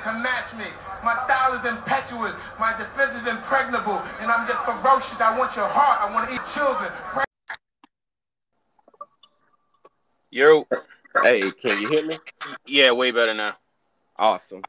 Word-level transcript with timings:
that 0.00 0.12
can 0.12 0.22
match 0.22 0.52
me. 0.56 0.66
My 1.04 1.14
style 1.24 1.54
is 1.54 1.64
impetuous. 1.66 2.34
My 2.58 2.72
defense 2.76 3.12
is 3.22 3.28
impregnable. 3.28 4.00
And 4.20 4.30
I'm 4.30 4.46
just 4.46 4.64
ferocious. 4.64 5.16
I 5.20 5.36
want 5.38 5.54
your 5.56 5.68
heart. 5.68 6.00
I 6.00 6.12
want 6.12 6.28
to 6.28 6.34
eat 6.34 6.40
children. 6.54 6.92
Yo. 10.30 10.64
Hey, 11.22 11.50
can 11.50 11.80
you 11.80 11.88
hear 11.88 12.06
me? 12.06 12.18
Yeah, 12.66 12.92
way 12.92 13.10
better 13.10 13.34
now. 13.34 13.56
Awesome. 14.16 14.62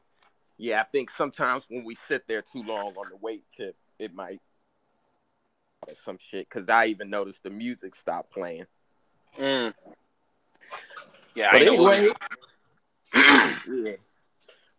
Yeah, 0.58 0.80
I 0.80 0.84
think 0.84 1.10
sometimes 1.10 1.64
when 1.68 1.84
we 1.84 1.96
sit 2.06 2.24
there 2.28 2.42
too 2.42 2.62
long 2.62 2.94
on 2.96 3.10
the 3.10 3.16
wait 3.20 3.44
tip, 3.56 3.76
it 3.98 4.14
might 4.14 4.40
some 6.04 6.18
shit. 6.30 6.48
Cause 6.48 6.68
I 6.68 6.86
even 6.86 7.10
noticed 7.10 7.42
the 7.42 7.50
music 7.50 7.94
stopped 7.94 8.32
playing. 8.32 8.66
Mm. 9.38 9.74
Yeah, 11.34 11.48
But 11.52 11.62
I 11.62 11.64
know. 11.64 11.88
anyway, 11.88 12.12
yeah. 13.14 13.92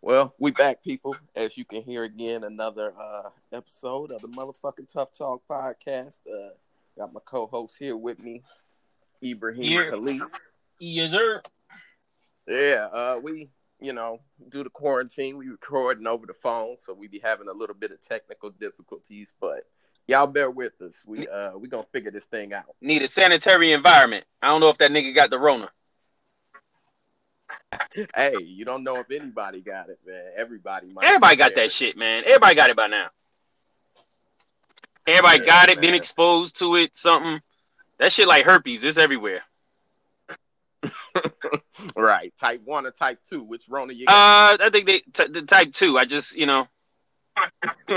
Well, 0.06 0.34
we 0.38 0.50
back, 0.50 0.84
people. 0.84 1.16
As 1.34 1.56
you 1.56 1.64
can 1.64 1.80
hear 1.80 2.04
again, 2.04 2.44
another 2.44 2.92
uh, 3.00 3.30
episode 3.54 4.10
of 4.12 4.20
the 4.20 4.28
motherfucking 4.28 4.92
Tough 4.92 5.16
Talk 5.16 5.40
podcast. 5.50 6.18
Uh, 6.30 6.50
got 6.94 7.14
my 7.14 7.20
co-host 7.24 7.76
here 7.78 7.96
with 7.96 8.18
me, 8.18 8.42
Ibrahim 9.22 9.62
Yeah. 9.62 9.88
Khalid. 9.92 10.20
yes, 10.78 11.10
sir. 11.10 11.40
Yeah, 12.46 12.88
uh, 12.92 13.20
we, 13.22 13.48
you 13.80 13.94
know, 13.94 14.18
due 14.50 14.62
to 14.62 14.68
quarantine, 14.68 15.38
we 15.38 15.48
recording 15.48 16.06
over 16.06 16.26
the 16.26 16.34
phone, 16.34 16.76
so 16.84 16.92
we 16.92 17.08
be 17.08 17.20
having 17.20 17.48
a 17.48 17.54
little 17.54 17.74
bit 17.74 17.90
of 17.90 18.06
technical 18.06 18.50
difficulties, 18.50 19.28
but 19.40 19.66
y'all 20.06 20.26
bear 20.26 20.50
with 20.50 20.78
us. 20.82 20.92
We 21.06 21.26
uh 21.28 21.56
we 21.56 21.68
gonna 21.68 21.86
figure 21.92 22.10
this 22.10 22.26
thing 22.26 22.52
out. 22.52 22.66
Need 22.82 23.00
a 23.00 23.08
sanitary 23.08 23.72
environment. 23.72 24.26
I 24.42 24.48
don't 24.48 24.60
know 24.60 24.68
if 24.68 24.76
that 24.76 24.90
nigga 24.90 25.14
got 25.14 25.30
the 25.30 25.38
Rona. 25.38 25.70
Hey, 28.14 28.36
you 28.42 28.64
don't 28.64 28.82
know 28.84 28.96
if 28.96 29.10
anybody 29.10 29.60
got 29.60 29.88
it, 29.88 29.98
man. 30.06 30.32
Everybody 30.36 30.88
might. 30.92 31.06
Everybody 31.06 31.36
got 31.36 31.44
have 31.50 31.54
that 31.54 31.72
shit, 31.72 31.96
man. 31.96 32.24
Everybody 32.26 32.54
got 32.54 32.70
it 32.70 32.76
by 32.76 32.86
now. 32.88 33.08
Everybody 35.06 35.40
Yeah, 35.40 35.46
got 35.46 35.68
it, 35.68 35.80
been 35.80 35.94
exposed 35.94 36.58
to 36.58 36.76
it, 36.76 36.96
something. 36.96 37.40
That 37.98 38.12
shit 38.12 38.26
like 38.26 38.44
herpes. 38.44 38.84
It's 38.84 38.98
everywhere. 38.98 39.42
right. 41.96 42.32
Type 42.38 42.62
one 42.64 42.86
or 42.86 42.90
type 42.90 43.20
two. 43.28 43.42
Which 43.42 43.64
Rona 43.68 43.92
you 43.92 44.06
got? 44.06 44.60
Uh, 44.60 44.64
I 44.64 44.70
think 44.70 44.86
they 44.86 45.00
t- 45.00 45.32
the 45.32 45.42
type 45.42 45.72
two. 45.72 45.98
I 45.98 46.04
just 46.04 46.34
you 46.34 46.46
know 46.46 46.66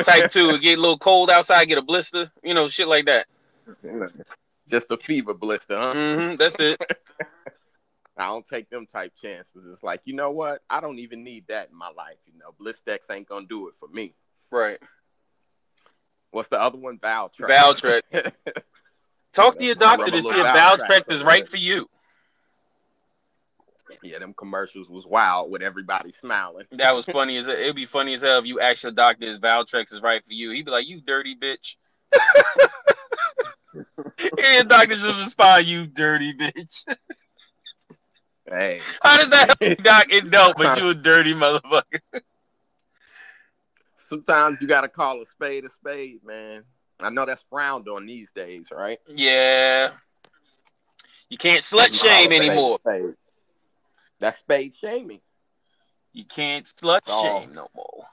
type 0.03 0.31
two. 0.31 0.58
Get 0.61 0.78
a 0.78 0.81
little 0.81 0.98
cold 0.98 1.30
outside, 1.30 1.66
get 1.66 1.78
a 1.78 1.81
blister, 1.81 2.31
you 2.44 2.53
know, 2.53 2.67
shit 2.67 2.88
like 2.88 3.05
that. 3.05 3.28
Just 4.70 4.92
a 4.92 4.98
fever 4.98 5.33
blister, 5.33 5.78
huh? 5.78 5.94
hmm 5.94 6.36
that's 6.38 6.55
it. 6.59 6.80
I 8.18 8.28
don't 8.28 8.46
take 8.48 8.70
them 8.70 8.86
type 8.86 9.14
chances. 9.22 9.66
It's 9.72 9.84
like, 9.84 10.02
you 10.06 10.16
know 10.16 10.32
what? 10.32 10.62
I 10.70 10.82
don't 10.82 11.00
even 11.00 11.23
need 11.23 11.46
that 11.50 11.70
in 11.70 11.78
my 11.78 11.90
life. 11.90 12.18
You 12.26 12.34
know, 12.40 12.54
Blistex 12.60 13.14
ain't 13.14 13.28
gonna 13.28 13.46
do 13.48 13.68
it 13.68 13.76
for 13.80 13.88
me. 13.90 14.14
Right. 14.52 14.80
What's 16.32 16.50
the 16.50 16.60
other 16.60 16.78
one? 16.78 16.98
Valtrex. 16.98 17.50
Valtrex. 17.50 18.32
Talk 19.34 19.60
to 19.60 19.66
your 19.66 19.76
doctor 19.76 20.10
to 20.10 20.22
see 20.22 20.30
if 20.30 20.45
Valtrex 20.48 21.12
is 21.12 21.23
right 21.23 21.48
for 21.48 21.58
you. 21.58 21.88
yeah, 24.02 24.20
them 24.20 24.34
commercials 24.34 24.90
was 24.90 25.06
wild 25.06 25.52
with 25.52 25.62
everybody 25.62 26.14
smiling. 26.20 26.66
That 26.72 26.95
was 26.95 27.06
funny 27.06 27.38
as 27.38 27.48
it'd 27.48 27.76
be 27.76 27.86
funny 27.86 28.16
as 28.16 28.22
hell 28.22 28.40
if 28.40 28.45
you 28.45 28.60
ask 28.60 28.84
your 28.84 28.92
doctor 28.92 29.26
if 29.26 29.42
Valtrex 29.42 29.94
is 29.94 30.02
right 30.02 30.23
for 30.26 30.34
you. 30.34 30.52
He'd 30.52 30.66
be 30.66 30.72
like, 30.72 30.88
"You 30.88 31.02
dirty 31.02 31.36
bitch." 31.36 31.76
and 33.73 33.84
your 34.38 34.64
doctor 34.64 34.95
just 34.95 35.20
respond, 35.20 35.68
"You 35.68 35.86
dirty 35.86 36.34
bitch." 36.34 36.84
Hey, 38.50 38.80
How 39.02 39.17
does 39.17 39.30
that 39.31 39.56
help, 39.62 39.78
doc? 39.84 40.06
It 40.09 40.31
don't, 40.31 40.56
but 40.58 40.78
you 40.81 40.90
a 40.90 40.94
dirty 40.94 41.34
motherfucker. 41.34 42.22
sometimes 43.98 44.62
you 44.62 44.67
gotta 44.67 44.88
call 44.88 45.22
a 45.22 45.26
spade 45.26 45.66
a 45.66 45.70
spade, 45.70 46.23
man. 46.23 46.64
I 47.00 47.09
know 47.09 47.26
that's 47.26 47.44
frowned 47.50 47.88
on 47.88 48.06
these 48.06 48.31
days, 48.31 48.67
right? 48.72 49.00
Yeah. 49.08 49.92
You 51.30 51.38
can't 51.38 51.61
slut 51.61 51.94
shame 51.94 52.32
anymore. 52.32 52.77
spade. 52.80 53.14
That's 54.20 54.38
spade 54.38 54.73
shaming. 54.76 55.20
You 56.14 56.26
can't 56.26 56.66
slut 56.82 57.00
It's 57.00 57.10
all- 57.10 57.42
shame 57.42 57.54
no 57.54 57.67
more. 57.76 58.05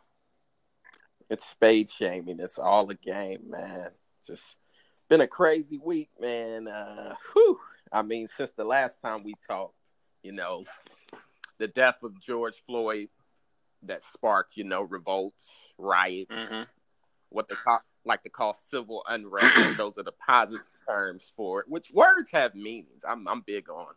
It's 1.31 1.47
spade 1.47 1.89
shaming. 1.91 2.41
It's 2.41 2.59
all 2.59 2.91
a 2.91 2.95
game, 2.95 3.49
man. 3.49 3.91
Just 4.27 4.43
been 5.09 5.23
a 5.23 5.27
crazy 5.27 5.79
week, 5.79 6.11
man. 6.21 6.69
Uh, 6.69 7.15
whew. 7.33 7.59
I 7.91 8.03
mean, 8.03 8.29
since 8.37 8.53
the 8.53 8.65
last 8.65 9.01
time 9.01 9.23
we 9.23 9.35
talked, 9.49 9.75
you 10.25 10.33
know, 10.33 10.65
the 11.59 11.69
death 11.69 12.03
of 12.03 12.21
George 12.21 12.63
Floyd 12.67 13.09
that 13.83 14.03
sparked, 14.13 14.57
you 14.57 14.65
know, 14.65 14.83
revolts, 14.83 15.51
riots, 15.79 16.35
hmm 16.35 16.63
what 17.35 17.49
they 17.49 17.57
call, 17.57 17.83
like 18.05 18.23
to 18.23 18.29
call 18.29 18.57
civil 18.71 19.05
unrest. 19.09 19.77
Those 19.77 19.99
are 19.99 20.05
the 20.05 20.13
positive 20.13 20.65
terms 20.89 21.33
for 21.37 21.61
it, 21.61 21.69
which 21.69 21.91
words 21.93 22.31
have 22.31 22.55
meanings. 22.55 23.03
I'm 23.07 23.27
I'm 23.27 23.41
big 23.41 23.69
on. 23.69 23.95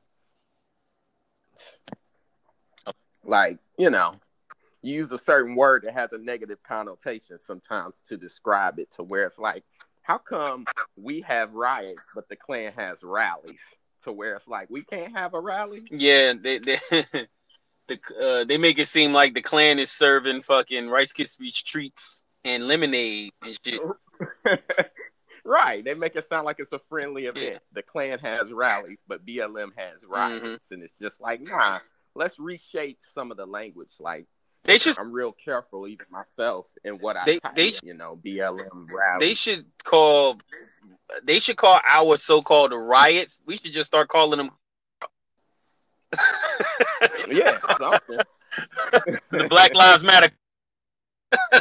Like, 3.24 3.60
you 3.78 3.90
know, 3.90 4.16
you 4.82 4.96
use 4.96 5.12
a 5.12 5.18
certain 5.18 5.56
word 5.56 5.84
that 5.84 5.94
has 5.94 6.14
a 6.14 6.18
negative 6.18 6.64
connotation 6.64 7.38
sometimes 7.38 7.96
to 8.08 8.18
describe 8.18 8.80
it 8.80 8.90
to 8.92 9.04
where 9.04 9.26
it's 9.26 9.38
like, 9.38 9.64
how 10.02 10.18
come 10.18 10.66
we 10.96 11.22
have 11.22 11.54
riots 11.54 12.02
but 12.16 12.28
the 12.30 12.36
Klan 12.36 12.74
has 12.76 13.04
rallies? 13.04 13.62
To 14.08 14.14
where 14.14 14.38
it's 14.38 14.48
like 14.48 14.70
we 14.70 14.84
can't 14.84 15.14
have 15.14 15.34
a 15.34 15.40
rally? 15.40 15.84
Yeah, 15.92 16.34
they 16.42 16.60
they 16.60 16.80
the 17.88 18.00
uh, 18.22 18.46
they 18.46 18.58
make 18.58 18.80
it 18.80 18.88
seem 18.88 19.12
like 19.12 19.34
the 19.34 19.42
Klan 19.42 19.80
is 19.80 19.92
serving 19.92 20.44
fucking 20.44 20.88
Rice 20.88 21.12
Krispie 21.12 21.54
treats 21.54 22.24
and 22.46 22.68
lemonade 22.68 23.32
and 23.42 23.60
shit. 23.66 23.82
right. 25.46 25.84
They 25.84 25.94
make 25.94 26.16
it 26.16 26.26
sound 26.26 26.46
like 26.46 26.60
it's 26.60 26.72
a 26.72 26.80
friendly 26.88 27.26
event. 27.26 27.46
Yeah. 27.46 27.58
The 27.74 27.84
Klan 27.84 28.20
has 28.20 28.52
rallies, 28.52 29.02
but 29.08 29.26
BLM 29.26 29.72
has 29.76 30.06
riots. 30.08 30.72
And 30.72 30.82
it's 30.82 30.98
just 30.98 31.20
like, 31.20 31.42
nah, 31.42 31.80
let's 32.16 32.40
reshape 32.40 33.00
some 33.14 33.32
of 33.32 33.38
the 33.38 33.46
language. 33.46 33.92
Like, 34.00 34.28
They 34.68 34.78
should 34.78 35.00
I'm 35.00 35.14
real 35.14 35.32
careful, 35.44 35.88
even 35.88 36.06
myself, 36.12 36.66
in 36.84 36.96
what 36.96 37.16
I 37.16 37.24
They- 37.26 37.40
type. 37.40 37.56
they- 37.56 37.80
you 37.84 37.94
know, 37.94 38.18
BLM 38.24 38.86
rallies. 38.94 39.20
they 39.20 39.34
should 39.34 39.66
call 39.84 40.40
they 41.24 41.40
should 41.40 41.56
call 41.56 41.80
our 41.88 42.18
so-called 42.18 42.74
riots. 42.74 43.40
We 43.46 43.58
should 43.58 43.72
just 43.72 43.88
start 43.88 44.10
calling 44.10 44.38
them 44.38 44.52
yeah, 47.30 47.58
something. 47.80 48.18
the 49.32 49.48
Black 49.50 49.74
Lives 49.74 50.04
Matter. 50.04 50.30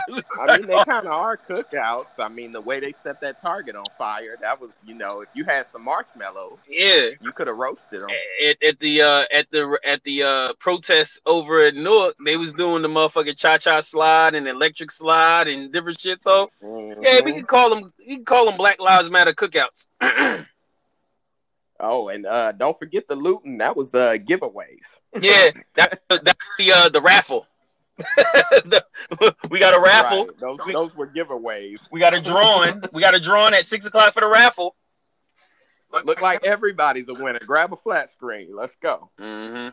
I 0.41 0.59
mean, 0.59 0.67
they 0.67 0.77
kind 0.87 1.07
of 1.07 1.13
are 1.13 1.37
cookouts. 1.37 2.19
I 2.19 2.29
mean, 2.29 2.53
the 2.53 2.61
way 2.61 2.81
they 2.81 2.93
set 2.93 3.21
that 3.21 3.41
target 3.41 3.75
on 3.75 3.85
fire, 3.99 4.37
that 4.41 4.61
was, 4.61 4.71
you 4.85 4.95
know, 4.95 5.21
if 5.23 5.29
you 5.35 5.45
had 5.45 5.67
some 5.67 5.83
marshmallows, 5.83 6.59
yeah. 6.69 7.11
you 7.21 7.33
could 7.35 7.47
have 7.49 7.57
roasted 7.57 8.03
them. 8.03 8.09
At, 8.45 8.63
at 8.63 8.79
the 8.79 9.03
uh, 9.03 9.25
at 9.33 9.51
the 9.51 9.79
at 9.85 10.03
the 10.05 10.23
uh, 10.23 10.53
protests 10.61 11.21
over 11.27 11.65
at 11.65 11.75
Newark, 11.75 12.15
they 12.25 12.37
was 12.37 12.53
doing 12.53 12.83
the 12.83 12.89
motherfucking 12.89 13.39
cha 13.39 13.59
cha 13.59 13.81
slide 13.81 14.35
and 14.35 14.47
electric 14.47 14.91
slide 14.93 15.49
and 15.49 15.73
different 15.73 16.01
shit. 16.01 16.21
So 16.23 16.51
yeah, 16.63 17.21
we 17.25 17.33
Mhm. 17.33 17.37
can 17.37 17.47
call 17.47 17.71
them 17.71 17.93
we 17.99 18.17
can 18.17 18.25
call 18.25 18.47
them 18.47 18.57
Black 18.57 18.81
Lives 18.81 19.11
Matter 19.11 19.35
cookouts. 19.35 19.87
Oh, 21.79 22.09
and 22.09 22.25
uh, 22.25 22.53
don't 22.53 22.79
forget 22.79 23.07
the 23.07 23.15
looting. 23.17 23.59
That 23.59 23.77
was 23.77 23.95
uh, 23.95 24.13
giveaways. 24.13 24.81
yeah, 25.21 25.51
that 25.75 26.01
that's 26.09 26.39
the 26.57 26.73
uh, 26.73 26.89
the 26.89 27.03
raffle. 27.03 27.47
We 29.51 29.59
got 29.61 29.75
a 29.75 29.81
raffle. 29.81 30.27
Right. 30.27 30.41
Those 30.41 30.59
those 30.73 30.95
were 30.97 31.07
giveaways. 31.07 31.79
We 31.91 32.01
got 32.01 32.15
a 32.15 32.21
drawing. 32.21 32.83
we 32.93 33.01
got 33.01 33.15
a 33.15 33.21
drawing 33.21 33.55
at 33.55 33.67
six 33.67 33.85
o'clock 33.85 34.13
for 34.15 34.21
the 34.21 34.29
raffle. 34.29 34.75
Look 36.05 36.21
like 36.21 36.45
everybody's 36.45 37.09
a 37.09 37.15
winner. 37.15 37.39
Grab 37.39 37.73
a 37.73 37.77
flat 37.77 38.11
screen. 38.11 38.55
Let's 38.55 38.75
go. 38.83 39.11
hmm 39.19 39.69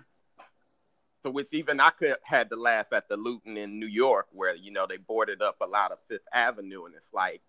So, 1.24 1.32
which 1.32 1.52
even 1.52 1.80
I 1.80 1.90
could 1.90 2.16
had 2.24 2.50
to 2.52 2.56
laugh 2.56 2.88
at 2.94 3.10
the 3.10 3.18
looting 3.18 3.58
in 3.58 3.80
New 3.80 3.88
York, 3.88 4.28
where 4.32 4.56
you 4.56 4.72
know 4.72 4.86
they 4.88 4.98
boarded 4.98 5.42
up 5.42 5.58
a 5.62 5.66
lot 5.66 5.92
of 5.92 5.98
Fifth 6.08 6.28
Avenue, 6.32 6.86
and 6.86 6.96
it's 6.96 7.14
like, 7.14 7.42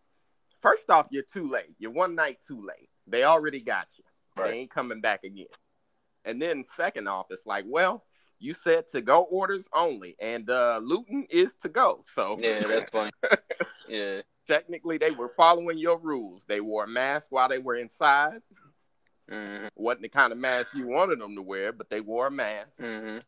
first 0.60 0.88
off, 0.90 1.06
you're 1.10 1.22
too 1.22 1.48
late. 1.50 1.74
You're 1.78 1.92
one 1.92 2.14
night 2.14 2.38
too 2.46 2.60
late. 2.60 2.88
They 3.06 3.24
already 3.24 3.60
got 3.60 3.86
you. 3.96 4.04
Right. 4.36 4.50
They 4.50 4.58
ain't 4.60 4.70
coming 4.70 5.00
back 5.00 5.24
again. 5.24 5.46
And 6.24 6.40
then 6.40 6.64
second 6.76 7.06
off, 7.06 7.26
it's 7.30 7.46
like, 7.46 7.66
well, 7.68 8.02
you 8.38 8.54
said 8.54 8.88
to 8.88 9.00
go 9.00 9.22
orders 9.22 9.66
only, 9.72 10.16
and 10.20 10.48
uh, 10.50 10.80
looting 10.82 11.26
is 11.30 11.54
to 11.62 11.68
go. 11.68 12.02
So 12.14 12.38
Yeah, 12.40 12.66
that's 12.66 12.90
funny. 12.90 13.10
Yeah. 13.88 14.22
technically 14.48 14.96
they 14.98 15.10
were 15.10 15.32
following 15.36 15.78
your 15.78 15.98
rules. 15.98 16.44
They 16.48 16.60
wore 16.60 16.84
a 16.84 16.88
mask 16.88 17.26
while 17.30 17.48
they 17.48 17.58
were 17.58 17.76
inside. 17.76 18.40
hmm 19.28 19.66
wasn't 19.76 20.02
the 20.02 20.08
kind 20.08 20.32
of 20.32 20.38
mask 20.38 20.74
you 20.74 20.86
wanted 20.86 21.20
them 21.20 21.34
to 21.36 21.42
wear, 21.42 21.72
but 21.72 21.90
they 21.90 22.00
wore 22.00 22.28
a 22.28 22.30
mask. 22.30 22.70
hmm 22.78 23.18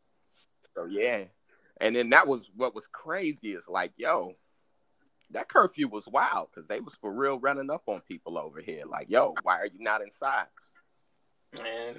So 0.75 0.87
yeah. 0.87 1.25
And 1.81 1.95
then 1.95 2.11
that 2.11 2.27
was 2.27 2.43
what 2.57 2.75
was 2.75 2.87
crazy 2.87 3.53
is 3.53 3.69
like, 3.69 3.93
yo, 3.97 4.35
that 5.31 5.49
curfew 5.49 5.89
was 5.89 6.07
wild 6.07 6.49
because 6.55 6.67
they 6.69 6.81
was 6.81 6.95
for 7.01 7.13
real 7.13 7.39
running 7.39 7.71
up 7.71 7.83
on 7.87 8.01
people 8.09 8.39
over 8.39 8.61
here. 8.61 8.85
Like, 8.87 9.11
yo, 9.11 9.35
why 9.43 9.59
are 9.59 9.67
you 9.67 9.79
not 9.81 10.01
inside? 10.03 10.47
Man, 11.53 11.97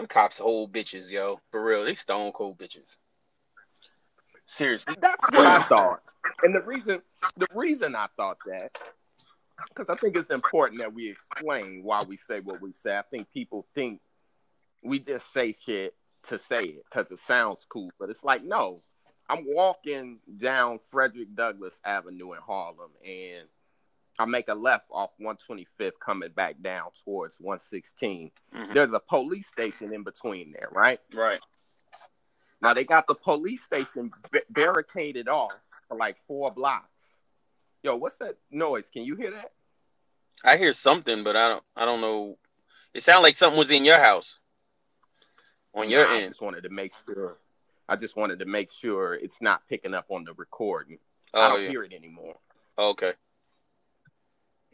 them 0.00 0.08
cops 0.08 0.40
old 0.40 0.72
bitches, 0.72 1.10
yo. 1.10 1.40
For 1.50 1.62
real, 1.62 1.84
they 1.84 1.94
stone 1.94 2.32
cold 2.32 2.58
bitches. 2.58 2.96
Seriously. 4.46 4.96
That's 5.00 5.22
what 5.30 5.46
I 5.46 5.62
thought. 5.64 6.02
And 6.42 6.54
the 6.54 6.62
reason 6.62 7.02
the 7.36 7.46
reason 7.54 7.94
I 7.94 8.08
thought 8.16 8.38
that 8.46 8.70
because 9.68 9.90
I 9.90 9.96
think 9.96 10.16
it's 10.16 10.30
important 10.30 10.80
that 10.80 10.92
we 10.92 11.10
explain 11.10 11.82
why 11.82 12.02
we 12.02 12.16
say 12.16 12.40
what 12.40 12.60
we 12.60 12.72
say. 12.72 12.96
I 12.96 13.02
think 13.10 13.30
people 13.30 13.66
think 13.74 14.00
we 14.82 14.98
just 14.98 15.32
say 15.32 15.54
shit 15.64 15.94
to 16.28 16.38
say 16.38 16.64
it 16.64 16.84
because 16.90 17.10
it 17.10 17.20
sounds 17.20 17.66
cool, 17.68 17.90
but 17.98 18.10
it's 18.10 18.24
like 18.24 18.42
no. 18.42 18.80
I'm 19.28 19.44
walking 19.46 20.18
down 20.38 20.80
Frederick 20.90 21.36
Douglass 21.36 21.78
Avenue 21.84 22.32
in 22.32 22.40
Harlem, 22.44 22.90
and 23.04 23.46
I 24.20 24.26
make 24.26 24.48
a 24.48 24.54
left 24.54 24.84
off 24.90 25.12
125th 25.18 25.98
coming 25.98 26.28
back 26.32 26.56
down 26.60 26.90
towards 27.06 27.36
116. 27.40 28.30
Mhm. 28.52 28.74
There's 28.74 28.92
a 28.92 29.00
police 29.00 29.48
station 29.48 29.94
in 29.94 30.02
between 30.02 30.52
there, 30.52 30.68
right? 30.72 31.00
Right. 31.14 31.40
Now 32.60 32.74
they 32.74 32.84
got 32.84 33.06
the 33.06 33.14
police 33.14 33.62
station 33.64 34.12
ba- 34.30 34.42
barricaded 34.50 35.26
off 35.26 35.58
for 35.88 35.96
like 35.96 36.18
four 36.26 36.50
blocks. 36.50 37.16
Yo, 37.82 37.96
what's 37.96 38.18
that 38.18 38.36
noise? 38.50 38.90
Can 38.90 39.04
you 39.04 39.16
hear 39.16 39.30
that? 39.30 39.52
I 40.44 40.58
hear 40.58 40.74
something, 40.74 41.24
but 41.24 41.34
I 41.34 41.48
don't. 41.48 41.64
I 41.74 41.86
don't 41.86 42.02
know. 42.02 42.36
It 42.92 43.02
sounded 43.02 43.22
like 43.22 43.38
something 43.38 43.58
was 43.58 43.70
in 43.70 43.86
your 43.86 44.00
house. 44.00 44.38
On 45.72 45.88
your 45.88 46.06
I 46.06 46.18
end. 46.20 46.32
just 46.32 46.42
wanted 46.42 46.64
to 46.64 46.68
make 46.68 46.92
sure. 47.06 47.38
I 47.88 47.96
just 47.96 48.16
wanted 48.16 48.38
to 48.40 48.44
make 48.44 48.70
sure 48.70 49.14
it's 49.14 49.40
not 49.40 49.66
picking 49.66 49.94
up 49.94 50.10
on 50.10 50.24
the 50.24 50.34
recording. 50.34 50.98
I 51.32 51.46
Oh 51.46 51.48
don't 51.52 51.62
yeah. 51.62 51.70
hear 51.70 51.84
it 51.84 51.94
anymore. 51.94 52.38
Okay. 52.76 53.14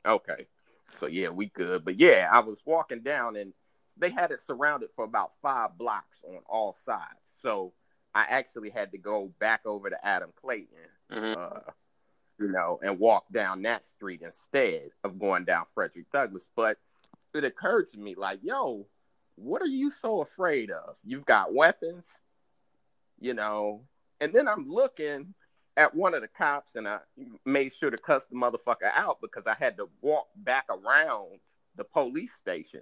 Okay. 0.07 0.47
So 0.99 1.07
yeah, 1.07 1.29
we 1.29 1.47
good. 1.47 1.85
But 1.85 1.99
yeah, 1.99 2.29
I 2.33 2.41
was 2.41 2.63
walking 2.65 3.01
down 3.01 3.37
and 3.37 3.53
they 3.97 4.11
had 4.11 4.31
it 4.31 4.41
surrounded 4.41 4.91
for 4.95 5.05
about 5.05 5.33
five 5.43 5.77
blocks 5.79 6.21
on 6.27 6.39
all 6.49 6.77
sides. 6.85 7.29
So 7.41 7.73
I 8.15 8.25
actually 8.29 8.71
had 8.71 8.93
to 8.93 8.99
go 8.99 9.33
back 9.39 9.61
over 9.67 9.91
to 9.91 10.07
Adam 10.07 10.31
Clayton, 10.41 10.77
hmm 11.11 11.33
uh, 11.37 11.61
you 12.39 12.53
know, 12.53 12.79
and 12.83 12.99
walk 12.99 13.25
down 13.33 13.63
that 13.63 13.85
street 13.85 14.21
instead 14.23 14.91
of 15.05 15.19
going 15.19 15.45
down 15.45 15.65
Frederick 15.75 16.11
Douglass. 16.13 16.47
But 16.55 16.79
it 17.35 17.45
occurred 17.45 17.89
to 17.91 17.99
me 17.99 18.15
like, 18.15 18.41
yo, 18.43 18.87
what 19.37 19.63
are 19.63 19.67
you 19.67 19.91
so 19.91 20.23
afraid 20.23 20.71
of? 20.71 20.97
You've 21.05 21.27
got 21.27 21.55
weapons, 21.55 22.05
you 23.21 23.35
know, 23.35 23.83
and 24.21 24.33
then 24.33 24.49
I'm 24.49 24.67
looking 24.67 25.35
at 25.77 25.95
one 25.95 26.15
of 26.15 26.23
the 26.23 26.29
cops 26.29 26.75
and 26.75 26.89
I 26.89 26.99
made 27.45 27.73
sure 27.75 27.91
to 27.91 27.99
cuss 27.99 28.25
the 28.31 28.37
motherfucker 28.37 28.91
out 28.95 29.19
because 29.21 29.47
I 29.47 29.55
had 29.55 29.77
to 29.77 29.89
walk 30.01 30.27
back 30.37 30.67
around 30.71 31.41
the 31.77 31.85
police 31.85 32.33
station 32.41 32.81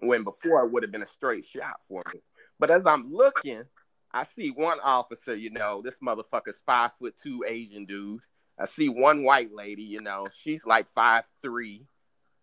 when 0.00 0.24
before 0.24 0.64
it 0.64 0.72
would 0.72 0.82
have 0.82 0.92
been 0.92 1.02
a 1.02 1.06
straight 1.06 1.46
shot 1.46 1.80
for 1.88 2.02
me. 2.12 2.20
But 2.58 2.70
as 2.70 2.86
I'm 2.86 3.12
looking, 3.12 3.64
I 4.12 4.24
see 4.24 4.50
one 4.50 4.78
officer, 4.80 5.34
you 5.34 5.50
know, 5.50 5.82
this 5.82 5.96
motherfucker's 6.02 6.60
five 6.66 6.90
foot 6.98 7.14
two 7.22 7.44
Asian 7.48 7.86
dude. 7.86 8.20
I 8.58 8.66
see 8.66 8.88
one 8.90 9.22
white 9.22 9.54
lady, 9.54 9.82
you 9.82 10.02
know, 10.02 10.26
she's 10.42 10.66
like 10.66 10.86
five 10.94 11.24
three, 11.42 11.86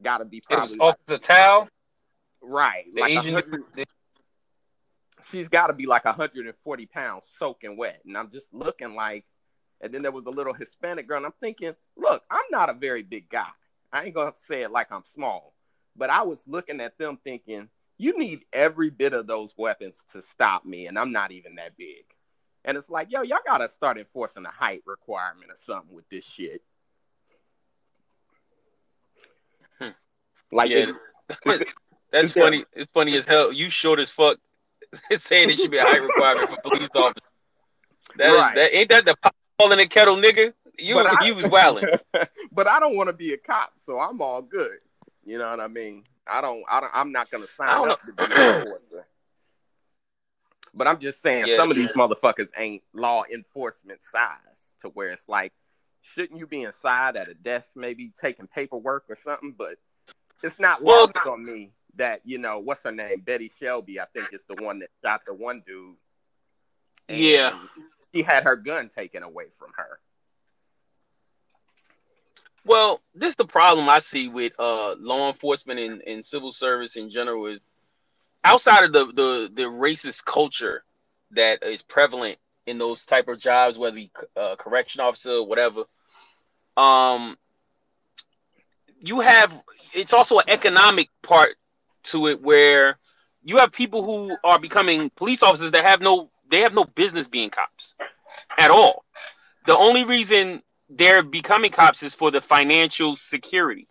gotta 0.01 0.25
be 0.25 0.37
It 0.37 0.43
was 0.49 0.57
probably 0.57 0.79
off 0.79 0.95
the 1.05 1.19
towel. 1.19 1.69
right. 2.41 2.85
The 2.95 3.01
like 3.01 3.11
Asian. 3.11 3.41
she's 5.31 5.49
got 5.49 5.67
to 5.67 5.73
be 5.73 5.85
like 5.85 6.05
140 6.05 6.85
pounds 6.87 7.25
soaking 7.37 7.77
wet. 7.77 8.01
And 8.05 8.17
I'm 8.17 8.31
just 8.31 8.53
looking 8.53 8.95
like, 8.95 9.25
and 9.81 9.93
then 9.93 10.01
there 10.01 10.11
was 10.11 10.25
a 10.25 10.29
little 10.31 10.53
Hispanic 10.53 11.07
girl, 11.07 11.17
and 11.17 11.25
I'm 11.25 11.33
thinking, 11.39 11.73
look, 11.95 12.23
I'm 12.31 12.45
not 12.51 12.69
a 12.69 12.73
very 12.73 13.03
big 13.03 13.29
guy. 13.29 13.47
I 13.91 14.05
ain't 14.05 14.15
gonna 14.15 14.33
say 14.47 14.63
it 14.63 14.71
like 14.71 14.91
I'm 14.91 15.03
small, 15.13 15.53
but 15.95 16.09
I 16.09 16.23
was 16.23 16.39
looking 16.47 16.81
at 16.81 16.97
them 16.97 17.17
thinking, 17.23 17.69
you 17.97 18.17
need 18.17 18.45
every 18.53 18.89
bit 18.89 19.13
of 19.13 19.25
those 19.27 19.53
weapons 19.57 19.95
to 20.13 20.21
stop 20.21 20.65
me, 20.65 20.87
and 20.87 20.97
I'm 20.99 21.11
not 21.11 21.31
even 21.31 21.55
that 21.55 21.77
big. 21.77 22.05
And 22.65 22.77
it's 22.77 22.89
like, 22.89 23.11
yo, 23.11 23.21
y'all 23.21 23.39
gotta 23.45 23.69
start 23.69 23.97
enforcing 23.97 24.45
a 24.45 24.51
height 24.51 24.83
requirement 24.85 25.51
or 25.51 25.55
something 25.65 25.95
with 25.95 26.07
this 26.09 26.25
shit. 26.25 26.61
Hmm. 29.79 29.89
Like, 30.51 30.69
Yeah. 30.71 30.77
it's- 30.79 30.99
That's 32.11 32.23
Is 32.25 32.31
funny. 32.33 32.65
It's 32.73 32.89
funny 32.93 33.17
as 33.17 33.25
hell. 33.25 33.51
You 33.51 33.69
short 33.69 33.99
as 33.99 34.09
fuck. 34.11 34.37
It's 35.09 35.25
saying 35.27 35.49
it 35.49 35.57
should 35.57 35.71
be 35.71 35.77
a 35.77 35.83
height 35.83 36.01
requirement 36.01 36.49
for 36.49 36.61
police 36.69 36.89
officers. 36.95 37.29
That 38.17 38.31
is 38.31 38.37
Right. 38.37 38.55
that 38.55 38.77
ain't 38.77 38.89
that 38.89 39.05
the 39.05 39.15
ball 39.57 39.71
in 39.71 39.77
the 39.79 39.87
kettle, 39.87 40.15
nigga. 40.15 40.53
You 40.77 40.95
But 40.95 41.07
I- 41.21 41.25
you 41.25 41.35
was 41.35 41.47
wilding. 41.47 41.85
but 42.51 42.67
I 42.67 42.79
don't 42.79 42.95
want 42.95 43.07
to 43.07 43.13
be 43.13 43.33
a 43.33 43.37
cop, 43.37 43.73
so 43.85 43.99
I'm 43.99 44.21
all 44.21 44.41
good. 44.41 44.77
You 45.25 45.37
know 45.39 45.49
what 45.49 45.59
I 45.59 45.67
mean? 45.67 46.03
I 46.27 46.41
don't. 46.41 46.63
I 46.69 46.79
don't. 46.79 46.91
I'm 46.93 47.11
not 47.11 47.31
gonna 47.31 47.47
sign 47.47 47.89
up 47.89 47.99
to 48.01 48.13
be 48.13 48.23
enforcer. 48.23 49.07
But 50.73 50.87
I'm 50.87 50.99
just 50.99 51.21
saying, 51.21 51.45
Yeah. 51.47 51.55
some 51.55 51.71
of 51.71 51.77
these 51.77 51.93
motherfuckers 51.93 52.49
ain't 52.55 52.83
law 52.93 53.23
enforcement 53.33 53.99
size 54.03 54.75
to 54.81 54.89
where 54.89 55.09
it's 55.09 55.27
like, 55.27 55.51
shouldn't 56.01 56.37
you 56.39 56.45
be 56.45 56.61
inside 56.61 57.15
at 57.15 57.29
a 57.29 57.33
desk, 57.33 57.69
maybe 57.75 58.11
taking 58.21 58.45
paperwork 58.47 59.05
or 59.09 59.15
something? 59.23 59.55
But 59.57 59.77
it's 60.43 60.59
not 60.59 60.83
Well- 60.83 61.05
lost 61.15 61.25
on 61.25 61.43
me 61.43 61.71
that 61.95 62.21
you 62.25 62.37
know 62.37 62.59
what's 62.59 62.83
her 62.83 62.91
name, 62.91 63.21
Betty 63.21 63.51
Shelby. 63.59 63.99
I 63.99 64.05
think 64.13 64.31
is 64.33 64.43
the 64.47 64.63
one 64.63 64.79
that 64.79 64.89
shot 65.03 65.21
the 65.25 65.33
one 65.33 65.63
dude. 65.65 65.95
And 67.09 67.17
Yeah. 67.19 67.59
She 68.13 68.23
had 68.23 68.43
her 68.43 68.55
gun 68.55 68.89
taken 68.89 69.23
away 69.23 69.45
from 69.57 69.69
her. 69.75 69.99
Well, 72.65 73.01
this 73.15 73.29
is 73.29 73.35
the 73.37 73.45
problem 73.45 73.87
I 73.89 73.99
see 73.99 74.27
with 74.27 74.53
uh 74.59 74.95
law 74.95 75.29
enforcement 75.29 75.79
and, 75.79 76.01
and 76.01 76.25
civil 76.25 76.51
service 76.51 76.95
in 76.95 77.09
general 77.09 77.45
is 77.45 77.59
outside 78.43 78.83
of 78.83 78.91
the, 78.91 79.05
the 79.05 79.51
the 79.53 79.63
racist 79.63 80.25
culture 80.25 80.83
that 81.31 81.63
is 81.63 81.81
prevalent 81.81 82.37
in 82.65 82.77
those 82.77 83.05
type 83.05 83.27
of 83.27 83.39
jobs, 83.39 83.77
whether 83.77 83.97
you 83.97 84.09
uh, 84.35 84.55
correction 84.57 85.01
officer 85.01 85.31
or 85.31 85.47
whatever. 85.47 85.83
Um, 86.75 87.37
you 88.99 89.21
have 89.21 89.53
it's 89.93 90.13
also 90.13 90.39
an 90.39 90.45
economic 90.49 91.09
part 91.23 91.55
to 92.03 92.27
it 92.27 92.41
where 92.41 92.97
you 93.43 93.57
have 93.57 93.71
people 93.71 94.03
who 94.03 94.35
are 94.43 94.59
becoming 94.59 95.09
police 95.15 95.41
officers 95.41 95.71
that 95.71 95.85
have 95.85 96.01
no 96.01 96.29
they 96.49 96.61
have 96.61 96.73
no 96.73 96.85
business 96.85 97.27
being 97.27 97.49
cops 97.49 97.93
at 98.57 98.71
all. 98.71 99.05
The 99.65 99.77
only 99.77 100.03
reason 100.03 100.61
they're 100.89 101.23
becoming 101.23 101.71
cops 101.71 102.03
is 102.03 102.15
for 102.15 102.31
the 102.31 102.41
financial 102.41 103.15
security, 103.15 103.87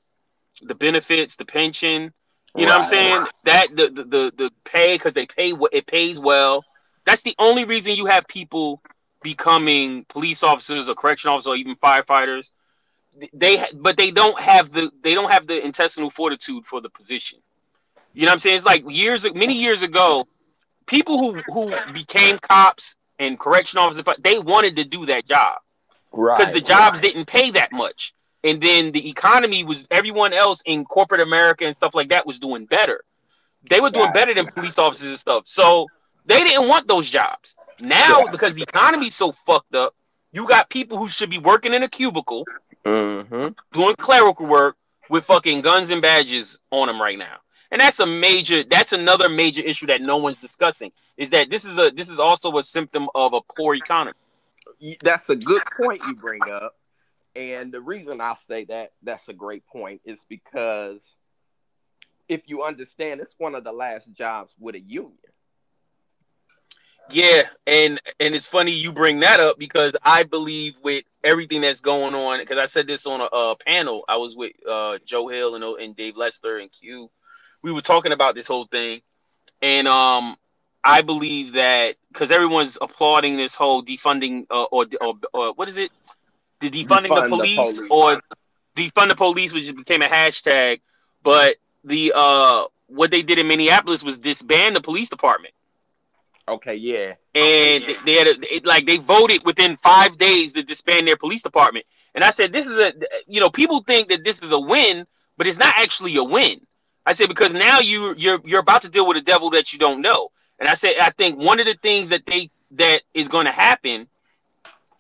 the 0.62 0.74
benefits, 0.74 1.36
the 1.36 1.44
pension. 1.44 2.12
You 2.54 2.64
know 2.64 2.78
what 2.78 2.84
I'm 2.84 2.90
saying? 2.90 3.26
That 3.44 3.68
the 3.76 3.88
the 3.88 4.04
the, 4.04 4.32
the 4.36 4.50
pay 4.64 4.94
because 4.94 5.12
they 5.12 5.26
pay 5.26 5.52
what 5.52 5.74
it 5.74 5.86
pays 5.86 6.18
well. 6.18 6.64
That's 7.04 7.22
the 7.22 7.34
only 7.38 7.64
reason 7.64 7.92
you 7.92 8.06
have 8.06 8.26
people 8.26 8.82
becoming 9.22 10.06
police 10.08 10.42
officers 10.42 10.88
or 10.88 10.94
correction 10.94 11.30
officers 11.30 11.48
or 11.48 11.56
even 11.56 11.76
firefighters. 11.76 12.50
They 13.32 13.64
but 13.74 13.96
they 13.96 14.10
don't 14.10 14.38
have 14.40 14.72
the 14.72 14.90
they 15.02 15.14
don't 15.14 15.30
have 15.30 15.46
the 15.46 15.62
intestinal 15.64 16.10
fortitude 16.10 16.64
for 16.64 16.80
the 16.80 16.88
position. 16.88 17.38
You 18.14 18.22
know 18.22 18.28
what 18.28 18.34
I'm 18.34 18.40
saying? 18.40 18.56
It's 18.56 18.64
like 18.64 18.84
years 18.88 19.26
many 19.34 19.60
years 19.60 19.82
ago, 19.82 20.26
people 20.86 21.18
who 21.18 21.40
who 21.52 21.92
became 21.92 22.38
cops 22.38 22.94
and 23.18 23.38
correction 23.38 23.78
officers 23.78 24.04
they 24.22 24.38
wanted 24.38 24.76
to 24.76 24.84
do 24.84 25.06
that 25.06 25.26
job 25.26 25.58
Right. 26.12 26.38
because 26.38 26.52
the 26.54 26.60
jobs 26.60 27.00
didn't 27.00 27.26
pay 27.26 27.50
that 27.52 27.72
much. 27.72 28.12
And 28.44 28.62
then 28.62 28.92
the 28.92 29.08
economy 29.08 29.64
was 29.64 29.86
everyone 29.90 30.32
else 30.32 30.62
in 30.64 30.84
corporate 30.84 31.20
America 31.20 31.64
and 31.66 31.74
stuff 31.76 31.94
like 31.94 32.10
that 32.10 32.26
was 32.26 32.38
doing 32.38 32.64
better. 32.64 33.02
They 33.68 33.80
were 33.80 33.90
doing 33.90 34.06
Right. 34.06 34.14
better 34.14 34.34
than 34.34 34.46
police 34.46 34.78
officers 34.78 35.08
and 35.08 35.18
stuff. 35.18 35.42
So 35.46 35.88
they 36.24 36.42
didn't 36.44 36.68
want 36.68 36.86
those 36.86 37.10
jobs. 37.10 37.54
Now, 37.80 38.20
Yeah. 38.24 38.30
because 38.30 38.54
the 38.54 38.62
economy's 38.62 39.14
so 39.16 39.32
fucked 39.46 39.74
up, 39.74 39.94
you 40.32 40.46
got 40.46 40.70
people 40.70 40.96
who 40.98 41.08
should 41.08 41.28
be 41.30 41.38
working 41.38 41.74
in 41.74 41.82
a 41.82 41.88
cubicle 41.88 42.44
Mm-hmm. 42.84 43.48
doing 43.72 43.96
clerical 43.96 44.46
work 44.46 44.76
with 45.10 45.24
fucking 45.24 45.62
guns 45.62 45.90
and 45.90 46.00
badges 46.00 46.58
on 46.70 46.86
them 46.86 47.00
right 47.02 47.18
now. 47.18 47.38
And 47.70 47.80
that's 47.80 47.98
a 47.98 48.06
major 48.06 48.62
that's 48.68 48.92
another 48.92 49.28
major 49.28 49.60
issue 49.60 49.86
that 49.86 50.00
no 50.00 50.16
one's 50.18 50.36
discussing 50.36 50.92
is 51.16 51.30
that 51.30 51.50
this 51.50 51.64
is 51.64 51.78
a 51.78 51.90
this 51.90 52.08
is 52.08 52.20
also 52.20 52.56
a 52.58 52.62
symptom 52.62 53.08
of 53.14 53.32
a 53.32 53.40
poor 53.56 53.74
economy. 53.74 54.16
That's 55.02 55.28
a 55.28 55.36
good 55.36 55.62
point 55.80 56.02
you 56.06 56.16
bring 56.16 56.42
up. 56.50 56.76
And 57.34 57.72
the 57.72 57.80
reason 57.80 58.20
I 58.20 58.34
say 58.48 58.64
that 58.66 58.92
that's 59.02 59.28
a 59.28 59.32
great 59.32 59.66
point 59.66 60.00
is 60.04 60.18
because 60.28 61.00
if 62.28 62.42
you 62.46 62.62
understand, 62.62 63.20
it's 63.20 63.34
one 63.38 63.54
of 63.54 63.64
the 63.64 63.72
last 63.72 64.10
jobs 64.12 64.52
with 64.58 64.74
a 64.74 64.80
union. 64.80 65.12
Yeah, 67.08 67.42
and 67.66 68.00
and 68.18 68.34
it's 68.34 68.46
funny 68.46 68.72
you 68.72 68.90
bring 68.90 69.20
that 69.20 69.38
up 69.38 69.58
because 69.58 69.94
I 70.02 70.24
believe 70.24 70.74
with 70.82 71.04
everything 71.22 71.60
that's 71.60 71.80
going 71.80 72.14
on, 72.14 72.40
because 72.40 72.58
I 72.58 72.66
said 72.66 72.88
this 72.88 73.06
on 73.06 73.20
a, 73.20 73.24
uh 73.24 73.54
panel. 73.64 74.04
I 74.08 74.16
was 74.16 74.34
with 74.34 74.52
uh, 74.68 74.98
Joe 75.04 75.28
Hill 75.28 75.54
and, 75.54 75.64
and 75.64 75.96
Dave 75.96 76.16
Lester 76.16 76.58
and 76.58 76.70
Q. 76.72 77.08
We 77.66 77.72
were 77.72 77.82
talking 77.82 78.12
about 78.12 78.36
this 78.36 78.46
whole 78.46 78.68
thing, 78.68 79.00
and 79.60 79.88
um, 79.88 80.36
I 80.84 81.02
believe 81.02 81.54
that 81.54 81.96
because 82.12 82.30
everyone's 82.30 82.78
applauding 82.80 83.36
this 83.36 83.56
whole 83.56 83.84
defunding 83.84 84.46
uh, 84.48 84.66
or, 84.70 84.86
or 85.00 85.14
or 85.32 85.52
what 85.54 85.68
is 85.68 85.76
it, 85.76 85.90
the 86.60 86.70
defunding 86.70 87.08
Defund 87.08 87.16
the, 87.16 87.22
the 87.22 87.28
police 87.28 87.56
police. 87.56 87.90
or 87.90 88.22
defund 88.76 89.08
the 89.08 89.16
police, 89.16 89.52
which 89.52 89.74
became 89.74 90.02
a 90.02 90.06
hashtag. 90.06 90.80
But 91.24 91.56
the 91.82 92.12
uh, 92.14 92.66
what 92.86 93.10
they 93.10 93.22
did 93.22 93.40
in 93.40 93.48
Minneapolis 93.48 94.04
was 94.04 94.16
disband 94.16 94.76
the 94.76 94.80
police 94.80 95.08
department. 95.08 95.52
Okay, 96.46 96.76
yeah. 96.76 97.14
and 97.34 97.82
Okay, 97.82 97.94
yeah. 97.94 97.98
they 98.06 98.12
had 98.14 98.28
a, 98.28 98.54
it, 98.54 98.64
like 98.64 98.86
they 98.86 98.98
voted 98.98 99.44
within 99.44 99.76
five 99.78 100.18
days 100.18 100.52
to 100.52 100.62
disband 100.62 101.08
their 101.08 101.16
police 101.16 101.42
department. 101.42 101.84
And 102.14 102.22
I 102.22 102.30
said, 102.30 102.52
this 102.52 102.64
is 102.64 102.78
a 102.78 102.92
you 103.26 103.40
know 103.40 103.50
people 103.50 103.82
think 103.82 104.10
that 104.10 104.22
this 104.22 104.38
is 104.38 104.52
a 104.52 104.60
win, 104.60 105.04
but 105.36 105.48
it's 105.48 105.58
not 105.58 105.74
actually 105.76 106.14
a 106.14 106.22
win. 106.22 106.60
I 107.06 107.14
said 107.14 107.28
because 107.28 107.52
now 107.52 107.80
you 107.80 108.14
you're 108.16 108.40
you're 108.44 108.60
about 108.60 108.82
to 108.82 108.88
deal 108.90 109.06
with 109.06 109.16
a 109.16 109.22
devil 109.22 109.50
that 109.50 109.72
you 109.72 109.78
don't 109.78 110.02
know. 110.02 110.30
And 110.58 110.68
I 110.68 110.74
said 110.74 110.94
I 111.00 111.10
think 111.10 111.38
one 111.38 111.60
of 111.60 111.66
the 111.66 111.76
things 111.82 112.10
that 112.10 112.26
they 112.26 112.50
that 112.72 113.02
is 113.14 113.28
going 113.28 113.46
to 113.46 113.52
happen 113.52 114.08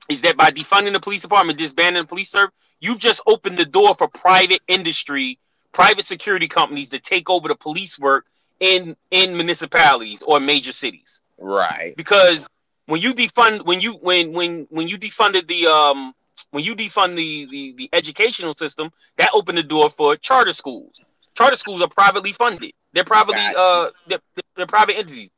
is 0.08 0.22
that 0.22 0.36
by 0.36 0.50
defunding 0.52 0.92
the 0.92 1.00
police 1.00 1.22
department, 1.22 1.58
disbanding 1.58 2.04
the 2.04 2.08
police 2.08 2.30
service, 2.30 2.54
you've 2.80 3.00
just 3.00 3.20
opened 3.26 3.58
the 3.58 3.64
door 3.64 3.94
for 3.98 4.08
private 4.08 4.62
industry, 4.68 5.38
private 5.72 6.06
security 6.06 6.48
companies 6.48 6.90
to 6.90 7.00
take 7.00 7.28
over 7.28 7.48
the 7.48 7.56
police 7.56 7.98
work 7.98 8.24
in 8.60 8.96
in 9.10 9.36
municipalities 9.36 10.22
or 10.26 10.40
major 10.40 10.72
cities 10.72 11.20
Right. 11.38 11.94
because 11.96 12.46
when 12.86 13.02
you 13.02 13.12
defund 13.12 13.66
when 13.66 13.80
you 13.80 13.92
when 13.94 14.32
when 14.32 14.66
when 14.70 14.88
you 14.88 14.96
defunded 14.96 15.46
the 15.46 15.66
um 15.66 16.14
when 16.52 16.64
you 16.64 16.74
defund 16.74 17.16
the 17.16 17.46
the, 17.50 17.74
the 17.76 17.90
educational 17.92 18.54
system 18.54 18.90
that 19.18 19.30
opened 19.34 19.58
the 19.58 19.62
door 19.62 19.90
for 19.90 20.16
charter 20.16 20.54
schools 20.54 20.98
charter 21.36 21.56
schools 21.56 21.82
are 21.82 21.88
privately 21.88 22.32
funded 22.32 22.72
they're 22.92 23.04
privately 23.04 23.34
Gotcha. 23.42 23.58
uh 23.58 23.90
they're, 24.06 24.20
they're 24.56 24.66
private 24.66 24.96
entities 24.98 25.30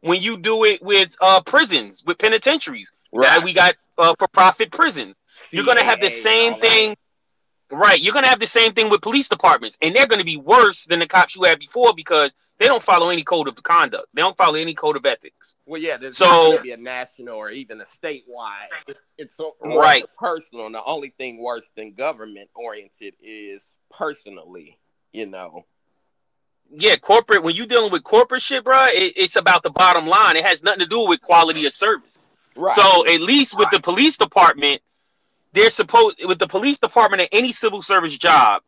when 0.00 0.20
you 0.20 0.36
do 0.36 0.64
it 0.64 0.82
with 0.82 1.10
uh 1.20 1.40
prisons 1.42 2.02
with 2.06 2.18
penitentiaries 2.18 2.90
Right. 3.12 3.38
now 3.38 3.44
we 3.44 3.52
got 3.52 3.74
uh 3.98 4.14
for 4.18 4.28
profit 4.28 4.72
prisons 4.72 5.14
you're 5.50 5.64
gonna 5.64 5.84
have 5.84 6.00
the 6.00 6.10
same 6.10 6.60
thing 6.60 6.96
right 7.70 8.00
you're 8.00 8.12
gonna 8.14 8.28
have 8.28 8.40
the 8.40 8.46
same 8.46 8.72
thing 8.74 8.90
with 8.90 9.00
police 9.02 9.28
departments 9.28 9.76
and 9.80 9.94
they're 9.94 10.06
gonna 10.06 10.24
be 10.24 10.36
worse 10.36 10.84
than 10.86 10.98
the 10.98 11.06
cops 11.06 11.34
you 11.36 11.42
had 11.44 11.58
before 11.58 11.92
because 11.94 12.32
they 12.58 12.66
don't 12.66 12.82
follow 12.84 13.08
any 13.10 13.24
code 13.24 13.48
of 13.48 13.60
conduct 13.62 14.06
they 14.14 14.22
don't 14.22 14.36
follow 14.36 14.54
any 14.54 14.74
code 14.74 14.96
of 14.96 15.04
ethics 15.06 15.54
Well, 15.66 15.80
yeah, 15.80 15.96
there's 15.96 16.16
So- 16.18 16.26
going 16.26 16.56
to 16.58 16.62
be 16.62 16.72
a 16.72 16.76
national 16.76 17.36
or 17.36 17.50
even 17.50 17.80
a 17.80 17.84
statewide. 17.84 18.68
It's 18.86 19.12
it's 19.18 19.34
so 19.36 19.56
Right. 19.62 20.04
personal. 20.18 20.66
And 20.66 20.74
the 20.74 20.84
only 20.84 21.08
thing 21.18 21.38
worse 21.42 21.68
than 21.74 21.94
government 21.94 22.50
oriented 22.54 23.14
is 23.20 23.74
personally. 23.90 24.78
You 25.14 25.26
know. 25.26 25.64
yeah, 26.70 26.96
corporate. 26.96 27.44
When 27.44 27.54
you're 27.54 27.66
dealing 27.66 27.92
with 27.92 28.02
corporate 28.02 28.42
shit, 28.42 28.64
bro, 28.64 28.86
it, 28.86 29.14
it's 29.16 29.36
about 29.36 29.62
the 29.62 29.70
bottom 29.70 30.06
line. 30.06 30.36
It 30.36 30.44
has 30.44 30.62
nothing 30.62 30.80
to 30.80 30.86
do 30.86 31.06
with 31.06 31.20
quality 31.22 31.64
of 31.66 31.72
service. 31.72 32.18
Right. 32.56 32.74
So 32.74 33.06
at 33.06 33.20
least 33.20 33.56
with 33.56 33.70
the 33.70 33.80
police 33.80 34.16
department, 34.16 34.82
they're 35.52 35.70
supposed 35.70 36.16
with 36.24 36.40
the 36.40 36.48
police 36.48 36.78
department 36.78 37.22
at 37.22 37.28
any 37.30 37.52
civil 37.52 37.80
service 37.80 38.18
job, 38.18 38.62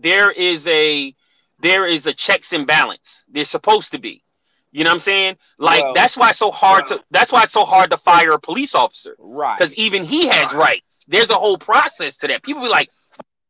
there 0.00 0.30
is 0.30 0.66
a 0.66 1.14
there 1.60 1.86
is 1.86 2.06
a 2.06 2.14
checks 2.14 2.52
and 2.54 2.66
balance. 2.66 3.22
They're 3.28 3.44
supposed 3.44 3.92
to 3.92 3.98
be. 3.98 4.24
You 4.72 4.84
know 4.84 4.90
what 4.90 4.94
I'm 4.94 5.00
saying? 5.00 5.36
Like 5.58 5.82
Well- 5.82 5.94
that's 5.94 6.16
why 6.16 6.30
it's 6.30 6.38
so 6.38 6.50
hard 6.50 6.86
to 6.86 7.00
that's 7.10 7.30
why 7.30 7.42
it's 7.42 7.52
so 7.52 7.66
hard 7.66 7.90
to 7.90 7.98
fire 7.98 8.32
a 8.32 8.40
police 8.40 8.74
officer 8.74 9.16
right. 9.18 9.58
because 9.58 9.74
even 9.74 10.04
he 10.04 10.28
has 10.28 10.52
rights. 10.54 10.86
There's 11.08 11.28
a 11.30 11.34
whole 11.34 11.58
process 11.58 12.16
to 12.16 12.28
that. 12.28 12.42
People 12.42 12.62
be 12.62 12.68
like, 12.68 12.88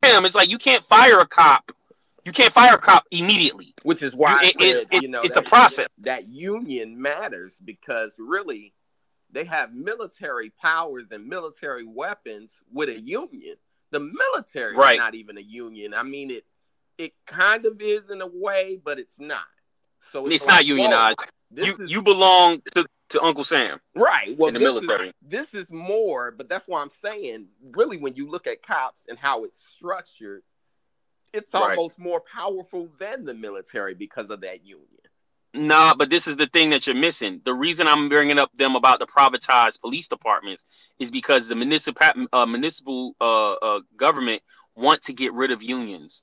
"Damn!" 0.02 0.24
It's 0.24 0.34
like 0.34 0.48
you 0.48 0.58
can't 0.58 0.84
fire 0.86 1.18
a 1.20 1.26
cop. 1.26 1.70
You 2.24 2.32
can't 2.32 2.52
fire 2.52 2.74
a 2.74 2.78
cop 2.78 3.04
immediately. 3.10 3.74
Which 3.82 4.02
is 4.02 4.14
why 4.14 4.42
You- 4.42 4.48
it- 4.48 4.54
said, 4.60 4.86
it- 4.90 5.02
you 5.02 5.08
know, 5.08 5.22
it's 5.22 5.34
that, 5.34 5.46
a 5.46 5.48
process. 5.48 5.88
That 5.98 6.28
union 6.28 7.00
matters 7.00 7.56
because 7.64 8.12
really, 8.18 8.74
they 9.30 9.44
have 9.44 9.72
military 9.72 10.50
powers 10.50 11.06
and 11.10 11.26
military 11.28 11.84
weapons 11.84 12.52
with 12.72 12.88
a 12.88 12.98
union. 13.00 13.56
The 13.90 14.00
military 14.00 14.76
Right. 14.76 14.94
is 14.94 14.98
not 14.98 15.14
even 15.14 15.38
a 15.38 15.42
union. 15.42 15.94
I 15.94 16.02
mean, 16.02 16.30
it 16.30 16.44
it 16.98 17.14
kind 17.24 17.64
of 17.64 17.80
is 17.80 18.10
in 18.10 18.20
a 18.20 18.26
way, 18.26 18.78
but 18.84 18.98
it's 18.98 19.18
not. 19.18 19.46
So 20.12 20.26
It's, 20.26 20.34
it's, 20.36 20.46
not 20.46 20.66
unionized. 20.66 21.24
You 21.54 21.76
is- 21.78 21.90
you 21.90 22.02
belong 22.02 22.60
to, 22.74 22.84
to 23.10 23.22
Uncle 23.22 23.42
Sam. 23.44 23.80
right 23.94 24.36
well 24.36 24.48
in 24.48 24.54
the 24.54 24.60
this 24.60 24.66
military. 24.74 25.08
Is, 25.08 25.14
this 25.22 25.54
is 25.54 25.70
more, 25.70 26.30
but 26.30 26.48
that's 26.50 26.68
why 26.68 26.82
I'm 26.82 26.90
saying, 26.90 27.48
really, 27.74 27.96
when 27.96 28.16
you 28.16 28.28
look 28.28 28.46
at 28.46 28.62
cops 28.62 29.04
and 29.08 29.18
how 29.18 29.44
it's 29.44 29.58
structured, 29.76 30.42
it's 31.32 31.52
Right. 31.54 31.76
almost 31.76 31.98
more 31.98 32.20
powerful 32.20 32.88
than 32.98 33.24
the 33.24 33.34
military 33.34 33.94
because 33.94 34.30
of 34.30 34.40
that 34.42 34.64
union. 34.64 34.86
Nah, 35.52 35.94
but 35.94 36.10
this 36.10 36.28
is 36.28 36.36
the 36.36 36.46
thing 36.46 36.70
that 36.70 36.86
you're 36.86 36.94
missing. 36.94 37.40
The 37.44 37.54
reason 37.54 37.88
I'm 37.88 38.08
bringing 38.08 38.38
up 38.38 38.50
them 38.56 38.76
about 38.76 39.00
the 39.00 39.06
privatized 39.06 39.80
police 39.80 40.06
departments 40.06 40.64
is 41.00 41.10
because 41.10 41.48
the 41.48 41.56
municipal 41.56 42.26
uh, 42.32 42.46
municipal 42.46 43.16
uh, 43.20 43.52
uh, 43.54 43.80
government 43.96 44.42
want 44.76 45.02
to 45.04 45.12
get 45.12 45.32
rid 45.32 45.50
of 45.50 45.62
unions. 45.62 46.22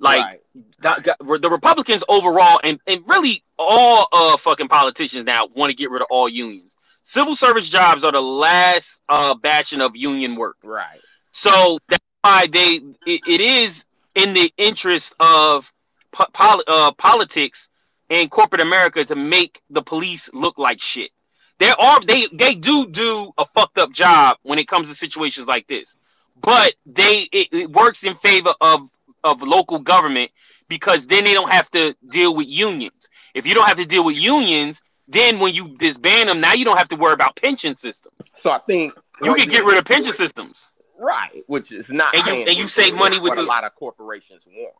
Like 0.00 0.20
right. 0.20 0.40
the, 0.80 1.38
the 1.40 1.50
Republicans 1.50 2.04
overall, 2.08 2.60
and, 2.62 2.80
and 2.86 3.02
really 3.06 3.44
all 3.58 4.06
uh 4.12 4.36
fucking 4.36 4.68
politicians 4.68 5.24
now 5.24 5.48
want 5.54 5.70
to 5.70 5.74
get 5.76 5.90
rid 5.90 6.02
of 6.02 6.08
all 6.10 6.28
unions. 6.28 6.76
Civil 7.02 7.34
service 7.36 7.68
jobs 7.68 8.04
are 8.04 8.12
the 8.12 8.20
last 8.22 9.00
uh 9.08 9.34
bastion 9.34 9.80
of 9.80 9.96
union 9.96 10.36
work. 10.36 10.56
right. 10.64 11.00
So 11.32 11.78
that's 11.88 12.04
why 12.22 12.46
they 12.52 12.80
it, 13.06 13.20
it 13.26 13.40
is 13.40 13.84
in 14.14 14.34
the 14.34 14.52
interest 14.56 15.14
of 15.20 15.70
po- 16.12 16.26
pol- 16.32 16.64
uh, 16.66 16.92
politics 16.92 17.68
and 18.10 18.30
corporate 18.30 18.60
America 18.60 19.04
to 19.04 19.14
make 19.14 19.60
the 19.70 19.82
police 19.82 20.30
look 20.32 20.58
like 20.58 20.80
shit. 20.80 21.10
There 21.58 21.78
are 21.80 22.00
they 22.04 22.28
they 22.32 22.54
do 22.54 22.86
do 22.86 23.32
a 23.36 23.44
fucked 23.46 23.78
up 23.78 23.92
job 23.92 24.36
when 24.42 24.58
it 24.58 24.68
comes 24.68 24.88
to 24.88 24.94
situations 24.94 25.46
like 25.46 25.66
this, 25.66 25.96
but 26.40 26.74
they 26.86 27.28
it, 27.32 27.48
it 27.52 27.70
works 27.70 28.04
in 28.04 28.14
favor 28.16 28.54
of 28.60 28.88
of 29.24 29.42
local 29.42 29.80
government 29.80 30.30
because 30.68 31.06
then 31.06 31.24
they 31.24 31.34
don't 31.34 31.50
have 31.50 31.68
to 31.72 31.94
deal 32.10 32.34
with 32.34 32.46
unions. 32.46 33.08
If 33.34 33.44
you 33.46 33.54
don't 33.54 33.66
have 33.66 33.78
to 33.78 33.84
deal 33.86 34.04
with 34.04 34.16
unions, 34.16 34.80
then 35.08 35.40
when 35.40 35.54
you 35.54 35.76
disband 35.78 36.28
them, 36.28 36.40
now 36.40 36.52
you 36.52 36.64
don't 36.64 36.76
have 36.76 36.88
to 36.90 36.96
worry 36.96 37.14
about 37.14 37.34
pension 37.36 37.74
systems. 37.74 38.14
So 38.36 38.50
I 38.50 38.60
think 38.60 38.94
You 39.22 39.34
can 39.34 39.48
get 39.48 39.64
rid 39.64 39.78
of 39.78 39.84
pension 39.84 40.12
systems. 40.12 40.66
Right, 40.98 41.42
which 41.46 41.72
is 41.72 41.88
not 41.90 42.14
And 42.14 42.26
you- 42.26 42.44
and 42.46 42.56
you 42.58 42.68
save 42.68 42.94
money 42.94 43.18
with 43.18 43.30
what 43.30 43.38
a 43.38 43.42
lot 43.42 43.64
of 43.64 43.74
corporations 43.74 44.44
want. 44.46 44.74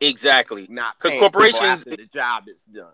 Exactly. 0.00 0.66
Not 0.68 0.96
because 1.00 1.18
corporations- 1.18 1.62
after 1.62 1.96
the 1.96 2.06
job 2.06 2.48
is 2.48 2.62
done. 2.64 2.92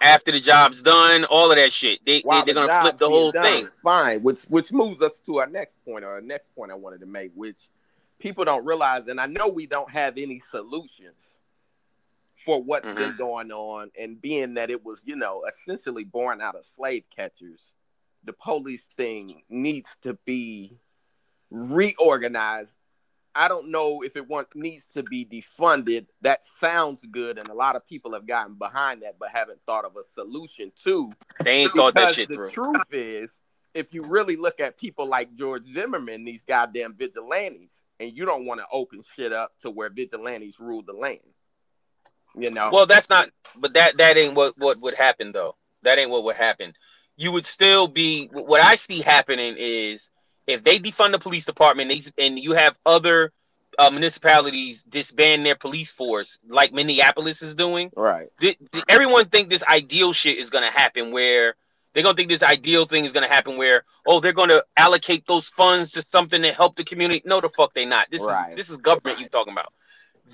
after 0.00 0.32
the 0.32 0.40
job's 0.40 0.82
done, 0.82 1.24
all 1.24 1.50
of 1.50 1.56
that 1.56 1.72
shit. 1.72 2.04
They, 2.04 2.22
they're 2.22 2.44
the 2.44 2.52
gonna 2.54 2.80
flip 2.82 2.98
the 2.98 3.08
whole 3.08 3.32
done 3.32 3.42
thing. 3.44 3.68
Fine, 3.82 4.22
which 4.22 4.42
which 4.44 4.72
moves 4.72 5.02
us 5.02 5.18
to 5.20 5.38
our 5.38 5.46
next 5.46 5.76
point, 5.84 6.04
or 6.04 6.08
our 6.10 6.20
next 6.20 6.54
point 6.54 6.70
I 6.70 6.74
wanted 6.74 7.00
to 7.00 7.06
make, 7.06 7.32
which 7.34 7.58
people 8.18 8.44
don't 8.44 8.64
realize, 8.64 9.08
and 9.08 9.20
I 9.20 9.26
know 9.26 9.48
we 9.48 9.66
don't 9.66 9.90
have 9.90 10.16
any 10.18 10.40
solutions 10.50 11.16
for 12.44 12.62
what's 12.62 12.86
Mm-hmm. 12.86 12.98
been 12.98 13.16
going 13.16 13.50
on, 13.52 13.90
and 13.98 14.20
being 14.20 14.54
that 14.54 14.70
it 14.70 14.84
was, 14.84 15.02
you 15.04 15.16
know, 15.16 15.44
essentially 15.46 16.04
born 16.04 16.40
out 16.40 16.54
of 16.54 16.64
slave 16.64 17.04
catchers, 17.14 17.72
the 18.24 18.32
police 18.32 18.86
thing 18.96 19.42
needs 19.48 19.88
to 20.02 20.14
be 20.24 20.78
reorganized. 21.56 22.74
I 23.34 23.48
don't 23.48 23.70
know 23.70 24.00
if 24.02 24.16
it 24.16 24.26
want, 24.26 24.48
needs 24.54 24.84
to 24.94 25.02
be 25.02 25.26
defunded. 25.26 26.06
That 26.22 26.40
sounds 26.58 27.04
good, 27.10 27.36
and 27.36 27.48
a 27.48 27.54
lot 27.54 27.76
of 27.76 27.86
people 27.86 28.14
have 28.14 28.26
gotten 28.26 28.54
behind 28.54 29.02
that, 29.02 29.18
but 29.18 29.28
haven't 29.30 29.60
thought 29.66 29.84
of 29.84 29.92
a 29.96 30.04
solution 30.14 30.72
to 30.84 31.12
They 31.44 31.52
ain't 31.52 31.74
thought 31.74 31.94
that 31.94 32.14
shit 32.14 32.28
the 32.30 32.36
through. 32.36 32.50
truth 32.50 32.92
is, 32.92 33.30
if 33.74 33.92
you 33.92 34.04
really 34.04 34.36
look 34.36 34.58
at 34.58 34.78
people 34.78 35.06
like 35.06 35.34
George 35.36 35.64
Zimmerman, 35.66 36.24
these 36.24 36.44
goddamn 36.48 36.94
vigilantes, 36.94 37.68
and 38.00 38.16
you 38.16 38.24
don't 38.24 38.46
want 38.46 38.60
to 38.60 38.66
open 38.72 39.02
shit 39.14 39.32
up 39.32 39.52
to 39.60 39.70
where 39.70 39.90
vigilantes 39.90 40.58
rule 40.58 40.82
the 40.82 40.94
land. 40.94 41.20
You 42.38 42.50
know, 42.50 42.70
Well, 42.72 42.86
that's 42.86 43.08
not. 43.08 43.30
But 43.54 43.74
that 43.74 43.96
that 43.98 44.16
ain't 44.18 44.34
what 44.34 44.56
what 44.58 44.80
would 44.80 44.94
happen 44.94 45.32
though. 45.32 45.56
That 45.82 45.98
ain't 45.98 46.10
what 46.10 46.24
would 46.24 46.36
happen. 46.36 46.74
You 47.16 47.32
would 47.32 47.46
still 47.46 47.88
be. 47.88 48.28
What 48.32 48.62
I 48.62 48.76
see 48.76 49.00
happening 49.00 49.56
is 49.58 50.10
if 50.46 50.62
they 50.64 50.78
defund 50.78 51.12
the 51.12 51.18
police 51.18 51.44
department, 51.44 51.88
they, 51.88 52.24
and 52.24 52.38
you 52.38 52.52
have 52.52 52.76
other 52.86 53.32
uh, 53.78 53.90
municipalities 53.90 54.82
disband 54.88 55.44
their 55.44 55.56
police 55.56 55.92
force, 55.92 56.38
like 56.48 56.72
Minneapolis 56.72 57.42
is 57.42 57.54
doing. 57.54 57.90
right? 57.96 58.28
th- 58.40 58.58
th- 58.72 58.84
everyone 58.88 59.28
think 59.28 59.50
this 59.50 59.62
ideal 59.64 60.12
shit 60.12 60.38
is 60.38 60.50
gonna 60.50 60.70
happen 60.70 61.12
where 61.12 61.54
they're 61.92 62.02
gonna 62.02 62.14
think 62.16 62.28
this 62.30 62.42
ideal 62.42 62.86
thing 62.86 63.04
is 63.04 63.12
gonna 63.12 63.28
happen 63.28 63.56
where 63.56 63.84
oh 64.06 64.20
they're 64.20 64.32
gonna 64.32 64.62
allocate 64.76 65.26
those 65.26 65.48
funds 65.48 65.92
to 65.92 66.02
something 66.10 66.42
to 66.42 66.52
help 66.52 66.76
the 66.76 66.84
community. 66.84 67.22
No, 67.24 67.40
the 67.40 67.48
fuck 67.56 67.74
they 67.74 67.84
not. 67.84 68.08
This 68.10 68.22
Right. 68.22 68.50
is 68.50 68.56
this 68.56 68.70
is 68.70 68.76
government 68.78 69.18
you 69.18 69.28
talking 69.28 69.52
about. 69.52 69.72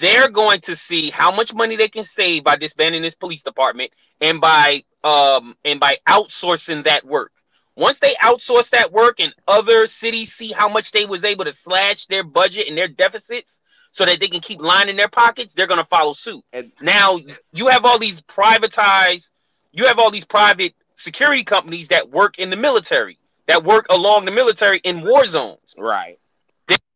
They're 0.01 0.29
going 0.31 0.61
to 0.63 0.75
see 0.77 1.11
how 1.11 1.31
much 1.33 1.53
money 1.53 1.77
they 1.77 1.89
can 1.89 2.05
save 2.05 2.45
by 2.45 2.57
disbanding 2.57 3.03
this 3.03 3.15
police 3.15 3.43
department 3.43 3.93
and 4.21 4.41
by 4.41 4.83
um 5.05 5.57
and 5.65 5.79
by 5.81 5.99
outsourcing 6.09 6.85
that 6.85 7.05
work. 7.05 7.33
Once 7.77 7.99
they 7.99 8.15
outsource 8.23 8.69
that 8.71 8.93
work 8.93 9.19
and 9.21 9.35
other 9.49 9.87
cities 9.87 10.33
see 10.33 10.53
how 10.53 10.69
much 10.69 10.93
they 10.93 11.07
was 11.07 11.25
able 11.25 11.45
to 11.45 11.53
slash 11.53 12.07
their 12.07 12.23
budget 12.23 12.69
and 12.69 12.77
their 12.77 12.89
deficits 12.89 13.61
so 13.93 14.05
that 14.05 14.21
they 14.21 14.29
can 14.29 14.41
keep 14.41 14.61
lining 14.61 14.97
their 14.97 15.09
pockets, 15.09 15.55
they're 15.55 15.67
gonna 15.67 15.85
follow 15.87 16.13
suit. 16.13 16.43
And 16.53 16.73
Now 16.81 17.19
you 17.53 17.69
have 17.69 17.85
all 17.85 17.99
these 17.99 18.21
privatized, 18.23 19.29
you 19.73 19.87
have 19.87 19.99
all 19.99 20.11
these 20.11 20.25
private 20.25 20.75
security 20.97 21.45
companies 21.45 21.89
that 21.89 22.11
work 22.11 22.39
in 22.39 22.51
the 22.51 22.57
military, 22.57 23.19
that 23.47 23.65
work 23.65 23.87
along 23.91 24.27
the 24.27 24.31
military 24.31 24.79
in 24.85 25.03
war 25.03 25.27
zones 25.27 25.75
right, 25.79 26.19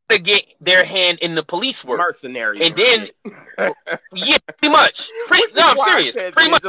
to 0.09 0.19
get 0.19 0.45
their 0.61 0.85
hand 0.85 1.19
in 1.21 1.35
the 1.35 1.43
police 1.43 1.85
work. 1.85 1.99
mercenaries, 1.99 2.61
And 2.65 2.75
then-. 2.77 3.09
Yeah, 4.13 4.39
pretty 4.59 4.73
much. 4.73 5.11
Pretty, 5.27 5.53
no, 5.55 5.71
I'm 5.71 5.79
serious. 5.79 6.15
Pretty 6.15 6.51
much. 6.51 6.63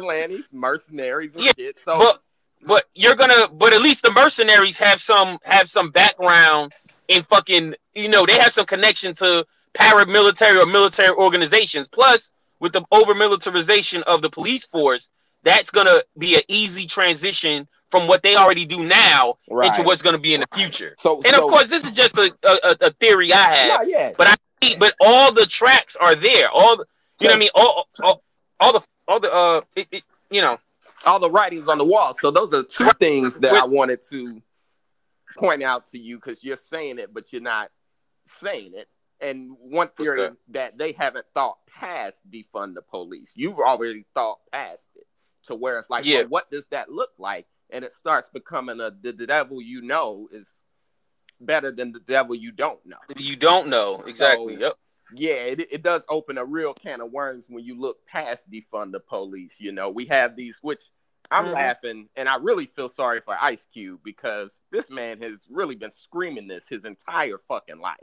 mercenaries, 0.52 1.34
Yeah, 1.36 1.52
shit. 1.56 1.80
So 1.86 2.00
But 2.00 2.22
but 2.66 2.86
you're 2.94 3.16
gonna, 3.16 3.48
but 3.50 3.74
at 3.74 3.82
least 3.82 4.04
the 4.04 4.12
mercenaries 4.12 4.78
have 4.78 5.00
some 5.02 5.38
have 5.44 5.70
some 5.70 5.92
background 5.92 6.74
in 7.08 7.24
fucking, 7.24 7.76
you 7.94 8.10
know, 8.10 8.26
they 8.26 8.38
have 8.38 8.54
some 8.54 8.66
connection 8.66 9.14
to 9.16 9.46
paramilitary 9.74 10.62
or 10.62 10.66
military 10.66 11.16
organizations. 11.16 11.88
Plus, 11.88 12.32
with 12.60 12.74
the 12.74 12.84
over 12.92 13.14
militarization 13.14 14.04
of 14.04 14.22
the 14.22 14.30
police 14.30 14.66
force, 14.66 15.10
that's 15.44 15.70
gonna 15.70 16.02
be 16.18 16.36
an 16.36 16.42
easy 16.48 16.88
transition 16.88 17.68
from 17.92 18.08
what 18.08 18.22
they 18.22 18.36
already 18.36 18.66
do 18.66 18.84
now 18.84 19.36
Right. 19.50 19.68
into 19.70 19.84
what's 19.84 20.02
gonna 20.02 20.18
be 20.18 20.34
in 20.34 20.42
the 20.42 20.48
future. 20.54 20.96
So, 21.00 21.18
And 21.24 21.36
so, 21.36 21.46
of 21.46 21.52
course, 21.52 21.68
this 21.70 21.84
is 21.84 21.92
just 21.94 22.18
a, 22.18 22.34
a, 22.44 22.88
a 22.88 22.92
theory 22.94 23.32
I 23.32 23.56
have. 23.56 23.88
yeah, 23.88 23.98
yeah. 23.98 24.14
But 24.18 24.28
I 24.28 24.76
but 24.80 24.96
all 25.00 25.32
the 25.32 25.46
tracks 25.46 25.96
are 25.96 26.16
there. 26.16 26.50
All 26.50 26.78
the, 26.78 26.86
you 27.20 27.28
know 27.28 27.34
what 27.34 27.38
I 27.38 27.40
mean? 27.40 27.50
All 27.56 27.88
all, 28.04 28.24
all 28.60 28.74
the 28.74 28.82
all 29.08 29.20
the 29.20 29.32
uh 29.32 29.62
it, 29.76 29.88
it, 29.92 30.04
you 30.32 30.42
know 30.42 30.58
all 31.08 31.20
the 31.20 31.32
writings 31.32 31.68
on 31.68 31.78
the 31.78 31.86
wall. 31.86 32.16
So 32.20 32.32
those 32.32 32.54
are 32.54 32.64
two 32.64 32.90
things 33.00 33.38
that 33.40 33.56
I 33.56 33.66
wanted 33.66 34.02
to 34.10 34.42
point 35.38 35.64
out 35.64 35.88
to 35.88 35.98
you 35.98 36.18
because 36.18 36.44
you're 36.44 36.58
saying 36.58 37.00
it, 37.00 37.14
but 37.14 37.32
you're 37.32 37.42
not 37.42 37.72
saying 38.42 38.74
it. 38.76 38.88
And 39.20 39.52
one 39.60 39.90
theory 39.98 40.22
that? 40.22 40.38
that 40.50 40.78
they 40.78 40.92
haven't 40.92 41.26
thought 41.34 41.58
past 41.68 42.22
defund 42.30 42.76
the 42.76 42.84
police. 42.84 43.32
You've 43.36 43.60
already 43.60 44.06
thought 44.14 44.40
past 44.52 44.88
it 44.96 45.08
to 45.48 45.56
where 45.56 45.80
it's 45.80 45.90
like, 45.90 46.06
Yeah. 46.06 46.20
well, 46.20 46.28
what 46.28 46.52
does 46.52 46.66
that 46.72 46.92
look 46.92 47.10
like? 47.18 47.48
And 47.70 47.84
it 47.84 47.94
starts 47.94 48.30
becoming 48.30 48.80
a 48.80 48.92
the, 48.92 49.12
the 49.14 49.26
devil 49.26 49.62
you 49.62 49.82
know 49.82 50.30
is 50.32 50.48
better 51.42 51.72
than 51.72 51.92
the 51.92 52.00
devil 52.00 52.36
you 52.36 52.52
don't 52.52 52.84
know. 52.86 52.98
you 53.16 53.36
don't 53.36 53.68
know 53.70 54.04
exactly. 54.06 54.56
So- 54.56 54.62
yep. 54.62 54.74
Yeah, 55.16 55.36
it, 55.36 55.72
it 55.72 55.84
does 55.84 56.04
open 56.10 56.38
a 56.38 56.44
real 56.44 56.74
can 56.74 57.00
of 57.00 57.12
worms 57.12 57.46
when 57.48 57.64
you 57.64 57.80
look 57.80 58.06
past 58.08 58.44
defund 58.52 58.92
the 58.92 59.00
police. 59.00 59.54
You 59.58 59.72
know, 59.72 59.90
we 59.90 60.06
have 60.08 60.36
these, 60.36 60.58
which 60.62 60.82
I'm 61.30 61.48
Mhm. 61.48 61.54
laughing, 61.54 62.10
and 62.16 62.30
I 62.30 62.36
really 62.38 62.68
feel 62.68 62.90
sorry 62.90 63.20
for 63.22 63.38
Ice 63.42 63.66
Cube 63.66 64.02
because 64.04 64.62
this 64.72 64.90
man 64.90 65.22
has 65.22 65.46
really 65.50 65.76
been 65.76 65.92
screaming 65.92 66.48
this 66.48 66.68
his 66.68 66.86
entire 66.86 67.38
fucking 67.48 67.80
life. 67.80 67.98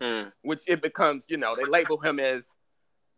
Hmm. 0.00 0.30
Which 0.42 0.62
it 0.66 0.82
becomes, 0.82 1.26
you 1.28 1.36
know, 1.36 1.54
they 1.54 1.64
label 1.64 1.98
him 1.98 2.18
as 2.18 2.50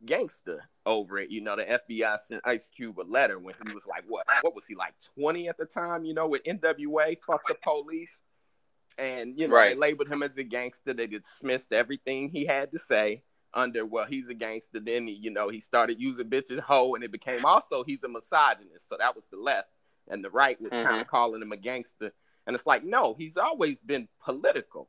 gangster 0.04 0.68
over 0.84 1.18
it. 1.18 1.30
You 1.30 1.40
know, 1.40 1.56
the 1.56 1.64
FBI 1.70 2.16
sent 2.18 2.42
Ice 2.44 2.68
Cube 2.68 2.98
a 3.00 3.02
letter 3.02 3.38
when 3.38 3.54
he 3.66 3.72
was 3.72 3.86
like, 3.86 4.04
what? 4.06 4.26
What 4.42 4.54
was 4.54 4.66
he 4.66 4.74
like, 4.74 4.94
20 5.14 5.48
at 5.48 5.56
the 5.56 5.64
time? 5.64 6.04
You 6.04 6.12
know, 6.12 6.26
with 6.26 6.42
NWA, 6.44 7.16
fuck 7.24 7.46
the 7.46 7.54
police. 7.62 8.20
And, 8.98 9.38
you 9.38 9.48
know, 9.48 9.54
they 9.56 9.74
labeled 9.74 10.08
him 10.08 10.22
as 10.22 10.36
a 10.36 10.42
gangster. 10.42 10.92
They 10.92 11.06
dismissed 11.06 11.72
everything 11.72 12.28
he 12.28 12.44
had 12.44 12.72
to 12.72 12.78
say 12.78 13.22
under, 13.54 13.84
well, 13.84 14.06
he's 14.06 14.28
a 14.28 14.34
gangster. 14.34 14.80
Then, 14.80 15.06
he, 15.06 15.14
you 15.14 15.30
know, 15.30 15.48
he 15.48 15.60
started 15.60 16.00
using 16.00 16.28
bitches 16.30 16.60
hoe, 16.60 16.94
and 16.94 17.04
it 17.04 17.12
became 17.12 17.44
also 17.44 17.84
he's 17.84 18.02
a 18.04 18.08
misogynist. 18.08 18.88
So 18.88 18.96
that 18.98 19.14
was 19.14 19.24
the 19.30 19.36
left. 19.36 19.68
And 20.08 20.24
the 20.24 20.30
right 20.30 20.60
was 20.60 20.70
kind 20.70 20.86
Mhm. 20.88 21.00
of 21.02 21.06
calling 21.06 21.42
him 21.42 21.52
a 21.52 21.56
gangster. 21.56 22.12
And 22.46 22.56
it's 22.56 22.66
like, 22.66 22.82
no, 22.84 23.14
he's 23.14 23.36
always 23.36 23.78
been 23.86 24.08
political. 24.24 24.88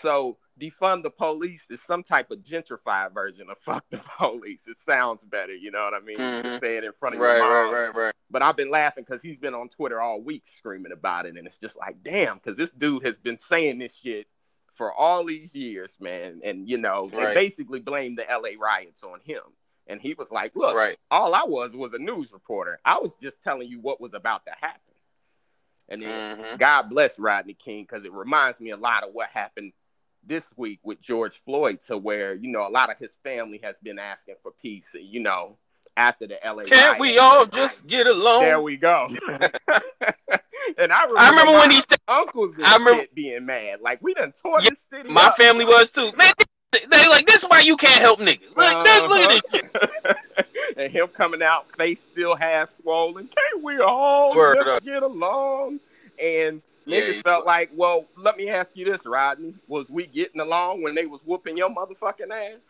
So 0.00 0.38
defund 0.60 1.02
the 1.02 1.10
police 1.10 1.62
is 1.70 1.80
some 1.86 2.02
type 2.02 2.30
of 2.30 2.38
gentrified 2.40 3.12
version 3.14 3.48
of 3.50 3.58
fuck 3.82 3.84
the 3.90 3.98
police. 4.18 4.60
It 4.66 4.76
sounds 4.84 5.22
better, 5.24 5.54
you 5.54 5.70
know 5.70 5.84
what 5.84 5.94
I 5.94 6.00
mean? 6.00 6.16
Mhm. 6.18 6.60
say 6.60 6.76
it 6.76 6.84
in 6.84 6.92
front 6.92 7.14
of 7.14 7.20
Right, 7.20 7.36
your 7.38 7.44
mom. 7.48 7.72
right, 7.74 7.86
right, 7.88 7.94
right. 7.94 8.14
But 8.30 8.42
I've 8.42 8.56
been 8.56 8.70
laughing 8.70 9.04
because 9.04 9.22
he's 9.22 9.38
been 9.38 9.54
on 9.54 9.68
Twitter 9.70 10.00
all 10.00 10.20
week 10.20 10.44
screaming 10.58 10.92
about 10.92 11.24
it, 11.26 11.36
and 11.36 11.46
it's 11.46 11.58
just 11.58 11.76
like, 11.76 12.02
damn, 12.02 12.36
because 12.36 12.56
this 12.56 12.72
dude 12.72 13.04
has 13.04 13.16
been 13.16 13.38
saying 13.38 13.78
this 13.78 13.94
shit 13.96 14.26
for 14.78 14.92
all 14.94 15.24
these 15.24 15.54
years, 15.54 15.94
man. 16.00 16.40
And 16.42 16.66
you 16.68 16.78
know, 16.78 17.10
they 17.10 17.18
Right. 17.18 17.34
basically 17.34 17.80
blamed 17.80 18.16
the 18.18 18.24
LA 18.30 18.50
riots 18.58 19.02
on 19.04 19.20
him. 19.20 19.42
And 19.88 20.00
he 20.00 20.14
was 20.14 20.30
like, 20.30 20.54
look, 20.54 20.74
Right. 20.76 20.98
all 21.10 21.34
I 21.34 21.44
was 21.44 21.72
was 21.74 21.92
a 21.94 21.98
news 21.98 22.32
reporter. 22.32 22.78
I 22.84 22.98
was 22.98 23.14
just 23.22 23.42
telling 23.42 23.68
you 23.68 23.80
what 23.80 24.00
was 24.00 24.14
about 24.14 24.44
to 24.46 24.52
happen. 24.52 24.80
And 25.90 26.02
then 26.02 26.38
Mhm. 26.38 26.58
God 26.58 26.82
bless 26.90 27.18
Rodney 27.18 27.54
King 27.54 27.84
because 27.84 28.04
it 28.04 28.12
reminds 28.12 28.60
me 28.60 28.70
a 28.70 28.76
lot 28.76 29.02
of 29.04 29.12
what 29.14 29.30
happened 29.30 29.72
this 30.22 30.44
week 30.56 30.80
with 30.82 31.00
George 31.00 31.40
Floyd, 31.44 31.80
to 31.86 31.96
where 31.96 32.34
you 32.34 32.50
know 32.50 32.66
a 32.66 32.68
lot 32.68 32.90
of 32.90 32.98
his 32.98 33.14
family 33.22 33.58
has 33.62 33.78
been 33.78 33.98
asking 33.98 34.36
for 34.42 34.50
peace. 34.52 34.88
You 34.94 35.20
know, 35.20 35.56
after 35.96 36.26
the 36.26 36.38
LA, 36.44 36.64
Can't 36.64 37.00
we 37.00 37.16
all 37.18 37.46
just 37.46 37.86
get 37.86 38.06
along? 38.06 38.42
There 38.42 38.60
we 38.60 38.76
go. 38.76 39.08
and 40.76 40.92
I 40.92 41.02
remember, 41.04 41.20
I 41.20 41.30
remember 41.30 41.52
when 41.52 41.70
said, 41.72 41.98
uncles 42.08 42.54
and 42.56 42.66
I 42.66 42.76
remember- 42.76 43.00
shit 43.02 43.14
being 43.14 43.46
mad. 43.46 43.80
Like 43.80 44.02
we 44.02 44.14
done 44.14 44.32
tore 44.42 44.60
Yeah, 44.60 44.70
this 44.70 44.78
city. 44.90 45.08
my 45.10 45.26
up. 45.26 45.36
family 45.36 45.64
was 45.64 45.90
too. 45.90 46.12
Man, 46.16 46.32
they, 46.90 47.08
like 47.08 47.26
this 47.26 47.42
is 47.42 47.48
why 47.48 47.60
you 47.60 47.76
can't 47.76 48.00
help 48.00 48.20
niggas. 48.20 48.54
Like 48.56 48.84
this, 48.84 49.02
look 49.08 49.18
at 49.30 49.42
this. 49.52 49.62
Uh-huh. 49.74 50.42
and 50.76 50.92
him 50.92 51.08
coming 51.08 51.42
out, 51.42 51.66
face 51.76 52.00
still 52.12 52.34
half 52.36 52.74
swollen. 52.76 53.28
Can't 53.28 53.62
we 53.64 53.78
all 53.80 54.34
Word 54.36 54.56
just 54.56 54.68
up. 54.68 54.84
get 54.84 55.02
along? 55.02 55.80
And 56.22 56.60
Yeah, 56.84 57.00
niggas 57.00 57.22
felt 57.24 57.46
like, 57.46 57.70
well, 57.74 58.04
let 58.16 58.36
me 58.36 58.50
ask 58.50 58.72
you 58.74 58.84
this, 58.84 59.04
Rodney. 59.06 59.54
Was 59.66 59.88
we 59.88 60.06
getting 60.06 60.40
along 60.40 60.82
when 60.82 60.94
they 60.94 61.06
was 61.06 61.20
whooping 61.24 61.56
your 61.56 61.70
motherfucking 61.70 62.30
ass? 62.30 62.60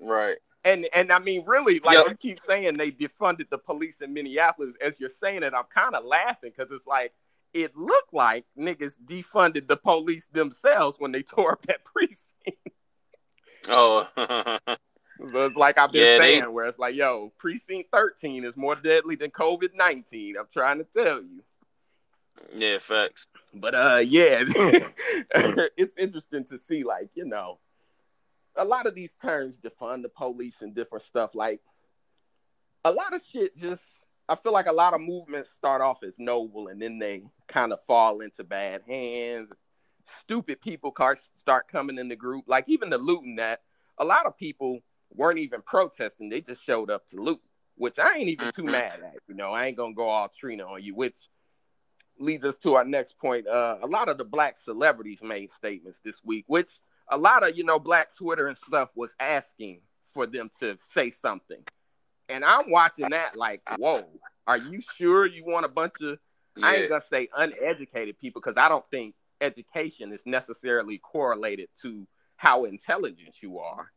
Right. 0.00 0.36
And 0.68 0.86
and 0.94 1.10
I 1.12 1.18
mean, 1.18 1.44
really, 1.46 1.80
like 1.80 1.98
Yep. 1.98 2.06
you 2.08 2.14
keep 2.16 2.40
saying 2.40 2.76
they 2.76 2.90
defunded 2.90 3.48
the 3.50 3.58
police 3.58 4.00
in 4.00 4.12
Minneapolis. 4.12 4.74
As 4.84 4.98
you're 5.00 5.08
saying 5.08 5.42
it, 5.42 5.52
I'm 5.54 5.64
kind 5.74 5.94
of 5.94 6.04
laughing 6.04 6.52
because 6.56 6.70
it's 6.72 6.86
like 6.86 7.12
it 7.54 7.76
looked 7.76 8.12
like 8.12 8.44
niggas 8.58 8.94
defunded 9.06 9.66
the 9.68 9.76
police 9.76 10.26
themselves 10.28 10.96
when 10.98 11.12
they 11.12 11.22
tore 11.34 11.52
up 11.52 11.62
that 11.66 11.84
precinct. 11.84 12.28
Oh. 13.68 14.06
So 15.32 15.46
it's 15.46 15.56
like 15.56 15.78
I've 15.78 15.90
been 15.90 16.02
Yeah, 16.06 16.18
they- 16.18 16.34
saying, 16.40 16.52
where 16.52 16.66
it's 16.66 16.78
like, 16.78 16.94
yo, 16.94 17.32
precinct 17.38 17.90
13 17.90 18.44
is 18.44 18.56
more 18.56 18.76
deadly 18.76 19.16
than 19.16 19.30
COVID 19.32 19.70
19. 19.74 20.36
I'm 20.38 20.46
trying 20.52 20.78
to 20.78 20.84
tell 20.84 21.22
you. 21.22 21.42
yeah, 22.54 22.78
facts. 22.78 23.26
But 23.52 23.74
uh, 23.74 24.02
yeah, 24.04 24.44
it's 25.76 25.96
interesting 25.96 26.44
to 26.44 26.58
see, 26.58 26.84
like, 26.84 27.08
you 27.14 27.24
know, 27.24 27.58
a 28.58 28.64
lot 28.64 28.86
of 28.86 28.94
these 28.94 29.14
terms 29.14 29.58
defund 29.58 30.02
the 30.02 30.08
police 30.08 30.60
and 30.60 30.74
different 30.74 31.04
stuff. 31.04 31.34
Like, 31.34 31.60
a 32.84 32.92
lot 32.92 33.14
of 33.14 33.22
shit 33.24 33.56
just, 33.56 33.82
I 34.28 34.34
feel 34.34 34.52
like 34.52 34.66
a 34.66 34.72
lot 34.72 34.94
of 34.94 35.00
movements 35.00 35.50
start 35.50 35.80
off 35.80 36.02
as 36.02 36.18
noble 36.18 36.68
and 36.68 36.80
then 36.80 36.98
they 36.98 37.22
kind 37.46 37.72
of 37.72 37.82
fall 37.84 38.20
into 38.20 38.44
bad 38.44 38.82
hands. 38.86 39.50
Stupid 40.20 40.60
people 40.60 40.94
start 41.36 41.68
coming 41.68 41.98
in 41.98 42.08
the 42.08 42.16
group. 42.16 42.44
Like, 42.46 42.68
even 42.68 42.90
the 42.90 42.98
looting 42.98 43.36
that 43.36 43.62
a 43.98 44.04
lot 44.04 44.26
of 44.26 44.36
people 44.36 44.80
weren't 45.14 45.38
even 45.38 45.62
protesting, 45.62 46.28
they 46.28 46.40
just 46.40 46.64
showed 46.64 46.90
up 46.90 47.06
to 47.08 47.16
loot, 47.16 47.40
which 47.76 47.98
I 47.98 48.16
ain't 48.16 48.28
even 48.28 48.52
too 48.52 48.64
Mhm. 48.64 48.72
mad 48.72 49.00
at. 49.00 49.18
You 49.28 49.34
know, 49.34 49.52
I 49.52 49.66
ain't 49.66 49.76
gonna 49.76 49.94
go 49.94 50.08
all 50.08 50.28
Trina 50.28 50.66
on 50.66 50.82
you, 50.82 50.94
which 50.94 51.16
leads 52.18 52.44
us 52.44 52.58
to 52.58 52.74
our 52.74 52.84
next 52.84 53.16
point. 53.18 53.46
Uh, 53.46 53.78
a 53.82 53.86
lot 53.86 54.08
of 54.08 54.18
the 54.18 54.24
black 54.24 54.58
celebrities 54.58 55.22
made 55.22 55.50
statements 55.52 56.00
this 56.00 56.24
week, 56.24 56.44
which 56.48 56.80
a 57.10 57.16
lot 57.16 57.48
of 57.48 57.56
you 57.56 57.64
know 57.64 57.78
black 57.78 58.14
Twitter 58.16 58.48
and 58.48 58.56
stuff 58.66 58.90
was 58.94 59.10
asking 59.20 59.80
for 60.14 60.26
them 60.26 60.50
to 60.60 60.76
say 60.94 61.10
something, 61.10 61.62
and 62.28 62.44
I'm 62.44 62.70
watching 62.70 63.10
that 63.10 63.36
like, 63.36 63.62
whoa, 63.78 64.04
are 64.46 64.58
you 64.58 64.80
sure 64.96 65.26
you 65.26 65.44
want 65.44 65.64
a 65.64 65.68
bunch 65.68 65.94
of 66.02 66.18
I 66.62 66.76
ain't 66.76 66.88
gonna 66.88 67.02
say 67.08 67.28
uneducated 67.36 68.18
people 68.18 68.40
because 68.40 68.56
I 68.56 68.68
don't 68.68 68.84
think 68.90 69.14
education 69.40 70.12
is 70.12 70.20
necessarily 70.26 70.98
correlated 70.98 71.68
to 71.82 72.06
how 72.36 72.64
intelligent 72.64 73.36
you 73.40 73.58
are. 73.58 73.92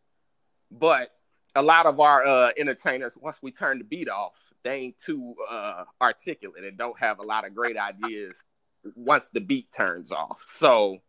But 0.71 1.12
a 1.56 1.62
lot 1.62 1.86
of 1.86 2.00
our 2.00 2.26
uh, 2.26 2.52
entertainers, 2.58 3.13
once 3.19 3.38
we 3.41 3.52
turn 3.52 3.80
the 3.80 3.84
beat 3.84 4.10
off, 4.10 4.34
they 4.63 4.76
ain't 4.76 4.95
too 5.06 5.36
uh, 5.50 5.86
articulate 6.00 6.63
and 6.63 6.78
don't 6.78 7.00
have 7.00 7.19
a 7.19 7.24
lot 7.24 7.45
of 7.45 7.56
great 7.56 7.78
ideas 7.78 8.36
once 8.95 9.30
the 9.34 9.41
beat 9.41 9.67
turns 9.76 10.12
off. 10.12 10.43
So 10.60 11.00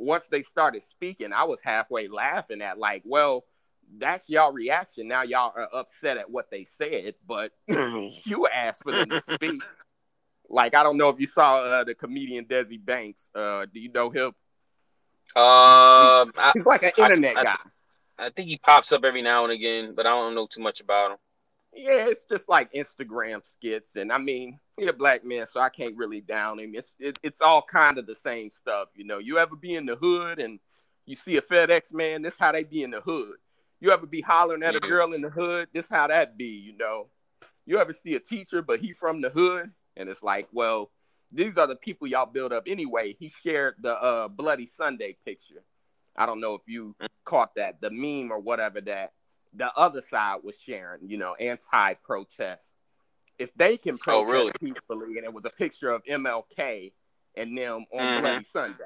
once 0.00 0.24
they 0.30 0.42
started 0.42 0.82
speaking, 0.82 1.32
I 1.32 1.44
was 1.44 1.60
halfway 1.62 2.08
laughing 2.08 2.62
at 2.62 2.78
like, 2.78 3.02
well, 3.04 3.44
that's 3.98 4.28
y'all 4.28 4.52
reaction. 4.52 5.08
Now 5.08 5.22
y'all 5.22 5.52
are 5.56 5.68
upset 5.74 6.16
at 6.16 6.30
what 6.30 6.50
they 6.50 6.64
said, 6.64 7.14
but 7.26 7.52
you 7.68 8.46
asked 8.52 8.82
for 8.82 8.92
them 8.92 9.10
to 9.10 9.20
speak. 9.34 9.62
Like 10.48 10.74
I 10.74 10.82
don't 10.82 10.96
know 10.96 11.08
if 11.10 11.20
you 11.20 11.26
saw 11.26 11.58
uh, 11.62 11.84
the 11.84 11.94
comedian 11.94 12.44
Desi 12.46 12.84
Banks. 12.84 13.20
Uh, 13.34 13.66
do 13.72 13.78
you 13.80 13.90
know 13.92 14.10
him? 14.10 14.32
Um, 15.36 16.32
I, 16.36 16.50
He's 16.54 16.66
like 16.66 16.82
an 16.82 16.92
I- 16.98 17.02
internet 17.02 17.36
I- 17.36 17.44
guy. 17.44 17.56
I 18.18 18.28
think 18.28 18.48
he 18.48 18.58
pops 18.58 18.92
up 18.92 19.04
every 19.04 19.22
now 19.22 19.44
and 19.44 19.52
again, 19.52 19.94
but 19.96 20.04
I 20.04 20.10
don't 20.10 20.34
know 20.34 20.46
too 20.46 20.60
much 20.60 20.80
about 20.80 21.12
him. 21.12 21.16
Yeah, 21.72 22.08
it's 22.08 22.24
just 22.24 22.50
like 22.50 22.70
Instagram 22.74 23.40
skits, 23.50 23.96
and 23.96 24.12
I 24.12 24.18
mean, 24.18 24.58
he's 24.80 24.88
a 24.88 24.94
black 24.94 25.24
man, 25.24 25.46
so 25.52 25.60
I 25.60 25.68
can't 25.68 25.96
really 25.96 26.20
down 26.20 26.58
him. 26.58 26.72
It's 26.74 26.94
it, 26.98 27.18
it's 27.22 27.40
all 27.40 27.62
kind 27.62 27.98
of 27.98 28.06
the 28.06 28.16
same 28.16 28.50
stuff, 28.50 28.88
you 28.94 29.04
know. 29.04 29.18
You 29.18 29.38
ever 29.38 29.54
be 29.54 29.74
in 29.74 29.86
the 29.86 29.96
hood 29.96 30.38
and 30.38 30.58
you 31.06 31.16
see 31.16 31.36
a 31.36 31.42
FedEx 31.42 31.92
man? 31.92 32.22
This 32.22 32.34
how 32.38 32.52
they 32.52 32.64
be 32.64 32.82
in 32.82 32.90
the 32.90 33.00
hood. 33.00 33.36
You 33.80 33.92
ever 33.92 34.06
be 34.06 34.20
hollering 34.20 34.62
at 34.62 34.74
a 34.74 34.80
girl 34.80 35.12
in 35.14 35.22
the 35.22 35.30
hood? 35.30 35.68
This 35.72 35.88
how 35.88 36.06
that 36.08 36.36
be, 36.36 36.46
you 36.46 36.76
know. 36.76 37.08
You 37.66 37.78
ever 37.78 37.92
see 37.92 38.14
a 38.14 38.20
teacher, 38.20 38.62
but 38.62 38.80
he 38.80 38.92
from 38.92 39.20
the 39.20 39.30
hood, 39.30 39.70
and 39.96 40.08
it's 40.08 40.22
like, 40.22 40.48
well, 40.52 40.90
these 41.32 41.56
are 41.56 41.66
the 41.66 41.76
people 41.76 42.06
y'all 42.06 42.26
build 42.26 42.52
up 42.52 42.64
anyway. 42.66 43.16
He 43.18 43.32
shared 43.42 43.76
the 43.80 43.92
uh, 43.92 44.28
Bloody 44.28 44.68
Sunday 44.76 45.16
picture. 45.24 45.62
I 46.16 46.26
don't 46.26 46.40
know 46.40 46.54
if 46.54 46.62
you 46.66 46.96
caught 47.24 47.54
that, 47.54 47.80
the 47.80 47.90
meme 47.90 48.32
or 48.32 48.38
whatever 48.38 48.80
that 48.82 49.12
the 49.54 49.72
other 49.76 50.02
side 50.10 50.40
was 50.42 50.56
sharing, 50.66 51.08
you 51.08 51.16
know, 51.16 51.34
anti-protest. 51.34 52.62
If 53.40 53.52
they 53.54 53.76
can 53.76 53.94
Oh, 53.94 54.24
protest 54.24 54.30
really? 54.30 54.52
peacefully, 54.60 55.16
and 55.16 55.24
it 55.24 55.32
was 55.32 55.44
a 55.46 55.50
picture 55.50 55.90
of 55.90 56.02
MLK 56.04 56.92
and 57.36 57.56
them 57.56 57.86
on 57.92 58.06
Mhm. 58.06 58.20
Bloody 58.20 58.44
Sunday, 58.44 58.84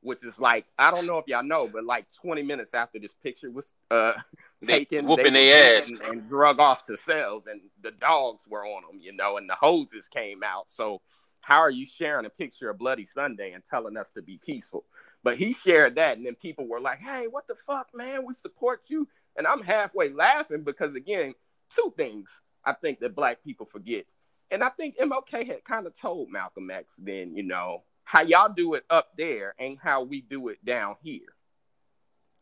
which 0.00 0.24
is 0.24 0.38
like 0.38 0.66
I 0.78 0.90
don't 0.90 1.06
know 1.06 1.18
if 1.18 1.28
y'all 1.28 1.44
know, 1.44 1.68
but 1.68 1.84
like 1.84 2.06
20 2.20 2.42
minutes 2.42 2.74
after 2.74 2.98
this 2.98 3.14
picture 3.22 3.50
was 3.50 3.72
uh 3.90 4.14
They 4.60 4.66
taken, 4.80 5.06
whooping 5.06 5.32
they 5.34 5.50
their 5.50 5.78
ass. 5.82 5.88
and, 5.88 6.00
and 6.02 6.28
drug 6.28 6.58
off 6.58 6.84
to 6.86 6.96
cells, 6.96 7.44
and 7.46 7.60
the 7.82 7.92
dogs 7.92 8.42
were 8.48 8.66
on 8.66 8.82
them, 8.88 9.00
you 9.00 9.12
know, 9.12 9.36
and 9.36 9.48
the 9.48 9.54
hoses 9.54 10.08
came 10.08 10.42
out. 10.42 10.68
So 10.68 11.00
how 11.40 11.58
are 11.58 11.70
you 11.70 11.86
sharing 11.86 12.26
a 12.26 12.30
picture 12.30 12.68
of 12.70 12.78
Bloody 12.78 13.06
Sunday 13.06 13.52
and 13.52 13.64
telling 13.64 13.96
us 13.96 14.10
to 14.16 14.22
be 14.22 14.38
peaceful? 14.44 14.84
But 15.22 15.36
he 15.36 15.52
shared 15.52 15.94
that, 15.94 16.16
and 16.16 16.26
then 16.26 16.34
people 16.34 16.66
were 16.66 16.80
like, 16.80 16.98
"Hey, 16.98 17.28
what 17.28 17.46
the 17.46 17.54
fuck, 17.54 17.88
man? 17.94 18.26
We 18.26 18.34
support 18.34 18.82
you." 18.88 19.08
And 19.36 19.46
I'm 19.46 19.62
halfway 19.62 20.08
laughing 20.08 20.62
because 20.64 20.94
again, 20.94 21.34
two 21.74 21.92
things 21.96 22.28
I 22.66 22.72
think 22.72 23.00
that 23.00 23.14
black 23.14 23.42
people 23.42 23.66
forget, 23.66 24.04
and 24.50 24.62
I 24.62 24.70
think 24.70 24.98
MLK 24.98 25.46
had 25.46 25.64
kind 25.64 25.86
of 25.86 25.98
told 25.98 26.30
Malcolm 26.30 26.70
X 26.70 26.92
then, 26.98 27.34
you 27.34 27.44
know, 27.44 27.84
how 28.04 28.22
y'all 28.22 28.52
do 28.52 28.74
it 28.74 28.84
up 28.90 29.10
there 29.16 29.54
ain't 29.58 29.80
how 29.82 30.02
we 30.02 30.20
do 30.20 30.48
it 30.48 30.64
down 30.64 30.96
here. 31.02 31.34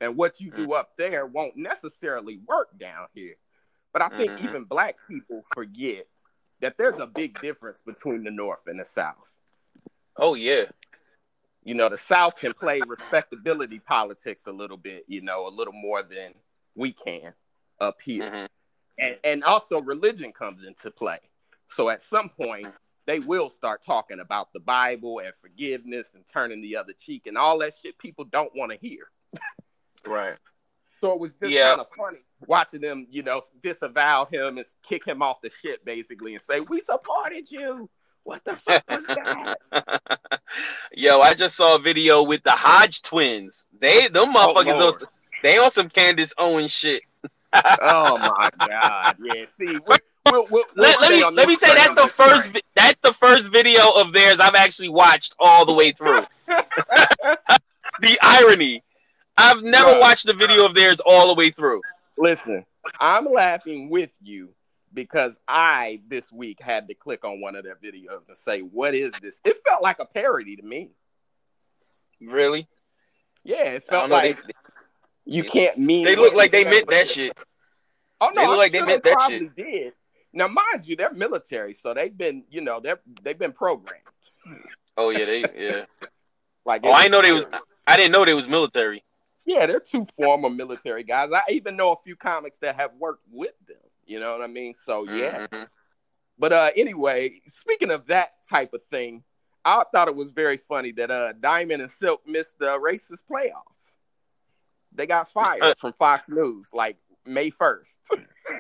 And 0.00 0.16
what 0.16 0.40
you 0.40 0.50
do 0.50 0.72
up 0.72 0.96
there 0.98 1.24
won't 1.24 1.56
necessarily 1.56 2.38
work 2.46 2.76
down 2.78 3.06
here. 3.14 3.36
But 3.92 4.02
I 4.02 4.08
think 4.08 4.32
Mhm. 4.32 4.44
even 4.44 4.64
black 4.64 4.96
people 5.06 5.44
forget 5.54 6.06
that 6.60 6.76
there's 6.76 6.98
a 6.98 7.06
big 7.06 7.40
difference 7.40 7.78
between 7.86 8.24
the 8.24 8.30
North 8.30 8.66
and 8.66 8.80
the 8.80 8.84
South. 8.84 9.28
Oh 10.16 10.34
yeah. 10.34 10.70
You 11.62 11.74
know, 11.74 11.88
the 11.88 11.96
South 11.96 12.36
can 12.36 12.52
play 12.52 12.82
respectability 12.82 13.78
politics 13.78 14.46
a 14.46 14.52
little 14.52 14.76
bit, 14.76 15.04
you 15.08 15.22
know, 15.22 15.46
a 15.46 15.48
little 15.48 15.72
more 15.72 16.02
than 16.02 16.34
we 16.74 16.92
can 16.92 17.34
up 17.80 18.02
here. 18.02 18.30
Mhm. 18.30 18.48
And, 18.98 19.16
and 19.24 19.44
also 19.44 19.80
religion 19.80 20.32
comes 20.32 20.64
into 20.66 20.90
play. 20.90 21.18
So 21.68 21.88
at 21.88 22.00
some 22.02 22.28
point, 22.28 22.68
they 23.06 23.18
will 23.18 23.50
start 23.50 23.82
talking 23.84 24.20
about 24.20 24.52
the 24.52 24.60
Bible 24.60 25.18
and 25.18 25.32
forgiveness 25.40 26.08
and 26.14 26.24
turning 26.26 26.62
the 26.62 26.76
other 26.76 26.92
cheek 26.98 27.26
and 27.26 27.36
all 27.36 27.58
that 27.58 27.74
shit 27.82 27.98
people 27.98 28.24
don't 28.24 28.54
want 28.54 28.72
to 28.72 28.78
hear. 28.78 29.08
Right. 30.06 30.36
So 31.00 31.12
it 31.12 31.18
was 31.20 31.32
just 31.34 31.52
Yeah. 31.52 31.70
kind 31.70 31.80
of 31.80 31.86
funny 31.96 32.18
watching 32.46 32.80
them, 32.80 33.06
you 33.10 33.22
know, 33.22 33.42
disavow 33.62 34.26
him 34.26 34.58
and 34.58 34.66
kick 34.82 35.04
him 35.06 35.22
off 35.22 35.40
the 35.42 35.50
ship 35.62 35.84
basically 35.84 36.34
and 36.34 36.42
say, 36.42 36.60
We 36.60 36.80
supported 36.80 37.50
you. 37.50 37.90
What 38.22 38.42
the 38.44 38.56
fuck 38.56 38.82
was 38.88 39.06
that? 39.06 39.56
Yo, 40.92 41.20
I 41.20 41.34
just 41.34 41.56
saw 41.56 41.76
a 41.76 41.78
video 41.78 42.22
with 42.22 42.42
the 42.42 42.52
Hodge 42.52 43.02
twins. 43.02 43.66
They 43.78 44.08
them 44.08 44.34
oh, 44.34 44.54
motherfuckers 44.54 44.72
Oh, 44.74 44.78
Lord. 44.78 44.94
those, 45.00 45.08
they 45.42 45.58
on 45.58 45.70
some 45.70 45.90
Candace 45.90 46.32
Owens 46.38 46.70
shit. 46.72 47.02
Oh 47.82 48.18
my 48.18 48.50
god. 48.66 49.16
Yeah. 49.22 49.46
See, 49.56 49.66
we, 49.66 49.78
we'll, 49.86 49.98
we'll, 50.32 50.46
we'll 50.50 50.64
Let, 50.76 51.00
let 51.00 51.10
me 51.10 51.24
let 51.24 51.48
me 51.48 51.56
say 51.56 51.74
that's 51.74 51.94
the 51.94 52.08
first 52.16 52.50
train. 52.50 52.62
that's 52.74 52.98
the 53.02 53.12
first 53.14 53.50
video 53.50 53.90
of 53.90 54.12
theirs 54.12 54.38
I've 54.40 54.54
actually 54.54 54.88
watched 54.90 55.34
all 55.38 55.64
the 55.64 55.72
way 55.72 55.92
through. 55.92 56.24
the 56.46 58.18
irony. 58.22 58.82
I've 59.36 59.62
never 59.62 59.94
Bruh. 59.94 60.00
watched 60.00 60.28
a 60.28 60.32
video 60.34 60.64
of 60.64 60.74
theirs 60.74 61.00
all 61.04 61.28
the 61.28 61.34
way 61.34 61.50
through. 61.50 61.80
Listen, 62.16 62.64
I'm 63.00 63.26
laughing 63.26 63.90
with 63.90 64.10
you 64.22 64.50
because 64.92 65.36
I 65.48 66.00
this 66.08 66.30
week 66.30 66.60
had 66.60 66.86
to 66.88 66.94
click 66.94 67.24
on 67.24 67.40
one 67.40 67.56
of 67.56 67.64
their 67.64 67.76
videos 67.76 68.28
and 68.28 68.36
say, 68.36 68.60
"What 68.60 68.94
is 68.94 69.12
this?" 69.20 69.40
It 69.44 69.60
felt 69.66 69.82
like 69.82 69.98
a 69.98 70.04
parody 70.04 70.56
to 70.56 70.62
me. 70.62 70.90
Really? 72.20 72.68
Yeah, 73.42 73.64
it 73.64 73.84
felt 73.84 74.04
don't 74.04 74.10
know. 74.10 74.16
like 74.16 74.36
They, 74.46 74.52
you 75.24 75.44
can't 75.44 75.78
mean. 75.78 76.04
they 76.04 76.16
look 76.16 76.34
like 76.34 76.52
they 76.52 76.64
meant 76.64 76.88
that 76.90 77.08
shit. 77.08 77.36
Oh 78.20 78.30
no, 78.34 78.42
they 78.42 78.46
look 78.46 78.52
I'm 78.52 78.58
like 78.58 78.72
they 78.72 78.82
meant 78.82 79.02
they 79.04 79.10
that 79.10 79.16
probably 79.18 79.50
did. 79.56 79.92
Now, 80.32 80.48
mind 80.48 80.84
you, 80.84 80.96
they're 80.96 81.12
military, 81.12 81.74
so 81.74 81.94
they've 81.94 82.16
been, 82.16 82.44
you 82.50 82.60
know, 82.60 82.80
they're 82.80 83.00
they've 83.22 83.38
been 83.38 83.52
programmed. 83.52 84.02
Oh 84.96 85.10
yeah, 85.10 85.24
they 85.24 85.44
yeah. 85.56 85.84
Like, 86.66 86.80
Oh, 86.84 86.92
I 86.92 87.08
know 87.08 87.20
they 87.20 87.32
was- 87.32 87.44
I 87.86 87.96
didn't 87.98 88.12
know 88.12 88.24
they 88.24 88.32
was 88.32 88.48
military. 88.48 89.04
Yeah, 89.44 89.66
they're 89.66 89.80
two 89.80 90.06
former 90.16 90.48
military 90.48 91.02
guys. 91.04 91.30
I 91.30 91.42
even 91.50 91.76
know 91.76 91.92
a 91.92 91.96
few 92.02 92.16
comics 92.16 92.56
that 92.58 92.76
have 92.76 92.92
worked 92.98 93.24
with 93.30 93.52
them. 93.68 93.76
You 94.06 94.18
know 94.18 94.32
what 94.32 94.40
I 94.40 94.46
mean? 94.46 94.74
So 94.86 95.04
yeah. 95.04 95.46
Mhm. 95.48 95.66
But 96.38 96.52
uh 96.54 96.70
anyway, 96.74 97.42
speaking 97.60 97.90
of 97.90 98.06
that 98.06 98.32
type 98.48 98.72
of 98.72 98.82
thing, 98.84 99.22
I 99.64 99.84
thought 99.92 100.08
it 100.08 100.16
was 100.16 100.30
very 100.30 100.56
funny 100.56 100.92
that 100.92 101.10
uh 101.10 101.32
Diamond 101.34 101.82
and 101.82 101.90
Silk 101.90 102.26
missed 102.26 102.58
the 102.58 102.78
racist 102.78 103.22
playoffs. 103.30 103.73
They 104.94 105.06
got 105.06 105.30
fired 105.32 105.62
uh, 105.62 105.74
from 105.78 105.92
Fox 105.94 106.28
News 106.28 106.68
like 106.72 106.96
May 107.26 107.50
first. 107.50 107.90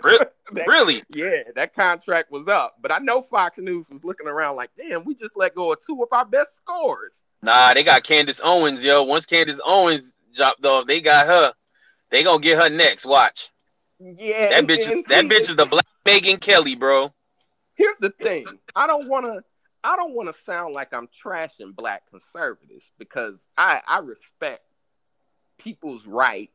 Re- 0.02 0.18
Really? 0.66 1.02
Yeah, 1.14 1.42
that 1.56 1.74
contract 1.74 2.30
was 2.30 2.48
up. 2.48 2.76
But 2.82 2.92
I 2.92 2.98
know 2.98 3.22
Fox 3.22 3.56
News 3.58 3.88
was 3.88 4.04
looking 4.04 4.26
around 4.26 4.56
like, 4.56 4.70
damn, 4.76 5.04
we 5.04 5.14
just 5.14 5.36
let 5.36 5.54
go 5.54 5.72
of 5.72 5.78
two 5.84 6.02
of 6.02 6.08
our 6.12 6.26
best 6.26 6.56
scores. 6.56 7.12
Nah, 7.42 7.72
they 7.72 7.82
got 7.82 8.04
Candace 8.04 8.40
Owens, 8.44 8.84
yo. 8.84 9.02
Once 9.04 9.24
Candace 9.24 9.58
Owens 9.64 10.12
dropped 10.36 10.64
off, 10.66 10.86
they 10.86 11.00
got 11.00 11.26
her. 11.26 11.54
They 12.10 12.22
gonna 12.22 12.40
get 12.40 12.58
her 12.58 12.68
next. 12.68 13.06
Watch. 13.06 13.50
Yeah, 13.98 14.50
That 14.50 14.66
bitch. 14.66 14.86
Is, 14.98 15.04
that 15.06 15.24
bitch 15.24 15.48
is 15.48 15.56
the 15.56 15.66
black 15.66 15.86
Megyn 16.04 16.40
Kelly, 16.40 16.74
bro. 16.76 17.12
here's 17.74 17.96
the 17.96 18.10
thing. 18.10 18.46
I 18.76 18.86
don't 18.86 19.08
want 19.08 19.24
to. 19.26 19.42
I 19.82 19.96
don't 19.96 20.14
want 20.14 20.34
to 20.34 20.42
sound 20.42 20.74
like 20.74 20.92
I'm 20.94 21.08
trashing 21.24 21.74
black 21.74 22.02
conservatives 22.10 22.90
because 22.98 23.46
I 23.56 23.80
I 23.86 23.98
respect 23.98 24.62
people's 25.58 26.06
right 26.06 26.50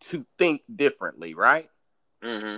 to 0.00 0.24
think 0.38 0.62
differently, 0.74 1.34
right? 1.34 1.68
hmm 2.22 2.56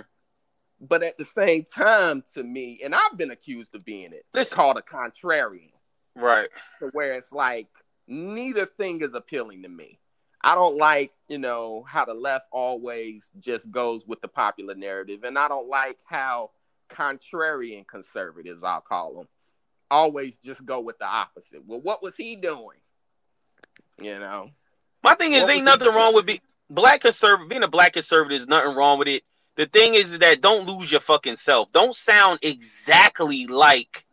But 0.81 1.03
at 1.03 1.17
the 1.17 1.25
same 1.25 1.63
time, 1.65 2.23
to 2.33 2.43
me, 2.43 2.81
and 2.83 2.93
I've 2.93 3.17
been 3.17 3.31
accused 3.31 3.73
of 3.75 3.85
being 3.85 4.13
it, 4.13 4.25
it's 4.33 4.49
called 4.49 4.77
a 4.77 4.81
contrarian, 4.81 5.71
Right. 6.15 6.49
to 6.79 6.89
where 6.93 7.13
it's 7.13 7.31
like 7.31 7.67
neither 8.07 8.65
thing 8.65 9.01
is 9.01 9.13
appealing 9.13 9.63
to 9.63 9.69
me. 9.69 9.99
I 10.41 10.55
don't 10.55 10.77
like, 10.77 11.11
you 11.27 11.39
know, 11.39 11.83
how 11.87 12.05
the 12.05 12.13
left 12.13 12.45
always 12.51 13.25
just 13.39 13.69
goes 13.71 14.05
with 14.05 14.21
the 14.21 14.27
popular 14.27 14.75
narrative, 14.75 15.23
and 15.23 15.37
I 15.37 15.47
don't 15.47 15.67
like 15.67 15.97
how 16.05 16.51
contrarian 16.89 17.87
conservatives, 17.87 18.63
I'll 18.63 18.81
call 18.81 19.15
them, 19.15 19.27
always 19.89 20.37
just 20.37 20.65
go 20.65 20.79
with 20.79 20.99
the 20.99 21.05
opposite. 21.05 21.65
Well, 21.65 21.81
what 21.81 22.03
was 22.03 22.15
he 22.15 22.35
doing? 22.35 22.77
You 23.99 24.19
know, 24.19 24.51
My 25.07 25.15
thing 25.15 25.33
is, 25.33 25.43
What 25.43 25.51
ain't 25.51 25.63
nothing 25.65 25.93
wrong 25.93 26.13
with 26.13 26.25
be, 26.25 26.41
black 26.69 27.01
conservative. 27.01 27.49
Being 27.49 27.63
a 27.63 27.67
black 27.67 27.93
conservative 27.93 28.41
is 28.41 28.47
nothing 28.47 28.75
wrong 28.75 28.99
with 28.99 29.07
it. 29.07 29.23
The 29.55 29.65
thing 29.65 29.95
is 29.95 30.19
that 30.19 30.41
don't 30.41 30.67
lose 30.67 30.91
your 30.91 30.99
fucking 31.01 31.37
self. 31.37 31.71
Don't 31.71 31.95
sound 31.95 32.39
exactly 32.41 33.47
like 33.47 34.05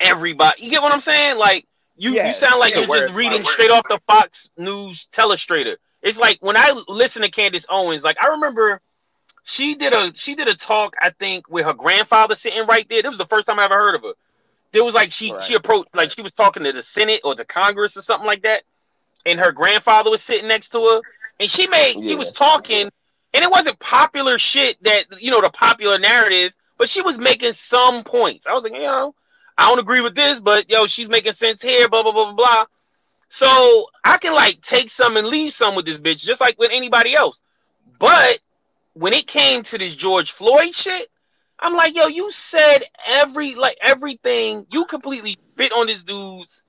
everybody. 0.00 0.62
You 0.64 0.70
get 0.70 0.82
what 0.82 0.92
I'm 0.92 1.00
saying? 1.00 1.36
Like 1.38 1.66
you, 1.96 2.12
Yeah, 2.12 2.28
you 2.28 2.34
sound 2.34 2.58
like 2.58 2.72
yeah, 2.72 2.80
you're 2.80 2.88
word, 2.88 3.00
just 3.08 3.14
reading 3.14 3.44
straight 3.44 3.70
off 3.70 3.84
the 3.88 4.00
Fox 4.06 4.48
News 4.56 5.08
telestrator. 5.12 5.76
It's 6.02 6.18
like 6.18 6.38
when 6.40 6.56
I 6.56 6.72
listen 6.88 7.22
to 7.22 7.30
Candace 7.30 7.66
Owens. 7.68 8.02
Like 8.02 8.16
I 8.20 8.28
remember 8.28 8.80
she 9.44 9.74
did 9.74 9.92
a 9.92 10.12
she 10.14 10.34
did 10.34 10.48
a 10.48 10.56
talk. 10.56 10.94
I 11.00 11.10
think 11.10 11.48
with 11.50 11.66
her 11.66 11.74
grandfather 11.74 12.34
sitting 12.34 12.66
right 12.66 12.86
there. 12.88 13.02
This 13.02 13.10
was 13.10 13.18
the 13.18 13.26
first 13.26 13.46
time 13.46 13.58
I 13.60 13.66
ever 13.66 13.76
heard 13.76 13.94
of 13.94 14.02
her. 14.02 14.12
There 14.72 14.84
was 14.84 14.94
like 14.94 15.12
she 15.12 15.32
Right. 15.32 15.44
she 15.44 15.54
approached 15.54 15.94
like 15.94 16.10
she 16.10 16.22
was 16.22 16.32
talking 16.32 16.64
to 16.64 16.72
the 16.72 16.82
Senate 16.82 17.20
or 17.24 17.34
the 17.34 17.44
Congress 17.44 17.96
or 17.96 18.02
something 18.02 18.26
like 18.26 18.42
that 18.42 18.64
and 19.26 19.38
her 19.38 19.52
grandfather 19.52 20.10
was 20.10 20.22
sitting 20.22 20.48
next 20.48 20.70
to 20.70 20.84
her, 20.86 21.00
and 21.40 21.50
she 21.50 21.66
made 21.66 21.94
she 22.02 22.14
was 22.14 22.32
talking, 22.32 22.90
and 23.32 23.44
it 23.44 23.50
wasn't 23.50 23.78
popular 23.78 24.38
shit 24.38 24.82
that 24.84 25.06
you 25.20 25.30
know 25.30 25.40
the 25.40 25.50
popular 25.50 25.98
narrative, 25.98 26.52
but 26.78 26.88
she 26.88 27.02
was 27.02 27.18
making 27.18 27.52
some 27.52 28.04
points. 28.04 28.46
I 28.46 28.52
was 28.52 28.64
like, 28.64 28.72
you 28.72 28.80
know, 28.80 29.14
I 29.56 29.68
don't 29.68 29.78
agree 29.78 30.00
with 30.00 30.14
this, 30.14 30.40
but 30.40 30.68
yo, 30.70 30.86
she's 30.86 31.08
making 31.08 31.34
sense 31.34 31.62
here, 31.62 31.88
blah 31.88 32.02
blah 32.02 32.12
blah 32.12 32.32
blah 32.32 32.34
blah. 32.34 32.64
So 33.28 33.86
I 34.04 34.18
can 34.18 34.34
like 34.34 34.60
take 34.62 34.90
some 34.90 35.16
and 35.16 35.26
leave 35.26 35.52
some 35.52 35.74
with 35.74 35.86
this 35.86 35.98
bitch, 35.98 36.18
just 36.18 36.40
like 36.40 36.58
with 36.58 36.70
anybody 36.72 37.14
else. 37.14 37.40
But 37.98 38.38
when 38.92 39.12
it 39.12 39.26
came 39.26 39.62
to 39.64 39.78
this 39.78 39.96
George 39.96 40.32
Floyd 40.32 40.74
shit, 40.74 41.08
I'm 41.58 41.74
like, 41.74 41.94
yo, 41.94 42.06
you 42.06 42.30
said 42.30 42.80
every 43.06 43.54
like 43.54 43.78
everything. 43.82 44.66
You 44.70 44.84
completely 44.84 45.38
bit 45.56 45.72
on 45.72 45.86
this 45.86 46.02
dude's 46.02 46.62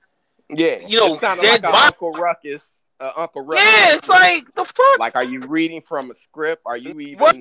yeah, 0.49 0.79
You 0.88 0.99
know, 0.99 1.17
kind 1.17 1.39
of 1.39 1.45
like 1.45 1.63
Uncle 1.63 2.12
Ruckus, 2.13 2.62
uh, 2.99 3.12
Uncle 3.17 3.41
Ruckus. 3.41 3.65
Yeah, 3.65 3.95
it's 3.95 4.08
like 4.08 4.53
the 4.55 4.65
fuck. 4.65 4.99
Like, 4.99 5.15
are 5.15 5.23
you 5.23 5.47
reading 5.47 5.81
from 5.81 6.12
a 6.12 6.13
script? 6.13 6.62
Are 6.65 6.77
you 6.77 6.99
even? 6.99 7.19
What? 7.19 7.36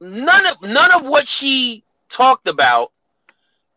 none 0.00 0.46
of 0.46 0.60
none 0.62 0.92
of 0.92 1.04
what 1.04 1.26
she 1.26 1.84
talked 2.10 2.46
about 2.46 2.92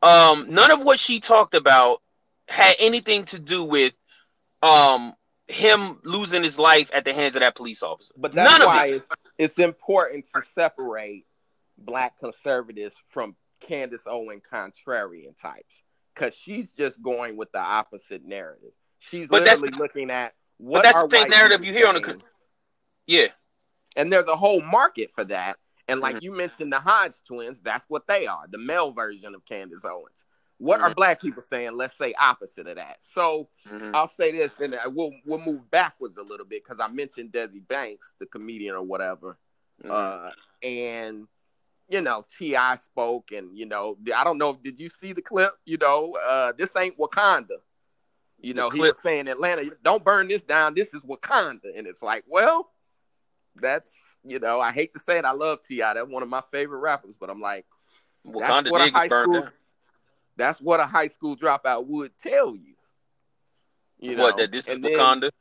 um 0.02 0.48
none 0.50 0.72
of 0.72 0.82
what 0.82 1.00
she 1.00 1.20
talked 1.20 1.56
about 1.56 2.02
had 2.48 2.76
anything 2.80 3.26
to 3.26 3.40
do 3.40 3.64
with 3.64 3.94
um 4.62 5.14
him 5.48 6.00
losing 6.04 6.44
his 6.44 6.60
life 6.60 6.90
at 6.94 7.06
the 7.06 7.14
hands 7.14 7.36
of 7.36 7.40
that 7.40 7.56
police 7.56 7.82
officer. 7.82 8.14
But 8.18 8.34
that's 8.34 8.60
none 8.60 8.68
why 8.68 8.86
of 8.88 8.92
it. 8.92 8.96
it's, 8.96 9.06
it's 9.38 9.60
important 9.60 10.26
to 10.36 10.42
separate 10.54 11.26
black 11.78 12.20
conservatives 12.20 12.96
from 13.10 13.36
Candace 13.62 14.04
Owen 14.06 14.42
contrarian 14.52 15.40
types 15.42 15.84
because 16.18 16.34
she's 16.34 16.72
just 16.72 17.02
going 17.02 17.38
with 17.38 17.52
the 17.52 17.60
opposite 17.60 18.26
narrative. 18.26 18.72
She's 19.00 19.28
But 19.28 19.46
that's 19.46 19.62
literally 19.62 19.80
looking 19.82 20.10
at 20.12 20.34
what 20.58 20.84
that's 20.84 20.96
are 20.96 21.08
the 21.08 21.18
same 21.18 21.30
narrative 21.30 21.64
you 21.64 21.74
hear 21.74 21.88
on 21.88 21.96
the? 21.96 22.20
Yeah. 23.06 23.28
and 23.96 24.14
there's 24.14 24.28
a 24.28 24.36
whole 24.36 24.62
market 24.62 25.10
for 25.16 25.24
that. 25.24 25.58
And 25.88 26.02
like 26.02 26.18
Mhm. 26.18 26.22
you 26.22 26.32
mentioned, 26.32 26.72
the 26.72 26.80
Hodge 26.80 27.14
twins, 27.26 27.60
that's 27.62 27.90
what 27.90 28.06
they 28.06 28.28
are, 28.28 28.46
the 28.48 28.60
male 28.60 28.92
version 28.92 29.34
of 29.34 29.44
Candace 29.46 29.84
Owens. 29.84 30.24
What 30.60 30.82
are 30.82 30.92
Mhm. 30.92 30.96
black 30.96 31.20
people 31.22 31.42
saying? 31.42 31.72
Let's 31.76 31.98
say 31.98 32.14
opposite 32.14 32.68
of 32.68 32.76
that. 32.76 33.04
So 33.04 33.50
Mhm. 33.66 33.96
I'll 33.96 34.06
say 34.08 34.32
this, 34.32 34.60
and 34.60 34.78
we'll 34.96 35.14
we'll 35.26 35.40
move 35.40 35.72
backwards 35.72 36.18
a 36.18 36.22
little 36.22 36.46
bit 36.46 36.64
because 36.64 36.80
I 36.80 36.90
mentioned 36.90 37.32
Desi 37.32 37.66
Banks, 37.68 38.14
the 38.20 38.26
comedian 38.28 38.76
or 38.76 38.84
whatever, 38.84 39.40
Mhm. 39.84 39.90
uh, 39.90 40.32
and 40.62 41.28
you 41.90 42.02
know 42.02 42.26
T.I. 42.38 42.76
spoke, 42.78 43.32
and 43.32 43.58
you 43.58 43.66
know 43.66 43.98
I 44.16 44.24
don't 44.24 44.38
know. 44.38 44.58
Did 44.62 44.80
you 44.80 44.90
see 44.90 45.14
the 45.14 45.22
clip? 45.22 45.54
You 45.66 45.78
know, 45.78 46.16
uh, 46.28 46.54
this 46.58 46.76
ain't 46.76 46.98
Wakanda. 46.98 47.58
You 48.40 48.54
know, 48.54 48.70
he 48.70 48.80
was 48.80 49.00
saying 49.00 49.28
Atlanta, 49.28 49.72
don't 49.84 50.04
burn 50.04 50.28
this 50.28 50.44
down. 50.44 50.76
This 50.76 50.94
is 50.94 51.02
Wakanda, 51.02 51.76
and 51.76 51.88
it's 51.88 52.04
like, 52.04 52.24
well, 52.28 52.70
that's 53.56 53.92
you 54.24 54.40
know, 54.40 54.60
I 54.60 54.72
hate 54.72 54.94
to 54.94 55.00
say 55.00 55.18
it, 55.18 55.26
I 55.26 55.32
love 55.32 55.60
Ti. 55.68 55.80
That's 55.80 56.08
one 56.08 56.22
of 56.24 56.30
my 56.30 56.44
favorite 56.52 56.80
rappers, 56.80 57.16
but 57.20 57.30
I'm 57.30 57.42
like, 57.42 57.66
Wakanda 58.26 58.70
what 58.70 58.82
a 58.82 58.92
high 58.92 59.08
school- 59.08 59.42
down. 59.42 59.52
that's 60.36 60.60
what 60.62 60.80
a 60.80 60.86
high 60.86 61.08
school 61.08 61.36
dropout 61.38 61.88
would 61.88 62.12
tell 62.18 62.56
you. 62.56 62.76
You 64.00 64.16
know, 64.16 64.36
that 64.36 64.52
this 64.52 64.68
is 64.68 64.76
And 64.76 64.84
then, 64.84 64.92
Wakanda? 64.94 65.32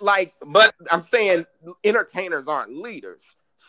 like 0.00 0.34
But 0.44 0.74
I'm 0.90 1.02
saying 1.02 1.46
entertainers 1.84 2.48
aren't 2.48 2.74
leaders. 2.76 3.22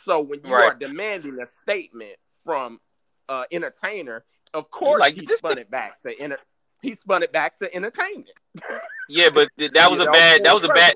So 0.03 0.19
when 0.21 0.41
you 0.45 0.53
Right. 0.53 0.71
are 0.71 0.75
demanding 0.75 1.39
a 1.41 1.45
statement 1.45 2.15
from 2.43 2.79
an 3.29 3.45
entertainer, 3.51 4.23
of 4.53 4.69
course 4.71 4.99
Like, 4.99 5.15
he 5.15 5.25
spun 5.25 5.57
it 5.57 5.69
back 5.69 5.99
to 6.01 6.13
enter- 6.19 6.39
he 6.81 6.95
spun 6.95 7.21
it 7.23 7.31
back 7.31 7.57
to 7.59 7.73
entertainment. 7.73 8.29
yeah, 9.09 9.29
but 9.29 9.49
th- 9.57 9.71
that 9.73 9.91
was 9.91 9.99
a 9.99 10.05
bad. 10.05 10.43
That 10.43 10.53
was 10.55 10.63
a 10.63 10.69
bad. 10.69 10.95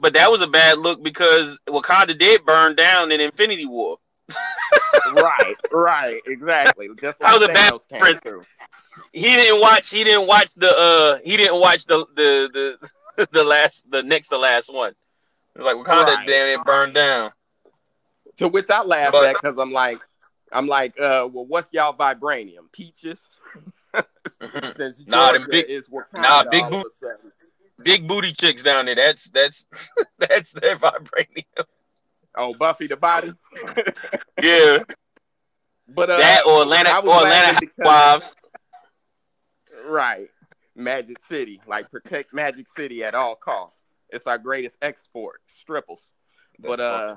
But 0.00 0.14
that 0.14 0.30
was 0.32 0.40
a 0.40 0.48
bad 0.48 0.78
look 0.78 1.00
because 1.02 1.58
Wakanda 1.68 2.18
did 2.18 2.44
burn 2.44 2.74
down 2.74 3.12
in 3.12 3.20
Infinity 3.20 3.66
War. 3.66 3.98
right, 5.12 5.54
right, 5.70 6.20
exactly. 6.26 6.88
Just 7.00 7.20
That 7.20 7.32
like 7.32 7.40
was 7.40 7.48
a 7.48 7.52
bad 7.52 7.72
came 7.88 8.18
through. 8.20 8.42
He 9.12 9.36
didn't 9.36 9.60
watch. 9.60 9.90
He 9.90 10.02
didn't 10.04 10.26
watch 10.26 10.50
the. 10.56 10.76
Uh, 10.76 11.18
he 11.24 11.36
didn't 11.36 11.60
watch 11.60 11.86
the 11.86 12.04
the 12.16 12.78
the 13.16 13.26
the 13.32 13.44
last 13.44 13.82
the 13.90 14.02
next 14.02 14.28
to 14.28 14.38
last 14.38 14.72
one. 14.72 14.92
It 15.54 15.62
was 15.62 15.66
like 15.66 15.76
Wakanda 15.76 16.14
Right. 16.14 16.26
damn 16.26 16.60
it 16.60 16.64
burned 16.64 16.94
down. 16.94 17.30
To 18.38 18.48
which 18.48 18.70
I 18.70 18.82
laugh 18.82 19.12
But- 19.12 19.24
at 19.28 19.34
because 19.34 19.58
I'm 19.58 19.72
like, 19.72 19.98
I'm 20.52 20.66
like, 20.66 20.98
uh, 21.00 21.28
well, 21.32 21.46
what's 21.46 21.68
y'all 21.72 21.94
vibranium? 21.96 22.70
Peaches. 22.72 23.20
Since 24.76 25.00
Nah, 25.06 25.30
Georgia 25.32 25.46
big- 25.50 25.70
is 25.70 25.88
Wakanda 25.88 26.20
nah, 26.22 26.44
big 26.50 26.68
boot- 26.70 26.92
Big 27.82 28.06
booty 28.06 28.32
chicks 28.32 28.62
down 28.62 28.86
there. 28.86 28.94
That's 28.94 29.24
that's 29.34 29.66
that's 30.18 30.52
their 30.52 30.76
vibranium. 30.78 31.64
Oh, 32.36 32.54
Buffy 32.54 32.86
the 32.86 32.96
Body. 32.96 33.32
Yeah, 34.42 34.78
But 35.88 36.10
uh, 36.10 36.16
that 36.18 36.46
or 36.46 36.62
Atlanta 36.62 36.90
I 36.90 36.98
or 37.00 37.16
Atlanta 37.26 37.60
because- 37.60 37.72
Wives. 37.78 38.34
Right. 39.86 40.28
Magic 40.74 41.18
City. 41.28 41.60
Like 41.66 41.90
protect 41.90 42.32
Magic 42.32 42.66
City 42.76 43.04
at 43.04 43.14
all 43.14 43.34
costs. 43.36 43.80
It's 44.10 44.26
our 44.26 44.38
greatest 44.38 44.76
export, 44.82 45.40
stripples. 45.46 46.02
But 46.58 46.80
uh 46.80 47.16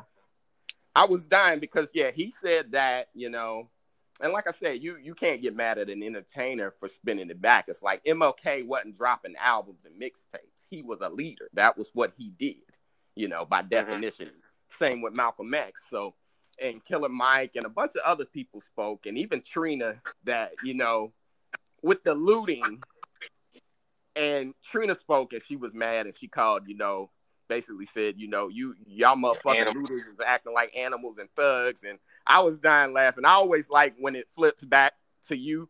I 0.96 1.06
was 1.06 1.26
dying 1.26 1.60
because 1.60 1.90
yeah, 1.94 2.12
he 2.12 2.34
said 2.42 2.72
that, 2.72 3.10
you 3.14 3.30
know, 3.30 3.70
and 4.22 4.32
like 4.32 4.48
I 4.48 4.52
said, 4.52 4.82
you 4.82 4.98
you 4.98 5.14
can't 5.14 5.42
get 5.42 5.56
mad 5.56 5.78
at 5.78 5.90
an 5.90 6.02
entertainer 6.02 6.74
for 6.80 6.88
spinning 6.88 7.30
it 7.30 7.42
back. 7.42 7.66
It's 7.68 7.84
like 7.84 8.04
MLK 8.06 8.66
wasn't 8.66 8.98
dropping 8.98 9.36
albums 9.36 9.82
and 9.86 10.02
mixtapes. 10.02 10.64
He 10.70 10.82
was 10.82 11.00
a 11.02 11.10
leader. 11.10 11.50
That 11.54 11.78
was 11.78 11.92
what 11.94 12.14
he 12.18 12.30
did, 12.40 12.64
you 13.16 13.28
know, 13.28 13.46
by 13.46 13.60
uh-huh. 13.60 13.68
definition. 13.70 14.30
Same 14.80 15.02
with 15.02 15.16
Malcolm 15.16 15.54
X. 15.54 15.82
So 15.90 16.16
and 16.62 16.84
Killer 16.86 17.10
Mike 17.10 17.52
and 17.56 17.66
a 17.66 17.70
bunch 17.70 17.92
of 17.96 18.02
other 18.06 18.26
people 18.26 18.62
spoke, 18.62 19.06
and 19.06 19.18
even 19.18 19.42
Trina 19.42 19.96
that, 20.24 20.54
you 20.64 20.74
know, 20.74 21.12
with 21.82 22.04
the 22.04 22.16
looting 22.16 22.82
and 24.16 24.54
Trina 24.64 24.96
spoke 24.96 25.34
and 25.34 25.44
she 25.44 25.56
was 25.56 25.74
mad 25.74 26.06
and 26.06 26.16
she 26.16 26.28
called, 26.28 26.64
you 26.68 26.76
know, 26.76 27.10
basically 27.48 27.86
said, 27.88 28.16
you 28.18 28.28
know, 28.28 28.48
you 28.48 28.76
y'all 28.86 29.16
motherfucking 29.16 29.74
looters 29.74 30.04
is 30.04 30.20
acting 30.26 30.54
like 30.54 30.76
animals 30.76 31.18
and 31.20 31.30
thugs 31.36 31.82
and 31.88 32.00
I 32.28 32.42
was 32.42 32.60
dying 32.60 32.94
laughing. 32.94 33.26
I 33.26 33.32
always 33.34 33.70
like 33.70 33.96
when 34.00 34.16
it 34.16 34.28
flips 34.36 34.64
back 34.64 34.94
to 35.28 35.36
you 35.38 35.70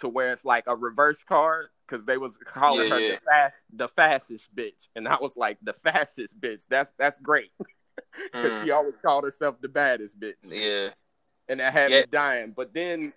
to 0.00 0.08
where 0.08 0.32
it's 0.32 0.44
like 0.44 0.64
a 0.66 0.76
reverse 0.76 1.22
card 1.28 1.68
because 1.88 2.06
they 2.06 2.16
was 2.16 2.32
calling 2.44 2.88
Yeah, 2.88 2.94
her 2.94 3.00
yeah. 3.00 3.14
the 3.14 3.20
fast 3.26 3.56
the 3.72 3.88
fascist 3.88 4.54
bitch 4.54 4.88
and 4.96 5.06
I 5.08 5.16
was 5.20 5.36
like 5.36 5.58
the 5.62 5.74
fascist 5.74 6.40
bitch. 6.40 6.64
That's 6.68 6.92
that's 6.98 7.18
great 7.20 7.50
because 8.32 8.56
Mm, 8.56 8.60
she 8.60 8.70
always 8.70 8.94
called 9.02 9.24
herself 9.24 9.60
the 9.60 9.68
baddest 9.68 10.18
bitch 10.18 10.34
yeah, 10.44 10.90
and 11.48 11.60
that 11.60 11.72
had 11.72 11.92
Yeah. 11.92 12.00
me 12.00 12.06
dying. 12.10 12.52
But 12.56 12.72
then 12.74 13.12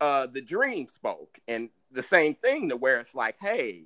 uh 0.00 0.26
The-Dream 0.26 0.88
spoke 0.88 1.38
and 1.48 1.70
the 1.92 2.02
same 2.02 2.34
thing 2.34 2.68
to 2.70 2.76
where 2.76 2.98
it's 2.98 3.14
like, 3.14 3.36
hey, 3.40 3.84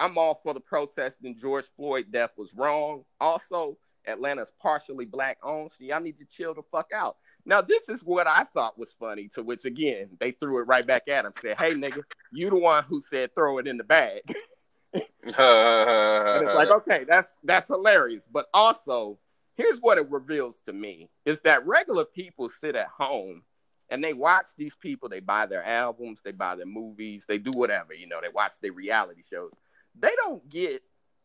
I'm 0.00 0.16
all 0.16 0.40
for 0.42 0.54
the 0.54 0.60
protesting. 0.60 1.36
George 1.36 1.66
Floyd 1.76 2.06
death 2.10 2.30
was 2.36 2.54
wrong. 2.54 3.04
Also, 3.20 3.76
Atlanta's 4.06 4.52
partially 4.60 5.04
black 5.04 5.38
owned, 5.42 5.70
so 5.70 5.84
y'all 5.84 6.00
need 6.00 6.18
to 6.18 6.24
chill 6.24 6.54
the 6.54 6.62
fuck 6.70 6.90
out. 6.94 7.16
Now, 7.44 7.60
this 7.60 7.88
is 7.88 8.02
what 8.02 8.26
I 8.26 8.44
thought 8.54 8.78
was 8.78 8.94
funny, 8.98 9.28
to 9.34 9.42
which 9.42 9.64
again 9.64 10.10
they 10.20 10.32
threw 10.32 10.58
it 10.60 10.66
right 10.66 10.86
back 10.86 11.08
at 11.08 11.24
him. 11.24 11.32
Said, 11.40 11.58
"Hey, 11.58 11.74
nigga, 11.74 12.02
you 12.32 12.50
the 12.50 12.56
one 12.56 12.84
who 12.84 13.00
said 13.00 13.34
throw 13.34 13.58
it 13.58 13.66
in 13.66 13.76
the 13.76 13.84
bag." 13.84 14.22
and 14.94 15.04
it's 15.24 16.54
like, 16.54 16.70
okay, 16.78 17.04
that's 17.06 17.34
that's 17.44 17.66
hilarious. 17.66 18.24
But 18.30 18.46
also, 18.54 19.18
here's 19.56 19.78
what 19.80 19.98
it 19.98 20.10
reveals 20.10 20.56
to 20.66 20.72
me: 20.72 21.10
is 21.24 21.40
that 21.42 21.66
regular 21.66 22.04
people 22.04 22.50
sit 22.60 22.76
at 22.76 22.88
home 22.88 23.42
and 23.90 24.02
they 24.02 24.12
watch 24.12 24.46
these 24.56 24.74
people. 24.76 25.08
They 25.08 25.20
buy 25.20 25.46
their 25.46 25.64
albums, 25.64 26.20
they 26.22 26.32
buy 26.32 26.56
their 26.56 26.66
movies, 26.66 27.24
they 27.26 27.38
do 27.38 27.52
whatever. 27.52 27.94
You 27.94 28.06
know, 28.06 28.20
they 28.20 28.28
watch 28.28 28.52
their 28.60 28.72
reality 28.72 29.22
shows. 29.28 29.52
They 30.00 30.12
don't 30.24 30.48
get 30.48 30.82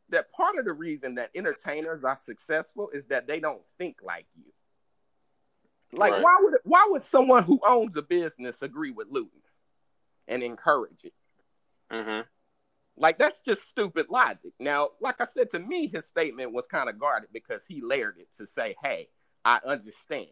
that 0.10 0.32
part 0.32 0.58
of 0.58 0.66
the 0.66 0.74
reason 0.74 1.16
that 1.16 1.32
entertainers 1.36 2.04
are 2.04 2.18
successful 2.24 2.90
is 2.94 3.06
that 3.06 3.28
they 3.28 3.40
don't 3.40 3.62
think 3.78 3.98
like 4.04 4.28
you. 4.36 4.52
Like, 5.92 6.14
Right. 6.14 6.24
why 6.24 6.38
would 6.42 6.54
why 6.64 6.88
would 6.90 7.04
someone 7.04 7.44
who 7.44 7.60
owns 7.66 7.96
a 7.98 8.02
business 8.02 8.62
agree 8.62 8.92
with 8.92 9.08
looting 9.10 9.42
and 10.28 10.42
encourage 10.42 11.04
it? 11.04 11.14
hmm 11.92 12.22
Like 12.98 13.18
that's 13.18 13.42
just 13.42 13.68
stupid 13.68 14.08
logic. 14.10 14.54
Now, 14.60 14.90
like 15.00 15.22
I 15.22 15.26
said, 15.26 15.50
to 15.52 15.60
me, 15.60 15.88
his 15.88 16.06
statement 16.06 16.54
was 16.54 16.66
kind 16.68 16.90
of 16.90 17.00
guarded 17.00 17.30
because 17.32 17.64
he 17.68 17.82
layered 17.82 18.18
it 18.20 18.30
to 18.38 18.48
say, 18.48 18.76
"Hey, 18.82 19.10
I 19.46 19.60
understand," 19.66 20.28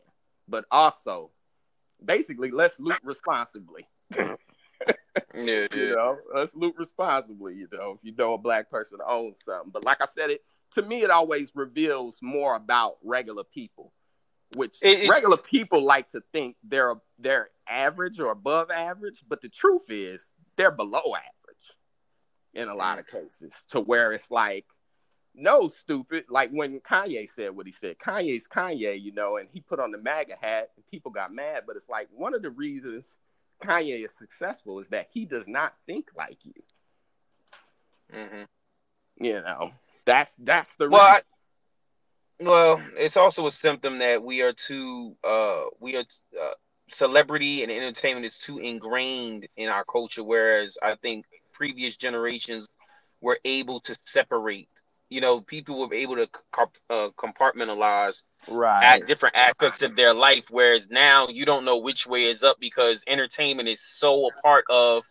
but 0.47 0.65
also, 0.71 1.31
basically, 2.03 2.51
let's 2.51 2.79
loot 2.79 2.99
responsibly. 3.03 3.87
Yeah, 5.35 5.67
You 5.73 5.95
know, 5.95 6.17
let's 6.33 6.55
loot 6.55 6.75
responsibly. 6.77 7.55
You 7.55 7.67
know, 7.71 7.93
if 7.97 7.99
you 8.03 8.13
know 8.17 8.33
a 8.33 8.37
black 8.37 8.69
person 8.69 8.99
owns 9.05 9.37
something. 9.45 9.71
But 9.71 9.83
like 9.85 10.01
I 10.01 10.05
said, 10.05 10.29
it 10.29 10.41
to 10.75 10.81
me, 10.81 11.03
it 11.03 11.09
always 11.09 11.51
reveals 11.53 12.17
more 12.21 12.55
about 12.55 12.97
regular 13.03 13.43
people, 13.43 13.91
which 14.55 14.75
It- 14.81 15.09
regular 15.09 15.37
people 15.37 15.83
like 15.83 16.09
to 16.11 16.21
think 16.31 16.55
they're 16.63 16.95
they're 17.19 17.49
average 17.67 18.19
or 18.19 18.31
above 18.31 18.71
average, 18.71 19.23
but 19.27 19.41
the 19.41 19.49
truth 19.49 19.83
is 19.89 20.25
they're 20.55 20.71
below 20.71 21.03
average 21.15 21.75
in 22.53 22.67
a 22.67 22.75
lot 22.75 22.99
of 22.99 23.07
cases. 23.07 23.53
To 23.69 23.79
where 23.81 24.11
it's 24.13 24.29
like, 24.31 24.65
no, 25.33 25.67
stupid. 25.69 26.25
Like 26.29 26.51
when 26.51 26.79
Kanye 26.81 27.29
said 27.33 27.55
what 27.55 27.65
he 27.65 27.71
said. 27.73 27.97
Kanye's 27.99 28.47
Kanye, 28.47 29.01
you 29.01 29.13
know, 29.13 29.37
and 29.37 29.47
he 29.51 29.61
put 29.61 29.79
on 29.79 29.91
the 29.91 29.97
MAGA 29.97 30.35
hat, 30.41 30.71
and 30.75 30.85
people 30.87 31.11
got 31.11 31.33
mad. 31.33 31.63
But 31.67 31.75
it's 31.77 31.89
like 31.89 32.07
one 32.11 32.33
of 32.33 32.41
the 32.41 32.49
reasons 32.49 33.17
Kanye 33.61 34.05
is 34.05 34.11
successful 34.17 34.79
is 34.79 34.87
that 34.89 35.07
he 35.11 35.25
does 35.25 35.45
not 35.47 35.73
think 35.85 36.09
like 36.17 36.37
you. 36.43 36.53
hmm 38.11 38.43
You 39.19 39.41
know, 39.41 39.71
that's 40.05 40.35
that's 40.37 40.73
the 40.75 40.89
Well, 40.89 41.01
I, 41.01 41.21
well, 42.39 42.81
it's 42.97 43.17
also 43.17 43.47
a 43.47 43.51
symptom 43.51 43.99
that 43.99 44.23
we 44.23 44.41
are 44.41 44.53
too, 44.53 45.15
uh, 45.23 45.63
we 45.79 45.95
are, 45.95 46.03
uh, 46.41 46.53
celebrity 46.89 47.63
and 47.63 47.71
entertainment 47.71 48.25
is 48.25 48.37
too 48.37 48.59
ingrained 48.59 49.47
in 49.57 49.69
our 49.69 49.85
culture, 49.85 50.23
whereas 50.23 50.77
I 50.81 50.95
think 50.95 51.25
previous 51.53 51.97
generations 51.97 52.67
were 53.21 53.39
able 53.45 53.79
to 53.81 53.95
separate. 54.05 54.69
You 55.11 55.21
know, 55.21 55.41
people 55.41 55.79
were 55.79 55.93
able 55.93 56.15
to 56.15 56.27
uh, 56.89 57.09
compartmentalize 57.17 58.23
right. 58.47 58.83
at 58.83 59.07
different 59.07 59.35
aspects 59.35 59.81
of 59.81 59.95
their 59.95 60.13
life, 60.13 60.45
whereas 60.49 60.87
now 60.89 61.27
you 61.27 61.45
don't 61.45 61.65
know 61.65 61.77
which 61.77 62.07
way 62.07 62.23
is 62.23 62.43
up 62.43 62.57
because 62.59 63.03
entertainment 63.05 63.69
is 63.69 63.81
so 63.81 64.27
a 64.27 64.41
part 64.41 64.65
of 64.69 65.03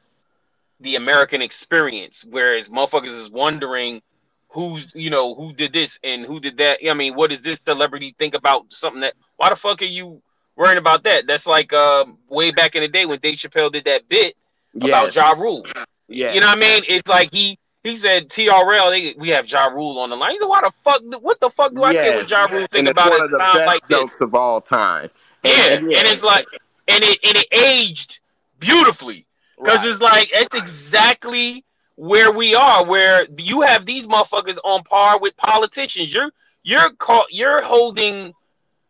the 0.81 0.97
American 0.97 1.43
experience. 1.43 2.25
Whereas 2.29 2.69
motherfuckers 2.69 3.17
is 3.17 3.31
wondering 3.31 4.03
who's 4.49 4.91
you 4.95 5.11
know 5.11 5.35
who 5.35 5.53
did 5.53 5.73
this 5.73 5.99
and 6.03 6.25
who 6.25 6.41
did 6.41 6.59
that. 6.59 6.79
I 6.89 6.95
mean, 6.95 7.15
what 7.15 7.31
does 7.31 7.43
this 7.43 7.61
celebrity 7.65 8.15
think 8.19 8.35
about 8.35 8.73
something 8.73 9.03
that? 9.03 9.15
Why 9.37 9.51
the 9.51 9.57
fuck 9.57 9.83
are 9.83 9.87
you 9.87 10.23
worrying 10.57 10.79
about 10.79 11.05
that? 11.05 11.27
That's 11.27 11.47
like 11.47 11.73
um, 11.73 12.19
way 12.29 12.51
back 12.51 12.75
in 12.75 12.83
the 12.83 12.89
day 12.89 13.07
when 13.07 13.21
Dave 13.21 13.39
Chappelle 13.39 13.73
did 13.73 13.85
that 13.85 14.09
bit 14.09 14.35
about 14.75 15.07
yes. 15.07 15.15
Ja 15.15 15.31
Rule. 15.33 15.65
yes. 16.09 16.35
You 16.35 16.41
know 16.41 16.49
what 16.49 16.59
I 16.59 16.61
mean? 16.61 16.83
It's 16.89 17.09
like 17.09 17.33
he. 17.33 17.59
He 17.83 17.97
said 17.97 18.29
TRL, 18.29 18.91
they, 18.91 19.15
we 19.19 19.31
have 19.31 19.47
Ja 19.51 19.65
Rule 19.67 19.99
on 20.01 20.11
the 20.11 20.17
line. 20.17 20.33
He 20.33 20.39
said, 20.39 20.47
why 20.47 20.61
the 20.61 20.73
fuck, 20.85 21.01
what 21.23 21.41
the 21.41 21.49
fuck 21.51 21.73
do 21.75 21.83
I 21.83 21.95
care 21.95 22.17
what 22.19 22.29
Yes. 22.29 22.31
Ja 22.31 22.45
Rule 22.45 22.67
think 22.71 22.75
and 22.75 22.89
about 22.89 23.13
it 23.13 23.23
of 23.23 23.31
the 23.31 23.39
time 23.39 23.57
best 23.57 23.67
like 23.67 23.87
this? 23.89 23.97
jokes 23.97 24.21
of 24.21 24.35
all 24.35 24.61
time. 24.61 25.09
Yeah, 25.43 25.53
And- 25.73 25.85
and 25.87 26.09
it's 26.09 26.23
like, 26.23 26.47
and 26.89 27.03
it 27.05 27.19
and 27.25 27.37
it 27.39 27.47
aged 27.53 28.19
beautifully 28.59 29.27
because 29.59 29.79
Right. 29.79 29.87
it's 29.89 30.01
like 30.01 30.29
it's 30.33 30.55
exactly 30.55 31.65
where 31.97 32.33
we 32.33 32.55
are, 32.55 32.85
where 32.85 33.27
you 33.39 33.61
have 33.63 33.87
these 33.87 34.07
motherfuckers 34.07 34.59
on 34.65 34.83
par 34.85 35.19
with 35.21 35.35
politicians. 35.39 36.13
You're 36.13 36.31
you're 36.63 36.91
call, 36.99 37.25
you're 37.31 37.63
holding 37.63 38.35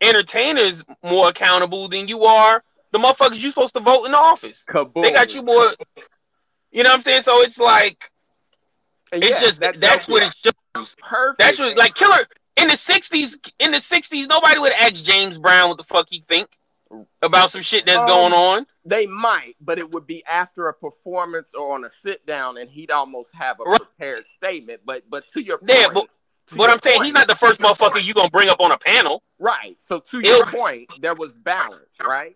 entertainers 0.01 0.83
more 1.03 1.29
accountable 1.29 1.87
than 1.87 2.07
you 2.07 2.23
are 2.25 2.63
the 2.91 2.97
motherfuckers 2.99 3.39
You're 3.39 3.51
supposed 3.51 3.73
to 3.75 3.79
vote 3.79 4.03
in 4.05 4.11
the 4.11 4.17
office. 4.17 4.65
Kaboom. 4.67 5.03
They 5.03 5.11
got 5.11 5.33
you 5.33 5.41
more. 5.43 5.73
You 6.71 6.83
know 6.83 6.89
what 6.89 6.97
I'm 6.97 7.01
saying? 7.03 7.21
So 7.23 7.41
it's 7.41 7.57
like 7.57 7.97
And 8.03 8.10
it's 9.11 9.27
yes, 9.29 9.41
just 9.45 9.59
that 9.59 9.79
that's 9.79 10.05
joke 10.05 10.13
what 10.13 10.23
it 10.23 10.35
shows. 10.75 10.95
perfect. 11.01 11.39
That's 11.39 11.59
what 11.59 11.77
like 11.77 11.95
Killer 11.95 12.25
in 12.57 12.67
the 12.67 12.75
'60s. 12.77 13.35
In 13.59 13.71
the 13.71 13.77
'60s, 13.79 14.27
nobody 14.27 14.59
would 14.59 14.73
ask 14.73 14.95
James 14.95 15.37
Brown 15.37 15.69
what 15.69 15.77
the 15.77 15.83
fuck 15.83 16.07
he 16.09 16.23
think 16.27 16.49
about 17.21 17.51
some 17.51 17.61
shit 17.61 17.85
that's 17.85 17.99
Um, 17.99 18.07
going 18.07 18.33
on. 18.33 18.65
They 18.83 19.07
might, 19.07 19.55
but 19.61 19.79
it 19.79 19.89
would 19.91 20.05
be 20.05 20.25
after 20.25 20.67
a 20.67 20.73
performance 20.73 21.53
or 21.53 21.73
on 21.75 21.85
a 21.85 21.89
sit 22.01 22.25
down, 22.25 22.57
and 22.57 22.69
he'd 22.69 22.91
almost 22.91 23.33
have 23.33 23.59
a 23.59 23.63
Right. 23.63 23.79
prepared 23.79 24.25
statement. 24.25 24.81
But 24.85 25.09
but 25.09 25.27
to 25.29 25.41
your 25.41 25.57
point, 25.59 25.71
Yeah, 25.71 25.87
but 25.93 26.07
But 26.53 26.69
I'm 26.69 26.79
saying 26.83 27.03
he's 27.03 27.13
not 27.13 27.27
the 27.29 27.35
first 27.35 27.61
motherfucker 27.61 28.03
you 28.03 28.13
gonna 28.13 28.29
bring 28.29 28.49
up 28.49 28.59
on 28.59 28.71
a 28.73 28.77
panel. 28.77 29.23
right. 29.39 29.79
So 29.79 29.99
to 29.99 30.19
It'll- 30.19 30.37
your 30.37 30.45
point, 30.47 30.89
there 30.99 31.13
was 31.15 31.31
balance, 31.31 31.95
right? 32.01 32.35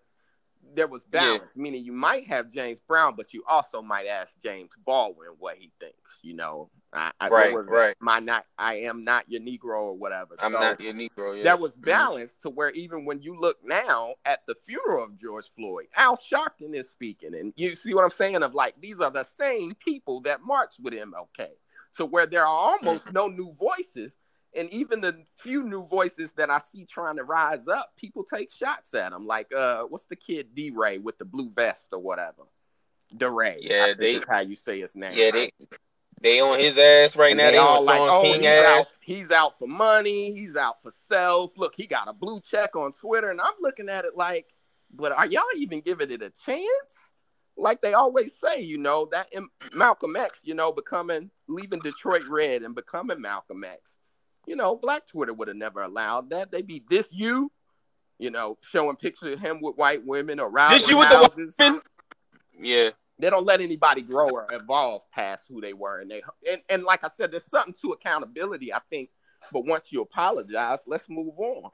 There 0.76 0.86
was 0.86 1.04
Yeah. 1.12 1.20
balance, 1.38 1.56
meaning 1.56 1.82
you 1.84 1.92
might 1.92 2.26
have 2.26 2.50
James 2.50 2.78
Brown, 2.80 3.16
but 3.16 3.32
you 3.32 3.42
also 3.48 3.80
might 3.80 4.06
ask 4.06 4.38
James 4.42 4.70
Baldwin 4.84 5.30
what 5.38 5.56
he 5.56 5.72
thinks. 5.80 6.18
You 6.22 6.34
know, 6.34 6.70
I, 6.92 7.12
I, 7.18 7.28
Right, 7.28 7.52
right. 7.54 7.96
My 7.98 8.20
not, 8.20 8.44
I 8.58 8.74
am 8.82 9.02
not 9.02 9.28
your 9.28 9.40
Negro 9.40 9.80
or 9.80 9.94
whatever. 9.94 10.36
I'm 10.38 10.52
So- 10.52 10.60
not 10.60 10.80
your 10.80 10.92
Negro. 10.92 11.36
Yeah. 11.36 11.44
There 11.44 11.56
was 11.56 11.76
Mhm. 11.76 11.84
balance 11.86 12.36
to 12.42 12.50
where 12.50 12.70
even 12.70 13.06
when 13.06 13.22
you 13.22 13.38
look 13.40 13.56
now 13.64 14.14
at 14.26 14.44
the 14.46 14.54
funeral 14.54 15.02
of 15.04 15.18
George 15.18 15.50
Floyd, 15.56 15.88
Al 15.96 16.16
Sharpton 16.18 16.74
is 16.74 16.90
speaking, 16.90 17.34
and 17.34 17.54
you 17.56 17.74
see 17.74 17.94
what 17.94 18.04
I'm 18.04 18.10
saying? 18.10 18.42
Of 18.42 18.54
like 18.54 18.78
these 18.80 19.00
are 19.00 19.10
the 19.10 19.24
same 19.24 19.74
people 19.76 20.20
that 20.22 20.42
marched 20.42 20.78
with 20.78 20.92
MLK. 20.92 21.56
So 21.90 22.04
where 22.04 22.26
there 22.26 22.42
are 22.42 22.46
almost 22.46 23.10
no 23.12 23.28
new 23.28 23.52
voices, 23.54 24.12
and 24.56 24.70
even 24.72 25.00
the 25.00 25.24
few 25.36 25.62
new 25.62 25.84
voices 25.84 26.32
that 26.32 26.50
I 26.50 26.60
see 26.72 26.84
trying 26.84 27.16
to 27.16 27.24
rise 27.24 27.68
up, 27.68 27.92
people 27.96 28.24
take 28.24 28.52
shots 28.52 28.94
at 28.94 29.10
them. 29.10 29.26
Like 29.26 29.52
uh, 29.54 29.82
what's 29.84 30.06
the 30.06 30.16
kid 30.16 30.54
D 30.54 30.70
Ray 30.70 30.98
with 30.98 31.18
the 31.18 31.24
blue 31.24 31.50
vest 31.50 31.86
or 31.92 31.98
whatever? 31.98 32.42
DeRay. 33.16 33.58
Yeah, 33.60 33.94
they- 33.96 34.20
how 34.28 34.40
you 34.40 34.56
say 34.56 34.80
his 34.80 34.94
name. 34.94 35.12
Yeah, 35.16 35.30
they 35.30 35.52
they 36.22 36.40
on 36.40 36.58
his 36.58 36.78
ass 36.78 37.14
right 37.14 37.32
And 37.32 37.38
now. 37.38 37.50
They, 37.50 37.56
all 37.58 37.78
on 37.78 37.84
like, 37.84 38.00
oh, 38.00 38.22
King 38.22 38.40
he's 38.40 38.46
ass. 38.48 38.64
out, 38.80 38.86
he's 39.00 39.30
out 39.30 39.58
for 39.58 39.68
money, 39.68 40.32
he's 40.32 40.56
out 40.56 40.82
for 40.82 40.90
self. 40.90 41.52
Look, 41.56 41.74
he 41.76 41.86
got 41.86 42.08
a 42.08 42.12
blue 42.12 42.40
check 42.40 42.74
on 42.74 42.92
Twitter, 42.92 43.30
and 43.30 43.40
I'm 43.40 43.52
looking 43.60 43.88
at 43.88 44.04
it 44.06 44.16
like, 44.16 44.46
but 44.92 45.12
are 45.12 45.26
y'all 45.26 45.42
even 45.56 45.82
giving 45.82 46.10
it 46.10 46.22
a 46.22 46.30
chance? 46.30 46.66
Like 47.58 47.80
they 47.80 47.94
always 47.94 48.32
say, 48.34 48.60
you 48.60 48.78
know, 48.78 49.08
that 49.12 49.28
Malcolm 49.74 50.16
X, 50.16 50.40
you 50.42 50.54
know, 50.54 50.72
becoming 50.72 51.30
leaving 51.48 51.80
Detroit 51.80 52.24
red 52.28 52.62
and 52.62 52.74
becoming 52.74 53.20
Malcolm 53.20 53.64
X. 53.64 53.96
You 54.46 54.56
know, 54.56 54.76
Black 54.76 55.06
Twitter 55.06 55.34
would 55.34 55.48
have 55.48 55.56
never 55.56 55.82
allowed 55.82 56.30
that. 56.30 56.50
They'd 56.50 56.66
be 56.66 56.84
this 56.88 57.06
you, 57.10 57.50
you 58.18 58.30
know, 58.30 58.58
showing 58.62 58.96
pictures 58.96 59.34
of 59.34 59.40
him 59.40 59.60
with 59.60 59.76
white 59.76 60.04
women 60.06 60.40
around 60.40 60.70
This 60.72 60.88
you 60.88 60.96
with 60.98 61.10
the 61.10 61.16
houses 61.16 61.54
woman? 61.58 61.80
Yeah, 62.58 62.90
they 63.18 63.30
don't 63.30 63.46
let 63.46 63.60
anybody 63.60 64.02
grow 64.02 64.28
or 64.28 64.46
evolve 64.52 65.02
past 65.10 65.44
who 65.48 65.60
they 65.60 65.72
were 65.72 66.00
and 66.00 66.10
they 66.10 66.22
and, 66.50 66.60
and 66.68 66.84
like 66.84 67.04
i 67.04 67.08
said 67.08 67.30
there's 67.30 67.48
something 67.48 67.74
to 67.80 67.92
accountability 67.92 68.72
i 68.72 68.80
think 68.90 69.10
but 69.52 69.64
once 69.64 69.86
you 69.90 70.00
apologize 70.02 70.80
let's 70.86 71.08
move 71.08 71.38
on 71.38 71.70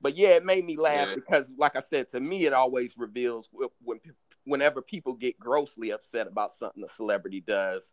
but 0.00 0.16
yeah 0.16 0.30
it 0.30 0.44
made 0.44 0.64
me 0.64 0.76
laugh 0.76 1.08
Yeah. 1.08 1.14
because 1.14 1.50
like 1.56 1.76
i 1.76 1.80
said 1.80 2.08
to 2.10 2.20
me 2.20 2.46
it 2.46 2.52
always 2.52 2.94
reveals 2.96 3.48
when 3.82 4.00
whenever 4.44 4.82
people 4.82 5.14
get 5.14 5.38
grossly 5.38 5.90
upset 5.90 6.26
about 6.26 6.52
something 6.58 6.82
a 6.84 6.88
celebrity 6.94 7.40
does 7.46 7.92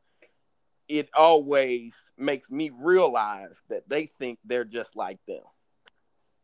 it 0.88 1.10
always 1.14 1.94
makes 2.18 2.50
me 2.50 2.70
realize 2.74 3.62
that 3.70 3.88
they 3.90 4.08
think 4.20 4.40
they're 4.46 4.64
just 4.66 4.96
like 4.96 5.20
them 5.28 5.44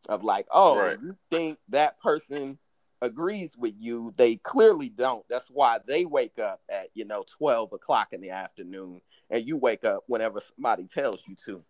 of 0.10 0.24
like 0.24 0.46
oh 0.52 0.78
Right. 0.78 1.00
you 1.02 1.16
think 1.30 1.60
that 1.70 2.00
person 2.02 2.58
agrees 3.02 3.52
with 3.58 3.74
you, 3.78 4.14
they 4.18 4.38
clearly 4.38 4.88
don't. 4.88 5.26
That's 5.30 5.50
why 5.50 5.80
they 5.86 6.06
wake 6.06 6.40
up 6.40 6.62
at, 6.70 6.88
you 6.94 7.04
know, 7.04 7.26
12 7.38 7.74
o'clock 7.74 8.14
in 8.14 8.22
the 8.22 8.30
afternoon 8.30 9.02
and 9.30 9.46
you 9.46 9.58
wake 9.58 9.84
up 9.84 10.06
whenever 10.08 10.40
somebody 10.56 10.88
tells 10.88 11.22
you 11.28 11.36
to. 11.46 11.62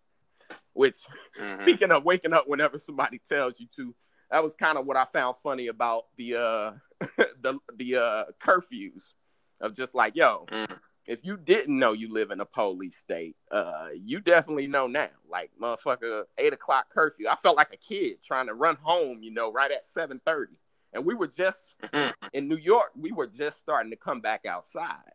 Which, 0.74 0.98
Mhm. 1.40 1.64
speaking 1.64 1.92
of 1.92 2.04
waking 2.04 2.34
up 2.34 2.48
whenever 2.48 2.78
somebody 2.78 3.20
tells 3.28 3.56
you 3.60 3.68
to, 3.78 3.96
that 4.30 4.44
was 4.44 4.54
kind 4.54 4.78
of 4.78 4.86
what 4.86 4.96
I 4.96 5.06
found 5.06 5.38
funny 5.42 5.68
about 5.68 6.06
the 6.18 6.36
uh 6.36 6.74
the 7.42 7.60
the 7.76 7.96
uh 7.96 8.26
curfews 8.40 9.14
of 9.60 9.74
just 9.76 9.96
like, 9.96 10.16
yo, 10.16 10.46
Mhm. 10.52 10.80
If 11.06 11.20
you 11.24 11.38
didn't 11.38 11.78
know 11.78 11.92
you 11.92 12.12
live 12.12 12.32
in 12.32 12.40
a 12.40 12.46
police 12.46 12.98
state, 12.98 13.36
uh, 13.52 13.90
you 13.94 14.20
definitely 14.22 14.68
know 14.68 14.88
now. 14.88 15.10
Like 15.30 15.52
motherfucker, 15.62 16.24
eight 16.38 16.54
o'clock 16.54 16.90
curfew. 16.90 17.28
I 17.28 17.36
felt 17.36 17.58
like 17.58 17.74
a 17.74 17.78
kid 17.78 18.24
trying 18.24 18.48
to 18.48 18.54
run 18.54 18.78
home, 18.82 19.22
you 19.22 19.32
know, 19.32 19.52
right 19.52 19.72
at 19.72 19.86
seven 19.86 20.22
thirty. 20.26 20.58
And 20.94 21.06
we 21.06 21.16
were 21.16 21.28
just 21.28 21.76
Mhm. 21.82 22.14
in 22.34 22.48
New 22.48 22.58
York, 22.58 22.92
we 22.96 23.12
were 23.12 23.28
just 23.28 23.58
starting 23.58 23.90
to 23.92 23.98
come 23.98 24.22
back 24.22 24.46
outside, 24.46 25.12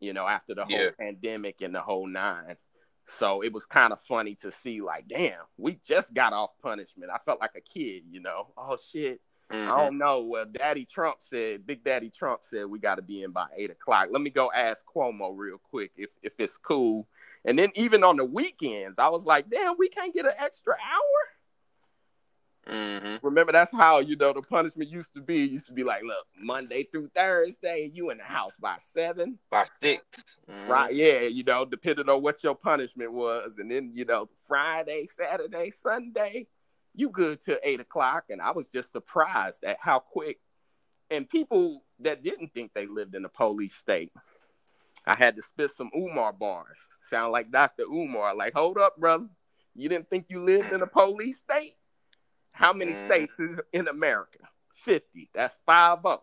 you 0.00 0.12
know, 0.12 0.26
after 0.26 0.54
the 0.54 0.64
whole 0.64 0.76
Yeah. 0.76 0.90
pandemic 0.98 1.60
and 1.62 1.74
the 1.74 1.80
whole 1.80 2.06
nine. 2.06 2.56
So 3.06 3.42
it 3.42 3.52
was 3.52 3.66
kind 3.66 3.92
of 3.92 4.00
funny 4.02 4.34
to 4.36 4.50
see, 4.50 4.80
like, 4.80 5.06
damn, 5.06 5.44
we 5.56 5.74
just 5.86 6.14
got 6.14 6.32
off 6.32 6.58
punishment. 6.62 7.10
I 7.12 7.18
felt 7.18 7.38
like 7.40 7.54
a 7.54 7.60
kid, 7.60 8.04
you 8.10 8.20
know. 8.20 8.52
Oh 8.56 8.76
shit. 8.76 9.20
I 9.54 9.70
Mhm. 9.70 9.76
don't 9.76 9.98
know. 9.98 10.20
Well, 10.20 10.44
Daddy 10.46 10.84
Trump 10.84 11.18
said, 11.20 11.66
Big 11.66 11.84
Daddy 11.84 12.10
Trump 12.10 12.40
said 12.44 12.66
we 12.66 12.78
got 12.78 12.96
to 12.96 13.02
be 13.02 13.22
in 13.22 13.30
by 13.30 13.46
eight 13.56 13.70
o'clock. 13.70 14.08
Let 14.10 14.20
me 14.20 14.30
go 14.30 14.50
ask 14.52 14.84
Cuomo 14.84 15.32
real 15.36 15.58
quick 15.58 15.92
if 15.96 16.10
if 16.22 16.32
it's 16.38 16.56
cool. 16.58 17.06
And 17.44 17.58
then 17.58 17.70
even 17.74 18.02
on 18.04 18.16
the 18.16 18.24
weekends, 18.24 18.98
I 18.98 19.08
was 19.08 19.24
like, 19.24 19.48
damn, 19.50 19.76
we 19.78 19.88
can't 19.88 20.12
get 20.14 20.26
an 20.26 20.32
extra 20.38 20.74
hour. 20.74 21.30
Mhm. 22.66 23.20
Remember, 23.22 23.52
that's 23.52 23.70
how 23.70 23.98
you 23.98 24.16
know 24.16 24.32
the 24.32 24.40
punishment 24.40 24.88
used 24.88 25.12
to 25.14 25.20
be. 25.20 25.44
It 25.44 25.50
used 25.50 25.66
to 25.66 25.72
be 25.72 25.84
like, 25.84 26.02
look, 26.02 26.26
Monday 26.36 26.84
through 26.84 27.08
Thursday, 27.08 27.90
you 27.92 28.10
in 28.10 28.18
the 28.18 28.24
house 28.24 28.54
by 28.58 28.78
seven, 28.78 29.38
By 29.50 29.66
6 29.80 30.02
Mhm. 30.48 30.68
right? 30.68 30.94
Yeah, 30.94 31.20
you 31.20 31.44
know, 31.44 31.66
depending 31.66 32.08
on 32.08 32.22
what 32.22 32.42
your 32.42 32.54
punishment 32.54 33.12
was, 33.12 33.58
and 33.58 33.70
then 33.70 33.92
you 33.94 34.06
know, 34.06 34.30
Friday, 34.48 35.06
Saturday, 35.08 35.70
Sunday, 35.70 36.46
you 36.94 37.10
good 37.10 37.44
till 37.44 37.58
eight 37.62 37.80
o'clock. 37.80 38.24
And 38.30 38.40
I 38.40 38.52
was 38.52 38.68
just 38.68 38.92
surprised 38.92 39.64
at 39.64 39.78
how 39.80 39.98
quick. 39.98 40.38
And 41.10 41.28
people 41.28 41.82
that 42.00 42.22
didn't 42.22 42.52
think 42.54 42.72
they 42.74 42.86
lived 42.86 43.14
in 43.14 43.24
a 43.24 43.28
police 43.28 43.74
state, 43.74 44.12
I 45.06 45.16
had 45.16 45.36
to 45.36 45.42
spit 45.42 45.70
some 45.76 45.90
Umar 45.94 46.32
bars. 46.32 46.78
Sound 47.10 47.32
like 47.32 47.50
Dr. 47.50 47.82
Umar. 47.82 48.34
Like, 48.34 48.54
hold 48.54 48.78
up, 48.78 48.96
brother. 48.96 49.26
You 49.74 49.88
didn't 49.88 50.08
think 50.08 50.26
you 50.28 50.42
lived 50.42 50.72
in 50.72 50.82
a 50.82 50.86
police 50.86 51.38
state? 51.38 51.74
How 52.52 52.72
many 52.72 52.92
Mhm. 52.92 53.04
states 53.06 53.38
is 53.38 53.60
in 53.72 53.88
America? 53.88 54.48
50. 54.74 55.28
That's 55.34 55.58
5 55.66 56.02
0. 56.02 56.22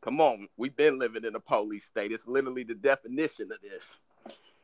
Come 0.00 0.20
on. 0.20 0.48
We've 0.56 0.74
been 0.74 0.98
living 0.98 1.24
in 1.24 1.36
a 1.36 1.40
police 1.40 1.84
state. 1.84 2.10
It's 2.10 2.26
literally 2.26 2.64
the 2.64 2.74
definition 2.74 3.52
of 3.52 3.60
this. 3.60 4.00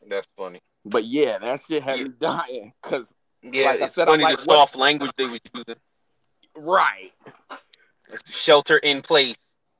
That's 0.08 0.26
funny. 0.36 0.60
But 0.84 1.04
yeah, 1.04 1.38
that 1.38 1.60
shit 1.66 1.82
had 1.82 2.00
me 2.00 2.08
dying. 2.18 2.72
Cause 2.82 3.14
Yeah, 3.42 3.66
Like 3.66 3.80
I 3.80 3.84
it's 3.84 3.94
said, 3.94 4.08
I'm 4.08 4.12
funny 4.12 4.24
like, 4.24 4.38
the 4.38 4.44
soft 4.44 4.74
language 4.76 5.12
they 5.16 5.26
was 5.26 5.40
using. 5.54 5.74
right. 6.56 7.12
It's 8.10 8.30
shelter 8.30 8.76
in 8.78 9.02
place. 9.02 9.36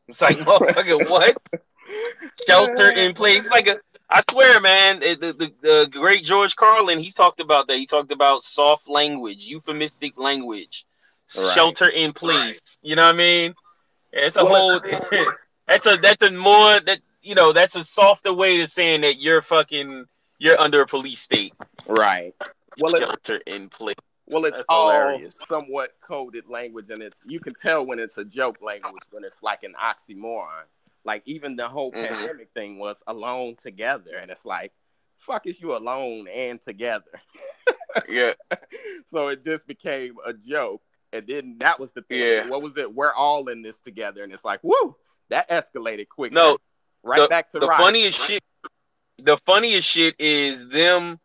It's 0.09 0.21
like 0.21 0.37
motherfucker, 0.38 1.09
what? 1.09 1.37
Shelter 2.47 2.90
in 2.90 3.14
place. 3.14 3.44
Like 3.47 3.68
a, 3.68 3.79
I 4.11 4.23
swear, 4.31 4.61
man. 4.61 5.01
The, 5.01 5.14
the 5.38 5.53
the 5.61 5.88
great 5.90 6.25
George 6.25 6.57
Carlin, 6.57 6.99
he 6.99 7.11
talked 7.11 7.40
about 7.40 7.66
that. 7.68 7.77
He 7.77 7.87
talked 7.87 8.12
about 8.12 8.42
soft 8.42 8.88
language, 8.88 9.38
euphemistic 9.38 10.18
language, 10.18 10.85
Right. 11.37 11.55
shelter 11.55 11.88
in 11.88 12.12
place. 12.12 12.61
You 12.83 12.97
know 12.97 13.05
what 13.07 13.14
I 13.14 13.18
mean? 13.18 13.55
It's 14.12 14.37
a 14.37 14.44
Well, 14.44 14.81
whole. 14.81 15.25
that's 15.66 15.85
a 15.87 15.97
that's 15.97 16.22
a 16.22 16.30
more 16.30 16.80
that 16.80 17.01
you 17.22 17.35
know 17.35 17.53
that's 17.53 17.74
a 17.76 17.85
softer 17.85 18.33
way 18.33 18.61
of 18.62 18.70
saying 18.72 19.03
that 19.03 19.20
you're 19.20 19.43
fucking 19.43 20.07
you're 20.39 20.59
under 20.61 20.80
a 20.83 20.87
police 20.87 21.20
state. 21.20 21.53
Right. 21.87 22.35
Well, 22.81 22.95
in 23.47 23.68
place. 23.68 23.97
Well, 24.26 24.45
it's 24.45 24.57
That's 24.57 24.66
all 24.68 24.91
hilarious. 24.93 25.37
somewhat 25.49 25.91
coded 26.01 26.49
language, 26.49 26.91
and 26.91 27.03
it's 27.03 27.20
you 27.24 27.41
can 27.41 27.55
tell 27.55 27.85
when 27.87 27.99
it's 27.99 28.18
a 28.18 28.24
joke 28.24 28.59
language 28.61 29.03
when 29.11 29.24
it's 29.24 29.43
like 29.43 29.62
an 29.62 29.74
oxymoron. 29.83 30.64
Like 31.05 31.22
even 31.24 31.57
the 31.57 31.66
whole 31.68 31.91
Mhm. 31.93 32.09
pandemic 32.09 32.51
thing 32.53 32.79
was 32.79 33.03
alone 33.07 33.57
together, 33.57 34.16
and 34.20 34.31
it's 34.31 34.45
like, 34.45 34.72
fuck 35.16 35.47
is 35.47 35.59
you 35.61 35.74
alone 35.74 36.29
and 36.29 36.61
together? 36.61 37.11
Yeah. 38.09 38.35
so 39.07 39.29
it 39.29 39.43
just 39.43 39.66
became 39.66 40.16
a 40.24 40.33
joke, 40.35 40.83
and 41.12 41.26
then 41.26 41.57
that 41.61 41.81
was 41.81 41.91
the 41.93 42.03
thing. 42.03 42.20
Yeah. 42.20 42.49
What 42.49 42.62
was 42.62 42.76
it? 42.76 42.95
We're 42.95 43.12
all 43.14 43.49
in 43.49 43.62
this 43.62 43.81
together, 43.81 44.22
and 44.22 44.33
it's 44.33 44.45
like, 44.45 44.61
woo, 44.62 44.95
that 45.31 45.49
escalated 45.49 46.09
quickly. 46.09 46.35
No, 46.37 46.59
right 47.03 47.20
the, 47.22 47.29
back 47.29 47.51
to 47.53 47.59
the 47.59 47.66
riot. 47.66 47.81
funniest 47.81 48.18
shit. 48.20 48.43
The 49.18 49.37
funniest 49.47 49.89
shit 49.89 50.14
is 50.20 50.68
them 50.68 51.18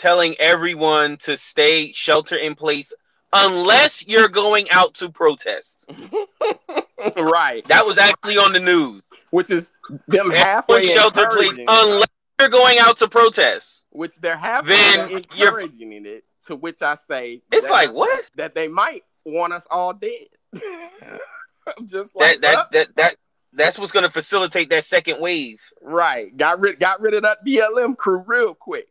telling 0.00 0.34
everyone 0.38 1.18
to 1.18 1.36
stay 1.36 1.92
shelter 1.92 2.36
in 2.36 2.54
place 2.54 2.90
unless 3.34 4.06
you're 4.06 4.28
going 4.28 4.70
out 4.70 4.94
to 4.94 5.10
protest. 5.10 5.84
right. 7.16 7.66
That 7.68 7.86
was 7.86 7.98
actually 7.98 8.38
on 8.38 8.54
the 8.54 8.60
news. 8.60 9.02
Which 9.30 9.50
is 9.50 9.72
them 10.08 10.30
halfway 10.30 10.86
shelter 10.86 11.28
place 11.30 11.58
unless 11.68 12.08
you're 12.40 12.48
going 12.48 12.78
out 12.78 12.96
to 12.98 13.08
protest. 13.08 13.82
Which 13.90 14.16
they're 14.16 14.36
halfway 14.36 14.70
then 14.70 15.10
encouraging 15.10 15.92
you're... 15.92 16.16
it. 16.16 16.24
To 16.46 16.56
which 16.56 16.80
I 16.80 16.96
say, 17.06 17.42
it's 17.52 17.64
that, 17.64 17.70
like 17.70 17.92
what 17.92 18.24
that 18.36 18.54
they 18.54 18.66
might 18.66 19.02
want 19.26 19.52
us 19.52 19.62
all 19.70 19.92
dead. 19.92 20.26
I'm 20.62 21.86
just 21.86 22.16
like 22.16 22.40
that. 22.40 22.72
That, 22.72 22.72
that 22.72 22.88
that 22.96 23.16
that's 23.52 23.78
what's 23.78 23.92
going 23.92 24.04
to 24.04 24.10
facilitate 24.10 24.70
that 24.70 24.86
second 24.86 25.20
wave. 25.20 25.58
Right. 25.82 26.34
Got 26.34 26.60
rid 26.60 26.80
got 26.80 27.00
rid 27.00 27.14
of 27.14 27.22
that 27.22 27.44
BLM 27.46 27.96
crew 27.96 28.24
real 28.26 28.54
quick. 28.54 28.88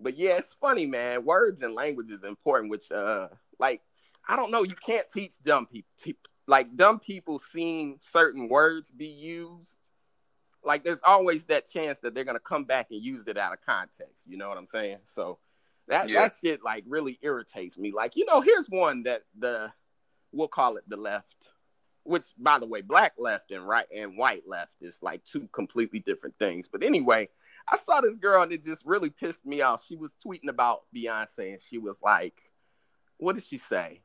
But 0.00 0.16
yeah, 0.16 0.38
it's 0.38 0.54
funny, 0.60 0.86
man. 0.86 1.24
Words 1.24 1.62
and 1.62 1.74
language 1.74 2.10
is 2.10 2.24
important. 2.24 2.70
Which, 2.70 2.90
uh, 2.90 3.28
like, 3.58 3.82
I 4.28 4.36
don't 4.36 4.50
know. 4.50 4.62
You 4.62 4.74
can't 4.74 5.06
teach 5.12 5.32
dumb 5.44 5.66
people. 5.66 5.90
Like 6.46 6.74
dumb 6.74 6.98
people 6.98 7.40
seeing 7.52 7.98
certain 8.00 8.48
words 8.48 8.90
be 8.90 9.06
used. 9.06 9.76
Like, 10.64 10.84
there's 10.84 11.00
always 11.04 11.44
that 11.44 11.70
chance 11.70 11.98
that 12.00 12.14
they're 12.14 12.24
gonna 12.24 12.40
come 12.40 12.64
back 12.64 12.88
and 12.90 13.02
use 13.02 13.26
it 13.28 13.38
out 13.38 13.52
of 13.52 13.60
context. 13.64 14.26
You 14.26 14.36
know 14.36 14.48
what 14.48 14.58
I'm 14.58 14.66
saying? 14.66 14.98
So 15.04 15.38
that 15.88 16.08
yeah. 16.08 16.22
that 16.22 16.34
shit 16.40 16.62
like 16.64 16.84
really 16.86 17.18
irritates 17.22 17.78
me. 17.78 17.92
Like, 17.92 18.16
you 18.16 18.24
know, 18.24 18.40
here's 18.40 18.66
one 18.68 19.04
that 19.04 19.22
the 19.38 19.72
we'll 20.32 20.48
call 20.48 20.76
it 20.76 20.84
the 20.88 20.96
left 20.96 21.34
which 22.04 22.24
by 22.38 22.58
the 22.58 22.66
way, 22.66 22.80
black 22.80 23.12
left 23.18 23.50
and 23.50 23.66
right 23.66 23.86
and 23.94 24.16
white 24.16 24.42
left 24.46 24.72
is 24.80 24.96
like 25.02 25.24
two 25.24 25.48
completely 25.52 26.00
different 26.00 26.34
things. 26.38 26.66
But 26.70 26.82
anyway, 26.82 27.28
I 27.70 27.78
saw 27.84 28.00
this 28.00 28.16
girl 28.16 28.42
and 28.42 28.52
it 28.52 28.64
just 28.64 28.82
really 28.84 29.10
pissed 29.10 29.44
me 29.46 29.62
off. 29.62 29.84
She 29.86 29.96
was 29.96 30.12
tweeting 30.24 30.48
about 30.48 30.82
Beyonce 30.94 31.52
and 31.52 31.62
she 31.68 31.78
was 31.78 31.96
like, 32.02 32.34
what 33.18 33.34
did 33.34 33.44
she 33.44 33.58
say? 33.58 34.00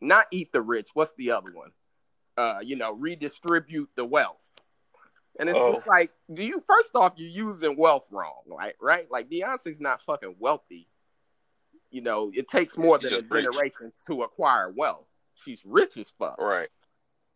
Not 0.00 0.26
eat 0.30 0.52
the 0.52 0.62
rich. 0.62 0.88
What's 0.94 1.14
the 1.16 1.32
other 1.32 1.52
one? 1.52 1.72
Uh, 2.36 2.60
you 2.62 2.76
know, 2.76 2.92
redistribute 2.92 3.90
the 3.96 4.04
wealth. 4.04 4.36
And 5.38 5.48
it's 5.48 5.58
oh. 5.60 5.74
just 5.74 5.86
like, 5.86 6.10
do 6.32 6.42
you 6.42 6.62
first 6.66 6.90
off 6.94 7.14
you're 7.16 7.28
using 7.28 7.76
wealth 7.76 8.04
wrong, 8.10 8.42
right? 8.46 8.74
Right? 8.80 9.06
Like 9.10 9.28
Beyonce's 9.28 9.80
not 9.80 10.00
fucking 10.02 10.36
wealthy. 10.38 10.88
You 11.90 12.02
know, 12.02 12.30
it 12.34 12.48
takes 12.48 12.76
more 12.76 13.00
She's 13.00 13.10
than 13.10 13.20
a 13.20 13.22
generation 13.22 13.86
rich. 13.86 13.94
to 14.06 14.22
acquire 14.22 14.70
wealth. 14.70 15.06
She's 15.44 15.60
rich 15.64 15.96
as 15.98 16.10
fuck. 16.18 16.40
Right 16.40 16.68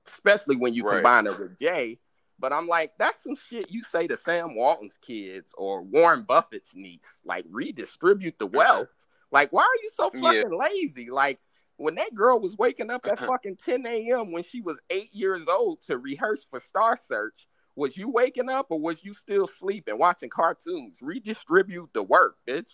especially 0.08 0.56
when 0.56 0.74
you 0.74 0.84
right. 0.84 0.96
combine 0.96 1.26
it 1.26 1.38
with 1.38 1.58
Jay. 1.58 1.98
But 2.40 2.52
I'm 2.52 2.66
like, 2.66 2.92
that's 2.98 3.22
some 3.22 3.36
shit 3.48 3.70
you 3.70 3.84
say 3.84 4.06
to 4.06 4.16
Sam 4.16 4.54
Walton's 4.54 4.98
kids 5.06 5.52
or 5.56 5.82
Warren 5.82 6.22
Buffett's 6.22 6.70
niece. 6.74 7.00
Like, 7.24 7.44
redistribute 7.50 8.38
the 8.38 8.46
wealth. 8.46 8.88
Like, 9.30 9.52
why 9.52 9.62
are 9.62 9.82
you 9.82 9.90
so 9.94 10.10
fucking 10.10 10.50
yeah. 10.50 10.56
lazy? 10.56 11.10
Like, 11.10 11.38
when 11.76 11.96
that 11.96 12.14
girl 12.14 12.40
was 12.40 12.56
waking 12.56 12.90
up 12.90 13.06
at 13.06 13.12
uh-huh. 13.12 13.26
fucking 13.26 13.58
10 13.64 13.86
a.m. 13.86 14.32
when 14.32 14.42
she 14.42 14.60
was 14.60 14.78
eight 14.90 15.14
years 15.14 15.42
old 15.48 15.82
to 15.86 15.98
rehearse 15.98 16.46
for 16.50 16.60
Star 16.60 16.98
Search, 17.08 17.46
was 17.76 17.96
you 17.96 18.08
waking 18.08 18.48
up 18.48 18.66
or 18.70 18.80
was 18.80 19.04
you 19.04 19.14
still 19.14 19.46
sleeping 19.46 19.98
watching 19.98 20.30
cartoons? 20.30 20.98
Redistribute 21.00 21.90
the 21.92 22.02
work, 22.02 22.36
bitch 22.48 22.72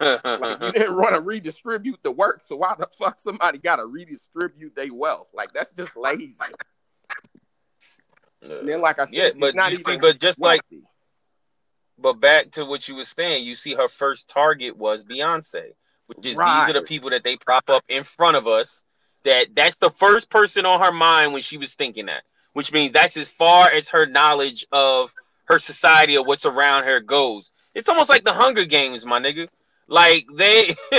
like 0.00 0.20
you 0.24 0.72
didn't 0.72 0.96
want 0.96 1.14
to 1.14 1.20
redistribute 1.20 2.00
the 2.02 2.10
work, 2.10 2.42
so 2.46 2.56
why 2.56 2.74
the 2.78 2.86
fuck 2.98 3.18
somebody 3.18 3.58
got 3.58 3.76
to 3.76 3.86
redistribute 3.86 4.74
their 4.74 4.92
wealth? 4.92 5.28
Like 5.34 5.52
that's 5.52 5.70
just 5.76 5.96
lazy. 5.96 6.36
Uh, 8.44 8.58
and 8.60 8.68
then, 8.68 8.80
like 8.80 8.98
I 8.98 9.04
said, 9.04 9.14
yeah, 9.14 9.30
but 9.38 9.54
not 9.54 9.72
even 9.72 10.00
but 10.00 10.20
just 10.20 10.38
wealthy. 10.38 10.60
like, 10.72 10.82
but 11.98 12.14
back 12.20 12.50
to 12.52 12.64
what 12.64 12.88
you 12.88 12.96
were 12.96 13.04
saying, 13.04 13.44
you 13.44 13.54
see, 13.54 13.74
her 13.74 13.88
first 13.88 14.28
target 14.28 14.76
was 14.76 15.04
Beyonce, 15.04 15.72
which 16.06 16.26
is 16.26 16.36
right. 16.36 16.66
these 16.66 16.76
are 16.76 16.80
the 16.80 16.86
people 16.86 17.10
that 17.10 17.22
they 17.22 17.36
prop 17.36 17.68
up 17.68 17.84
in 17.88 18.04
front 18.04 18.36
of 18.36 18.46
us. 18.46 18.82
That 19.24 19.48
that's 19.54 19.76
the 19.76 19.90
first 19.90 20.30
person 20.30 20.66
on 20.66 20.80
her 20.80 20.90
mind 20.90 21.32
when 21.32 21.42
she 21.42 21.56
was 21.56 21.74
thinking 21.74 22.06
that, 22.06 22.24
which 22.54 22.72
means 22.72 22.92
that's 22.92 23.16
as 23.16 23.28
far 23.28 23.70
as 23.70 23.88
her 23.90 24.04
knowledge 24.04 24.66
of 24.72 25.12
her 25.44 25.60
society 25.60 26.16
or 26.16 26.24
what's 26.24 26.44
around 26.44 26.84
her 26.84 27.00
goes. 27.00 27.52
It's 27.74 27.88
almost 27.88 28.10
like 28.10 28.24
the 28.24 28.32
Hunger 28.32 28.64
Games, 28.64 29.06
my 29.06 29.20
nigga. 29.20 29.48
Like 29.88 30.26
they, 30.36 30.76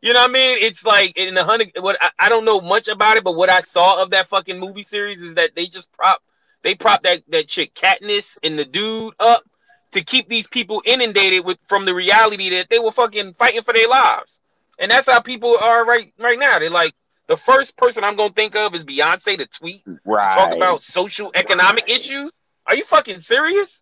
you 0.00 0.12
know 0.12 0.20
what 0.20 0.30
I 0.30 0.32
mean? 0.32 0.58
It's 0.60 0.84
like 0.84 1.16
in 1.16 1.34
the 1.34 1.44
hundred. 1.44 1.72
What 1.78 1.96
I, 2.00 2.10
I, 2.18 2.28
don't 2.28 2.44
know 2.44 2.60
much 2.60 2.88
about 2.88 3.16
it, 3.16 3.24
but 3.24 3.36
what 3.36 3.50
I 3.50 3.60
saw 3.60 4.02
of 4.02 4.10
that 4.10 4.28
fucking 4.28 4.58
movie 4.58 4.84
series 4.86 5.22
is 5.22 5.34
that 5.34 5.50
they 5.54 5.66
just 5.66 5.92
prop, 5.92 6.20
they 6.64 6.74
prop 6.74 7.04
that 7.04 7.22
that 7.28 7.46
chick 7.46 7.74
Katniss 7.74 8.24
and 8.42 8.58
the 8.58 8.64
dude 8.64 9.14
up 9.20 9.44
to 9.92 10.02
keep 10.02 10.28
these 10.28 10.48
people 10.48 10.82
inundated 10.84 11.44
with 11.44 11.58
from 11.68 11.84
the 11.84 11.94
reality 11.94 12.50
that 12.50 12.66
they 12.70 12.80
were 12.80 12.90
fucking 12.90 13.34
fighting 13.38 13.62
for 13.62 13.72
their 13.72 13.86
lives, 13.88 14.40
and 14.80 14.90
that's 14.90 15.06
how 15.06 15.20
people 15.20 15.56
are 15.56 15.84
right 15.86 16.12
right 16.18 16.38
now. 16.38 16.58
They're 16.58 16.70
like. 16.70 16.94
The 17.26 17.38
first 17.38 17.74
person 17.78 18.04
I'm 18.04 18.16
gonna 18.16 18.34
think 18.34 18.54
of 18.54 18.74
is 18.74 18.84
Beyonce 18.84 19.38
to 19.38 19.46
tweet, 19.46 19.82
right. 20.04 20.36
talk 20.36 20.54
about 20.54 20.82
social 20.82 21.30
economic 21.34 21.84
right. 21.88 21.98
issues. 21.98 22.30
Are 22.66 22.76
you 22.76 22.84
fucking 22.84 23.22
serious? 23.22 23.80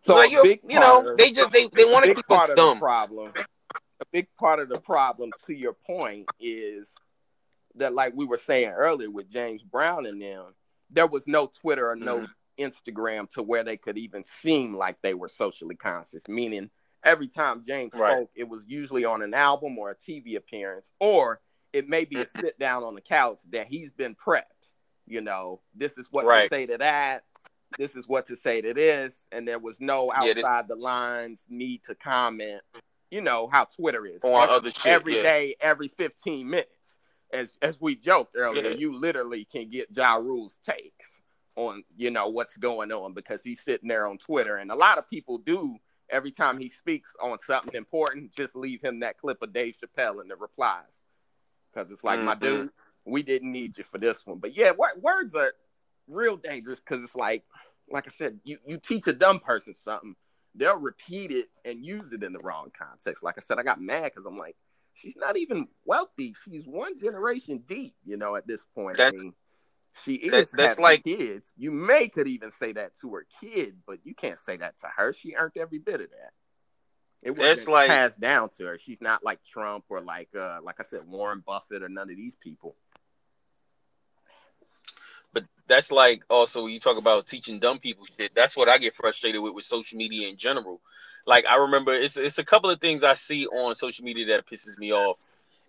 So 0.00 0.16
like, 0.16 0.30
you 0.30 0.80
know, 0.80 1.14
they 1.18 1.30
just 1.32 1.52
they, 1.52 1.68
they 1.74 1.84
want 1.84 2.06
to 2.06 2.14
keep 2.14 2.26
part 2.26 2.48
us 2.48 2.56
dumb. 2.56 2.78
problem 2.78 3.34
a 4.00 4.06
big 4.10 4.26
part 4.38 4.60
of 4.60 4.68
the 4.68 4.80
problem, 4.80 5.30
to 5.46 5.54
your 5.54 5.74
point, 5.74 6.26
is 6.40 6.88
that, 7.76 7.94
like 7.94 8.14
we 8.16 8.24
were 8.24 8.38
saying 8.38 8.70
earlier 8.70 9.10
with 9.10 9.30
James 9.30 9.62
Brown 9.62 10.06
and 10.06 10.20
them, 10.20 10.46
there 10.90 11.06
was 11.06 11.26
no 11.26 11.46
Twitter 11.46 11.90
or 11.90 11.96
no 11.96 12.20
mm-hmm. 12.20 12.64
Instagram 12.64 13.30
to 13.30 13.42
where 13.42 13.64
they 13.64 13.76
could 13.76 13.98
even 13.98 14.24
seem 14.24 14.76
like 14.76 15.00
they 15.02 15.14
were 15.14 15.28
socially 15.28 15.76
conscious. 15.76 16.28
Meaning, 16.28 16.70
every 17.04 17.28
time 17.28 17.64
James 17.66 17.92
right. 17.94 18.12
spoke, 18.12 18.30
it 18.34 18.48
was 18.48 18.62
usually 18.66 19.04
on 19.04 19.22
an 19.22 19.34
album 19.34 19.78
or 19.78 19.90
a 19.90 19.96
TV 19.96 20.36
appearance, 20.36 20.90
or 20.98 21.40
it 21.72 21.88
may 21.88 22.04
be 22.04 22.16
a 22.16 22.24
mm-hmm. 22.24 22.40
sit 22.40 22.58
down 22.58 22.82
on 22.82 22.94
the 22.94 23.00
couch 23.00 23.38
that 23.50 23.66
he's 23.68 23.90
been 23.90 24.14
prepped. 24.14 24.42
You 25.06 25.20
know, 25.20 25.60
this 25.74 25.98
is 25.98 26.06
what 26.10 26.24
right. 26.24 26.44
to 26.44 26.48
say 26.48 26.66
to 26.66 26.78
that. 26.78 27.24
This 27.78 27.94
is 27.94 28.08
what 28.08 28.26
to 28.26 28.36
say 28.36 28.60
to 28.60 28.74
this, 28.74 29.24
and 29.30 29.46
there 29.46 29.58
was 29.58 29.80
no 29.80 30.10
outside 30.12 30.36
yeah, 30.36 30.62
the 30.66 30.74
lines 30.74 31.40
need 31.48 31.84
to 31.84 31.94
comment 31.94 32.62
you 33.10 33.20
know 33.20 33.48
how 33.50 33.64
Twitter 33.64 34.06
is. 34.06 34.22
On 34.22 34.42
every, 34.42 34.54
other 34.54 34.70
shit, 34.70 34.86
every 34.86 35.16
yeah. 35.16 35.22
day, 35.22 35.56
every 35.60 35.88
15 35.88 36.48
minutes. 36.48 36.70
As 37.32 37.56
as 37.62 37.80
we 37.80 37.94
joked 37.94 38.36
earlier, 38.36 38.70
you 38.70 38.98
literally 38.98 39.46
can 39.50 39.70
get 39.70 39.88
Ja 39.94 40.14
Rule's 40.14 40.58
takes 40.64 41.08
on, 41.56 41.84
you 41.96 42.10
know, 42.10 42.28
what's 42.28 42.56
going 42.56 42.90
on 42.92 43.12
because 43.12 43.42
he's 43.42 43.60
sitting 43.60 43.88
there 43.88 44.06
on 44.06 44.18
Twitter. 44.18 44.56
And 44.56 44.70
a 44.70 44.76
lot 44.76 44.98
of 44.98 45.08
people 45.08 45.38
do 45.38 45.76
every 46.10 46.32
time 46.32 46.58
he 46.58 46.70
speaks 46.70 47.10
on 47.22 47.38
something 47.46 47.74
important, 47.74 48.34
just 48.34 48.56
leave 48.56 48.80
him 48.80 49.00
that 49.00 49.18
clip 49.18 49.42
of 49.42 49.52
Dave 49.52 49.76
Chappelle 49.76 50.20
in 50.22 50.28
the 50.28 50.36
replies. 50.36 50.84
Because 51.72 51.90
it's 51.90 52.02
like, 52.02 52.18
mm-hmm. 52.18 52.26
my 52.26 52.34
dude, 52.34 52.70
we 53.04 53.22
didn't 53.22 53.52
need 53.52 53.78
you 53.78 53.84
for 53.84 53.98
this 53.98 54.26
one. 54.26 54.38
But 54.38 54.56
yeah, 54.56 54.72
words 55.00 55.34
are 55.34 55.52
real 56.08 56.36
dangerous 56.36 56.80
because 56.80 57.04
it's 57.04 57.14
like, 57.14 57.44
like 57.88 58.08
I 58.08 58.10
said, 58.10 58.40
you, 58.44 58.58
you 58.66 58.78
teach 58.78 59.06
a 59.06 59.12
dumb 59.12 59.38
person 59.38 59.74
something 59.74 60.16
they'll 60.54 60.78
repeat 60.78 61.30
it 61.30 61.48
and 61.64 61.84
use 61.84 62.12
it 62.12 62.22
in 62.22 62.32
the 62.32 62.38
wrong 62.40 62.70
context. 62.76 63.22
Like 63.22 63.36
I 63.38 63.40
said, 63.40 63.58
I 63.58 63.62
got 63.62 63.80
mad 63.80 64.04
because 64.04 64.26
I'm 64.26 64.36
like, 64.36 64.56
she's 64.94 65.16
not 65.16 65.36
even 65.36 65.68
wealthy. 65.84 66.34
She's 66.44 66.66
one 66.66 66.98
generation 66.98 67.62
deep, 67.66 67.94
you 68.04 68.16
know, 68.16 68.36
at 68.36 68.46
this 68.46 68.64
point. 68.74 68.96
That's, 68.96 69.14
I 69.14 69.18
mean, 69.18 69.34
she 70.04 70.14
is 70.14 70.32
that's, 70.32 70.50
that's 70.52 70.78
like 70.78 71.04
kids. 71.04 71.52
You 71.56 71.70
may 71.70 72.08
could 72.08 72.28
even 72.28 72.50
say 72.50 72.72
that 72.72 72.92
to 73.00 73.14
her 73.14 73.26
kid, 73.40 73.76
but 73.86 73.98
you 74.04 74.14
can't 74.14 74.38
say 74.38 74.56
that 74.56 74.78
to 74.78 74.86
her. 74.96 75.12
She 75.12 75.34
earned 75.34 75.52
every 75.56 75.78
bit 75.78 76.00
of 76.00 76.10
that. 76.10 76.32
It 77.22 77.36
wasn't 77.36 77.68
like, 77.68 77.88
passed 77.88 78.18
down 78.18 78.48
to 78.56 78.64
her. 78.64 78.78
She's 78.78 79.00
not 79.00 79.22
like 79.22 79.40
Trump 79.44 79.84
or 79.90 80.00
like 80.00 80.28
uh 80.34 80.58
like 80.62 80.76
I 80.80 80.84
said, 80.84 81.06
Warren 81.06 81.42
Buffett 81.46 81.82
or 81.82 81.88
none 81.88 82.10
of 82.10 82.16
these 82.16 82.36
people 82.36 82.76
But 85.32 85.44
that's 85.68 85.90
like 85.90 86.22
also 86.30 86.66
you 86.66 86.80
talk 86.80 86.96
about 86.96 87.26
teaching 87.26 87.60
dumb 87.60 87.78
people 87.78 88.06
shit. 88.16 88.32
That's 88.34 88.56
what 88.56 88.68
I 88.68 88.78
get 88.78 88.94
frustrated 88.94 89.42
with 89.42 89.54
with 89.54 89.64
social 89.64 89.98
media 89.98 90.28
in 90.28 90.38
general. 90.38 90.80
Like 91.30 91.46
I 91.46 91.54
remember 91.58 91.94
it's 91.94 92.16
it's 92.16 92.38
a 92.38 92.44
couple 92.44 92.70
of 92.70 92.80
things 92.80 93.04
I 93.04 93.14
see 93.14 93.46
on 93.46 93.76
social 93.76 94.04
media 94.04 94.26
that 94.26 94.48
pisses 94.48 94.76
me 94.76 94.92
off. 94.92 95.16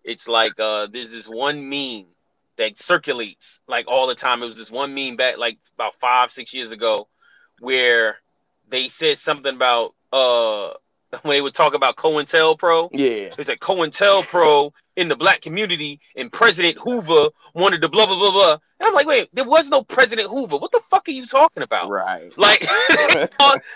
It's 0.03 0.27
like 0.27 0.59
uh 0.59 0.87
there's 0.91 1.11
this 1.11 1.27
one 1.27 1.69
meme 1.69 2.07
that 2.57 2.79
circulates 2.79 3.59
like 3.67 3.87
all 3.87 4.07
the 4.07 4.15
time. 4.15 4.41
It 4.41 4.47
was 4.47 4.57
this 4.57 4.71
one 4.71 4.95
meme 4.95 5.17
back 5.17 5.37
like 5.37 5.59
about 5.75 5.93
five, 6.01 6.31
six 6.31 6.51
years 6.51 6.71
ago 6.71 7.07
where 7.59 8.15
they 8.71 8.89
said 8.89 9.19
something 9.19 9.53
about 9.55 9.93
uh 10.11 10.73
when 11.21 11.37
they 11.37 11.41
would 11.41 11.53
talk 11.53 11.75
about 11.75 11.95
COINTELPRO. 11.95 12.89
Yeah. 12.91 13.35
It's 13.37 13.47
like 13.47 13.59
COINTELPRO 13.59 14.71
in 14.95 15.09
the 15.09 15.15
black 15.15 15.43
community 15.43 15.99
and 16.15 16.33
President 16.33 16.79
Hoover 16.79 17.29
wanted 17.53 17.81
to 17.83 17.87
blah 17.87 18.07
blah 18.07 18.17
blah 18.17 18.31
blah. 18.31 18.57
And 18.79 18.87
I'm 18.87 18.95
like, 18.95 19.05
wait, 19.05 19.29
there 19.31 19.45
was 19.45 19.69
no 19.69 19.83
President 19.83 20.27
Hoover. 20.27 20.57
What 20.57 20.71
the 20.71 20.81
fuck 20.89 21.07
are 21.07 21.11
you 21.11 21.27
talking 21.27 21.61
about? 21.61 21.87
Right. 21.87 22.35
Like 22.35 22.65
I 22.67 23.29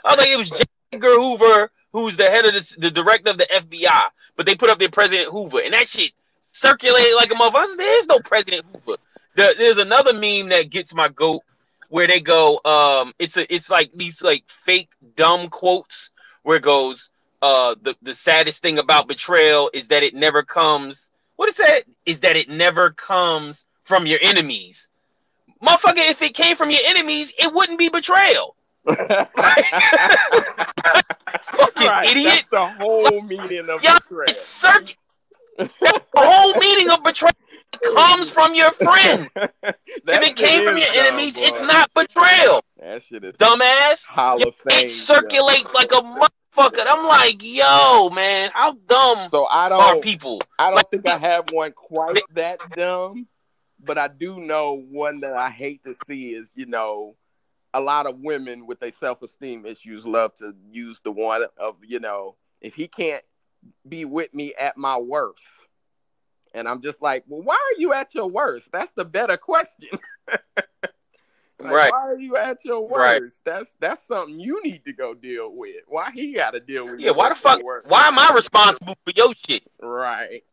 was 0.03 0.17
like, 0.17 0.29
it 0.29 0.38
was 0.38 0.49
Hoover 1.03 1.71
who's 1.91 2.17
the 2.17 2.29
head 2.29 2.45
of 2.45 2.53
the, 2.53 2.75
the 2.79 2.91
director 2.91 3.29
of 3.29 3.37
the 3.37 3.47
FBI, 3.53 4.03
but 4.35 4.45
they 4.45 4.55
put 4.55 4.69
up 4.69 4.79
their 4.79 4.89
President 4.89 5.31
Hoover, 5.31 5.59
and 5.59 5.73
that 5.73 5.87
shit 5.87 6.11
circulated 6.51 7.15
like 7.15 7.31
a 7.31 7.35
motherfucker. 7.35 7.77
There 7.77 7.99
is 7.99 8.05
no 8.05 8.19
President 8.19 8.65
Hoover. 8.65 8.99
The, 9.35 9.55
there's 9.57 9.77
another 9.77 10.13
meme 10.13 10.49
that 10.49 10.69
gets 10.69 10.93
my 10.93 11.07
goat 11.07 11.41
where 11.89 12.07
they 12.07 12.19
go, 12.19 12.59
um, 12.65 13.13
it's 13.17 13.37
a, 13.37 13.53
it's 13.53 13.69
like 13.69 13.91
these 13.95 14.21
like 14.21 14.43
fake 14.65 14.89
dumb 15.15 15.49
quotes 15.49 16.09
where 16.43 16.57
it 16.57 16.63
goes, 16.63 17.09
uh, 17.41 17.75
the 17.81 17.95
the 18.01 18.15
saddest 18.15 18.61
thing 18.61 18.77
about 18.79 19.07
betrayal 19.07 19.69
is 19.73 19.87
that 19.89 20.03
it 20.03 20.13
never 20.13 20.43
comes 20.43 21.09
What 21.35 21.49
it 21.49 21.55
said 21.55 21.83
is 22.05 22.19
that 22.21 22.35
it 22.35 22.49
never 22.49 22.91
comes 22.91 23.63
from 23.83 24.05
your 24.05 24.19
enemies. 24.21 24.87
Motherfucker, 25.61 26.09
if 26.09 26.21
it 26.21 26.33
came 26.33 26.57
from 26.57 26.71
your 26.71 26.81
enemies, 26.85 27.31
it 27.37 27.53
wouldn't 27.53 27.79
be 27.79 27.89
betrayal. 27.89 28.55
Fucking 28.86 29.07
right, 31.88 32.09
idiot. 32.09 32.25
That's 32.25 32.49
the 32.51 32.65
whole 32.83 33.21
meaning 33.21 33.69
of 33.69 33.81
Yeah, 33.83 33.99
betrayal. 33.99 34.36
The 35.57 36.01
whole 36.15 36.53
meaning 36.59 36.89
of 36.91 37.03
betrayal 37.03 37.31
comes 37.95 38.29
from 38.31 38.53
your 38.53 38.71
friend. 38.73 39.29
If 40.07 40.21
it 40.21 40.36
came 40.36 40.63
from 40.63 40.77
your 40.77 40.86
dumb, 40.93 40.97
enemies, 41.05 41.33
boy. 41.33 41.41
it's 41.45 41.59
not 41.61 41.91
betrayal. 41.95 42.63
That 42.79 43.01
shit 43.03 43.23
is 43.23 43.33
Dumbass. 43.38 44.03
Hall 44.03 44.47
of 44.47 44.53
Fame. 44.55 44.86
it 44.86 44.91
circulates 44.91 45.73
like 45.73 45.91
a 45.91 45.95
motherfucker. 46.01 46.86
I'm 46.88 47.07
like, 47.07 47.41
yo, 47.41 48.09
man, 48.11 48.51
how 48.53 48.73
dumb 48.88 49.27
So 49.29 49.45
I 49.45 49.65
are 49.65 49.69
don't. 49.93 50.03
people? 50.03 50.41
I 50.59 50.69
don't 50.69 50.88
think 50.91 51.07
I 51.07 51.17
have 51.17 51.49
one 51.51 51.71
quite 51.71 52.21
that 52.36 52.59
dumb, 52.75 53.25
but 53.83 53.97
I 53.97 54.07
do 54.09 54.39
know 54.39 54.79
one 54.91 55.21
that 55.21 55.33
I 55.33 55.49
hate 55.49 55.83
to 55.86 55.95
see 56.05 56.33
is 56.33 56.51
you 56.55 56.67
know 56.67 57.15
a 57.76 57.82
lot 57.82 58.07
of 58.07 58.19
women 58.19 58.65
with 58.65 58.80
their 58.80 58.91
self 58.91 59.21
esteem 59.21 59.65
issues 59.65 60.05
love 60.05 60.34
to 60.36 60.53
use 60.71 61.01
the 61.03 61.11
one 61.11 61.43
of 61.57 61.76
you 61.86 61.99
know 61.99 62.36
if 62.61 62.73
he 62.73 62.88
can't 62.88 63.23
be 63.88 64.05
with 64.05 64.34
me 64.34 64.53
at 64.59 64.78
my 64.78 64.97
worst. 64.97 65.43
And 66.53 66.69
I'm 66.69 66.82
just 66.82 67.01
like, 67.01 67.26
well, 67.28 67.41
why 67.41 67.55
are 67.55 67.80
you 67.82 67.91
at 67.91 68.15
your 68.15 68.28
worst? 68.30 68.69
That's 68.71 68.91
the 68.95 69.05
better 69.05 69.38
question. 69.38 69.89
Like, 71.57 71.71
Right. 71.73 71.91
Why 71.91 72.07
are 72.09 72.19
you 72.19 72.36
at 72.36 72.65
your 72.65 72.82
Right. 72.89 73.21
worst? 73.21 73.39
That's 73.45 73.73
that's 73.80 74.05
something 74.05 74.39
you 74.39 74.61
need 74.61 74.84
to 74.86 74.93
go 74.93 75.13
deal 75.13 75.55
with. 75.55 75.84
Why 75.88 76.11
he 76.13 76.34
got 76.34 76.51
to 76.51 76.59
deal 76.59 76.86
with? 76.86 76.99
Yeah, 76.99 77.11
why 77.11 77.30
the 77.30 77.36
fuck? 77.36 77.61
Why 77.86 78.07
am 78.07 78.19
I 78.19 78.32
responsible 78.36 78.97
for 79.05 79.13
your 79.15 79.34
shit? 79.47 79.63
Right. 79.82 80.43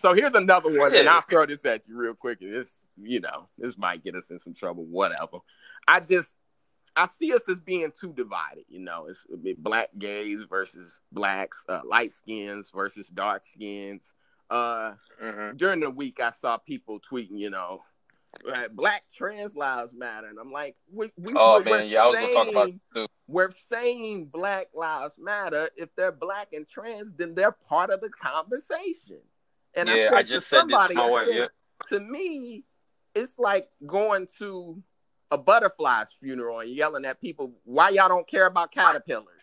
So 0.00 0.12
here's 0.12 0.34
another 0.34 0.68
one, 0.78 0.94
and 0.94 1.08
I'll 1.08 1.22
throw 1.22 1.46
this 1.46 1.64
at 1.64 1.82
you 1.88 1.96
real 1.96 2.14
quick. 2.14 2.40
This, 2.40 2.84
you 2.96 3.20
know, 3.20 3.48
this 3.58 3.76
might 3.76 4.04
get 4.04 4.14
us 4.14 4.30
in 4.30 4.38
some 4.38 4.54
trouble. 4.54 4.84
Whatever. 4.84 5.38
I 5.88 6.00
just, 6.00 6.28
I 6.96 7.06
see 7.18 7.32
us 7.32 7.42
as 7.48 7.58
being 7.64 7.92
too 7.98 8.12
divided. 8.12 8.64
You 8.68 8.80
know, 8.80 9.06
it's 9.08 9.24
black 9.58 9.88
gays 9.98 10.42
versus 10.48 11.00
blacks, 11.12 11.64
uh, 11.68 11.80
light 11.84 12.12
skins 12.12 12.70
versus 12.74 13.08
dark 13.08 13.44
skins. 13.44 14.12
Uh, 14.50 14.94
Mm-hmm. 15.22 15.56
during 15.58 15.80
the 15.80 15.90
week, 15.90 16.18
I 16.20 16.30
saw 16.30 16.56
people 16.56 16.98
tweeting, 17.00 17.38
you 17.38 17.50
know, 17.50 17.82
uh, 18.50 18.68
black 18.72 19.02
trans 19.14 19.54
lives 19.54 19.92
matter, 19.92 20.28
and 20.28 20.38
I'm 20.38 20.50
like, 20.50 20.76
we, 20.90 21.12
we, 21.18 21.32
Oh 21.36 21.62
we're 21.64 21.78
man, 21.78 21.88
yeah, 21.88 22.04
I 22.04 22.06
was 22.06 22.16
gonna 22.16 22.32
talk 22.32 22.48
about 22.48 22.64
saying- 22.66 22.80
too. 22.94 23.06
we're 23.28 23.50
saying 23.68 24.26
Black 24.32 24.68
Lives 24.74 25.16
Matter. 25.18 25.68
If 25.76 25.94
they're 25.94 26.10
black 26.12 26.48
and 26.54 26.66
trans, 26.68 27.12
then 27.12 27.34
they're 27.34 27.52
part 27.52 27.90
of 27.90 28.00
the 28.00 28.08
conversation. 28.08 29.20
And 29.74 29.88
Yeah, 29.88 30.10
I 30.14 30.22
to 30.22 30.28
just 30.28 30.48
said 30.48 30.60
somebody, 30.60 30.96
I 30.96 31.24
said, 31.26 31.34
yeah. 31.34 31.46
To 31.90 32.00
me, 32.00 32.64
it's 33.14 33.38
like 33.38 33.68
going 33.86 34.26
to 34.38 34.82
a 35.30 35.38
butterfly's 35.38 36.08
funeral 36.20 36.60
and 36.60 36.70
yelling 36.70 37.04
at 37.04 37.20
people, 37.20 37.54
"Why 37.64 37.90
y'all 37.90 38.08
don't 38.08 38.26
care 38.28 38.46
about 38.46 38.72
caterpillars?" 38.72 39.42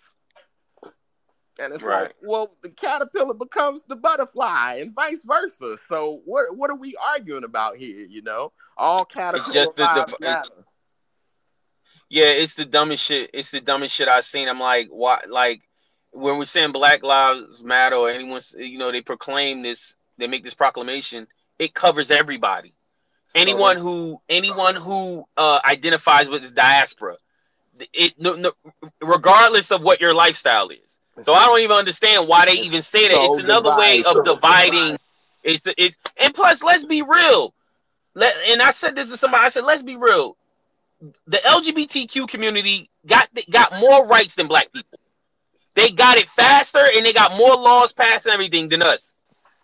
And 1.60 1.74
it's 1.74 1.82
Right. 1.82 2.04
like, 2.04 2.16
well, 2.22 2.56
the 2.62 2.70
caterpillar 2.70 3.34
becomes 3.34 3.82
the 3.88 3.96
butterfly, 3.96 4.76
and 4.76 4.94
vice 4.94 5.24
versa. 5.24 5.78
So 5.88 6.22
what 6.26 6.56
what 6.56 6.70
are 6.70 6.76
we 6.76 6.96
arguing 6.98 7.44
about 7.44 7.78
here? 7.78 8.06
You 8.06 8.22
know, 8.22 8.54
all 8.78 9.06
caterpillars 9.06 9.54
just 9.54 9.72
the- 9.76 9.84
the- 9.84 9.84
lives 9.84 10.14
it's- 10.14 10.20
matter. 10.20 10.66
Yeah, 12.10 12.28
it's 12.28 12.54
the 12.54 12.66
dumbest 12.66 13.04
shit. 13.04 13.32
It's 13.34 13.50
the 13.50 13.60
dumbest 13.60 13.94
shit 13.96 14.08
I've 14.08 14.26
seen. 14.26 14.48
I'm 14.48 14.60
like, 14.60 14.88
why? 14.90 15.24
Like 15.28 15.68
when 16.12 16.38
we're 16.38 16.46
saying 16.46 16.72
Black 16.72 17.04
Lives 17.04 17.62
Matter, 17.64 17.96
or 17.96 18.10
anyone, 18.10 18.42
you 18.56 18.78
know, 18.78 18.92
they 18.92 19.02
proclaim 19.02 19.62
this, 19.62 19.94
they 20.18 20.28
make 20.28 20.44
this 20.44 20.54
proclamation. 20.54 21.28
It 21.60 21.74
covers 21.74 22.10
everybody. 22.12 22.77
So 23.36 23.42
anyone 23.42 23.76
that's- 23.76 23.82
who 23.84 24.22
anyone 24.30 24.76
who 24.76 25.26
uh, 25.36 25.60
identifies 25.66 26.30
with 26.30 26.44
the 26.44 26.50
diaspora, 26.50 27.18
it 27.94 28.14
no, 28.20 28.36
no, 28.36 28.52
regardless 29.02 29.72
of 29.72 29.82
what 29.82 30.00
your 30.02 30.14
lifestyle 30.14 30.70
is. 30.70 31.00
So 31.24 31.34
I 31.34 31.46
don't 31.46 31.60
even 31.62 31.76
understand 31.76 32.28
why 32.28 32.46
they 32.46 32.54
even 32.54 32.84
say 32.84 33.08
that. 33.08 33.16
so 33.16 33.36
It's 33.36 33.44
another 33.46 33.76
way 33.76 33.98
divided. 33.98 34.20
of 34.20 34.26
dividing. 34.26 34.98
It's 35.44 35.62
the, 35.64 35.74
it's 35.84 35.98
and 36.18 36.34
plus, 36.34 36.62
let's 36.62 36.86
be 36.86 37.02
real. 37.02 37.54
Let 38.14 38.36
and 38.48 38.62
I 38.62 38.72
said 38.72 38.96
this 38.96 39.10
to 39.10 39.18
somebody. 39.18 39.46
I 39.46 39.50
said, 39.50 39.64
let's 39.64 39.84
be 39.84 39.96
real. 39.96 40.38
The 41.28 41.38
LGBTQ 41.38 42.28
community 42.28 42.90
got 43.06 43.30
got 43.50 43.80
more 43.80 44.06
rights 44.06 44.36
than 44.36 44.48
black 44.48 44.72
people. 44.72 45.00
They 45.76 45.90
got 45.92 46.18
it 46.18 46.28
faster 46.30 46.84
and 46.96 47.06
they 47.06 47.14
got 47.14 47.38
more 47.38 47.56
laws 47.56 47.94
passed 47.94 48.26
and 48.26 48.34
everything 48.34 48.70
than 48.70 48.82
us 48.82 49.14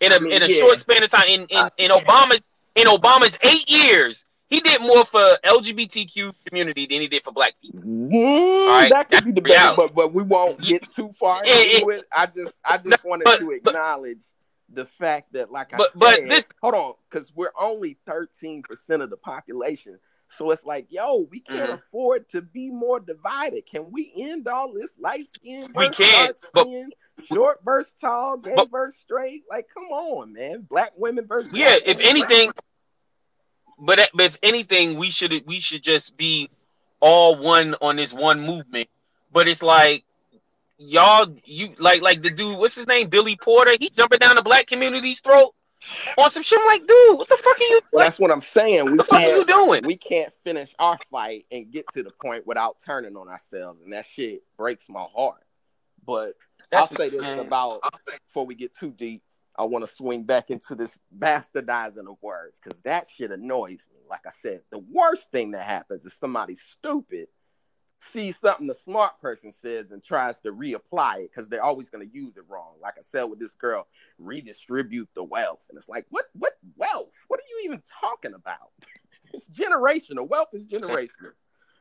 in 0.00 0.12
a 0.12 0.16
I 0.16 0.18
mean, 0.20 0.32
in 0.32 0.42
a 0.42 0.46
yeah. 0.46 0.60
short 0.60 0.78
span 0.78 1.02
of 1.02 1.10
time. 1.10 1.26
In 1.28 1.46
in, 1.46 1.68
in 1.78 1.90
Obama's 1.90 2.40
in 2.74 2.86
Obama's 2.86 3.36
eight 3.42 3.68
years, 3.68 4.24
he 4.48 4.60
did 4.60 4.80
more 4.80 5.04
for 5.04 5.22
LGBTQ 5.44 6.32
community 6.46 6.86
than 6.88 7.00
he 7.00 7.08
did 7.08 7.24
for 7.24 7.32
black 7.32 7.54
people. 7.60 7.80
Mm, 7.82 8.68
right, 8.68 8.90
that 8.90 9.08
that's 9.10 9.24
could 9.24 9.34
be 9.34 9.40
debated, 9.40 9.74
but 9.76 9.94
but 9.94 10.12
we 10.12 10.22
won't 10.22 10.60
get 10.60 10.82
too 10.94 11.12
far 11.18 11.44
It- 11.44 11.48
it- 11.50 11.74
into 11.76 11.90
it. 11.90 12.04
I 12.14 12.26
just 12.26 12.60
I 12.64 12.78
just 12.78 13.04
wanted 13.04 13.24
but- 13.24 13.38
to 13.40 13.58
but- 13.62 13.70
acknowledge 13.70 14.18
the 14.70 14.86
fact 14.98 15.32
that, 15.34 15.52
like 15.52 15.72
I 15.74 15.76
But- 15.76 15.92
said, 15.92 16.00
but 16.00 16.28
this- 16.28 16.46
hold 16.60 16.74
on, 16.74 16.94
because 17.10 17.32
we're 17.34 17.52
only 17.58 17.98
thirteen 18.06 18.62
percent 18.62 19.02
of 19.02 19.10
the 19.10 19.16
population. 19.16 19.98
So 20.30 20.50
it's 20.50 20.64
like, 20.64 20.86
yo, 20.90 21.28
we 21.30 21.40
can't 21.40 21.70
Mhm. 21.70 21.74
afford 21.74 22.28
to 22.30 22.40
be 22.42 22.70
more 22.70 22.98
divided. 22.98 23.66
Can 23.66 23.92
we 23.92 24.12
end 24.16 24.48
all 24.48 24.72
this 24.72 24.94
light 24.98 25.28
skin, 25.28 25.70
We 25.76 25.90
can't, 25.90 26.36
but- 26.52 26.62
skin, 26.66 26.90
short 27.32 27.60
versus 27.64 27.92
tall, 28.00 28.36
gay 28.38 28.54
But- 28.56 28.70
versus 28.70 29.00
straight? 29.00 29.44
Like, 29.48 29.66
come 29.72 29.84
on, 29.84 30.32
man. 30.32 30.66
Black 30.68 30.92
women 30.96 31.26
versus 31.26 31.52
Yeah, 31.52 31.76
if 31.84 31.98
women. 31.98 32.06
anything, 32.06 32.52
but 33.78 34.10
but 34.14 34.26
if 34.26 34.38
anything, 34.42 34.98
we 34.98 35.10
should 35.10 35.32
we 35.46 35.60
should 35.60 35.82
just 35.82 36.16
be 36.16 36.50
all 37.00 37.36
one 37.36 37.74
on 37.80 37.96
this 37.96 38.12
one 38.12 38.40
movement. 38.40 38.88
But 39.32 39.48
it's 39.48 39.62
like 39.62 40.04
y'all, 40.78 41.34
you 41.44 41.74
like 41.78 42.02
like 42.02 42.22
the 42.22 42.30
dude, 42.30 42.56
what's 42.58 42.74
his 42.74 42.86
name, 42.86 43.08
Billy 43.08 43.36
Porter? 43.36 43.76
He 43.78 43.90
jumping 43.90 44.18
down 44.18 44.36
the 44.36 44.42
black 44.42 44.66
community's 44.66 45.20
throat 45.20 45.54
on 46.16 46.30
some 46.30 46.42
shit. 46.42 46.58
I'm 46.58 46.66
like, 46.66 46.86
dude, 46.86 47.18
what 47.18 47.28
the 47.28 47.36
fuck 47.36 47.58
are 47.58 47.62
you? 47.62 47.80
Well, 47.92 48.04
that's 48.04 48.18
what 48.18 48.30
I'm 48.30 48.40
saying. 48.40 48.86
We 48.86 48.96
the 48.96 49.04
fuck 49.04 49.22
are 49.22 49.28
you 49.28 49.44
doing? 49.44 49.84
we 49.84 49.96
can't 49.96 50.32
finish 50.44 50.74
our 50.78 50.98
fight 51.10 51.44
and 51.50 51.70
get 51.70 51.86
to 51.94 52.02
the 52.02 52.10
point 52.10 52.46
without 52.46 52.76
turning 52.84 53.16
on 53.16 53.28
ourselves, 53.28 53.80
and 53.82 53.92
that 53.92 54.06
shit 54.06 54.42
breaks 54.56 54.88
my 54.88 55.04
heart. 55.14 55.42
But 56.06 56.34
That's 56.74 56.90
I'll 56.90 56.96
say 56.96 57.10
this 57.10 57.20
man. 57.20 57.38
about 57.38 57.82
before 58.26 58.46
we 58.46 58.54
get 58.54 58.76
too 58.76 58.90
deep. 58.90 59.22
I 59.56 59.62
want 59.64 59.86
to 59.86 59.92
swing 59.92 60.24
back 60.24 60.50
into 60.50 60.74
this 60.74 60.98
bastardizing 61.16 62.08
of 62.10 62.16
words 62.20 62.58
because 62.62 62.80
that 62.80 63.06
shit 63.08 63.30
annoys 63.30 63.86
me. 63.92 64.00
Like 64.10 64.26
I 64.26 64.32
said, 64.42 64.62
the 64.72 64.80
worst 64.90 65.30
thing 65.30 65.52
that 65.52 65.62
happens 65.62 66.04
is 66.04 66.12
somebody 66.14 66.56
stupid 66.56 67.28
sees 68.12 68.36
something 68.38 68.66
the 68.66 68.74
smart 68.74 69.20
person 69.20 69.52
says 69.62 69.90
and 69.90 70.02
tries 70.02 70.40
to 70.40 70.52
reapply 70.52 71.20
it 71.24 71.30
because 71.32 71.48
they're 71.48 71.62
always 71.62 71.88
going 71.88 72.06
to 72.06 72.14
use 72.14 72.36
it 72.36 72.44
wrong. 72.48 72.74
Like 72.82 72.94
I 72.98 73.02
said 73.02 73.24
with 73.24 73.38
this 73.38 73.54
girl, 73.54 73.86
redistribute 74.18 75.08
the 75.14 75.24
wealth, 75.24 75.62
and 75.68 75.78
it's 75.78 75.88
like, 75.88 76.06
what? 76.10 76.26
What 76.34 76.54
wealth? 76.76 77.12
What 77.28 77.40
are 77.40 77.48
you 77.50 77.62
even 77.64 77.82
talking 78.00 78.34
about? 78.34 78.72
it's 79.32 79.48
generational. 79.48 80.28
Wealth 80.28 80.48
is 80.52 80.66
generational. 80.66 81.32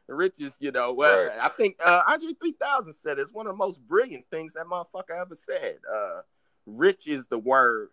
The 0.08 0.14
riches, 0.16 0.54
you 0.60 0.72
know. 0.72 0.94
Well, 0.94 1.24
Right. 1.26 1.38
I 1.42 1.50
think 1.50 1.78
uh, 1.84 2.02
Andre 2.08 2.34
3000 2.34 2.94
said 2.94 3.20
it's 3.20 3.32
one 3.32 3.48
of 3.48 3.54
the 3.54 3.58
most 3.58 3.80
brilliant 3.88 4.26
things 4.30 4.54
that 4.54 4.66
motherfucker 4.66 5.20
ever 5.20 5.36
said. 5.36 5.78
Uh, 5.92 6.22
rich 6.66 7.08
is 7.08 7.26
the 7.28 7.40
word. 7.40 7.90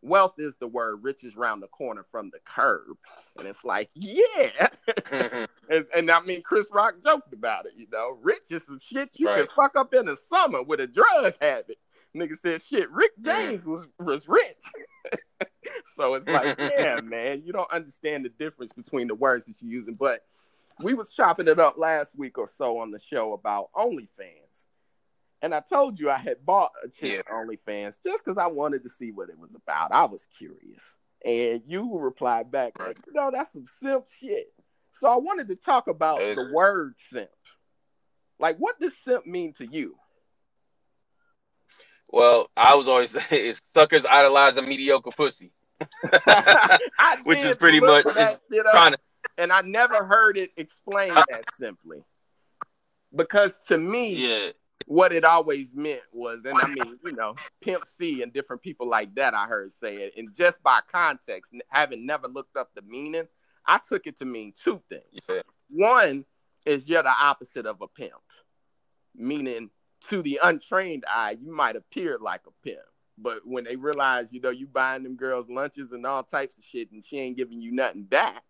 Wealth 0.00 0.34
is 0.38 0.56
the 0.56 0.66
word. 0.66 1.02
Rich 1.02 1.24
is 1.24 1.34
round 1.36 1.62
the 1.62 1.66
corner 1.68 2.04
from 2.10 2.30
the 2.30 2.38
curb. 2.44 2.96
And 3.38 3.46
it's 3.48 3.64
like, 3.64 3.90
yeah. 3.94 4.68
Mhm. 4.88 5.48
and, 5.70 5.86
and 5.94 6.10
I 6.10 6.20
mean, 6.20 6.42
Chris 6.42 6.66
Rock 6.72 6.96
joked 7.02 7.32
about 7.32 7.66
it, 7.66 7.72
you 7.76 7.86
know. 7.92 8.16
Rich 8.22 8.50
is 8.50 8.64
some 8.64 8.80
shit 8.82 9.10
you 9.14 9.26
Right. 9.28 9.46
can 9.46 9.48
fuck 9.54 9.76
up 9.76 9.92
in 9.94 10.06
the 10.06 10.16
summer 10.16 10.62
with 10.62 10.80
a 10.80 10.86
drug 10.86 11.34
habit. 11.40 11.78
Nigga 12.16 12.38
said, 12.38 12.62
shit, 12.62 12.90
Rick 12.90 13.12
Mm. 13.20 13.24
James 13.24 13.64
was, 13.64 13.86
was 13.98 14.28
rich. 14.28 14.62
so 15.96 16.14
it's 16.14 16.26
like, 16.28 16.58
yeah, 16.58 17.00
man, 17.02 17.42
you 17.44 17.52
don't 17.52 17.70
understand 17.72 18.24
the 18.24 18.28
difference 18.28 18.72
between 18.72 19.08
the 19.08 19.14
words 19.14 19.46
that 19.46 19.56
you're 19.60 19.72
using. 19.72 19.94
But 19.94 20.20
we 20.80 20.94
was 20.94 21.12
chopping 21.12 21.48
it 21.48 21.58
up 21.58 21.78
last 21.78 22.16
week 22.16 22.38
or 22.38 22.48
so 22.48 22.78
on 22.78 22.90
the 22.90 22.98
show 22.98 23.32
about 23.32 23.70
OnlyFans. 23.74 24.08
And 25.42 25.54
I 25.54 25.60
told 25.60 26.00
you 26.00 26.10
I 26.10 26.16
had 26.16 26.44
bought 26.44 26.72
a 26.82 26.88
chick's 26.88 27.30
OnlyFans 27.30 27.96
just 28.04 28.24
because 28.24 28.38
I 28.38 28.46
wanted 28.46 28.82
to 28.84 28.88
see 28.88 29.12
what 29.12 29.28
it 29.28 29.38
was 29.38 29.54
about. 29.54 29.92
I 29.92 30.06
was 30.06 30.26
curious. 30.38 30.96
And 31.24 31.62
you 31.66 31.98
replied 31.98 32.50
back, 32.50 32.78
like, 32.78 32.98
you 33.06 33.12
know, 33.12 33.30
that's 33.32 33.52
some 33.52 33.66
simp 33.80 34.06
shit. 34.20 34.52
So 35.00 35.08
I 35.08 35.16
wanted 35.16 35.48
to 35.48 35.56
talk 35.56 35.88
about 35.88 36.18
the 36.18 36.50
word 36.52 36.94
simp. 37.10 37.28
Like, 38.38 38.56
what 38.58 38.80
does 38.80 38.92
simp 39.04 39.26
mean 39.26 39.52
to 39.54 39.66
you? 39.66 39.96
Well, 42.10 42.48
I 42.56 42.76
was 42.76 42.88
always 42.88 43.10
saying 43.10 43.26
it's 43.30 43.60
suckers 43.74 44.04
a 44.04 44.62
mediocre 44.62 45.10
pussy. 45.10 45.52
Which 47.24 47.40
is 47.40 47.56
pretty 47.56 47.80
much- 47.80 48.04
that 48.04 48.40
shit 48.50 48.64
up, 48.66 48.72
Trying 48.72 48.92
to 48.92 48.98
and 49.38 49.52
I 49.52 49.62
never 49.62 50.04
heard 50.04 50.36
it 50.36 50.50
explained 50.56 51.16
that 51.16 51.44
simply. 51.58 51.98
Because 53.14 53.60
to 53.68 53.78
me, 53.78 54.14
yeah. 54.14 54.50
what 54.86 55.12
it 55.12 55.24
always 55.24 55.72
meant 55.74 56.02
was, 56.12 56.40
and 56.44 56.58
I 56.60 56.66
mean, 56.66 56.98
you 57.04 57.12
know, 57.12 57.36
Pimp 57.60 57.86
C 57.86 58.22
and 58.22 58.32
different 58.32 58.62
people 58.62 58.88
like 58.88 59.14
that, 59.14 59.34
I 59.34 59.46
heard 59.46 59.72
say 59.72 59.96
it, 59.96 60.14
and 60.16 60.34
just 60.34 60.62
by 60.62 60.80
context, 60.90 61.54
having 61.68 62.06
never 62.06 62.26
looked 62.26 62.56
up 62.56 62.70
the 62.74 62.82
meaning, 62.82 63.28
I 63.66 63.78
took 63.78 64.06
it 64.06 64.18
to 64.18 64.24
mean 64.24 64.52
two 64.58 64.82
things. 64.88 65.26
Yeah. 65.28 65.42
One 65.70 66.24
is 66.66 66.88
you're 66.88 67.02
the 67.02 67.08
opposite 67.08 67.66
of 67.66 67.80
a 67.82 67.88
pimp, 67.88 68.12
meaning 69.14 69.70
to 70.08 70.22
the 70.22 70.40
untrained 70.42 71.04
eye, 71.08 71.36
you 71.40 71.54
might 71.54 71.76
appear 71.76 72.18
like 72.20 72.42
a 72.46 72.66
pimp. 72.66 72.80
But 73.16 73.46
when 73.46 73.64
they 73.64 73.76
realize, 73.76 74.26
you 74.30 74.40
know, 74.40 74.50
you 74.50 74.66
buying 74.66 75.04
them 75.04 75.16
girls 75.16 75.46
lunches 75.48 75.92
and 75.92 76.04
all 76.04 76.22
types 76.22 76.58
of 76.58 76.64
shit 76.64 76.90
and 76.90 77.04
she 77.04 77.18
ain't 77.18 77.36
giving 77.36 77.60
you 77.60 77.72
nothing 77.72 78.02
back, 78.02 78.42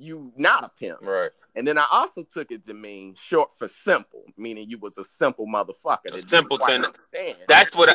you 0.00 0.32
not 0.36 0.64
a 0.64 0.68
pimp. 0.68 1.02
Right. 1.02 1.30
And 1.54 1.66
then 1.66 1.78
I 1.78 1.86
also 1.90 2.22
took 2.22 2.50
it 2.50 2.64
to 2.66 2.74
mean 2.74 3.14
short 3.14 3.50
for 3.58 3.68
simple, 3.68 4.24
meaning 4.36 4.70
you 4.70 4.78
was 4.78 4.96
a 4.98 5.04
simple 5.04 5.46
motherfucker. 5.46 6.12
A 6.12 6.22
simpleton. 6.22 6.84
understand. 6.84 7.36
That's 7.48 7.74
what 7.74 7.90
I, 7.90 7.94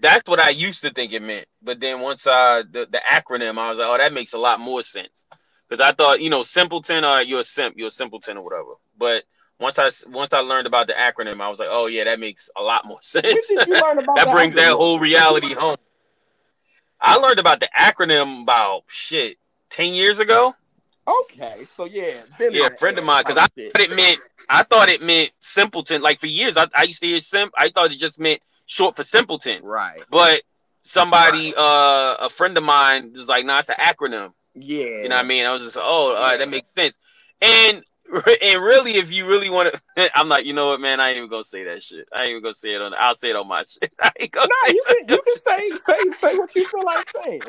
that's 0.00 0.28
what 0.28 0.40
I 0.40 0.50
used 0.50 0.82
to 0.82 0.92
think 0.92 1.12
it 1.12 1.20
meant. 1.20 1.46
But 1.62 1.80
then 1.80 2.00
once 2.00 2.26
I 2.26 2.62
the, 2.70 2.86
the 2.90 3.00
acronym, 3.10 3.58
I 3.58 3.70
was 3.70 3.78
like, 3.78 3.88
oh, 3.88 3.98
that 3.98 4.12
makes 4.12 4.32
a 4.34 4.38
lot 4.38 4.60
more 4.60 4.82
sense. 4.82 5.24
Because 5.68 5.84
I 5.84 5.92
thought, 5.94 6.20
you 6.20 6.30
know, 6.30 6.42
simpleton, 6.42 7.04
or 7.04 7.22
you're 7.22 7.40
a 7.40 7.44
simp, 7.44 7.74
you're 7.76 7.88
a 7.88 7.90
simpleton 7.90 8.36
or 8.36 8.44
whatever. 8.44 8.74
But 8.98 9.24
once 9.58 9.78
I 9.78 9.90
once 10.06 10.32
I 10.32 10.40
learned 10.40 10.66
about 10.66 10.86
the 10.86 10.92
acronym, 10.92 11.40
I 11.40 11.48
was 11.48 11.58
like, 11.58 11.68
oh 11.70 11.86
yeah, 11.86 12.04
that 12.04 12.20
makes 12.20 12.50
a 12.56 12.62
lot 12.62 12.86
more 12.86 12.98
sense. 13.02 13.24
When 13.24 13.58
did 13.58 13.68
you 13.68 13.74
learn 13.74 13.98
about 13.98 14.16
that 14.16 14.32
brings 14.32 14.54
that 14.54 14.74
whole 14.74 14.98
reality 14.98 15.54
home. 15.54 15.76
I 17.00 17.16
learned 17.16 17.38
about 17.38 17.60
the 17.60 17.68
acronym 17.76 18.42
about 18.42 18.84
shit 18.88 19.38
ten 19.70 19.94
years 19.94 20.18
ago. 20.18 20.54
Okay, 21.06 21.66
so 21.76 21.84
yeah, 21.84 22.22
Yeah, 22.38 22.66
a 22.66 22.70
friend 22.70 22.98
of 22.98 23.04
mine, 23.04 23.24
because 23.26 23.38
I 23.38 23.46
thought 23.46 23.80
it 23.82 23.90
meant 23.90 24.18
I 24.48 24.62
thought 24.62 24.88
it 24.88 25.02
meant 25.02 25.30
simpleton. 25.40 26.02
Like 26.02 26.20
for 26.20 26.26
years, 26.26 26.56
I, 26.56 26.66
I 26.74 26.84
used 26.84 27.00
to 27.00 27.06
hear 27.06 27.20
simp. 27.20 27.52
I 27.56 27.70
thought 27.70 27.92
it 27.92 27.98
just 27.98 28.18
meant 28.18 28.40
short 28.66 28.96
for 28.96 29.02
simpleton. 29.02 29.62
right. 29.62 30.02
But 30.10 30.42
somebody, 30.84 31.54
uh, 31.56 32.16
a 32.20 32.28
friend 32.30 32.56
of 32.56 32.64
mine, 32.64 33.12
was 33.14 33.28
like, 33.28 33.44
"Nah, 33.44 33.58
it's 33.58 33.68
an 33.68 33.76
acronym." 33.78 34.32
Yeah, 34.54 34.84
You 35.02 35.08
know 35.08 35.16
what 35.16 35.24
I 35.24 35.28
mean? 35.28 35.44
I 35.44 35.52
was 35.52 35.62
just, 35.62 35.76
"Oh, 35.76 35.80
all 35.82 36.14
right, 36.14 36.38
that 36.38 36.48
makes 36.48 36.68
sense." 36.76 36.94
And 37.40 37.84
and 38.42 38.62
really, 38.62 38.96
if 38.96 39.10
you 39.10 39.26
really 39.26 39.50
want 39.50 39.74
to, 39.96 40.10
I'm 40.18 40.28
like, 40.28 40.44
you 40.46 40.52
know 40.52 40.68
what, 40.68 40.80
man? 40.80 41.00
I 41.00 41.08
ain't 41.10 41.18
even 41.18 41.30
gonna 41.30 41.44
say 41.44 41.64
that 41.64 41.82
shit. 41.82 42.08
I 42.12 42.22
ain't 42.22 42.30
even 42.30 42.42
gonna 42.42 42.54
say 42.54 42.74
it 42.74 42.80
on. 42.82 42.94
I'll 42.98 43.14
say 43.16 43.30
it 43.30 43.36
on 43.36 43.48
my 43.48 43.62
shit. 43.68 43.92
I 44.00 44.10
ain't 44.18 44.32
gonna 44.32 44.48
No, 44.48 44.68
you 44.72 44.84
can 44.86 45.08
you 45.08 45.22
can 45.22 45.36
say 45.36 45.70
say 45.76 46.12
say 46.12 46.34
what 46.36 46.54
you 46.54 46.66
feel 46.66 46.84
like 46.84 47.06
saying. 47.24 47.42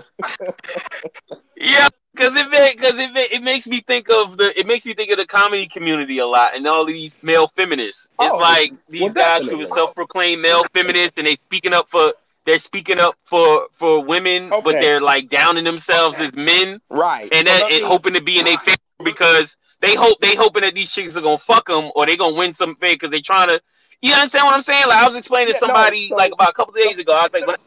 Yeah, 1.55 1.88
because 2.13 2.34
it 2.36 2.78
because 2.78 2.99
it, 2.99 3.11
it 3.34 3.41
makes 3.43 3.66
me 3.68 3.82
think 3.86 4.09
of 4.09 4.38
the 4.38 4.57
it 4.59 4.66
makes 4.68 4.86
me 4.86 4.93
think 4.93 5.11
of 5.11 5.18
the 5.18 5.26
comedy 5.26 5.68
community 5.68 6.20
a 6.20 6.26
lot 6.26 6.55
and 6.55 6.68
all 6.68 6.86
these 6.86 7.16
male 7.22 7.47
feminists. 7.47 8.07
It's 8.20 8.34
Oh, 8.34 8.38
like 8.39 8.74
these 8.89 9.01
well, 9.01 9.13
guys 9.13 9.47
who 9.47 9.61
are 9.61 9.66
self-proclaimed 9.66 10.41
male 10.41 10.63
feminists 10.74 11.18
and 11.18 11.28
they 11.28 11.36
speaking 11.36 11.74
up 11.74 11.89
for 11.89 12.13
they're 12.45 12.59
speaking 12.59 12.99
up 12.99 13.16
for 13.26 13.68
for 13.74 14.03
women, 14.03 14.49
but 14.49 14.74
they're 14.74 15.01
like 15.01 15.30
downing 15.30 15.63
themselves 15.63 16.20
as 16.20 16.34
men 16.34 16.80
Right. 16.89 17.34
and 17.34 17.47
Well, 17.47 17.57
that 17.59 17.72
and 17.72 17.84
me- 17.84 17.88
hoping 17.88 18.13
to 18.13 18.22
be 18.22 18.39
in 18.39 18.47
a 18.47 18.57
favor 18.57 18.78
because 19.03 19.57
they 19.82 19.95
hope 19.95 20.19
they 20.21 20.36
hoping 20.36 20.61
that 20.61 20.73
these 20.73 20.89
chicks 20.91 21.15
are 21.15 21.21
gonna 21.21 21.38
fuck 21.38 21.67
them 21.67 21.91
or 21.95 22.05
they 22.05 22.17
gonna 22.17 22.36
win 22.36 22.53
some 22.53 22.76
favor 22.76 22.95
because 22.95 23.11
they 23.11 23.21
trying 23.21 23.49
to. 23.49 23.61
You 24.01 24.13
understand 24.13 24.45
what 24.45 24.53
I'm 24.53 24.61
saying? 24.61 24.88
Like 24.88 24.97
I 25.03 25.07
was 25.07 25.15
explaining 25.15 25.53
Yeah, 25.53 25.59
to 25.59 25.67
no, 25.67 25.73
somebody 25.73 26.09
so- 26.09 26.15
like 26.15 26.32
about 26.34 26.49
a 26.49 26.53
couple 26.53 26.73
of 26.76 26.82
days 26.82 26.99
ago. 26.99 27.13
I 27.13 27.23
was 27.23 27.34
like, 27.34 27.47
when- 27.47 27.57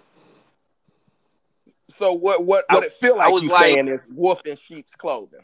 So 1.98 2.12
what 2.12 2.44
what 2.44 2.64
I- 2.70 2.74
what 2.76 2.84
it 2.84 2.92
feel 2.92 3.14
I 3.14 3.24
like 3.24 3.32
was 3.32 3.42
you 3.44 3.48
like- 3.50 3.62
saying 3.62 3.88
is 3.88 4.00
wolf 4.10 4.40
in 4.46 4.56
sheep's 4.56 4.94
clothing. 4.94 5.40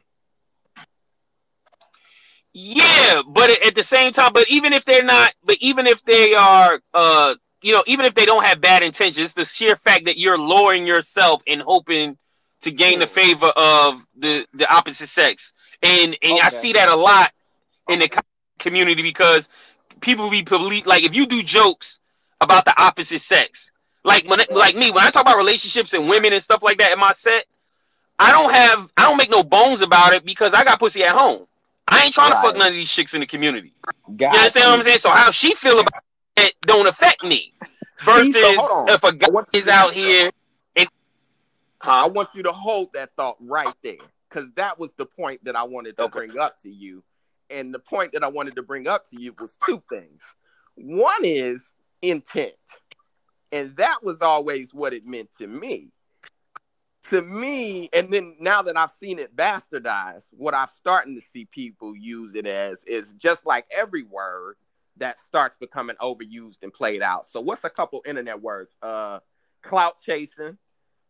Yeah, 2.53 3.23
but 3.27 3.51
at 3.67 3.75
the 3.75 3.83
same 3.83 4.13
time, 4.13 4.33
but 4.33 4.49
even 4.49 4.73
if 4.73 4.85
they're 4.85 5.03
not, 5.03 5.33
but 5.43 5.57
even 5.61 5.87
if 5.89 6.01
they 6.05 6.35
are, 6.35 6.81
uh, 6.93 7.35
you 7.63 7.73
know, 7.73 7.83
even 7.89 8.07
if 8.07 8.15
they 8.15 8.25
don't 8.27 8.45
have 8.45 8.61
bad 8.61 8.83
intentions, 8.85 9.33
the 9.33 9.45
sheer 9.45 9.75
fact 9.75 10.05
that 10.05 10.19
you're 10.19 10.39
lowering 10.39 10.87
yourself 10.87 11.43
and 11.49 11.61
hoping 11.61 12.17
to 12.63 12.71
gain 12.71 13.01
the 13.01 13.09
favor 13.09 13.47
of 13.57 14.01
the 14.17 14.47
the 14.55 14.73
opposite 14.73 15.09
sex, 15.09 15.53
and 15.85 16.17
and 16.23 16.41
I 16.41 16.51
see 16.51 16.73
that 16.73 16.89
a 16.89 16.97
lot 16.97 17.33
in 17.89 17.99
the 18.01 18.11
community 18.59 19.03
because 19.03 19.49
people 20.01 20.31
be 20.31 20.43
police 20.43 20.87
like 20.87 21.05
if 21.05 21.15
you 21.15 21.27
do 21.27 21.43
jokes 21.43 22.01
about 22.41 22.65
the 22.65 22.81
opposite 22.81 23.21
sex, 23.21 23.71
like 24.05 24.29
when 24.29 24.41
like 24.51 24.77
me 24.77 24.91
when 24.91 25.05
I 25.05 25.11
talk 25.11 25.23
about 25.23 25.37
relationships 25.37 25.93
and 25.93 26.09
women 26.09 26.33
and 26.33 26.43
stuff 26.43 26.63
like 26.63 26.79
that 26.79 26.93
in 26.93 26.99
my 26.99 27.13
set, 27.13 27.45
I 28.19 28.33
don't 28.33 28.53
have 28.53 28.89
I 28.97 29.03
don't 29.03 29.17
make 29.17 29.31
no 29.31 29.43
bones 29.43 29.81
about 29.81 30.13
it 30.15 30.25
because 30.25 30.55
I 30.55 30.65
got 30.65 30.79
pussy 30.81 31.05
at 31.05 31.15
home. 31.15 31.47
I 31.87 32.05
ain't 32.05 32.15
trying 32.15 32.31
to 32.31 32.37
fuck 32.37 32.57
none 32.57 32.69
of 32.69 32.75
these 32.75 32.91
chicks 32.91 33.13
in 33.13 33.21
the 33.21 33.27
community. 33.27 33.75
Got 34.17 34.33
You 34.33 34.39
understand 34.39 34.71
what 34.71 34.79
I'm 34.79 34.85
saying? 34.85 34.99
So 35.01 35.11
how 35.11 35.31
she 35.31 35.55
feel 35.55 35.81
about 35.81 36.03
it 36.37 36.55
don't 36.63 36.87
affect 36.87 37.23
me. 37.23 37.53
Versus 38.01 38.35
See, 38.35 38.41
so 38.41 38.89
if 38.89 39.05
a 39.05 39.13
guy 39.13 39.27
I 39.27 39.31
want 39.31 39.49
you 39.53 39.61
is 39.61 39.69
out 39.69 39.93
here 39.93 40.33
and 40.77 40.89
I 41.81 42.07
want 42.09 42.31
you 42.35 42.43
to 42.43 42.53
hold 42.53 42.93
that 42.95 43.11
thought 43.17 43.37
right 43.41 43.75
there 43.83 43.99
because 44.35 44.53
that 44.55 44.79
was 44.79 44.93
the 44.95 45.07
point 45.07 45.45
that 45.45 45.55
I 45.57 45.63
wanted 45.63 45.97
to 45.97 46.05
Okay. 46.05 46.27
bring 46.27 46.39
up 46.39 46.59
to 46.63 46.71
you. 46.71 47.05
And 47.51 47.73
the 47.73 47.79
point 47.79 48.13
that 48.13 48.25
I 48.25 48.29
wanted 48.29 48.57
to 48.57 48.63
bring 48.63 48.89
up 48.89 49.09
to 49.11 49.21
you 49.21 49.35
was 49.39 49.57
two 49.65 49.83
things. 49.89 50.23
One 50.75 51.25
is 51.25 51.73
intent. 52.03 52.55
And 53.53 53.77
that 53.77 54.03
was 54.03 54.23
always 54.23 54.75
what 54.75 54.93
it 54.93 55.07
meant 55.07 55.31
to 55.39 55.47
me. 55.47 55.93
To 57.11 57.21
me, 57.23 57.91
and 57.93 58.11
then 58.13 58.37
now 58.41 58.63
that 58.63 58.77
I've 58.79 58.91
seen 58.91 59.19
it 59.19 59.37
bastardized, 59.37 60.31
what 60.33 60.55
I'm 60.55 60.69
starting 60.75 61.15
to 61.17 61.21
see 61.21 61.45
people 61.45 61.95
use 61.95 62.35
it 62.35 62.47
as 62.47 62.83
is 62.85 63.13
just 63.13 63.45
like 63.45 63.67
every 63.71 64.05
word 64.05 64.57
that 64.97 65.21
starts 65.21 65.55
becoming 65.55 65.97
overused 66.01 66.63
and 66.63 66.73
played 66.73 67.03
out. 67.03 67.27
So 67.27 67.41
what's 67.41 67.65
a 67.65 67.71
couple 67.71 68.03
internet 68.07 68.41
words? 68.41 68.75
Uh 68.83 69.21
clout 69.63 70.01
chasing, 70.01 70.57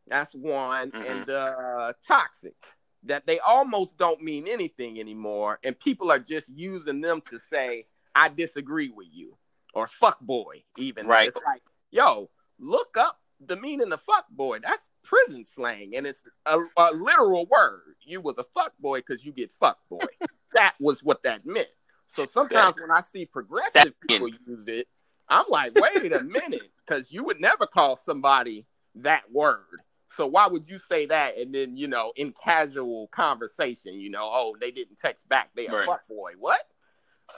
that's 0.09 0.35
one, 0.35 0.91
Mhm. 0.91 1.11
and 1.11 1.31
uh 1.31 1.93
toxic. 2.07 2.57
That 3.05 3.27
they 3.27 3.39
almost 3.41 3.99
don't 3.99 4.23
mean 4.23 4.49
anything 4.49 4.99
anymore, 4.99 5.59
and 5.63 5.79
people 5.79 6.11
are 6.11 6.19
just 6.19 6.49
using 6.49 7.01
them 7.01 7.23
to 7.31 7.39
say, 7.39 7.87
I 8.15 8.29
disagree 8.29 8.91
with 8.91 9.09
you. 9.13 9.37
Or 9.75 9.89
fuck 9.89 10.21
boy, 10.21 10.63
even. 10.79 11.07
Right. 11.07 11.29
It's 11.29 11.37
like, 11.45 11.63
yo, 11.91 12.31
look 12.59 12.97
up 12.97 13.21
the 13.47 13.57
meaning 13.57 13.93
of 13.93 14.01
fuck 14.03 14.27
boy. 14.31 14.61
That's 14.61 14.89
prison 15.03 15.45
slang, 15.45 15.97
and 15.97 16.07
it's 16.07 16.23
a, 16.47 16.59
a 16.77 16.93
literal 16.93 17.47
word. 17.47 17.97
You 18.03 18.21
was 18.21 18.39
a 18.39 18.45
fuck 18.55 18.73
boy 18.79 19.01
because 19.01 19.25
you 19.25 19.33
get 19.33 19.51
fuck 19.59 19.79
boy. 19.91 20.07
that 20.55 20.75
was 20.81 21.03
what 21.03 21.23
that 21.25 21.45
meant. 21.45 21.69
So 22.09 22.25
sometimes 22.27 22.81
when 22.81 22.91
I 22.91 23.01
see 23.01 23.27
progressive 23.27 23.95
people 24.01 24.29
use 24.29 24.69
it, 24.69 24.87
I'm 25.29 25.47
like, 25.49 25.75
wait 25.75 26.13
a 26.13 26.23
minute, 26.23 26.71
because 26.87 27.11
you 27.11 27.25
would 27.25 27.41
never 27.41 27.67
call 27.67 27.97
somebody 27.97 28.67
that 28.97 29.25
word. 29.33 29.81
So 30.17 30.27
why 30.27 30.47
would 30.47 30.69
you 30.69 30.79
say 30.79 31.07
that? 31.07 31.37
And 31.37 31.55
then 31.55 31.77
you 31.77 31.89
know, 31.89 32.13
in 32.17 32.35
casual 32.43 33.09
conversation, 33.09 33.95
you 33.95 34.11
know, 34.11 34.29
oh, 34.33 34.57
they 34.61 34.71
didn't 34.71 34.99
text 34.99 35.29
back. 35.29 35.51
They 35.55 35.67
a 35.67 35.85
fuck 35.87 36.07
boy. 36.09 36.33
What? 36.39 36.61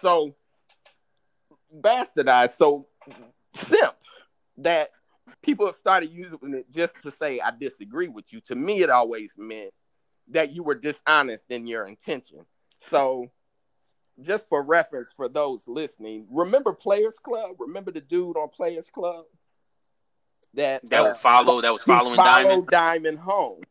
So 0.01 0.35
bastardized. 1.81 2.57
So 2.57 2.87
simp 3.55 3.95
that 4.59 4.91
people 5.43 5.66
have 5.66 5.77
started 5.77 6.11
using 6.11 6.55
it 6.55 6.70
just 6.70 7.01
to 7.03 7.11
say 7.11 7.41
I 7.41 7.51
disagree 7.59 8.09
with 8.09 8.33
you. 8.33 8.41
To 8.43 8.55
me, 8.55 8.83
it 8.83 8.91
always 8.91 9.33
meant 9.37 9.72
that 10.29 10.53
you 10.53 10.62
were 10.62 10.74
dishonest 10.74 11.45
in 11.51 11.66
your 11.66 11.87
intention. 11.87 12.45
So, 12.81 13.31
just 14.20 14.49
for 14.49 14.62
reference 14.62 15.12
for 15.14 15.29
those 15.29 15.62
listening, 15.66 16.27
remember 16.31 16.72
Players 16.72 17.16
Club? 17.22 17.57
Remember 17.59 17.91
the 17.91 18.01
dude 18.01 18.37
on 18.37 18.49
Players 18.49 18.89
Club 18.93 19.24
that 20.55 20.88
That 20.88 21.03
uh, 21.05 21.14
follow 21.16 21.61
that 21.61 21.72
was 21.72 21.82
following 21.82 22.16
Diamond. 22.16 22.68
Diamond 22.68 23.18
home. 23.18 23.62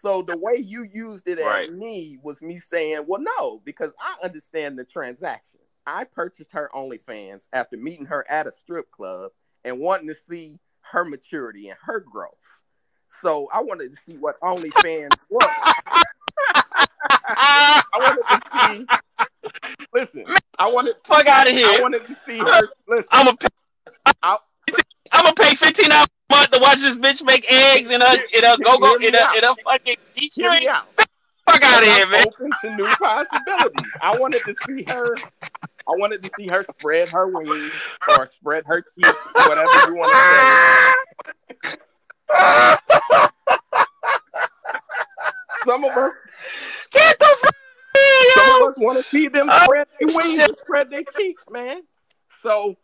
So 0.00 0.22
the 0.22 0.36
way 0.36 0.56
you 0.58 0.84
used 0.90 1.28
it 1.28 1.38
at 1.38 1.44
Right. 1.44 1.70
me 1.70 2.18
was 2.22 2.40
me 2.40 2.56
saying, 2.56 3.04
"Well, 3.06 3.20
no, 3.38 3.60
because 3.64 3.92
I 4.00 4.24
understand 4.24 4.78
the 4.78 4.84
transaction. 4.84 5.60
I 5.86 6.04
purchased 6.04 6.52
her 6.52 6.70
OnlyFans 6.74 7.48
after 7.52 7.76
meeting 7.76 8.06
her 8.06 8.24
at 8.30 8.46
a 8.46 8.52
strip 8.52 8.90
club 8.90 9.32
and 9.64 9.78
wanting 9.78 10.08
to 10.08 10.14
see 10.14 10.58
her 10.82 11.04
maturity 11.04 11.68
and 11.68 11.78
her 11.84 12.00
growth. 12.00 12.32
So 13.20 13.48
I 13.52 13.60
wanted 13.62 13.90
to 13.90 13.96
see 13.96 14.16
what 14.16 14.40
OnlyFans 14.40 15.18
was. 15.30 15.50
I 17.04 17.82
wanted 17.94 18.22
to 18.30 18.40
see. 18.78 18.86
Listen, 19.92 20.24
I 20.58 20.70
wanted. 20.70 20.94
Fuck 21.04 21.26
out 21.26 21.46
of 21.48 21.52
here. 21.54 21.66
I 21.66 21.80
wanted 21.80 22.06
to 22.06 22.14
see 22.26 22.38
her. 22.38 22.68
Listen, 22.88 23.08
I'm 23.12 23.36
I'll- 24.22 24.44
I'm 25.12 25.24
gonna 25.24 25.34
pay 25.34 25.54
fifteen 25.56 25.88
dollars 25.90 26.06
a 26.06 26.19
month 26.30 26.50
to 26.52 26.58
watch 26.60 26.80
this 26.80 26.96
bitch 26.96 27.22
make 27.24 27.44
eggs 27.50 27.90
in 27.90 28.00
a 28.02 28.14
in 28.32 28.44
a 28.44 28.56
go 28.58 28.78
go 28.78 28.94
in 28.96 29.14
a 29.14 29.18
out. 29.18 29.36
in 29.36 29.44
a 29.44 29.54
fucking 29.64 29.96
hear 30.14 30.50
me 30.50 30.60
Detroit. 30.60 30.66
out. 30.66 30.86
Fuck 31.48 31.62
out 31.64 31.82
of 31.82 31.88
here, 31.88 32.06
man. 32.06 32.26
Open 32.28 32.50
to 32.62 32.76
new 32.76 32.88
possibilities. 32.96 33.92
I 34.00 34.16
wanted 34.18 34.42
to 34.44 34.54
see 34.66 34.84
her. 34.84 35.16
I 35.42 35.92
wanted 35.96 36.22
to 36.22 36.30
see 36.38 36.46
her 36.46 36.64
spread 36.78 37.08
her 37.08 37.26
wings 37.26 37.72
or 38.08 38.26
spread 38.28 38.64
her 38.66 38.82
cheeks, 38.82 39.18
whatever 39.34 39.88
you 39.88 39.96
want 39.96 40.12
to 40.12 40.18
say. 40.18 41.76
Some 45.66 45.84
of 45.84 45.90
us, 45.96 46.12
Get 46.92 47.18
the 47.18 47.36
fuck 47.42 47.54
some 48.34 48.62
of 48.62 48.68
us 48.68 48.78
want 48.78 48.98
to 48.98 49.10
see 49.10 49.28
them 49.28 49.50
spread 49.64 49.86
their 49.98 50.08
wings 50.16 50.38
and 50.38 50.54
spread 50.56 50.90
their 50.90 51.02
cheeks, 51.16 51.44
man. 51.50 51.82
So 52.42 52.76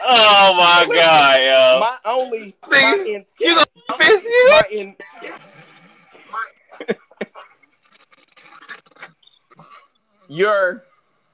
Oh 0.00 0.54
my 0.56 0.84
Listen, 0.86 0.96
god, 0.96 1.40
yo. 1.40 1.80
My 1.80 1.96
only 2.04 2.54
my 2.68 2.78
Nigga, 2.78 3.06
intent, 3.06 3.28
you 3.40 3.54
gonna 3.54 3.66
piss 3.98 4.22
you? 4.22 4.50
my 4.50 4.62
in, 4.70 4.96
your 10.28 10.84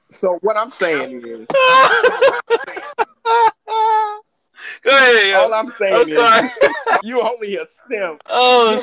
so 0.09 0.39
what 0.41 0.57
I'm 0.57 0.71
saying 0.71 1.21
is 1.25 1.47
Go 4.81 4.91
ahead, 4.91 5.35
all 5.35 5.53
I'm 5.53 5.71
saying 5.71 5.93
I'm 5.95 6.09
is 6.09 6.17
sorry. 6.17 6.51
you 7.03 7.21
only 7.21 7.57
a 7.57 7.65
simp. 7.87 8.21
Oh 8.27 8.81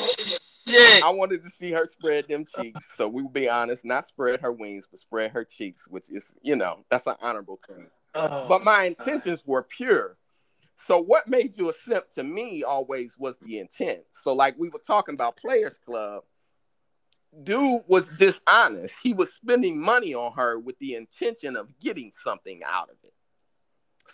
shit. 0.67 1.03
I 1.03 1.11
wanted 1.11 1.43
to 1.43 1.51
see 1.51 1.73
her 1.73 1.87
spread 1.87 2.29
them 2.29 2.45
cheeks, 2.45 2.85
so 2.97 3.09
we 3.09 3.23
will 3.23 3.31
be 3.31 3.49
honest, 3.49 3.85
not 3.85 4.07
spread 4.07 4.41
her 4.41 4.53
wings, 4.53 4.87
but 4.91 5.01
spread 5.01 5.31
her 5.33 5.45
cheeks, 5.45 5.89
which 5.89 6.09
is 6.11 6.33
you 6.43 6.57
know 6.57 6.85
that's 6.91 7.07
an 7.07 7.15
honorable 7.21 7.59
thing. 7.67 7.87
Oh. 8.15 8.47
But 8.49 8.65
my 8.65 8.85
intentions 8.85 9.43
were 9.47 9.63
pure. 9.63 10.17
So 10.87 10.99
what 10.99 11.29
made 11.29 11.57
you 11.57 11.71
a 11.71 11.73
simp 11.73 12.11
to 12.13 12.25
me 12.25 12.65
always 12.65 13.17
was 13.19 13.37
the 13.41 13.59
intent. 13.59 14.01
So 14.23 14.33
like 14.33 14.59
we 14.59 14.69
were 14.69 14.83
talking 14.85 15.15
about 15.15 15.37
Players 15.37 15.79
Club, 15.85 16.25
dude 17.45 17.83
was 17.87 18.11
dishonest. 18.11 18.95
He 19.03 19.13
was 19.13 19.33
spending 19.33 19.81
money 19.81 20.15
on 20.15 20.33
her 20.33 20.59
with 20.59 20.79
the 20.79 20.95
intention 20.97 21.57
of 21.57 21.69
getting 21.79 22.13
something 22.23 22.61
out 22.67 22.91
of 22.91 22.97
it. 23.05 23.15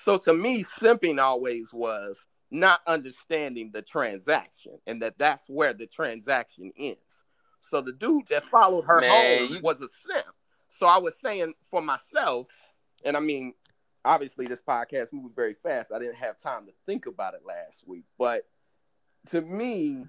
So 0.05 0.19
to 0.19 0.35
me, 0.35 0.63
simping 0.63 1.21
always 1.21 1.73
was 1.73 2.19
not 2.51 2.81
understanding 2.87 3.71
the 3.73 3.83
transaction 3.83 4.79
and 4.87 5.03
that 5.03 5.19
that's 5.19 5.45
where 5.49 5.75
the 5.75 5.87
transaction 5.87 6.73
ends. 6.79 7.25
So 7.61 7.81
the 7.81 7.93
dude 7.93 8.29
that 8.31 8.47
followed 8.47 8.83
her 8.83 9.01
Man, 9.01 9.49
home 9.49 9.61
was 9.63 9.83
a 9.83 9.89
simp. 9.89 10.27
So 10.69 10.87
I 10.87 10.99
was 10.99 11.19
saying 11.21 11.55
for 11.71 11.83
myself, 11.83 12.47
and 13.05 13.17
I 13.17 13.21
mean, 13.21 13.55
obviously 14.05 14.47
this 14.47 14.63
podcast 14.67 15.13
moves 15.13 15.35
very 15.35 15.55
fast. 15.63 15.93
I 15.95 15.99
didn't 15.99 16.17
have 16.17 16.39
time 16.39 16.67
to 16.67 16.73
think 16.87 17.07
about 17.07 17.35
it 17.35 17.41
last 17.47 17.87
week, 17.87 18.05
but 18.19 18.43
to 19.31 19.41
me, 19.41 20.05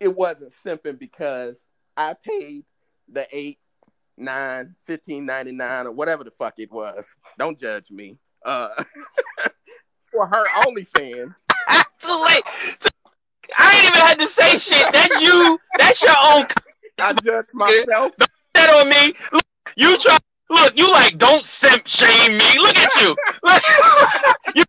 it 0.00 0.14
wasn't 0.14 0.52
simping 0.64 0.98
because 0.98 1.66
I 1.96 2.14
paid 2.14 2.64
the 3.10 3.26
eight, 3.32 3.58
nine, 4.16 4.74
fifteen 4.84 5.26
ninety 5.26 5.52
nine, 5.52 5.86
or 5.86 5.92
whatever 5.92 6.24
the 6.24 6.30
fuck 6.30 6.54
it 6.58 6.70
was. 6.70 7.04
Don't 7.38 7.58
judge 7.58 7.90
me. 7.90 8.18
Uh, 8.44 8.68
for 10.12 10.26
her 10.26 10.44
OnlyFans. 10.62 11.34
Too 12.00 12.24
late. 12.24 12.44
I 13.56 13.76
ain't 13.76 13.84
even 13.84 14.00
had 14.00 14.18
to 14.18 14.28
say 14.28 14.58
shit. 14.58 14.92
That's 14.92 15.20
you. 15.20 15.58
That's 15.78 16.02
your 16.02 16.14
own 16.22 16.46
I 16.98 17.12
judge 17.14 17.46
myself. 17.52 18.12
Don't 18.18 18.30
that 18.54 18.70
on 18.70 18.88
me. 18.88 19.14
Look, 19.32 19.44
you 19.76 19.98
try. 19.98 20.18
Look, 20.52 20.76
you 20.76 20.90
like 20.90 21.16
don't 21.16 21.44
simp 21.44 21.86
shame 21.86 22.36
me. 22.36 22.58
Look 22.58 22.76
at 22.76 22.94
you. 23.00 23.16
Look, 23.42 23.62
you 24.54 24.64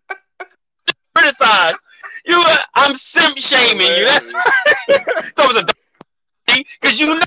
criticize. 1.14 1.74
You, 2.24 2.40
uh, 2.40 2.56
I'm 2.74 2.96
simp 2.96 3.36
shaming 3.38 3.94
you. 3.94 4.06
That's 4.06 4.32
right. 4.32 4.74
so 5.36 5.50
it 5.50 5.54
was 5.54 5.62
a 5.62 6.64
because 6.80 6.98
you 6.98 7.14
know 7.14 7.20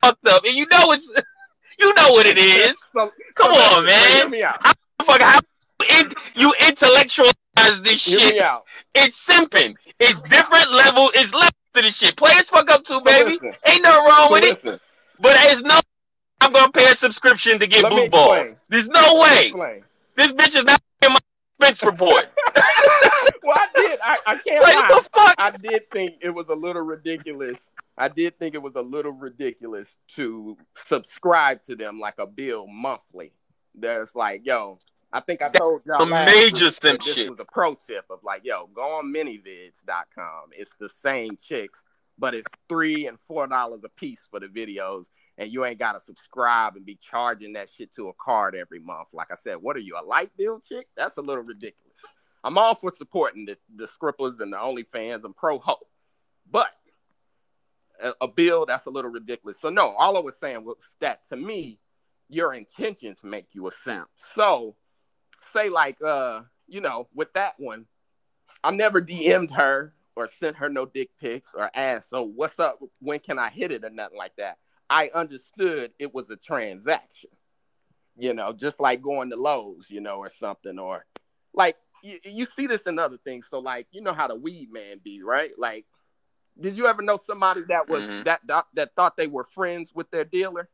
fucked 0.00 0.28
up 0.28 0.44
and 0.44 0.54
you 0.54 0.66
know 0.70 0.92
it's 0.92 1.06
you 1.78 1.92
know 1.94 2.12
what 2.12 2.26
it 2.26 2.38
is. 2.38 2.76
So, 2.92 3.10
Come 3.34 3.52
so 3.52 3.60
on, 3.78 3.86
man. 3.86 4.16
Hear 4.16 4.28
me 4.28 4.42
out. 4.44 4.64
Fuck, 5.04 5.20
how 5.20 5.40
in, 5.90 6.12
you 6.36 6.54
intellectualize 6.60 7.34
this 7.82 8.00
shit. 8.00 8.40
It's 8.94 9.18
simping. 9.26 9.74
It's 9.98 10.20
different 10.22 10.72
level. 10.72 11.10
It's 11.14 11.32
level 11.32 11.50
to 11.74 11.82
the 11.82 11.90
shit. 11.90 12.16
Players 12.16 12.48
fuck 12.48 12.70
up 12.70 12.84
too, 12.84 12.94
So 12.94 13.00
baby. 13.00 13.32
listen. 13.32 13.54
Ain't 13.66 13.82
nothing 13.82 14.04
wrong 14.04 14.32
with 14.32 14.44
it. 14.44 14.80
But 15.20 15.34
there's 15.34 15.62
no. 15.62 15.80
I'm 16.44 16.52
gonna 16.52 16.72
pay 16.72 16.90
a 16.90 16.96
subscription 16.96 17.58
to 17.58 17.66
get 17.66 17.82
Let 17.82 17.90
blue 17.90 18.08
balls. 18.08 18.54
There's 18.68 18.88
no 18.88 19.20
way. 19.20 19.46
Explain. 19.46 19.82
This 20.16 20.32
bitch 20.32 20.56
is 20.56 20.64
not 20.64 20.80
in 21.02 21.12
my 21.12 21.18
expense 21.58 21.82
report. 21.82 22.26
Well, 23.42 23.58
I 23.58 23.68
did. 23.78 24.00
I, 24.02 24.18
I 24.26 24.36
can't 24.36 24.62
like 24.62 24.74
lie. 24.74 24.88
the 24.88 25.08
fuck? 25.14 25.34
I 25.36 25.50
did 25.50 25.90
think 25.90 26.14
it 26.22 26.30
was 26.30 26.48
a 26.48 26.54
little 26.54 26.80
ridiculous. 26.80 27.58
I 27.96 28.08
did 28.08 28.38
think 28.38 28.54
it 28.54 28.62
was 28.62 28.74
a 28.74 28.80
little 28.80 29.12
ridiculous 29.12 29.88
to 30.14 30.56
subscribe 30.86 31.62
to 31.64 31.76
them 31.76 32.00
like 32.00 32.14
a 32.18 32.26
bill 32.26 32.66
monthly. 32.66 33.32
That's 33.74 34.14
like, 34.14 34.46
yo, 34.46 34.78
I 35.12 35.20
think 35.20 35.42
I 35.42 35.50
told 35.50 35.82
y'all 35.84 36.06
last 36.06 36.34
major 36.34 36.70
simp 36.70 37.04
this 37.04 37.14
shit. 37.14 37.30
was 37.30 37.38
a 37.38 37.44
pro 37.44 37.74
tip 37.74 38.06
of 38.08 38.20
like, 38.22 38.42
yo, 38.44 38.68
go 38.74 38.80
on 38.98 39.12
manyvids.com. 39.12 40.50
It's 40.52 40.74
the 40.80 40.88
same 40.88 41.36
chicks, 41.36 41.80
but 42.18 42.34
it's 42.34 42.48
three 42.68 43.06
and 43.06 43.18
four 43.28 43.46
dollars 43.46 43.82
a 43.84 43.90
piece 43.90 44.26
for 44.30 44.40
the 44.40 44.46
videos, 44.46 45.04
and 45.38 45.52
you 45.52 45.64
ain't 45.64 45.78
gotta 45.78 46.00
subscribe 46.00 46.76
and 46.76 46.86
be 46.86 46.98
charging 47.02 47.54
that 47.54 47.68
shit 47.70 47.94
to 47.94 48.08
a 48.08 48.12
card 48.14 48.54
every 48.54 48.78
month. 48.78 49.08
Like 49.12 49.30
I 49.30 49.36
said, 49.42 49.56
what 49.56 49.76
are 49.76 49.80
you, 49.80 49.98
a 50.00 50.04
light 50.04 50.30
bill 50.36 50.60
chick? 50.60 50.86
That's 50.96 51.16
a 51.16 51.22
little 51.22 51.42
ridiculous. 51.42 51.98
I'm 52.44 52.58
all 52.58 52.74
for 52.74 52.90
supporting 52.90 53.46
the, 53.46 53.56
the 53.74 53.88
and 54.40 54.52
the 54.52 54.56
OnlyFans 54.56 55.24
and 55.24 55.34
pro 55.34 55.58
ho. 55.58 55.76
But 56.50 56.68
a, 58.02 58.12
a 58.20 58.28
bill, 58.28 58.66
that's 58.66 58.86
a 58.86 58.90
little 58.90 59.10
ridiculous. 59.10 59.58
So 59.58 59.70
no, 59.70 59.90
all 59.90 60.16
I 60.16 60.20
was 60.20 60.36
saying 60.36 60.64
was 60.64 60.76
that 61.00 61.26
to 61.30 61.36
me, 61.36 61.78
your 62.28 62.54
intentions 62.54 63.20
make 63.24 63.48
you 63.52 63.66
a 63.66 63.72
simp. 63.72 64.08
So 64.34 64.76
say 65.52 65.68
like 65.68 66.00
uh, 66.02 66.42
you 66.66 66.80
know, 66.80 67.08
with 67.14 67.32
that 67.34 67.54
one, 67.58 67.86
I 68.62 68.70
never 68.70 69.00
DM'd 69.00 69.50
her 69.52 69.94
or 70.16 70.28
sent 70.38 70.56
her 70.56 70.68
no 70.68 70.86
dick 70.86 71.10
pics 71.20 71.50
or 71.54 71.70
asked, 71.74 72.10
so 72.10 72.22
what's 72.22 72.58
up? 72.58 72.78
When 73.00 73.18
can 73.18 73.38
I 73.38 73.50
hit 73.50 73.72
it 73.72 73.84
or 73.84 73.90
nothing 73.90 74.18
like 74.18 74.36
that. 74.36 74.58
I 74.94 75.10
understood 75.12 75.90
it 75.98 76.14
was 76.14 76.30
a 76.30 76.36
transaction. 76.36 77.30
You 78.16 78.32
know, 78.32 78.52
just 78.52 78.78
like 78.78 79.02
going 79.02 79.30
to 79.30 79.36
Lowe's, 79.36 79.86
you 79.88 80.00
know, 80.00 80.18
or 80.18 80.30
something, 80.30 80.78
or 80.78 81.04
like 81.52 81.76
you, 82.04 82.20
you 82.22 82.46
see 82.46 82.68
this 82.68 82.86
in 82.86 83.00
other 83.00 83.16
things. 83.16 83.48
So 83.50 83.58
like, 83.58 83.88
you 83.90 84.00
know 84.02 84.12
how 84.12 84.28
the 84.28 84.36
weed 84.36 84.72
man 84.72 85.00
be, 85.02 85.20
right? 85.24 85.50
Like, 85.58 85.84
did 86.60 86.76
you 86.76 86.86
ever 86.86 87.02
know 87.02 87.16
somebody 87.16 87.62
that 87.68 87.88
was 87.88 88.04
Mhm. 88.04 88.24
that, 88.24 88.46
that 88.46 88.66
that 88.74 88.94
thought 88.94 89.16
they 89.16 89.26
were 89.26 89.42
friends 89.42 89.92
with 89.92 90.08
their 90.12 90.24
dealer? 90.24 90.68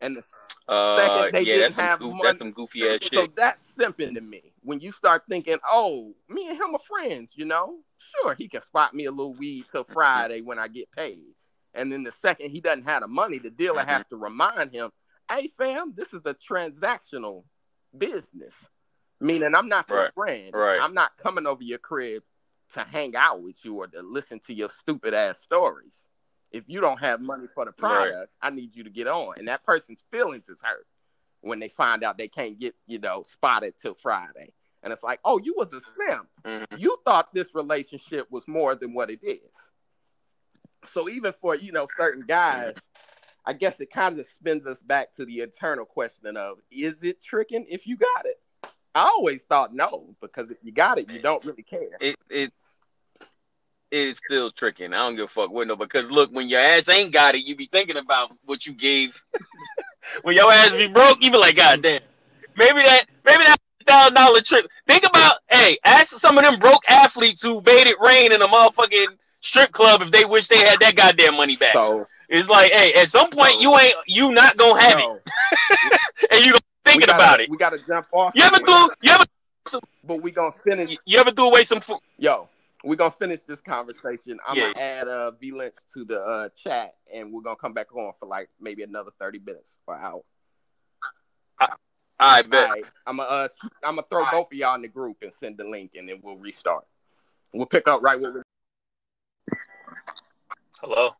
And 0.00 0.16
the 0.16 0.24
Uh, 0.72 0.96
Second, 0.96 1.32
they 1.34 1.42
yeah, 1.42 1.54
didn't 1.56 1.74
have 1.74 1.98
goof, 1.98 2.10
money. 2.10 2.22
that's 2.22 2.38
some 2.38 2.52
goofy 2.52 2.88
ass 2.88 3.00
so 3.12 3.22
shit. 3.22 3.36
that's 3.36 3.74
simping 3.76 4.14
to 4.14 4.20
me. 4.20 4.52
When 4.62 4.78
you 4.78 4.92
start 4.92 5.24
thinking, 5.28 5.58
oh, 5.68 6.14
me 6.28 6.48
and 6.48 6.56
him 6.56 6.74
are 6.76 6.78
friends, 6.78 7.32
you 7.34 7.44
know, 7.44 7.80
sure, 7.98 8.34
he 8.34 8.48
can 8.48 8.60
spot 8.60 8.94
me 8.94 9.06
a 9.06 9.10
little 9.10 9.34
weed 9.34 9.66
till 9.72 9.82
Friday 9.82 10.42
when 10.42 10.60
I 10.60 10.68
get 10.68 10.90
paid. 10.92 11.34
And 11.74 11.90
then 11.92 12.02
the 12.02 12.12
second 12.12 12.50
he 12.50 12.60
doesn't 12.60 12.84
have 12.84 13.02
the 13.02 13.08
money, 13.08 13.38
the 13.38 13.50
dealer 13.50 13.82
Mhm. 13.82 13.86
has 13.88 14.06
to 14.08 14.16
remind 14.16 14.72
him, 14.72 14.90
hey, 15.30 15.48
fam, 15.48 15.94
this 15.94 16.12
is 16.12 16.22
a 16.26 16.34
transactional 16.34 17.44
business. 17.96 18.68
Meaning, 19.20 19.54
I'm 19.54 19.68
not 19.68 19.88
your 19.88 19.98
Right, 20.04 20.14
friend. 20.14 20.54
right. 20.54 20.80
I'm 20.80 20.94
not 20.94 21.16
coming 21.16 21.46
over 21.46 21.62
your 21.62 21.78
crib 21.78 22.24
to 22.74 22.84
hang 22.84 23.14
out 23.14 23.40
with 23.42 23.64
you 23.64 23.76
or 23.76 23.86
to 23.86 24.02
listen 24.02 24.40
to 24.40 24.52
your 24.54 24.68
stupid 24.68 25.14
ass 25.14 25.38
stories. 25.38 26.08
If 26.50 26.68
you 26.68 26.80
don't 26.80 26.98
have 26.98 27.20
money 27.20 27.46
for 27.54 27.64
the 27.64 27.72
product, 27.72 28.32
I 28.42 28.50
need 28.50 28.74
you 28.74 28.84
to 28.84 28.90
get 28.90 29.06
on. 29.06 29.38
And 29.38 29.48
that 29.48 29.64
person's 29.64 30.02
feelings 30.10 30.48
is 30.48 30.60
hurt 30.60 30.86
when 31.40 31.60
they 31.60 31.68
find 31.68 32.02
out 32.02 32.18
they 32.18 32.28
can't 32.28 32.58
get, 32.58 32.74
you 32.86 32.98
know, 32.98 33.22
spotted 33.22 33.76
till 33.78 33.94
Friday. 33.94 34.52
And 34.82 34.92
it's 34.92 35.02
like, 35.02 35.20
oh, 35.24 35.38
you 35.38 35.54
was 35.56 35.72
a 35.72 35.80
simp. 35.80 36.28
Mhm. 36.44 36.78
You 36.78 36.98
thought 37.04 37.32
this 37.32 37.54
relationship 37.54 38.30
was 38.30 38.46
more 38.48 38.74
than 38.74 38.92
what 38.92 39.10
it 39.10 39.20
is. 39.22 39.70
So 40.90 41.08
even 41.08 41.32
for, 41.40 41.54
you 41.54 41.72
know, 41.72 41.86
certain 41.96 42.24
guys, 42.26 42.74
I 43.44 43.52
guess 43.52 43.80
it 43.80 43.90
kind 43.90 44.18
of 44.18 44.26
spins 44.26 44.66
us 44.66 44.80
back 44.80 45.14
to 45.16 45.24
the 45.24 45.40
eternal 45.40 45.84
question 45.84 46.36
of 46.36 46.58
is 46.70 47.02
it 47.02 47.22
tricking 47.22 47.66
if 47.68 47.86
you 47.86 47.96
got 47.96 48.26
it? 48.26 48.40
I 48.94 49.04
always 49.04 49.42
thought 49.42 49.74
no, 49.74 50.14
because 50.20 50.50
if 50.50 50.58
you 50.62 50.72
got 50.72 50.98
it, 50.98 51.10
you 51.10 51.20
don't 51.20 51.44
really 51.44 51.62
care. 51.62 51.96
It 52.00 52.16
it 52.28 52.52
it 53.90 53.98
is 54.08 54.20
still 54.24 54.50
tricking. 54.50 54.92
I 54.92 54.98
don't 54.98 55.16
give 55.16 55.26
a 55.26 55.28
fuck 55.28 55.50
with 55.50 55.68
no 55.68 55.76
because 55.76 56.10
look, 56.10 56.30
when 56.30 56.48
your 56.48 56.60
ass 56.60 56.88
ain't 56.88 57.12
got 57.12 57.34
it, 57.34 57.44
you 57.44 57.56
be 57.56 57.68
thinking 57.72 57.96
about 57.96 58.32
what 58.44 58.66
you 58.66 58.74
gave. 58.74 59.20
when 60.22 60.36
your 60.36 60.52
ass 60.52 60.72
be 60.72 60.88
broke, 60.88 61.22
you 61.22 61.30
be 61.30 61.38
like, 61.38 61.56
God 61.56 61.82
damn. 61.82 62.02
Maybe 62.56 62.82
that 62.82 63.06
maybe 63.24 63.44
that 63.44 63.58
thousand 63.86 64.14
dollar 64.14 64.40
trip. 64.40 64.66
Think 64.86 65.04
about 65.04 65.36
hey, 65.48 65.78
ask 65.84 66.18
some 66.18 66.38
of 66.38 66.44
them 66.44 66.58
broke 66.58 66.82
athletes 66.88 67.42
who 67.42 67.62
made 67.64 67.86
it 67.86 67.96
rain 68.00 68.32
in 68.32 68.42
a 68.42 68.48
motherfucking 68.48 69.08
strip 69.42 69.72
club 69.72 70.00
if 70.02 70.10
they 70.10 70.24
wish 70.24 70.48
they 70.48 70.58
had 70.58 70.80
that 70.80 70.96
goddamn 70.96 71.36
money 71.36 71.56
back. 71.56 71.74
So 71.74 72.06
it's 72.28 72.48
like, 72.48 72.72
hey, 72.72 72.94
at 72.94 73.10
some 73.10 73.30
point 73.30 73.60
you 73.60 73.76
ain't 73.78 73.94
you 74.06 74.30
not 74.32 74.56
gonna 74.56 74.80
have 74.80 74.98
no, 74.98 75.16
it, 75.16 76.00
and 76.30 76.44
you 76.46 76.54
thinking 76.84 77.06
gotta- 77.06 77.14
about 77.22 77.40
it. 77.40 77.50
We 77.50 77.56
got 77.56 77.70
to 77.70 77.78
jump 77.86 78.06
off. 78.12 78.32
You 78.34 78.44
ever 78.44 78.58
threw 78.58 78.88
you 79.02 79.12
ever 79.12 79.24
But 80.04 80.22
we 80.22 80.30
gonna 80.30 80.52
finish. 80.64 80.96
you 81.04 81.18
ever 81.18 81.30
threw 81.32 81.46
away 81.48 81.64
some 81.64 81.80
food? 81.80 81.98
Yo, 82.18 82.48
we're 82.84 82.96
gonna 82.96 83.14
finish 83.18 83.40
this 83.46 83.60
conversation. 83.60 84.38
I'm 84.46 84.56
Yeah. 84.56 84.72
gonna 84.72 84.78
add 84.84 85.08
uh 85.08 85.30
V 85.32 85.52
Lynch 85.52 85.74
to 85.94 86.04
the 86.04 86.20
uh, 86.20 86.48
chat, 86.56 86.94
and 87.14 87.32
we're 87.32 87.42
gonna 87.42 87.56
come 87.56 87.72
back 87.74 87.94
on 87.94 88.12
for 88.18 88.26
like 88.26 88.48
maybe 88.60 88.82
another 88.82 89.10
thirty 89.18 89.38
minutes 89.38 89.76
or 89.86 89.96
hour. 89.96 90.22
I 92.18 92.42
bet. 92.42 92.64
All 92.64 92.70
right, 92.70 92.84
I'm 93.06 93.16
gonna 93.16 93.28
uh, 93.28 93.48
I'm 93.84 93.96
gonna 93.96 94.06
throw 94.08 94.24
both 94.30 94.46
of 94.46 94.52
y'all 94.52 94.74
in 94.76 94.82
the 94.82 94.88
group 94.88 95.18
and 95.22 95.32
send 95.34 95.56
the 95.56 95.64
link, 95.64 95.92
and 95.96 96.08
then 96.08 96.20
we'll 96.22 96.36
restart. 96.36 96.84
We'll 97.52 97.66
pick 97.66 97.88
up 97.88 98.00
right 98.02 98.20
where 98.20 98.32
we. 98.32 98.40
Hello. 100.82 101.10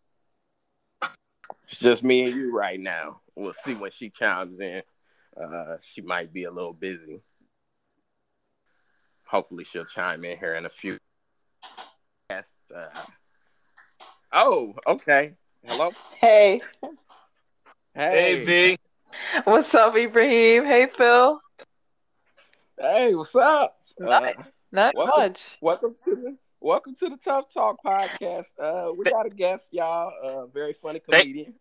It's 1.69 1.79
just 1.79 2.03
me 2.03 2.25
and 2.25 2.35
you 2.35 2.53
right 2.53 2.81
now. 2.81 3.21
We'll 3.37 3.55
see 3.55 3.75
when 3.75 3.93
she 3.93 4.11
chimes 4.11 4.59
in. 4.59 4.83
Uh, 5.41 5.77
she 5.81 6.01
might 6.01 6.33
be 6.33 6.45
a 6.45 6.51
little 6.51 6.73
busy. 6.73 7.23
hopefully 9.25 9.63
she'll 9.63 9.85
chime 9.85 10.25
in 10.25 10.37
here 10.37 10.55
in 10.55 10.67
a 10.67 10.69
few. 10.69 10.99
Uh, 12.29 12.41
oh, 14.33 14.75
okay. 14.85 15.35
Hello. 15.65 15.91
Hey. 16.21 16.61
Hey, 17.95 18.45
B. 18.45 18.79
What's 19.45 19.73
up, 19.77 19.97
Ibrahim? 19.97 20.65
Hey, 20.65 20.89
Phil. 20.93 21.41
Hey, 22.81 23.15
what's 23.15 23.37
up? 23.37 23.79
Not, 23.97 24.25
uh, 24.25 24.33
not 24.73 24.97
welcome, 24.97 25.21
much. 25.21 25.57
Welcome 25.61 25.95
to 26.05 26.17
the 26.17 26.37
welcome 26.63 26.95
to 26.95 27.09
the 27.09 27.17
Tough 27.17 27.53
Talk 27.53 27.79
podcast. 27.85 28.47
Uh, 28.59 28.93
we 28.93 29.05
got 29.05 29.27
a 29.27 29.31
guest, 29.31 29.67
y'all. 29.73 30.13
Uh, 30.25 30.47
very 30.47 30.73
funny 30.73 31.01
comedian. 31.01 31.55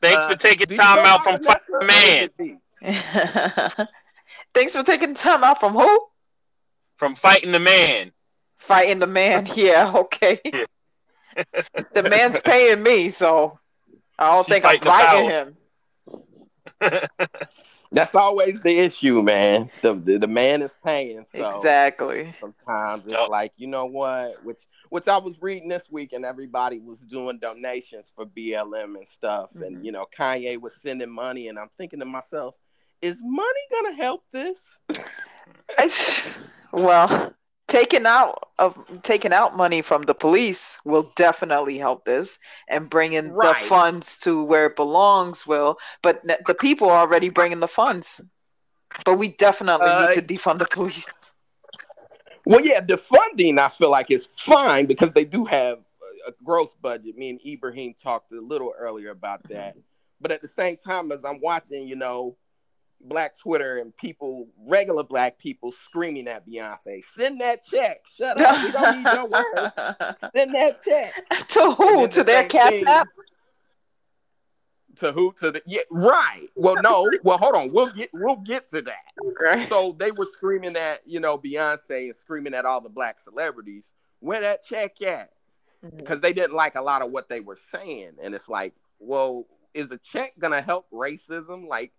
Thanks 0.00 0.24
uh, 0.24 0.30
for 0.30 0.36
taking 0.36 0.76
time 0.76 0.98
out 0.98 1.22
from 1.22 1.42
Fighting 1.44 1.78
the 1.78 2.58
Man. 2.82 3.88
Thanks 4.54 4.72
for 4.72 4.82
taking 4.82 5.14
time 5.14 5.44
out 5.44 5.60
from 5.60 5.74
who? 5.74 6.06
From 6.96 7.14
fighting 7.14 7.52
the 7.52 7.60
man. 7.60 8.10
Fighting 8.58 8.98
the 8.98 9.06
man. 9.06 9.46
Yeah. 9.54 9.92
Okay. 9.94 10.40
the 11.94 12.02
man's 12.02 12.40
paying 12.40 12.82
me, 12.82 13.10
so 13.10 13.58
I 14.18 14.32
don't 14.32 14.46
think 14.46 14.64
I'm 14.64 14.80
fighting 14.80 15.30
him. 15.30 15.56
That's 17.96 18.14
always 18.14 18.60
the 18.60 18.78
issue, 18.78 19.22
man. 19.22 19.70
The, 19.80 19.94
the, 19.94 20.18
the 20.18 20.26
man 20.26 20.60
is 20.60 20.76
paying. 20.84 21.24
So 21.32 21.48
exactly. 21.48 22.34
Sometimes 22.38 23.04
it's 23.06 23.12
yep. 23.12 23.30
like, 23.30 23.52
you 23.56 23.68
know 23.68 23.86
what? 23.86 24.44
Which 24.44 24.60
which 24.90 25.08
I 25.08 25.16
was 25.16 25.40
reading 25.40 25.70
this 25.70 25.90
week 25.90 26.12
and 26.12 26.22
everybody 26.22 26.78
was 26.78 27.00
doing 27.00 27.38
donations 27.38 28.10
for 28.14 28.26
BLM 28.26 28.96
and 28.96 29.08
stuff. 29.08 29.48
Mm-hmm. 29.50 29.62
And 29.62 29.86
you 29.86 29.92
know, 29.92 30.04
Kanye 30.14 30.60
was 30.60 30.74
sending 30.82 31.10
money 31.10 31.48
and 31.48 31.58
I'm 31.58 31.70
thinking 31.78 32.00
to 32.00 32.04
myself, 32.04 32.54
is 33.00 33.18
money 33.22 33.60
gonna 33.72 33.94
help 33.94 34.24
this? 34.30 34.60
well, 36.72 37.32
taking 37.68 38.06
out 38.06 38.50
of 38.58 38.78
taking 39.02 39.32
out 39.32 39.56
money 39.56 39.82
from 39.82 40.02
the 40.02 40.14
police 40.14 40.78
will 40.84 41.12
definitely 41.16 41.78
help 41.78 42.04
this 42.04 42.38
and 42.68 42.88
bringing 42.88 43.32
right. 43.32 43.58
the 43.58 43.64
funds 43.66 44.18
to 44.18 44.44
where 44.44 44.66
it 44.66 44.76
belongs 44.76 45.46
will. 45.46 45.78
But 46.02 46.24
the 46.24 46.54
people 46.54 46.88
are 46.88 47.00
already 47.00 47.28
bringing 47.28 47.60
the 47.60 47.68
funds. 47.68 48.20
But 49.04 49.18
we 49.18 49.28
definitely 49.36 49.88
uh, 49.88 50.06
need 50.06 50.14
to 50.14 50.22
defund 50.22 50.58
the 50.58 50.66
police. 50.66 51.08
Well 52.44 52.64
yeah 52.64 52.80
defunding 52.80 53.58
i 53.58 53.68
feel 53.68 53.90
like 53.90 54.10
is 54.10 54.28
fine 54.36 54.86
because 54.86 55.12
they 55.12 55.24
do 55.24 55.44
have 55.44 55.80
a 56.26 56.32
growth 56.44 56.74
budget. 56.80 57.16
Me 57.16 57.30
and 57.30 57.40
ibrahim 57.44 57.94
talked 58.00 58.32
a 58.32 58.40
little 58.40 58.72
earlier 58.78 59.10
about 59.10 59.42
that. 59.48 59.76
But 60.20 60.30
at 60.30 60.42
the 60.42 60.48
same 60.48 60.76
time 60.76 61.10
as 61.10 61.24
i'm 61.24 61.40
watching 61.40 61.88
you 61.88 61.96
know 61.96 62.36
black 63.00 63.38
Twitter 63.38 63.78
and 63.78 63.96
people, 63.96 64.48
regular 64.66 65.02
black 65.02 65.38
people, 65.38 65.72
screaming 65.72 66.28
at 66.28 66.46
Beyonce, 66.46 67.02
"Send 67.16 67.40
that 67.40 67.64
check! 67.64 68.00
Shut 68.14 68.40
up! 68.40 68.64
We 68.64 68.72
don't 68.72 69.02
need 69.02 69.12
your 69.12 69.26
words. 69.26 69.74
Send 70.34 70.54
that 70.54 70.82
check." 70.84 71.48
To 71.48 71.70
who? 71.72 72.08
To 72.08 72.18
the 72.18 72.24
their 72.24 72.48
cap 72.48 73.06
To 74.96 75.12
who? 75.12 75.32
To 75.40 75.52
the 75.52 75.62
yeah, 75.66 75.80
right. 75.90 76.48
Well, 76.54 76.76
no. 76.82 77.10
well, 77.22 77.38
hold 77.38 77.54
on. 77.54 77.72
We'll 77.72 77.92
get 77.92 78.10
we'll 78.12 78.36
get 78.36 78.68
to 78.70 78.82
that. 78.82 79.12
Okay. 79.24 79.66
So 79.66 79.94
they 79.98 80.10
were 80.10 80.26
screaming 80.26 80.76
at 80.76 81.00
you 81.06 81.20
know 81.20 81.38
Beyonce 81.38 82.06
and 82.06 82.16
screaming 82.16 82.54
at 82.54 82.64
all 82.64 82.80
the 82.80 82.88
black 82.88 83.18
celebrities. 83.18 83.92
Where 84.20 84.40
that 84.40 84.64
check 84.64 85.02
at? 85.02 85.30
Because 85.82 86.16
mm-hmm. 86.16 86.22
they 86.22 86.32
didn't 86.32 86.56
like 86.56 86.74
a 86.74 86.82
lot 86.82 87.02
of 87.02 87.10
what 87.10 87.28
they 87.28 87.40
were 87.40 87.58
saying, 87.70 88.12
and 88.22 88.34
it's 88.34 88.48
like, 88.48 88.74
well, 88.98 89.46
is 89.74 89.92
a 89.92 89.98
check 89.98 90.32
gonna 90.38 90.62
help 90.62 90.90
racism? 90.90 91.68
Like 91.68 91.92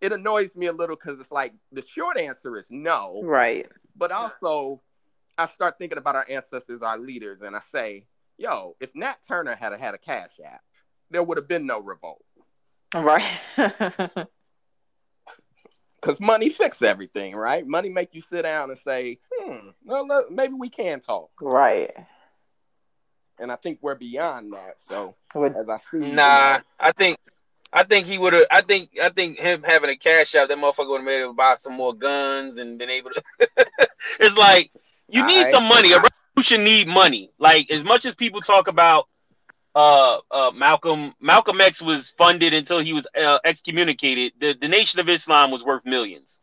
it 0.00 0.12
annoys 0.12 0.54
me 0.54 0.66
a 0.66 0.72
little 0.72 0.96
because 0.96 1.20
it's 1.20 1.32
like 1.32 1.54
the 1.72 1.82
short 1.82 2.18
answer 2.18 2.56
is 2.56 2.66
no. 2.70 3.20
Right. 3.24 3.66
But 3.96 4.12
also, 4.12 4.80
I 5.38 5.46
start 5.46 5.78
thinking 5.78 5.98
about 5.98 6.16
our 6.16 6.26
ancestors, 6.28 6.82
our 6.82 6.98
leaders, 6.98 7.40
and 7.42 7.56
I 7.56 7.60
say, 7.72 8.06
yo, 8.38 8.76
if 8.80 8.90
Nat 8.94 9.16
Turner 9.26 9.54
had 9.54 9.72
a, 9.72 9.78
had 9.78 9.94
a 9.94 9.98
cash 9.98 10.32
app, 10.44 10.62
there 11.10 11.22
would 11.22 11.38
have 11.38 11.48
been 11.48 11.66
no 11.66 11.80
revolt. 11.80 12.24
Right. 12.94 13.24
Because 16.06 16.20
money 16.20 16.50
fix 16.50 16.82
everything, 16.82 17.34
right? 17.34 17.66
Money 17.66 17.88
make 17.88 18.14
you 18.14 18.22
sit 18.22 18.42
down 18.42 18.70
and 18.70 18.78
say, 18.78 19.18
hmm, 19.32 19.70
well, 19.84 20.06
maybe 20.30 20.54
we 20.54 20.68
can 20.68 21.00
talk. 21.00 21.30
Right. 21.40 21.92
And 23.40 23.50
I 23.50 23.56
think 23.56 23.80
we're 23.82 23.96
beyond 23.96 24.52
that. 24.52 24.78
So 24.88 25.16
as 25.34 25.68
I 25.68 25.78
see, 25.78 25.98
nah, 25.98 26.04
you 26.04 26.12
know, 26.14 26.60
I 26.78 26.92
think 26.92 27.18
I 27.76 27.84
think 27.84 28.06
he 28.06 28.16
would 28.16 28.32
have. 28.32 28.44
I 28.50 28.62
think. 28.62 28.92
I 29.00 29.10
think 29.10 29.38
him 29.38 29.62
having 29.62 29.90
a 29.90 29.96
cash 29.96 30.34
out, 30.34 30.48
that 30.48 30.56
motherfucker 30.56 30.88
would 30.88 31.00
have 31.00 31.06
been 31.06 31.20
able 31.20 31.32
to 31.32 31.36
buy 31.36 31.56
some 31.60 31.74
more 31.74 31.92
guns 31.92 32.56
and 32.56 32.78
been 32.78 32.88
able 32.88 33.10
to. 33.10 33.22
it's 34.18 34.34
like 34.34 34.72
you 35.10 35.26
need 35.26 35.42
right. 35.42 35.54
some 35.54 35.64
money. 35.64 35.92
A 35.92 36.00
revolution 36.00 36.64
need 36.64 36.88
money. 36.88 37.30
Like 37.38 37.70
as 37.70 37.84
much 37.84 38.06
as 38.06 38.14
people 38.14 38.40
talk 38.40 38.68
about, 38.68 39.08
uh, 39.74 40.20
uh, 40.30 40.50
Malcolm 40.52 41.12
Malcolm 41.20 41.60
X 41.60 41.82
was 41.82 42.14
funded 42.16 42.54
until 42.54 42.80
he 42.80 42.94
was 42.94 43.06
uh, 43.14 43.40
excommunicated. 43.44 44.32
The 44.40 44.54
the 44.58 44.68
Nation 44.68 44.98
of 44.98 45.10
Islam 45.10 45.50
was 45.50 45.62
worth 45.62 45.84
millions, 45.84 46.40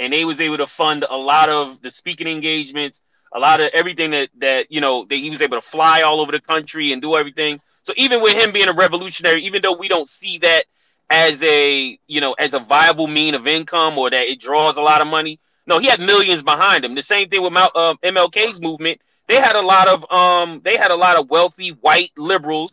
and 0.00 0.12
they 0.12 0.24
was 0.24 0.40
able 0.40 0.56
to 0.56 0.66
fund 0.66 1.04
a 1.08 1.16
lot 1.16 1.48
of 1.48 1.80
the 1.80 1.92
speaking 1.92 2.26
engagements, 2.26 3.00
a 3.32 3.38
lot 3.38 3.60
of 3.60 3.70
everything 3.72 4.10
that 4.10 4.30
that 4.38 4.72
you 4.72 4.80
know 4.80 5.04
that 5.04 5.14
he 5.14 5.30
was 5.30 5.42
able 5.42 5.60
to 5.60 5.68
fly 5.68 6.02
all 6.02 6.20
over 6.20 6.32
the 6.32 6.40
country 6.40 6.92
and 6.92 7.00
do 7.00 7.14
everything. 7.14 7.60
So 7.84 7.92
even 7.96 8.20
with 8.22 8.34
him 8.34 8.52
being 8.52 8.68
a 8.68 8.72
revolutionary, 8.72 9.44
even 9.44 9.62
though 9.62 9.76
we 9.76 9.88
don't 9.88 10.08
see 10.08 10.38
that 10.38 10.64
as 11.10 11.42
a 11.42 11.98
you 12.06 12.20
know 12.20 12.32
as 12.34 12.54
a 12.54 12.60
viable 12.60 13.06
mean 13.06 13.34
of 13.34 13.46
income 13.46 13.98
or 13.98 14.10
that 14.10 14.30
it 14.30 14.40
draws 14.40 14.76
a 14.76 14.80
lot 14.80 15.00
of 15.00 15.06
money, 15.06 15.38
no, 15.66 15.78
he 15.78 15.88
had 15.88 16.00
millions 16.00 16.42
behind 16.42 16.84
him. 16.84 16.94
The 16.94 17.02
same 17.02 17.28
thing 17.28 17.42
with 17.42 17.52
Mal- 17.52 17.72
uh, 17.74 17.94
MLK's 18.02 18.60
movement. 18.60 19.00
They 19.28 19.36
had 19.36 19.56
a 19.56 19.62
lot 19.62 19.88
of 19.88 20.10
um 20.10 20.60
they 20.64 20.76
had 20.76 20.90
a 20.90 20.96
lot 20.96 21.16
of 21.16 21.30
wealthy 21.30 21.70
white 21.70 22.10
liberals 22.16 22.72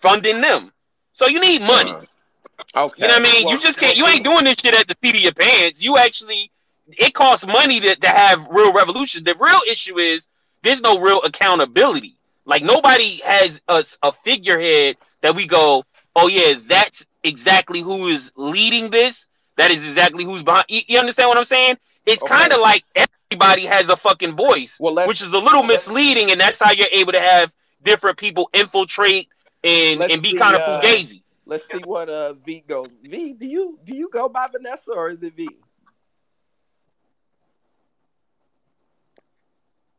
funding 0.00 0.40
them. 0.40 0.72
So 1.12 1.28
you 1.28 1.40
need 1.40 1.62
money. 1.62 1.92
Uh, 1.92 2.86
okay. 2.86 3.02
You 3.02 3.08
know 3.08 3.14
what 3.14 3.20
I 3.20 3.32
mean? 3.32 3.44
Well, 3.46 3.54
you 3.54 3.60
just 3.60 3.78
can't. 3.78 3.96
You 3.96 4.06
ain't 4.06 4.24
doing 4.24 4.44
this 4.44 4.56
shit 4.58 4.74
at 4.74 4.86
the 4.88 4.96
seat 5.02 5.16
of 5.16 5.22
your 5.22 5.32
pants. 5.32 5.82
You 5.82 5.96
actually, 5.96 6.50
it 6.88 7.14
costs 7.14 7.46
money 7.46 7.80
to, 7.80 7.94
to 7.96 8.08
have 8.08 8.46
real 8.50 8.72
revolution. 8.72 9.24
The 9.24 9.34
real 9.38 9.60
issue 9.68 9.98
is 9.98 10.28
there's 10.62 10.80
no 10.80 10.98
real 11.00 11.22
accountability. 11.22 12.16
Like 12.44 12.62
nobody 12.62 13.20
has 13.24 13.60
a, 13.68 13.84
a 14.02 14.12
figurehead 14.24 14.96
that 15.22 15.34
we 15.34 15.46
go, 15.46 15.84
oh 16.14 16.28
yeah, 16.28 16.54
that's 16.66 17.04
exactly 17.22 17.80
who 17.80 18.08
is 18.08 18.32
leading 18.36 18.90
this. 18.90 19.26
That 19.56 19.70
is 19.70 19.82
exactly 19.84 20.24
who's 20.24 20.42
behind. 20.42 20.66
You, 20.68 20.82
you 20.86 20.98
understand 20.98 21.28
what 21.28 21.38
I'm 21.38 21.44
saying? 21.44 21.76
It's 22.06 22.22
okay. 22.22 22.34
kind 22.34 22.52
of 22.52 22.60
like 22.60 22.84
everybody 22.94 23.66
has 23.66 23.88
a 23.88 23.96
fucking 23.96 24.36
voice, 24.36 24.76
well, 24.78 25.06
which 25.06 25.22
is 25.22 25.32
a 25.32 25.38
little 25.38 25.62
misleading, 25.62 26.30
and 26.30 26.40
that's 26.40 26.58
how 26.58 26.72
you're 26.72 26.88
able 26.92 27.12
to 27.12 27.20
have 27.20 27.50
different 27.82 28.18
people 28.18 28.50
infiltrate 28.52 29.28
and 29.62 30.02
and 30.02 30.22
be 30.22 30.34
kind 30.36 30.54
of 30.54 30.62
uh, 30.62 30.80
fugazi. 30.80 31.22
Let's 31.46 31.64
see 31.70 31.78
what 31.84 32.08
uh 32.08 32.34
V 32.34 32.64
goes. 32.66 32.88
V, 33.02 33.32
do 33.32 33.46
you 33.46 33.78
do 33.84 33.94
you 33.94 34.08
go 34.10 34.28
by 34.28 34.48
Vanessa 34.48 34.92
or 34.92 35.10
is 35.10 35.22
it 35.22 35.34
V? 35.34 35.48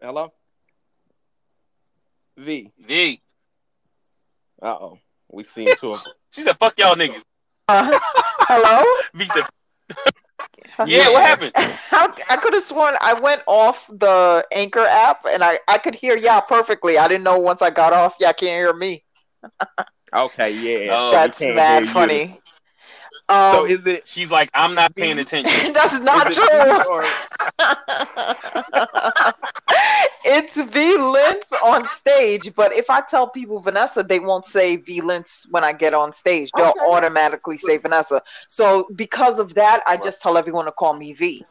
Hello. 0.02 0.32
V. 2.38 2.72
V. 2.80 3.22
Uh 4.62 4.68
oh. 4.68 5.00
We 5.32 5.44
seen 5.44 5.76
to 5.78 5.94
him. 5.94 6.00
she 6.32 6.44
said, 6.44 6.58
"Fuck 6.60 6.78
y'all 6.80 6.96
niggas." 6.96 7.22
Uh, 7.68 8.00
hello. 8.40 9.02
V 9.14 9.28
said. 9.34 9.44
yeah, 10.88 11.10
what 11.10 11.24
happened? 11.24 11.52
I, 11.56 12.12
I 12.30 12.38
could 12.38 12.54
have 12.54 12.64
sworn 12.64 12.96
I 13.02 13.14
went 13.14 13.42
off 13.48 13.88
the 13.88 14.46
Anchor 14.52 14.86
app 14.86 15.26
and 15.30 15.44
I, 15.44 15.60
I 15.68 15.78
could 15.78 15.96
hear 15.96 16.16
y'all 16.16 16.42
perfectly. 16.42 16.98
I 16.98 17.08
didn't 17.08 17.24
know 17.24 17.40
once 17.40 17.62
I 17.62 17.70
got 17.70 17.94
off, 17.94 18.16
y'all 18.20 18.34
can't 18.34 18.52
hear 18.52 18.74
me. 18.74 19.04
okay, 20.14 20.52
yeah. 20.52 20.96
Oh, 20.98 21.12
That's 21.12 21.42
mad 21.46 21.88
funny. 21.88 22.24
You. 22.24 22.38
Um, 23.28 23.56
so 23.56 23.66
is 23.66 23.88
it? 23.88 24.08
She's 24.08 24.30
like, 24.30 24.52
I'm 24.54 24.76
not 24.76 24.96
paying 24.96 25.18
attention. 25.18 25.74
That's 25.74 26.00
not 26.00 26.32
true. 26.32 26.46
It's 30.26 30.62
V 30.62 30.98
Lentz 30.98 31.52
on 31.64 31.88
stage, 31.88 32.54
but 32.56 32.74
if 32.74 32.89
I 32.89 33.02
tell 33.02 33.30
people 33.30 33.60
Vanessa, 33.60 34.04
they 34.04 34.20
won't 34.20 34.46
say 34.46 34.78
V 34.78 35.02
Lentz 35.02 35.48
when 35.52 35.64
I 35.64 35.74
get 35.74 35.93
on 35.93 36.14
stage. 36.14 36.50
They'll 36.56 36.70
okay. 36.70 36.80
automatically 36.88 37.58
say 37.58 37.78
Vanessa. 37.78 38.22
So 38.48 38.88
because 38.96 39.39
of 39.39 39.54
that, 39.56 39.82
I 39.88 39.98
just 39.98 40.22
tell 40.22 40.38
everyone 40.38 40.66
to 40.66 40.72
call 40.72 40.93
me 40.93 41.14
V. 41.14 41.46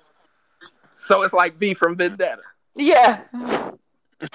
So 0.96 1.22
it's 1.22 1.34
like 1.34 1.58
V 1.58 1.74
from 1.74 1.96
Vendetta. 1.96 2.42
Yeah. 2.74 3.22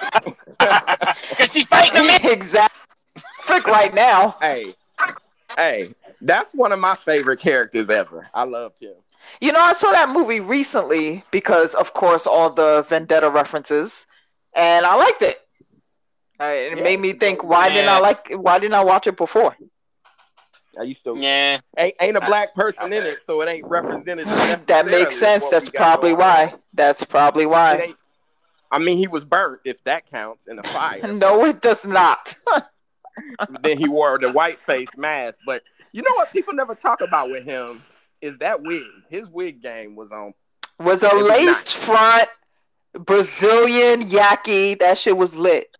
Cause 0.58 1.52
she 1.52 1.64
fighting 1.64 2.06
me. 2.06 2.16
Exactly. 2.30 2.76
Right 3.48 3.92
now. 3.92 4.36
Hey, 4.40 4.76
hey, 5.56 5.94
that's 6.20 6.54
one 6.54 6.70
of 6.72 6.78
my 6.78 6.94
favorite 6.94 7.40
characters 7.40 7.88
ever. 7.88 8.28
I 8.32 8.44
loved 8.44 8.80
him. 8.80 8.94
You 9.40 9.52
know, 9.52 9.60
I 9.60 9.72
saw 9.72 9.90
that 9.92 10.10
movie 10.10 10.40
recently 10.40 11.24
because, 11.30 11.74
of 11.74 11.94
course, 11.94 12.26
all 12.26 12.50
the 12.50 12.84
Vendetta 12.88 13.30
references, 13.30 14.06
and 14.54 14.84
I 14.84 14.96
liked 14.96 15.22
it. 15.22 15.40
It 16.40 16.78
yeah. 16.78 16.82
made 16.82 17.00
me 17.00 17.12
think, 17.12 17.44
why 17.44 17.68
yeah. 17.68 17.74
didn't 17.74 17.90
I 17.90 17.98
like? 17.98 18.32
Why 18.32 18.58
didn't 18.58 18.74
I 18.74 18.84
watch 18.84 19.06
it 19.06 19.16
before? 19.16 19.56
I 20.78 20.82
used 20.84 21.04
to. 21.04 21.16
Yeah. 21.16 21.60
Ain't, 21.76 21.94
ain't 22.00 22.16
a 22.16 22.20
black 22.20 22.54
person 22.54 22.92
in 22.92 23.02
it, 23.02 23.18
so 23.26 23.40
it 23.42 23.48
ain't 23.48 23.66
represented. 23.66 24.26
that 24.66 24.86
makes 24.86 25.18
sense. 25.18 25.48
That's 25.50 25.68
probably 25.68 26.14
why. 26.14 26.54
That's 26.72 27.04
probably 27.04 27.46
why. 27.46 27.94
I 28.70 28.78
mean, 28.78 28.98
he 28.98 29.08
was 29.08 29.24
burnt 29.24 29.60
if 29.64 29.82
that 29.84 30.08
counts 30.10 30.46
in 30.46 30.58
a 30.58 30.62
fire. 30.62 31.12
no, 31.12 31.44
it 31.44 31.60
does 31.60 31.84
not. 31.84 32.34
then 33.62 33.78
he 33.78 33.88
wore 33.88 34.18
the 34.18 34.32
white 34.32 34.60
face 34.60 34.88
mask. 34.96 35.40
But 35.44 35.62
you 35.92 36.02
know 36.02 36.14
what 36.14 36.32
people 36.32 36.54
never 36.54 36.74
talk 36.74 37.00
about 37.00 37.30
with 37.30 37.44
him 37.44 37.82
is 38.20 38.38
that 38.38 38.62
wig. 38.62 38.84
His 39.08 39.28
wig 39.28 39.62
game 39.62 39.96
was 39.96 40.12
on. 40.12 40.34
Was 40.78 41.02
a 41.02 41.14
laced 41.14 41.66
nice. 41.66 41.72
front 41.72 42.28
Brazilian 42.92 44.02
yaki. 44.02 44.78
That 44.78 44.98
shit 44.98 45.16
was 45.16 45.34
lit. 45.34 45.74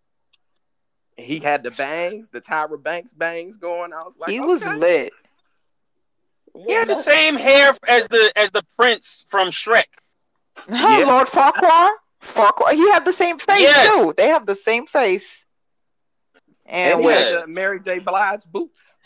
He 1.17 1.39
had 1.39 1.63
the 1.63 1.71
bangs, 1.71 2.29
the 2.29 2.41
Tyra 2.41 2.81
Banks 2.81 3.13
bangs 3.13 3.57
going. 3.57 3.93
I 3.93 4.03
was 4.03 4.17
like, 4.17 4.31
he 4.31 4.39
okay. 4.39 4.47
was 4.47 4.65
lit. 4.65 5.13
He 6.65 6.73
had 6.73 6.87
the 6.87 7.01
same 7.03 7.35
hair 7.35 7.77
as 7.87 8.07
the 8.09 8.31
as 8.35 8.51
the 8.51 8.63
prince 8.77 9.25
from 9.29 9.51
Shrek. 9.51 9.85
Yeah. 10.69 11.05
Lord 11.07 11.27
Farquaad. 11.27 11.91
Farquaad. 12.21 12.73
He 12.73 12.91
had 12.91 13.05
the 13.05 13.13
same 13.13 13.39
face 13.39 13.61
yes. 13.61 13.87
too. 13.87 14.13
They 14.17 14.27
have 14.27 14.45
the 14.45 14.55
same 14.55 14.85
face. 14.85 15.45
And, 16.65 16.95
and 16.95 17.05
with 17.05 17.49
Mary 17.49 17.79
J. 17.79 17.99
Blige 17.99 18.43
boots. 18.45 18.79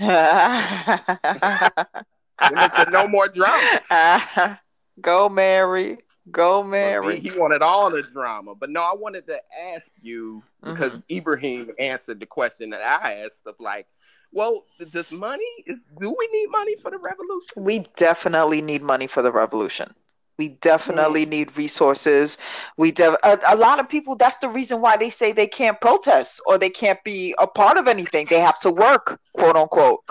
no 2.92 3.08
more 3.08 3.28
drama. 3.28 4.60
Go 5.02 5.30
Mary. 5.30 6.00
Go 6.32 6.64
Mary. 6.64 7.20
He, 7.20 7.30
he, 7.30 7.38
wanted 7.38 7.62
all 7.62 7.92
the 7.92 8.02
drama. 8.02 8.56
But 8.56 8.70
no, 8.70 8.82
I 8.82 8.94
wanted 8.96 9.28
to 9.28 9.38
ask 9.74 9.86
you 10.02 10.42
because 10.64 10.94
mm-hmm. 10.94 11.18
Ibrahim 11.18 11.72
answered 11.78 12.20
the 12.20 12.26
question 12.26 12.72
that 12.72 12.82
I 12.82 13.26
asked 13.26 13.46
of 13.46 13.56
like, 13.60 13.88
well, 14.32 14.66
does 14.92 15.12
money 15.12 15.46
is 15.68 15.80
do 16.00 16.10
we 16.18 16.30
need 16.32 16.48
money 16.50 16.76
for 16.82 16.92
the 16.92 16.98
revolution? 16.98 17.64
We 17.64 17.80
definitely 17.96 18.62
need 18.62 18.82
money 18.82 19.08
for 19.08 19.22
the 19.22 19.32
revolution. 19.32 19.94
We 20.38 20.50
definitely 20.50 21.26
mm. 21.26 21.30
need 21.30 21.58
resources. 21.58 22.38
We 22.78 22.92
de- 22.92 23.18
a, 23.26 23.40
a, 23.48 23.56
lot 23.56 23.80
of 23.80 23.88
people. 23.88 24.16
That's 24.16 24.40
the 24.40 24.50
reason 24.50 24.82
why 24.82 24.98
they 24.98 25.10
say 25.10 25.32
they 25.32 25.48
can't 25.48 25.80
protest 25.80 26.42
or 26.46 26.58
they 26.58 26.70
can't 26.70 27.02
be 27.04 27.34
a 27.40 27.48
part 27.48 27.78
of 27.78 27.88
anything. 27.88 28.28
They 28.30 28.40
have 28.40 28.60
to 28.62 28.72
work, 28.72 29.20
quote 29.34 29.56
unquote. 29.56 30.02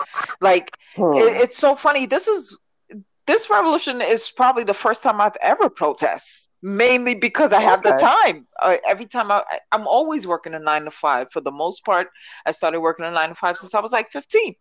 Like 0.41 0.71
mm. 0.95 1.17
it, 1.17 1.41
it's 1.41 1.57
so 1.57 1.75
funny. 1.75 2.05
This 2.05 2.27
is 2.27 2.57
this 3.27 3.49
revolution 3.49 4.01
is 4.01 4.29
probably 4.29 4.63
the 4.63 4.73
first 4.73 5.01
time 5.01 5.19
I've 5.19 5.37
ever 5.41 5.69
protest. 5.69 6.49
Mainly 6.61 7.15
because 7.15 7.53
I 7.53 7.61
have 7.61 7.79
okay. 7.79 7.91
the 7.91 7.97
time. 7.97 8.47
Uh, 8.61 8.77
every 8.87 9.05
time 9.05 9.31
I, 9.31 9.43
I'm 9.71 9.87
always 9.87 10.27
working 10.27 10.53
a 10.53 10.59
nine 10.59 10.85
to 10.85 10.91
five. 10.91 11.31
For 11.31 11.41
the 11.41 11.51
most 11.51 11.85
part, 11.85 12.07
I 12.45 12.51
started 12.51 12.79
working 12.79 13.05
a 13.05 13.11
nine 13.11 13.29
to 13.29 13.35
five 13.35 13.57
since 13.57 13.73
I 13.73 13.81
was 13.81 13.91
like 13.91 14.11
15. 14.11 14.55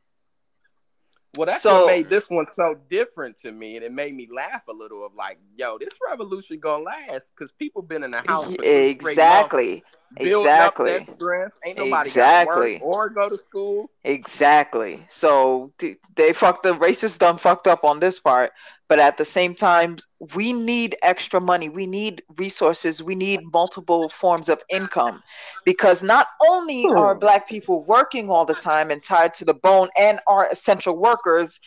Well, 1.37 1.47
that's 1.47 1.63
so, 1.63 1.87
what 1.87 1.87
made 1.89 2.09
this 2.09 2.31
one 2.31 2.47
so 2.57 2.77
different 2.91 3.41
to 3.41 3.53
me, 3.53 3.77
and 3.77 3.85
it 3.85 3.93
made 3.93 4.15
me 4.15 4.29
laugh 4.35 4.63
a 4.69 4.73
little. 4.73 5.05
Of 5.05 5.15
like, 5.15 5.39
yo, 5.57 5.79
this 5.79 5.91
revolution 6.09 6.61
gonna 6.61 6.85
last 6.85 7.27
because 7.37 7.53
people 7.53 7.83
been 7.83 8.05
in 8.05 8.13
the 8.13 8.23
house 8.27 8.55
exactly, 8.63 9.83
exactly. 10.17 10.93
Ain't 10.93 11.79
nobody 11.79 12.09
exactly. 12.09 12.81
or 12.81 13.09
go 13.09 13.29
to 13.29 13.37
school. 13.37 13.91
Exactly. 14.05 15.05
So 15.09 15.73
they 16.15 16.33
fucked 16.33 16.63
the 16.63 16.75
racists 16.75 17.19
done 17.19 17.39
fucked 17.39 17.67
up 17.67 17.85
on 17.85 18.01
this 18.01 18.19
part, 18.19 18.53
but 18.89 18.99
at 18.99 19.17
the 19.17 19.25
same 19.25 19.55
time, 19.55 19.97
we 20.35 20.53
need 20.53 20.97
extra 21.03 21.41
money. 21.41 21.69
We 21.69 21.87
need 21.87 22.23
resources. 22.37 23.03
We 23.03 23.15
need 23.15 23.41
multiple 23.53 24.09
forms 24.09 24.49
of 24.49 24.63
income 24.71 25.23
because 25.65 26.03
not 26.03 26.27
only 26.49 26.87
are 26.97 27.15
Black 27.15 27.49
people 27.49 27.83
working 27.85 28.29
all 28.31 28.45
the 28.45 28.55
time 28.55 28.91
and 28.91 29.03
tied 29.03 29.35
to 29.35 29.45
the 29.45 29.55
bone 29.55 29.89
and 29.99 30.21
are 30.27 30.47
essential 30.51 30.97
workers, 30.99 31.61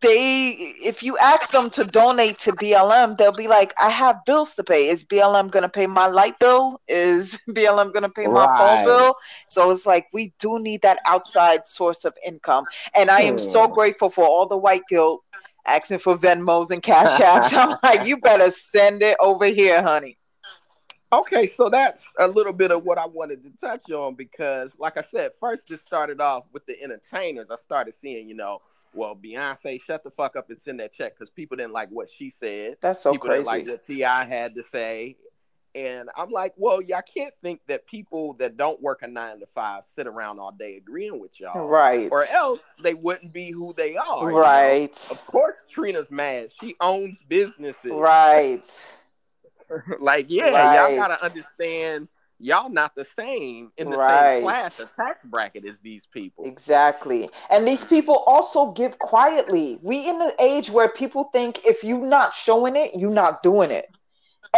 they 0.00 0.74
if 0.82 1.02
you 1.02 1.18
ask 1.18 1.50
them 1.50 1.68
to 1.70 1.84
donate 1.84 2.38
to 2.40 2.52
BLM, 2.52 3.16
they'll 3.16 3.32
be 3.32 3.48
like, 3.48 3.74
I 3.80 3.90
have 3.90 4.16
bills 4.24 4.54
to 4.54 4.64
pay. 4.64 4.88
Is 4.88 5.04
BLM 5.04 5.50
gonna 5.50 5.68
pay 5.68 5.86
my 5.86 6.06
light 6.06 6.38
bill? 6.38 6.80
Is 6.88 7.38
BLM 7.50 7.92
gonna 7.92 8.08
pay 8.08 8.26
my 8.26 8.46
right. 8.46 8.58
phone 8.58 8.84
bill? 8.84 9.14
So 9.48 9.70
it's 9.70 9.86
like 9.86 10.06
we 10.12 10.32
do 10.38 10.58
need 10.58 10.82
that 10.82 11.00
outside 11.06 11.66
source 11.66 12.04
of 12.04 12.14
income. 12.26 12.64
And 12.96 13.10
I 13.10 13.22
am 13.22 13.38
so 13.38 13.68
grateful 13.68 14.10
for 14.10 14.24
all 14.24 14.46
the 14.46 14.56
white 14.56 14.86
guilt 14.88 15.22
asking 15.66 15.98
for 15.98 16.16
Venmos 16.16 16.70
and 16.70 16.82
Cash 16.82 17.20
Apps. 17.20 17.54
I'm 17.56 17.76
like, 17.82 18.06
you 18.06 18.18
better 18.18 18.50
send 18.50 19.02
it 19.02 19.16
over 19.20 19.46
here, 19.46 19.82
honey. 19.82 20.16
Okay, 21.12 21.48
so 21.48 21.68
that's 21.68 22.08
a 22.20 22.28
little 22.28 22.52
bit 22.52 22.70
of 22.70 22.84
what 22.84 22.96
I 22.96 23.06
wanted 23.06 23.42
to 23.42 23.50
touch 23.60 23.90
on 23.90 24.14
because, 24.14 24.70
like 24.78 24.96
I 24.96 25.02
said, 25.02 25.32
first 25.40 25.70
it 25.70 25.80
started 25.80 26.20
off 26.20 26.44
with 26.52 26.64
the 26.66 26.80
entertainers. 26.80 27.46
I 27.50 27.56
started 27.56 27.94
seeing, 28.00 28.28
you 28.28 28.36
know, 28.36 28.60
well, 28.94 29.16
Beyonce, 29.16 29.80
shut 29.82 30.04
the 30.04 30.10
fuck 30.10 30.36
up 30.36 30.50
and 30.50 30.58
send 30.58 30.78
that 30.80 30.92
check 30.92 31.14
because 31.14 31.30
people 31.30 31.56
didn't 31.56 31.72
like 31.72 31.88
what 31.90 32.08
she 32.16 32.30
said. 32.30 32.76
That's 32.80 33.00
so 33.00 33.12
people 33.12 33.28
crazy. 33.28 33.42
Didn't 33.42 33.46
like 33.46 33.68
what 33.68 33.86
T.I. 33.86 34.24
had 34.24 34.54
to 34.54 34.62
say, 34.70 35.16
and 35.74 36.08
I'm 36.16 36.30
like, 36.30 36.54
well, 36.56 36.82
y'all 36.82 37.02
can't 37.02 37.34
think 37.42 37.60
that 37.68 37.86
people 37.86 38.34
that 38.34 38.56
don't 38.56 38.80
work 38.82 39.02
a 39.02 39.06
nine 39.06 39.40
to 39.40 39.46
five 39.54 39.84
sit 39.94 40.06
around 40.06 40.38
all 40.38 40.52
day 40.52 40.76
agreeing 40.76 41.20
with 41.20 41.38
y'all. 41.38 41.66
Right. 41.66 42.08
Or 42.10 42.24
else 42.32 42.60
they 42.82 42.94
wouldn't 42.94 43.32
be 43.32 43.50
who 43.50 43.72
they 43.76 43.96
are. 43.96 44.32
Right. 44.32 44.80
You 44.82 45.14
know? 45.14 45.20
Of 45.20 45.26
course, 45.26 45.56
Trina's 45.70 46.10
mad. 46.10 46.50
She 46.60 46.74
owns 46.80 47.18
businesses. 47.28 47.92
Right. 47.92 48.98
like, 50.00 50.26
yeah, 50.28 50.50
right. 50.50 50.90
y'all 50.90 50.96
gotta 50.96 51.24
understand 51.24 52.08
y'all 52.40 52.70
not 52.70 52.94
the 52.94 53.04
same 53.04 53.70
in 53.76 53.90
the 53.90 53.96
right. 53.96 54.36
same 54.36 54.42
class 54.42 54.80
or 54.80 54.88
tax 54.96 55.22
bracket 55.24 55.64
as 55.66 55.78
these 55.80 56.06
people. 56.06 56.44
Exactly. 56.46 57.28
And 57.50 57.68
these 57.68 57.84
people 57.84 58.24
also 58.26 58.72
give 58.72 58.98
quietly. 58.98 59.78
We 59.82 60.08
in 60.08 60.18
the 60.18 60.34
age 60.40 60.70
where 60.70 60.88
people 60.88 61.24
think 61.24 61.64
if 61.64 61.84
you're 61.84 62.04
not 62.04 62.34
showing 62.34 62.76
it, 62.76 62.92
you're 62.96 63.10
not 63.10 63.42
doing 63.42 63.70
it. 63.70 63.86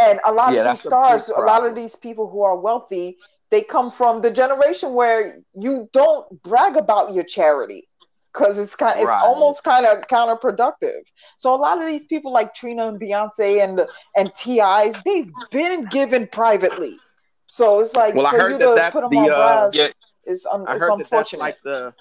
And 0.01 0.21
a 0.25 0.33
lot 0.33 0.55
yeah, 0.55 0.63
of 0.63 0.71
these 0.71 0.81
stars, 0.81 1.29
a, 1.29 1.41
a 1.41 1.45
lot 1.45 1.67
of 1.67 1.75
these 1.75 1.97
people 1.97 2.29
who 2.29 2.43
are 2.43 2.57
wealthy, 2.57 3.19
they 3.51 3.63
come 3.63 3.91
from 3.91 4.23
the 4.23 4.31
generation 4.31 4.95
where 4.95 5.37
you 5.53 5.89
don't 5.93 6.43
brag 6.43 6.77
about 6.77 7.13
your 7.13 7.25
charity 7.25 7.89
because 8.33 8.59
it's 8.59 8.75
kind 8.75 8.99
it's 8.99 9.09
right. 9.09 9.23
almost 9.23 9.63
kind 9.63 9.85
of 9.85 10.07
counterproductive. 10.09 11.03
So 11.37 11.55
a 11.55 11.61
lot 11.61 11.81
of 11.81 11.87
these 11.87 12.07
people 12.07 12.33
like 12.33 12.55
Trina 12.55 12.89
and 12.89 12.99
Beyonce 12.99 13.63
and 13.63 13.81
and 14.17 14.35
TIs, 14.35 15.03
they've 15.05 15.31
been 15.51 15.85
given 15.87 16.27
privately. 16.27 16.99
So 17.47 17.81
it's 17.81 17.95
like 17.95 18.15
well, 18.15 18.31
for 18.31 18.49
you 18.49 18.59
to 18.59 18.89
put 18.91 19.03
them 19.03 19.11
the, 19.11 19.17
on 19.19 19.67
uh, 19.67 19.71
yeah, 19.75 19.89
it's, 20.25 20.47
un- 20.47 20.65
I 20.67 20.75
it's 20.75 20.81
heard 20.81 20.93
unfortunate. 20.93 21.39
That 21.39 21.45
like 21.45 21.63
the 21.63 21.95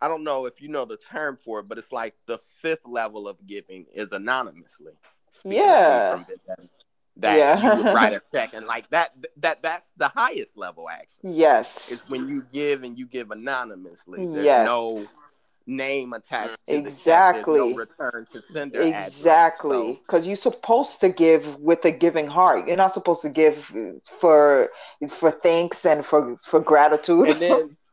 I 0.00 0.08
don't 0.08 0.24
know 0.24 0.46
if 0.46 0.60
you 0.60 0.68
know 0.68 0.84
the 0.84 0.96
term 0.96 1.36
for 1.36 1.60
it, 1.60 1.68
but 1.68 1.78
it's 1.78 1.92
like 1.92 2.14
the 2.26 2.38
fifth 2.60 2.84
level 2.84 3.28
of 3.28 3.36
giving 3.46 3.86
is 3.94 4.10
anonymously. 4.10 4.94
Yeah 5.44 6.24
that 7.16 7.38
yeah. 7.38 7.76
you 7.76 7.82
write 7.94 8.12
a 8.12 8.20
check 8.32 8.54
and 8.54 8.66
like 8.66 8.88
that 8.90 9.10
that 9.36 9.62
that's 9.62 9.92
the 9.96 10.08
highest 10.08 10.56
level 10.56 10.88
actually 10.88 11.32
yes. 11.32 11.92
it's 11.92 12.08
when 12.08 12.28
you 12.28 12.44
give 12.52 12.82
and 12.82 12.98
you 12.98 13.06
give 13.06 13.30
anonymously. 13.30 14.26
There's 14.26 14.44
yes. 14.44 14.66
no 14.66 14.94
name 15.66 16.12
attached 16.12 16.62
exactly 16.66 17.58
no 17.58 17.74
return 17.74 18.26
to 18.32 18.42
sender 18.42 18.82
exactly. 18.82 19.98
Because 20.06 20.24
so. 20.24 20.28
you're 20.28 20.36
supposed 20.36 21.00
to 21.00 21.08
give 21.08 21.58
with 21.58 21.84
a 21.84 21.90
giving 21.90 22.26
heart. 22.26 22.68
You're 22.68 22.76
not 22.76 22.92
supposed 22.92 23.22
to 23.22 23.30
give 23.30 23.72
for 24.18 24.68
for 25.08 25.30
thanks 25.30 25.86
and 25.86 26.04
for 26.04 26.36
for 26.36 26.60
gratitude. 26.60 27.28
And 27.28 27.40
then 27.40 27.76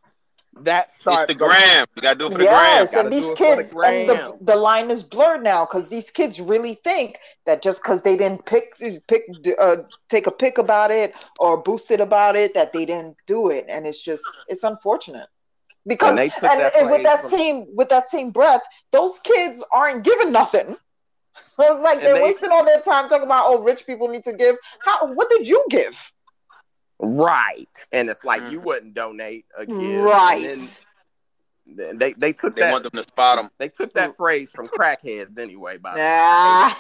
that 0.60 0.92
starts 0.92 1.32
it's 1.32 1.40
the 1.40 1.46
gram. 1.46 1.88
You 1.96 2.02
gotta 2.02 2.20
do 2.20 2.28
it 2.28 2.34
for 2.34 2.42
yes, 2.42 2.90
the 2.90 2.96
gram. 2.96 3.06
and 3.06 3.14
these 3.14 3.32
kids, 3.34 3.72
the 3.72 3.80
and 3.80 4.10
the, 4.10 4.38
the 4.42 4.56
line 4.56 4.92
is 4.92 5.02
blurred 5.02 5.44
now 5.44 5.66
because 5.66 5.88
these 5.88 6.12
kids 6.12 6.42
really 6.42 6.76
think 6.84 7.18
that 7.46 7.62
just 7.62 7.82
because 7.82 8.02
they 8.02 8.18
didn't 8.18 8.46
pick 8.46 8.76
pick 9.08 9.24
uh, 9.60 9.78
take 10.10 10.28
a 10.28 10.32
pick 10.32 10.58
about 10.58 10.92
it 10.92 11.14
or 11.40 11.62
boost 11.62 11.90
it 11.90 12.00
about 12.00 12.36
it, 12.36 12.54
that 12.54 12.74
they 12.74 12.86
didn't 12.86 13.16
do 13.28 13.50
it, 13.50 13.66
and 13.70 13.88
it's 13.88 14.02
just 14.02 14.24
it's 14.50 14.64
unfortunate 14.64 15.28
because 15.88 16.20
and, 16.20 16.32
and, 16.44 16.72
and 16.78 16.90
with 16.90 17.04
that 17.04 17.22
from... 17.22 17.30
same 17.30 17.66
with 17.74 17.90
that 17.90 18.10
same 18.10 18.32
breath, 18.32 18.62
those 18.92 19.20
kids 19.20 19.64
aren't 19.74 20.04
given 20.04 20.32
nothing. 20.32 20.76
So 21.46 21.64
it's 21.64 21.82
like 21.82 22.02
they're 22.02 22.16
they... 22.16 22.22
wasting 22.22 22.50
all 22.52 22.66
their 22.66 22.82
time 22.82 23.08
talking 23.08 23.26
about 23.26 23.46
oh 23.48 23.64
rich 23.64 23.88
people 23.88 24.10
need 24.10 24.26
to 24.26 24.34
give. 24.34 24.58
How 24.84 25.14
what 25.14 25.30
did 25.30 25.48
you 25.48 25.66
give? 25.70 26.12
Right. 27.02 27.88
And 27.92 28.10
it's 28.10 28.24
like 28.24 28.44
mm. 28.44 28.52
you 28.52 28.60
wouldn't 28.60 28.94
donate 28.94 29.46
a 29.58 29.66
gift. 29.66 30.04
Right. 30.04 30.80
Then 31.66 31.98
they 31.98 32.14
they 32.14 32.34
took 32.34 32.56
they 32.56 32.62
that. 32.62 32.72
want 32.72 32.84
them 32.84 32.92
to 32.94 33.04
spot 33.04 33.38
them. 33.38 33.50
They 33.58 33.70
took 33.70 33.94
that 33.94 34.16
phrase 34.16 34.52
from 34.52 34.68
crackheads 34.68 35.38
anyway. 35.38 35.78
By 35.78 35.94
ah. 35.98 36.78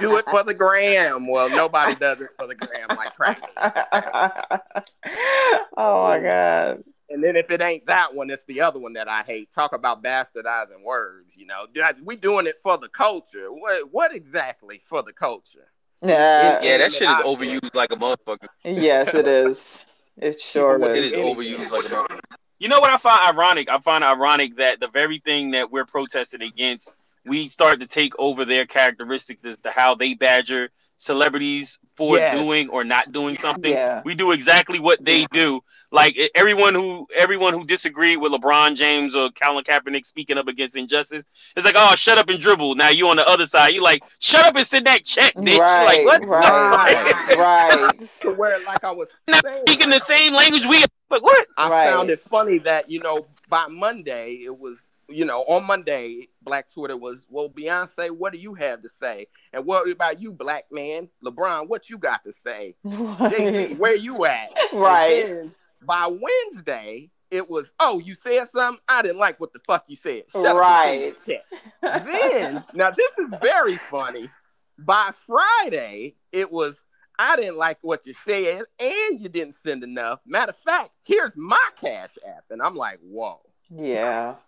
do 0.00 0.16
it 0.18 0.24
for 0.26 0.44
the 0.44 0.54
gram. 0.54 1.26
Well, 1.26 1.48
nobody 1.48 1.94
does 1.94 2.20
it 2.20 2.30
for 2.38 2.46
the 2.46 2.54
gram 2.54 2.88
like 2.90 3.16
crackheads. 3.16 4.60
oh 5.76 6.02
my 6.04 6.20
god. 6.20 6.84
And 7.10 7.24
then 7.24 7.36
if 7.36 7.50
it 7.50 7.62
ain't 7.62 7.86
that 7.86 8.14
one, 8.14 8.28
it's 8.28 8.44
the 8.44 8.60
other 8.60 8.78
one 8.78 8.92
that 8.92 9.08
I 9.08 9.22
hate. 9.22 9.50
Talk 9.50 9.72
about 9.72 10.02
bastardizing 10.02 10.82
words. 10.84 11.32
You 11.34 11.46
know, 11.46 11.64
we 12.04 12.16
doing 12.16 12.46
it 12.46 12.56
for 12.62 12.76
the 12.76 12.88
culture. 12.88 13.50
What 13.50 13.92
what 13.92 14.14
exactly 14.14 14.82
for 14.84 15.02
the 15.02 15.12
culture? 15.12 15.70
Yeah, 16.02 16.62
yeah, 16.62 16.78
that 16.78 16.92
shit 16.92 17.02
is 17.02 17.16
overused 17.18 17.74
like 17.74 17.90
a 17.92 17.96
motherfucker. 17.96 18.46
Yes, 18.64 19.14
it 19.14 19.26
is. 19.46 19.86
It 20.16 20.40
sure 20.40 20.78
is. 20.94 20.98
It 20.98 21.04
is 21.06 21.12
overused 21.12 21.70
like 21.70 21.86
a 21.86 21.88
motherfucker. 21.88 22.20
You 22.58 22.68
know 22.68 22.80
what 22.80 22.90
I 22.90 22.98
find 22.98 23.36
ironic? 23.36 23.68
I 23.68 23.78
find 23.78 24.02
ironic 24.02 24.56
that 24.56 24.80
the 24.80 24.88
very 24.88 25.20
thing 25.20 25.52
that 25.52 25.70
we're 25.70 25.84
protesting 25.84 26.42
against, 26.42 26.92
we 27.24 27.48
start 27.48 27.80
to 27.80 27.86
take 27.86 28.18
over 28.18 28.44
their 28.44 28.66
characteristics 28.66 29.44
as 29.44 29.56
to 29.58 29.70
how 29.70 29.94
they 29.94 30.14
badger 30.14 30.70
celebrities 30.98 31.78
for 31.96 32.18
Yes. 32.18 32.34
doing 32.36 32.68
or 32.68 32.84
not 32.84 33.12
doing 33.12 33.36
something. 33.38 33.70
Yeah. 33.72 34.02
We 34.04 34.14
do 34.14 34.32
exactly 34.32 34.78
what 34.78 35.02
they 35.02 35.26
do. 35.32 35.60
Like 35.90 36.18
everyone 36.34 36.74
who 36.74 37.06
everyone 37.16 37.54
who 37.54 37.64
disagreed 37.64 38.18
with 38.18 38.30
LeBron 38.32 38.76
James 38.76 39.16
or 39.16 39.30
Colin 39.30 39.64
Kaepernick 39.64 40.04
speaking 40.04 40.36
up 40.36 40.46
against 40.46 40.76
injustice, 40.76 41.24
it's 41.56 41.64
like, 41.64 41.76
oh, 41.78 41.94
shut 41.96 42.18
up 42.18 42.28
and 42.28 42.38
dribble. 42.38 42.74
Now 42.74 42.90
you 42.90 43.08
on 43.08 43.16
the 43.16 43.26
other 43.26 43.46
side. 43.46 43.68
You 43.68 43.82
like, 43.82 44.02
shut 44.18 44.44
up 44.44 44.54
and 44.56 44.66
send 44.66 44.84
that 44.86 45.04
check, 45.04 45.32
bitch. 45.34 45.58
Right, 45.58 46.04
like 46.04 46.20
what? 46.22 46.28
right, 46.28 47.36
right. 47.38 48.00
To 48.20 48.32
where, 48.32 48.62
like 48.64 48.84
I 48.84 48.90
was 48.90 49.08
Not 49.28 49.42
saying, 49.44 49.62
speaking 49.66 49.88
the 49.88 50.00
same 50.04 50.34
language 50.34 50.66
we. 50.68 50.84
Like 51.10 51.22
what? 51.22 51.46
I 51.56 51.70
Right. 51.70 51.88
found 51.90 52.10
it 52.10 52.20
funny 52.20 52.58
that 52.60 52.90
you 52.90 53.00
know 53.00 53.26
by 53.48 53.66
Monday 53.68 54.40
it 54.44 54.58
was 54.58 54.78
you 55.08 55.24
know 55.24 55.40
on 55.42 55.64
Monday 55.64 56.28
Black 56.42 56.70
Twitter 56.72 56.96
was 56.96 57.26
well 57.30 57.48
Beyonce 57.48 58.10
what 58.10 58.32
do 58.32 58.38
you 58.38 58.54
have 58.54 58.82
to 58.82 58.88
say? 58.88 59.26
And 59.52 59.64
what 59.64 59.88
about 59.90 60.20
you 60.20 60.32
Black 60.32 60.66
man? 60.70 61.08
LeBron 61.24 61.68
what 61.68 61.88
you 61.90 61.98
got 61.98 62.22
to 62.24 62.32
say? 62.32 62.76
Jay-Z, 62.86 63.74
where 63.76 63.96
you 63.96 64.24
at? 64.26 64.50
Right. 64.72 65.44
By 65.82 66.06
Wednesday 66.08 67.10
it 67.30 67.48
was 67.48 67.68
oh 67.80 67.98
you 67.98 68.14
said 68.14 68.48
something? 68.54 68.82
I 68.88 69.02
didn't 69.02 69.18
like 69.18 69.38
what 69.40 69.52
the 69.52 69.60
fuck 69.66 69.84
you 69.88 69.96
said. 69.96 70.24
Shut 70.32 70.56
Right. 70.56 71.18
the 71.20 71.40
then 71.82 72.64
now 72.74 72.90
this 72.90 73.12
is 73.18 73.34
very 73.40 73.76
funny. 73.90 74.30
By 74.78 75.12
Friday 75.26 76.16
it 76.32 76.50
was 76.52 76.80
I 77.18 77.34
didn't 77.34 77.56
like 77.56 77.78
what 77.82 78.06
you 78.06 78.14
said, 78.14 78.62
and 78.78 79.20
you 79.20 79.28
didn't 79.28 79.54
send 79.56 79.82
enough. 79.82 80.20
Matter 80.24 80.50
of 80.50 80.56
fact, 80.58 80.90
here's 81.02 81.34
my 81.36 81.58
Cash 81.80 82.16
App, 82.24 82.44
and 82.50 82.62
I'm 82.62 82.76
like, 82.76 83.00
whoa, 83.02 83.40
Yeah. 83.70 84.36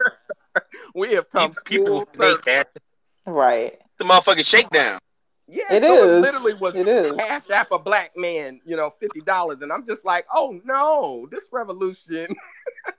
we 0.95 1.13
have 1.15 1.31
come 1.31 1.55
People 1.65 1.87
full 1.87 2.07
who 2.13 2.19
make 2.19 2.33
circle. 2.33 2.43
cash, 2.45 2.67
Right. 3.27 3.79
the 3.99 4.05
motherfucking 4.05 4.45
shakedown. 4.47 4.99
Yeah, 5.49 5.65
It 5.71 5.83
so 5.83 5.95
is. 5.95 6.03
It 6.03 6.21
literally 6.21 6.55
was 6.55 6.75
It 6.77 6.87
is. 6.89 7.17
Cash 7.17 7.51
App 7.51 7.73
a 7.73 7.79
black 7.79 8.17
man, 8.17 8.61
you 8.65 8.77
know, 8.77 8.93
fifty 9.01 9.21
dollars, 9.21 9.59
and 9.63 9.73
I'm 9.73 9.87
just 9.87 10.05
like, 10.05 10.27
oh 10.33 10.61
no, 10.65 11.29
this 11.31 11.45
revolution 11.53 12.29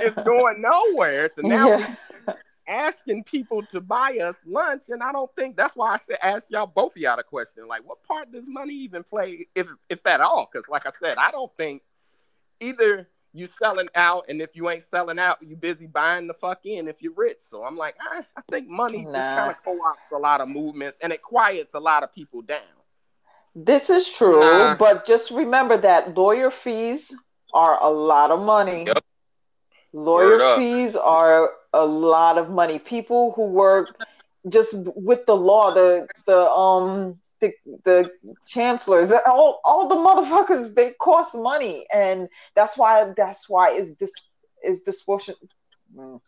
is 0.00 0.12
going 0.24 0.60
nowhere. 0.60 1.30
So 1.34 1.42
now 1.42 1.68
Yeah. 1.68 1.76
we 1.76 2.34
asking 2.66 3.24
people 3.24 3.62
to 3.62 3.80
buy 3.80 4.18
us 4.22 4.36
lunch, 4.44 4.82
and 4.90 5.02
I 5.02 5.12
don't 5.12 5.34
think 5.34 5.56
that's 5.56 5.74
why 5.74 5.94
I 5.94 5.98
said 5.98 6.18
ask 6.22 6.46
y'all 6.50 6.66
both 6.66 6.92
of 6.92 6.98
y'all 6.98 7.16
the 7.16 7.22
question, 7.22 7.66
like, 7.66 7.86
what 7.88 8.02
part 8.02 8.30
does 8.30 8.44
money 8.46 8.74
even 8.74 9.02
play, 9.04 9.48
if 9.54 9.66
if 9.88 10.04
at 10.06 10.20
all? 10.20 10.48
Because 10.52 10.68
like 10.68 10.86
I 10.86 10.90
said, 11.00 11.16
I 11.16 11.30
don't 11.30 11.50
think 11.56 11.82
either 12.60 13.08
you 13.32 13.48
selling 13.58 13.88
out, 13.94 14.26
and 14.28 14.40
if 14.40 14.56
you 14.56 14.68
ain't 14.70 14.82
selling 14.82 15.18
out, 15.18 15.38
you 15.42 15.56
busy 15.56 15.86
buying 15.86 16.26
the 16.26 16.34
fuck 16.34 16.64
in 16.64 16.88
if 16.88 17.02
you're 17.02 17.12
rich. 17.14 17.38
So 17.48 17.64
I'm 17.64 17.76
like, 17.76 17.96
I, 18.00 18.24
I 18.36 18.42
think 18.50 18.68
money 18.68 19.04
just 19.04 19.34
kind 19.34 19.50
of 19.50 19.56
co-opts 19.64 20.16
a 20.16 20.18
lot 20.18 20.40
of 20.40 20.48
movements, 20.48 20.98
and 21.02 21.12
it 21.12 21.22
quiets 21.22 21.74
a 21.74 21.80
lot 21.80 22.02
of 22.02 22.14
people 22.14 22.42
down. 22.42 22.60
This 23.54 23.90
is 23.90 24.10
true, 24.10 24.40
Nah. 24.40 24.76
but 24.76 25.04
just 25.04 25.30
remember 25.30 25.76
that 25.78 26.16
lawyer 26.16 26.50
fees 26.50 27.14
are 27.52 27.78
a 27.82 27.88
lot 27.90 28.30
of 28.30 28.40
money. 28.40 28.86
Yep. 28.86 29.04
Lawyer 29.92 30.56
fees 30.58 30.96
are 30.96 31.50
a 31.72 31.84
lot 31.84 32.38
of 32.38 32.50
money. 32.50 32.78
People 32.78 33.32
who 33.32 33.46
work 33.46 33.96
just 34.48 34.76
with 34.94 35.26
the 35.26 35.34
law, 35.34 35.72
the 35.74 36.06
the 36.26 36.50
um 36.50 37.18
the 37.40 37.52
the 37.84 38.10
chancellors, 38.46 39.10
all 39.26 39.60
all 39.64 39.88
the 39.88 39.94
motherfuckers, 39.94 40.74
they 40.74 40.92
cost 41.00 41.34
money, 41.34 41.86
and 41.92 42.28
that's 42.54 42.76
why 42.76 43.12
that's 43.16 43.48
why 43.48 43.70
is 43.70 43.96
this 43.96 44.12
is 44.64 44.82
disproportionate. 44.82 45.38
Mm. 45.96 46.20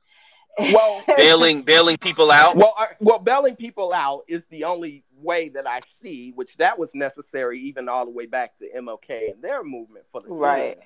Well, 0.72 1.04
Bailing, 1.16 1.62
bailing 1.62 1.96
people 1.96 2.30
out. 2.30 2.56
Well, 2.56 2.74
uh, 2.78 2.86
well, 3.00 3.18
bailing 3.18 3.56
people 3.56 3.92
out 3.92 4.24
is 4.28 4.44
the 4.46 4.64
only 4.64 5.04
way 5.16 5.48
that 5.50 5.66
I 5.66 5.80
see, 6.00 6.32
which 6.34 6.56
that 6.58 6.78
was 6.78 6.94
necessary 6.94 7.61
even 7.61 7.88
all 7.88 8.04
the 8.04 8.11
way 8.11 8.26
back 8.26 8.58
to 8.58 8.68
MLK 8.76 9.32
and 9.32 9.42
their 9.42 9.62
movement 9.62 10.04
for 10.12 10.20
the 10.20 10.28
Right. 10.28 10.78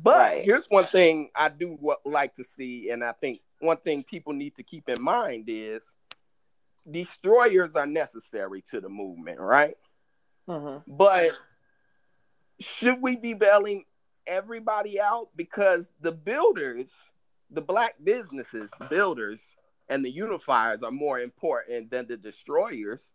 But 0.00 0.18
Right. 0.18 0.44
here's 0.44 0.68
one 0.68 0.86
thing 0.86 1.30
I 1.34 1.48
do 1.48 1.76
wa- 1.80 1.96
like 2.04 2.34
to 2.34 2.44
see, 2.44 2.90
and 2.90 3.02
I 3.02 3.12
think 3.12 3.40
one 3.60 3.78
thing 3.78 4.04
people 4.04 4.32
need 4.32 4.54
to 4.56 4.62
keep 4.62 4.88
in 4.88 5.02
mind 5.02 5.44
is 5.48 5.82
destroyers 6.90 7.76
are 7.76 7.86
necessary 7.86 8.62
to 8.70 8.80
the 8.80 8.88
movement, 8.88 9.38
right? 9.40 9.76
Mhm. 10.48 10.82
But 10.86 11.32
should 12.60 13.00
we 13.00 13.16
be 13.16 13.34
bailing 13.34 13.84
everybody 14.26 15.00
out 15.00 15.28
because 15.36 15.90
the 16.00 16.12
builders, 16.12 16.88
the 17.50 17.60
black 17.60 17.94
businesses, 18.02 18.70
builders, 18.90 19.40
and 19.88 20.04
the 20.04 20.12
unifiers 20.12 20.82
are 20.82 20.90
more 20.90 21.18
important 21.20 21.90
than 21.90 22.06
the 22.06 22.16
destroyers? 22.16 23.12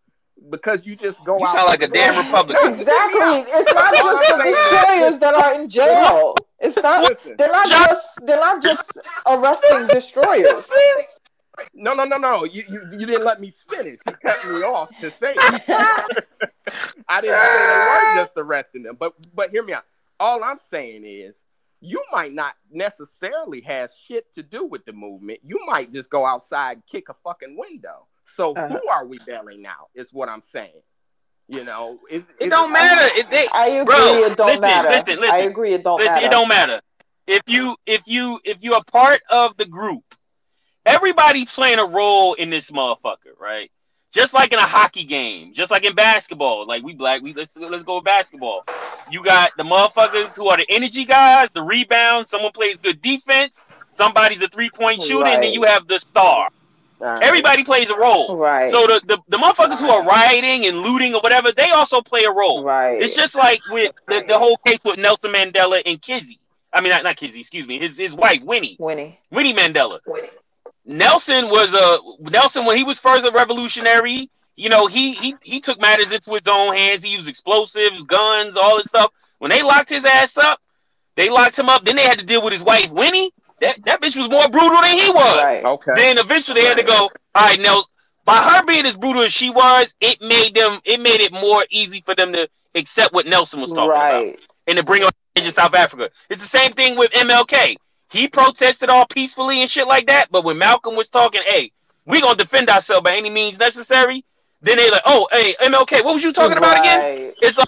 Because 0.49 0.83
you 0.85 0.95
just 0.95 1.23
go 1.23 1.37
You 1.37 1.45
out. 1.45 1.53
sound 1.53 1.67
like 1.67 1.83
a 1.83 1.87
damn 1.87 2.17
Republican. 2.25 2.69
Exactly. 2.73 3.19
It's 3.53 3.71
not 3.73 3.93
just 3.93 4.37
the 4.37 4.43
destroyers 4.43 5.19
that 5.19 5.33
are 5.35 5.61
in 5.61 5.69
jail. 5.69 6.33
It's 6.59 6.77
not. 6.77 7.03
Listen, 7.03 7.35
They're 7.37 7.51
not 7.51 7.67
just. 7.67 8.25
They're 8.25 8.39
not 8.39 8.61
just 8.63 8.91
arresting 9.27 9.85
destroyers. 9.87 10.71
No, 11.73 11.93
no, 11.93 12.03
no, 12.05 12.17
no. 12.17 12.43
You, 12.45 12.63
you 12.67 12.81
you 12.99 13.05
didn't 13.05 13.25
let 13.25 13.39
me 13.39 13.53
finish. 13.69 13.99
You 14.05 14.13
cut 14.13 14.45
me 14.47 14.61
off 14.63 14.89
to 15.01 15.11
say 15.11 15.33
it. 15.35 15.63
I 17.07 17.21
didn't 17.21 17.35
say 17.41 17.57
they 17.57 17.87
weren't 17.87 18.15
just 18.15 18.33
arresting 18.37 18.83
them, 18.83 18.97
but 18.99 19.13
but 19.35 19.49
hear 19.51 19.63
me 19.63 19.73
out. 19.73 19.83
All 20.19 20.43
I'm 20.43 20.59
saying 20.69 21.03
is 21.05 21.35
you 21.81 22.01
might 22.11 22.33
not 22.33 22.53
necessarily 22.71 23.61
have 23.61 23.91
shit 24.07 24.33
to 24.35 24.43
do 24.43 24.65
with 24.65 24.85
the 24.85 24.93
movement. 24.93 25.39
You 25.43 25.59
might 25.65 25.91
just 25.91 26.09
go 26.09 26.25
outside 26.25 26.77
and 26.77 26.85
kick 26.85 27.09
a 27.09 27.13
fucking 27.23 27.57
window. 27.57 28.07
So 28.35 28.53
Uh-huh. 28.53 28.67
who 28.79 28.87
are 28.87 29.05
we 29.05 29.19
bailing 29.25 29.65
out? 29.65 29.89
Is 29.95 30.13
what 30.13 30.29
I'm 30.29 30.41
saying. 30.41 30.81
You 31.49 31.65
know, 31.65 31.99
is, 32.09 32.23
It 32.39 32.45
is 32.45 32.49
don't 32.51 32.71
matter. 32.71 33.01
It, 33.19 33.29
they, 33.29 33.47
I 33.49 33.67
agree. 33.67 33.93
Bro, 33.93 34.13
it 34.23 34.37
don't 34.37 34.47
listen, 34.47 34.61
matter. 34.61 34.89
listen, 34.89 35.15
listen. 35.19 35.29
I 35.35 35.37
agree. 35.39 35.73
It 35.73 35.83
don't 35.83 35.97
Listen, 35.99 36.13
matter. 36.13 36.25
It 36.27 36.31
don't 36.31 36.47
matter. 36.47 36.81
If 37.27 37.41
you 37.47 37.75
if 37.85 38.01
you 38.05 38.39
if 38.45 38.57
you're 38.61 38.77
a 38.77 38.83
part 38.83 39.21
of 39.29 39.55
the 39.57 39.65
group, 39.65 40.03
everybody 40.85 41.45
playing 41.45 41.79
a 41.79 41.85
role 41.85 42.33
in 42.33 42.49
this 42.49 42.71
motherfucker, 42.71 43.39
right? 43.39 43.71
Just 44.13 44.33
like 44.33 44.53
in 44.53 44.59
a 44.59 44.63
hockey 44.63 45.05
game, 45.05 45.53
just 45.53 45.71
like 45.71 45.85
in 45.85 45.95
basketball. 45.95 46.67
Like 46.67 46.83
we 46.83 46.93
black, 46.93 47.21
we 47.21 47.33
let's 47.33 47.55
let's 47.57 47.83
go 47.83 47.95
with 47.95 48.03
basketball. 48.03 48.63
You 49.09 49.23
got 49.23 49.51
the 49.57 49.63
motherfuckers 49.63 50.35
who 50.35 50.47
are 50.49 50.57
the 50.57 50.67
energy 50.69 51.05
guys, 51.05 51.49
the 51.53 51.63
rebound. 51.63 52.27
Someone 52.27 52.51
plays 52.51 52.77
good 52.77 53.01
defense. 53.01 53.59
Somebody's 53.97 54.41
a 54.41 54.47
three 54.47 54.69
point 54.69 55.01
shooter, 55.01 55.25
and 55.25 55.41
then 55.41 55.51
you 55.51 55.63
have 55.63 55.87
the 55.87 55.97
star. 55.99 56.49
All 57.01 57.07
right. 57.07 57.23
Everybody 57.23 57.63
plays 57.63 57.89
a 57.89 57.97
role. 57.97 58.37
Right. 58.37 58.71
So 58.71 58.85
the, 58.85 59.01
the 59.05 59.17
the 59.29 59.37
motherfuckers 59.37 59.79
who 59.79 59.89
are 59.89 60.05
rioting 60.05 60.67
and 60.67 60.79
looting 60.81 61.15
or 61.15 61.21
whatever, 61.21 61.51
they 61.51 61.71
also 61.71 62.01
play 62.01 62.23
a 62.23 62.31
role. 62.31 62.63
right. 62.63 63.01
It's 63.01 63.15
just 63.15 63.33
like 63.35 63.61
with 63.71 63.93
the, 64.07 64.23
the 64.27 64.37
whole 64.37 64.57
case 64.57 64.79
with 64.85 64.99
Nelson 64.99 65.33
Mandela 65.33 65.81
and 65.85 65.99
Kizzy. 66.01 66.39
I 66.71 66.81
mean, 66.81 66.91
not, 66.91 67.03
not 67.03 67.17
Kizzy, 67.17 67.39
excuse 67.39 67.67
me. 67.67 67.79
His 67.79 67.97
his 67.97 68.13
wife, 68.13 68.41
Winnie, 68.43 68.77
Winnie. 68.79 69.19
Winnie 69.31 69.53
Mandela. 69.55 69.99
Nelson 70.85 71.49
was 71.49 71.73
a 71.73 72.29
Nelson 72.29 72.65
when 72.65 72.77
he 72.77 72.83
was 72.83 72.97
first 72.99 73.25
a 73.25 73.31
revolutionary. 73.31 74.29
You 74.55 74.69
know, 74.69 74.87
he 74.87 75.13
he 75.13 75.35
he 75.41 75.59
took 75.59 75.79
matters 75.79 76.11
into 76.11 76.31
his 76.33 76.43
own 76.47 76.75
hands. 76.75 77.03
He 77.03 77.09
used 77.09 77.27
explosives, 77.27 78.03
guns, 78.03 78.57
all 78.57 78.77
this 78.77 78.87
stuff. 78.87 79.11
When 79.39 79.49
they 79.49 79.61
locked 79.61 79.89
his 79.89 80.05
ass 80.05 80.37
up, 80.37 80.59
they 81.15 81.29
locked 81.29 81.57
him 81.57 81.69
up. 81.69 81.83
Then 81.85 81.95
they 81.95 82.03
had 82.03 82.19
to 82.19 82.25
deal 82.25 82.43
with 82.43 82.53
his 82.53 82.63
wife, 82.63 82.91
Winnie. 82.91 83.31
That 83.61 83.83
that 83.85 84.01
bitch 84.01 84.15
was 84.15 84.29
more 84.29 84.47
brutal 84.49 84.81
than 84.81 84.97
he 84.97 85.09
was. 85.09 85.35
Right. 85.37 85.63
Okay. 85.63 85.91
Then 85.95 86.17
eventually 86.17 86.61
they 86.61 86.67
had 86.67 86.77
to 86.77 86.83
go, 86.83 87.09
all 87.35 87.47
right, 87.47 87.59
Nelson. 87.59 87.89
by 88.25 88.37
her 88.37 88.65
being 88.65 88.85
as 88.85 88.95
brutal 88.97 89.23
as 89.23 89.33
she 89.33 89.49
was, 89.49 89.93
it 90.01 90.21
made 90.21 90.53
them 90.53 90.79
it 90.85 90.99
made 90.99 91.21
it 91.21 91.31
more 91.31 91.65
easy 91.69 92.03
for 92.05 92.13
them 92.13 92.33
to 92.33 92.47
accept 92.75 93.13
what 93.13 93.25
Nelson 93.25 93.61
was 93.61 93.71
talking 93.71 93.91
about 93.91 94.35
and 94.67 94.77
to 94.77 94.83
bring 94.83 95.03
on 95.03 95.11
change 95.35 95.47
in 95.47 95.53
South 95.53 95.73
Africa. 95.73 96.09
It's 96.29 96.41
the 96.41 96.47
same 96.47 96.73
thing 96.73 96.97
with 96.97 97.11
MLK. 97.11 97.75
He 98.13 98.27
protested 98.27 98.89
all 98.89 99.07
peacefully 99.07 99.61
and 99.61 99.69
shit 99.69 99.87
like 99.87 100.05
that, 100.05 100.29
but 100.29 100.43
when 100.45 100.59
Malcolm 100.59 100.95
was 100.95 101.09
talking, 101.09 101.41
hey, 101.47 101.71
we 102.05 102.21
gonna 102.21 102.35
defend 102.35 102.69
ourselves 102.69 103.03
by 103.03 103.15
any 103.17 103.31
means 103.31 103.57
necessary, 103.57 104.23
then 104.61 104.77
they 104.77 104.91
like, 104.91 105.01
oh, 105.05 105.27
hey, 105.31 105.55
MLK, 105.59 106.05
what 106.05 106.13
was 106.13 106.23
you 106.23 106.31
talking 106.31 106.57
about 106.59 106.77
again? 106.79 107.33
It's 107.41 107.57
like, 107.57 107.67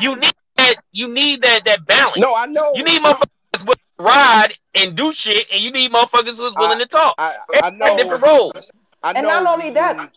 you 0.00 0.16
need 0.16 0.34
that 0.56 0.74
you 0.90 1.06
need 1.08 1.42
that 1.42 1.64
that 1.66 1.86
balance. 1.86 2.18
No, 2.18 2.34
I 2.34 2.46
know. 2.46 2.72
You 2.74 2.82
need 2.82 3.02
motherfuckers 3.02 3.66
with 3.66 3.78
ride 3.96 4.54
and 4.74 4.96
do 4.96 5.12
shit, 5.12 5.46
and 5.52 5.62
you 5.62 5.70
need 5.70 5.92
motherfuckers 5.92 6.38
who's 6.38 6.54
willing 6.56 6.78
to 6.80 6.86
talk. 6.86 7.14
I, 7.16 7.36
I 7.52 7.68
Everybody 7.68 7.76
know. 7.76 7.96
different 7.96 8.22
roles. 8.24 8.72
I 9.02 9.12
And 9.12 9.26
not 9.28 9.46
only 9.46 9.70
that, 9.70 10.10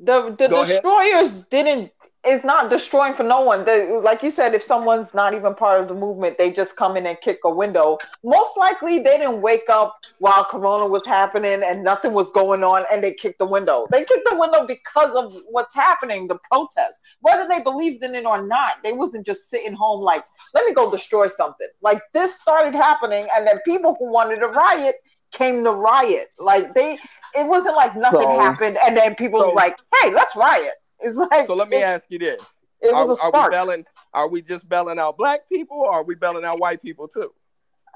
The 0.00 0.34
the 0.38 0.48
Go 0.48 0.62
ahead. 0.62 0.68
destroyers 0.82 1.42
didn't 1.48 1.92
is 2.26 2.44
not 2.44 2.70
destroying 2.70 3.14
for 3.14 3.22
no 3.22 3.40
one. 3.42 3.64
The, 3.64 4.00
like 4.02 4.22
you 4.22 4.30
said, 4.30 4.54
if 4.54 4.62
someone's 4.62 5.14
not 5.14 5.34
even 5.34 5.54
part 5.54 5.80
of 5.80 5.88
the 5.88 5.94
movement, 5.94 6.38
they 6.38 6.50
just 6.50 6.76
come 6.76 6.96
in 6.96 7.06
and 7.06 7.20
kick 7.20 7.40
a 7.44 7.50
window. 7.50 7.98
Most 8.22 8.56
likely, 8.56 8.98
they 8.98 9.18
didn't 9.18 9.40
wake 9.42 9.68
up 9.70 9.96
while 10.18 10.44
Corona 10.44 10.86
was 10.86 11.04
happening 11.04 11.62
and 11.64 11.84
nothing 11.84 12.12
was 12.12 12.30
going 12.32 12.64
on, 12.64 12.84
and 12.90 13.02
they 13.02 13.12
kicked 13.12 13.38
the 13.38 13.46
window. 13.46 13.84
They 13.90 14.04
kicked 14.04 14.28
the 14.30 14.36
window 14.38 14.66
because 14.66 15.14
of 15.14 15.36
what's 15.50 15.74
happening, 15.74 16.26
the 16.28 16.38
protest. 16.50 17.00
Whether 17.20 17.46
they 17.48 17.62
believed 17.62 18.02
in 18.02 18.14
it 18.14 18.24
or 18.26 18.46
not, 18.46 18.82
they 18.82 18.92
wasn't 18.92 19.26
just 19.26 19.50
sitting 19.50 19.74
home 19.74 20.00
like, 20.00 20.24
let 20.54 20.64
me 20.64 20.72
go 20.72 20.90
destroy 20.90 21.26
something. 21.26 21.68
Like 21.82 22.00
this 22.12 22.40
started 22.40 22.74
happening, 22.74 23.26
and 23.36 23.46
then 23.46 23.58
people 23.64 23.96
who 23.98 24.10
wanted 24.10 24.40
to 24.40 24.48
riot 24.48 24.94
came 25.32 25.64
to 25.64 25.72
riot. 25.72 26.28
Like 26.38 26.74
they, 26.74 26.98
it 27.34 27.46
wasn't 27.46 27.76
like 27.76 27.96
nothing 27.96 28.20
So- 28.22 28.38
happened, 28.38 28.78
and 28.84 28.96
then 28.96 29.14
people 29.14 29.40
so- 29.40 29.46
was 29.46 29.54
like, 29.54 29.76
hey, 30.00 30.12
let's 30.14 30.34
riot. 30.36 30.72
It's 31.04 31.18
like 31.18 31.46
So 31.46 31.54
let 31.54 31.68
me 31.68 31.76
it- 31.76 31.82
ask 31.82 32.06
you 32.08 32.18
this: 32.18 32.40
It 32.80 32.94
was 32.94 33.10
are, 33.10 33.12
a 33.12 33.16
spark. 33.16 33.34
Are 33.34 33.48
we, 33.48 33.50
belling, 33.50 33.84
are 34.12 34.28
we 34.28 34.42
just 34.42 34.68
belling 34.68 34.98
out 34.98 35.18
black 35.18 35.48
people 35.48 35.76
or 35.76 35.92
are 35.92 36.02
we 36.02 36.14
belling 36.14 36.44
out 36.44 36.58
white 36.58 36.82
people 36.82 37.08
too? 37.08 37.32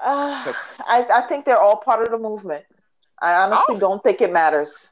Uh, 0.00 0.52
I, 0.86 1.06
I 1.12 1.20
think 1.22 1.44
they're 1.44 1.60
all 1.60 1.76
part 1.76 2.02
of 2.02 2.10
the 2.10 2.18
movement. 2.18 2.64
I 3.20 3.34
honestly 3.34 3.76
oh. 3.76 3.78
don't 3.80 4.04
think 4.04 4.20
it 4.20 4.32
matters. 4.32 4.90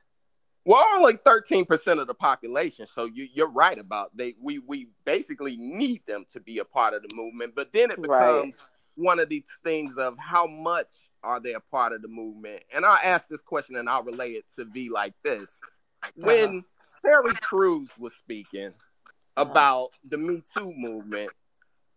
We're 0.64 0.82
only 0.94 1.16
thirteen 1.24 1.64
percent 1.64 2.00
of 2.00 2.08
the 2.08 2.14
population, 2.14 2.88
so 2.92 3.04
you, 3.04 3.28
you're 3.32 3.50
right 3.50 3.78
about 3.78 4.16
they. 4.16 4.34
We 4.40 4.58
we 4.58 4.88
basically 5.04 5.56
need 5.56 6.02
them 6.08 6.24
to 6.32 6.40
be 6.40 6.58
a 6.58 6.64
part 6.64 6.92
of 6.92 7.02
the 7.02 7.14
movement, 7.14 7.52
but 7.54 7.72
then 7.72 7.92
it 7.92 8.02
becomes 8.02 8.56
right. 8.56 8.64
one 8.96 9.20
of 9.20 9.28
these 9.28 9.44
things 9.62 9.94
of 9.96 10.18
how 10.18 10.48
much 10.48 10.88
are 11.22 11.38
they 11.38 11.52
a 11.52 11.60
part 11.60 11.92
of 11.92 12.02
the 12.02 12.08
movement? 12.08 12.64
And 12.74 12.84
I'll 12.84 12.98
ask 13.00 13.28
this 13.28 13.42
question 13.42 13.76
and 13.76 13.88
I'll 13.88 14.02
relay 14.02 14.32
it 14.32 14.44
to 14.56 14.64
V 14.64 14.90
like 14.90 15.14
this: 15.22 15.48
When 16.16 16.48
uh-huh. 16.48 16.60
Terry 17.06 17.34
Crews 17.36 17.90
was 17.98 18.12
speaking 18.14 18.72
uh-huh. 19.36 19.50
about 19.50 19.90
the 20.08 20.18
Me 20.18 20.42
Too 20.52 20.72
movement, 20.76 21.30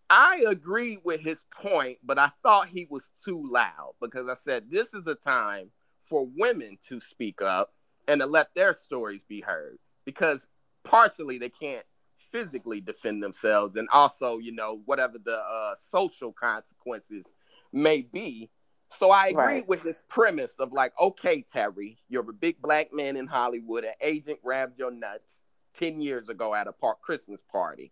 I 0.10 0.44
agree 0.48 0.99
with 1.03 1.22
his 1.22 1.44
point, 1.52 1.98
but 2.03 2.19
I 2.19 2.31
thought 2.44 2.68
he 2.68 2.88
was 2.90 3.03
too 3.26 3.49
loud 3.52 3.94
because 3.99 4.30
I 4.30 4.36
said 4.36 4.65
this 4.69 4.94
is 4.94 5.07
a 5.07 5.15
time 5.15 5.72
for 6.06 6.27
women 6.38 6.77
to 6.90 6.99
speak 6.99 7.41
up 7.41 7.73
and 8.07 8.22
to 8.22 8.27
let 8.27 8.53
their 8.56 8.73
stories 8.73 9.22
be 9.27 9.41
heard 9.41 9.77
because 10.06 10.48
partially 10.84 11.38
they 11.38 11.49
can't 11.49 11.86
physically 12.31 12.80
defend 12.80 13.23
themselves 13.23 13.76
and 13.76 13.88
also 13.91 14.38
you 14.38 14.52
know 14.52 14.81
whatever 14.86 15.18
the 15.23 15.36
uh, 15.36 15.73
social 15.91 16.31
consequences 16.31 17.26
may 17.73 18.02
be 18.02 18.49
so 18.97 19.11
i 19.11 19.27
agree 19.27 19.43
right. 19.43 19.67
with 19.67 19.83
this 19.83 20.03
premise 20.07 20.53
of 20.59 20.71
like 20.71 20.93
okay 20.99 21.43
terry 21.51 21.97
you're 22.09 22.27
a 22.29 22.33
big 22.33 22.61
black 22.61 22.93
man 22.93 23.15
in 23.15 23.27
hollywood 23.27 23.83
an 23.83 23.93
agent 24.01 24.41
grabbed 24.43 24.77
your 24.79 24.91
nuts 24.91 25.43
10 25.77 26.01
years 26.01 26.29
ago 26.29 26.55
at 26.55 26.67
a 26.67 26.71
park 26.71 27.01
christmas 27.01 27.41
party 27.51 27.91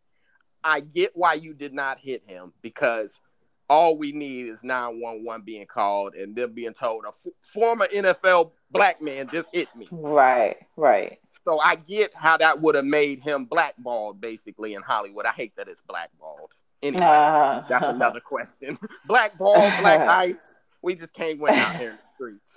i 0.63 0.79
get 0.79 1.11
why 1.15 1.33
you 1.33 1.53
did 1.53 1.73
not 1.73 1.99
hit 1.99 2.23
him 2.25 2.53
because 2.61 3.19
all 3.69 3.97
we 3.97 4.11
need 4.11 4.47
is 4.47 4.63
911 4.63 5.43
being 5.45 5.65
called 5.65 6.15
and 6.15 6.35
them 6.35 6.53
being 6.53 6.73
told 6.73 7.03
a 7.05 7.09
f- 7.09 7.33
former 7.41 7.87
NFL 7.87 8.51
black 8.71 9.01
man 9.01 9.27
just 9.29 9.49
hit 9.53 9.67
me. 9.75 9.87
Right, 9.91 10.57
right. 10.75 11.19
So 11.43 11.59
I 11.59 11.75
get 11.75 12.13
how 12.15 12.37
that 12.37 12.61
would 12.61 12.75
have 12.75 12.85
made 12.85 13.21
him 13.21 13.45
blackballed 13.45 14.21
basically 14.21 14.73
in 14.73 14.81
Hollywood. 14.81 15.25
I 15.25 15.31
hate 15.31 15.55
that 15.57 15.67
it's 15.67 15.81
blackballed. 15.81 16.51
Anyway, 16.83 17.03
uh, 17.03 17.63
that's 17.67 17.85
another 17.85 18.19
question. 18.19 18.77
blackballed, 19.07 19.71
black 19.79 20.01
ice. 20.07 20.56
We 20.81 20.95
just 20.95 21.13
can't 21.13 21.39
win 21.39 21.53
out 21.53 21.75
here 21.75 21.91
in 21.91 21.97
the 21.97 22.13
streets. 22.15 22.55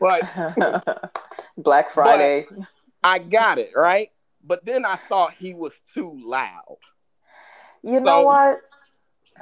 But 0.00 1.12
Black 1.58 1.90
Friday. 1.90 2.46
But 2.50 2.66
I 3.02 3.18
got 3.18 3.58
it, 3.58 3.72
right? 3.76 4.10
But 4.44 4.64
then 4.64 4.84
I 4.84 4.98
thought 5.08 5.34
he 5.34 5.54
was 5.54 5.72
too 5.94 6.18
loud. 6.22 6.78
You 7.82 7.98
so, 7.98 8.04
know 8.04 8.22
what? 8.22 8.60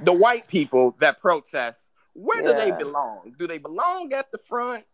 the 0.02 0.12
white 0.12 0.46
people 0.48 0.96
that 1.00 1.20
protest, 1.20 1.80
where 2.14 2.42
yeah. 2.42 2.52
do 2.52 2.70
they 2.70 2.76
belong? 2.76 3.34
Do 3.38 3.46
they 3.46 3.58
belong 3.58 4.12
at 4.12 4.30
the 4.32 4.38
front? 4.48 4.84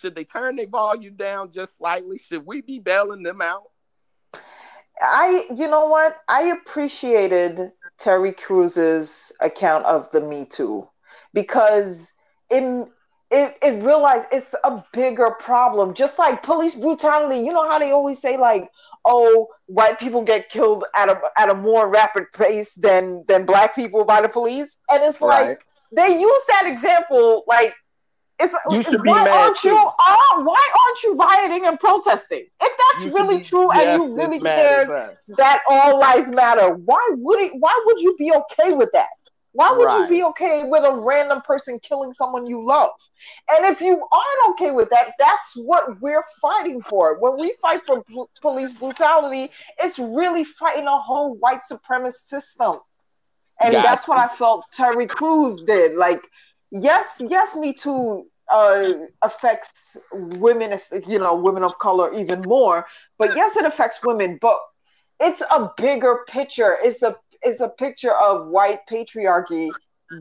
Should 0.00 0.14
they 0.14 0.24
turn 0.24 0.56
their 0.56 0.68
volume 0.68 1.16
down 1.16 1.52
just 1.52 1.78
slightly? 1.78 2.18
Should 2.18 2.46
we 2.46 2.62
be 2.62 2.78
bailing 2.78 3.22
them 3.22 3.40
out? 3.42 3.64
I, 5.00 5.46
you 5.54 5.68
know 5.68 5.86
what? 5.86 6.18
I 6.28 6.44
appreciated 6.44 7.72
Terry 7.98 8.32
Crews's 8.32 9.32
account 9.40 9.84
of 9.84 10.10
the 10.10 10.20
Me 10.20 10.44
Too 10.44 10.88
because 11.34 12.12
it, 12.52 12.88
it, 13.30 13.58
it 13.62 13.82
realized 13.82 14.28
it's 14.30 14.54
a 14.64 14.84
bigger 14.92 15.30
problem. 15.40 15.94
Just 15.94 16.18
like 16.18 16.42
police 16.42 16.74
brutality, 16.74 17.38
you 17.38 17.52
know 17.52 17.68
how 17.68 17.78
they 17.78 17.90
always 17.90 18.20
say, 18.20 18.36
like, 18.36 18.70
oh, 19.04 19.48
white 19.66 19.98
people 19.98 20.22
get 20.22 20.50
killed 20.50 20.84
at 20.94 21.08
a 21.08 21.20
at 21.38 21.48
a 21.48 21.54
more 21.54 21.88
rapid 21.88 22.26
pace 22.32 22.74
than 22.74 23.24
than 23.26 23.46
black 23.46 23.74
people 23.74 24.04
by 24.04 24.20
the 24.20 24.28
police, 24.28 24.76
and 24.90 25.02
it's 25.02 25.20
right. 25.20 25.48
like 25.48 25.64
they 25.94 26.18
use 26.18 26.42
that 26.48 26.66
example 26.66 27.44
like 27.46 27.74
it's 28.38 28.54
you 28.70 28.82
should 28.82 29.04
why 29.04 29.24
mad 29.24 29.30
aren't 29.30 29.56
too. 29.56 29.68
you 29.68 29.76
uh, 29.76 30.42
why 30.42 30.70
aren't 30.86 31.02
you 31.02 31.14
rioting 31.14 31.66
and 31.66 31.78
protesting 31.78 32.46
if 32.62 32.78
that's 32.78 33.04
you 33.04 33.14
really 33.14 33.38
be, 33.38 33.44
true 33.44 33.72
yes, 33.74 34.00
and 34.00 34.10
you 34.10 34.16
really 34.16 34.40
care 34.40 35.16
that 35.36 35.62
all 35.68 35.98
lives 35.98 36.30
matter 36.30 36.74
why 36.74 37.06
would 37.12 37.40
it 37.40 37.52
why 37.58 37.82
would 37.86 38.00
you 38.00 38.16
be 38.18 38.32
okay 38.32 38.72
with 38.72 38.90
that 38.92 39.10
why 39.52 39.70
would 39.70 39.84
right. 39.84 40.00
you 40.00 40.08
be 40.08 40.24
okay 40.24 40.64
with 40.66 40.82
a 40.84 40.92
random 40.94 41.42
person 41.42 41.78
killing 41.80 42.12
someone 42.12 42.46
you 42.46 42.64
love? 42.64 42.90
And 43.50 43.66
if 43.66 43.80
you 43.80 43.92
aren't 43.92 44.50
okay 44.50 44.70
with 44.70 44.88
that, 44.90 45.12
that's 45.18 45.54
what 45.56 46.00
we're 46.00 46.24
fighting 46.40 46.80
for. 46.80 47.18
When 47.18 47.38
we 47.38 47.54
fight 47.60 47.82
for 47.86 48.02
p- 48.04 48.24
police 48.40 48.72
brutality, 48.72 49.52
it's 49.78 49.98
really 49.98 50.44
fighting 50.44 50.86
a 50.86 50.98
whole 50.98 51.34
white 51.34 51.62
supremacist 51.70 52.28
system. 52.28 52.78
And 53.60 53.74
yes. 53.74 53.84
that's 53.84 54.08
what 54.08 54.18
I 54.18 54.28
felt 54.34 54.64
Terry 54.72 55.06
Crews 55.06 55.62
did. 55.64 55.96
Like, 55.96 56.22
yes, 56.70 57.20
yes, 57.20 57.54
Me 57.54 57.74
Too 57.74 58.26
uh, 58.50 58.92
affects 59.20 59.98
women, 60.12 60.76
you 61.06 61.18
know, 61.18 61.34
women 61.34 61.62
of 61.62 61.78
color 61.78 62.12
even 62.14 62.42
more. 62.42 62.86
But 63.18 63.36
yes, 63.36 63.56
it 63.56 63.66
affects 63.66 64.02
women, 64.02 64.38
but 64.40 64.58
it's 65.20 65.42
a 65.42 65.70
bigger 65.76 66.24
picture. 66.26 66.76
It's 66.82 67.00
the 67.00 67.16
is 67.44 67.60
a 67.60 67.68
picture 67.68 68.12
of 68.12 68.48
white 68.48 68.80
patriarchy 68.90 69.70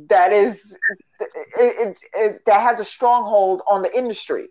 that 0.10 0.32
is 0.32 0.78
it, 1.20 1.30
it, 1.58 2.00
it, 2.14 2.46
that 2.46 2.62
has 2.62 2.80
a 2.80 2.86
stronghold 2.86 3.62
on 3.70 3.82
the 3.82 3.98
industry. 3.98 4.48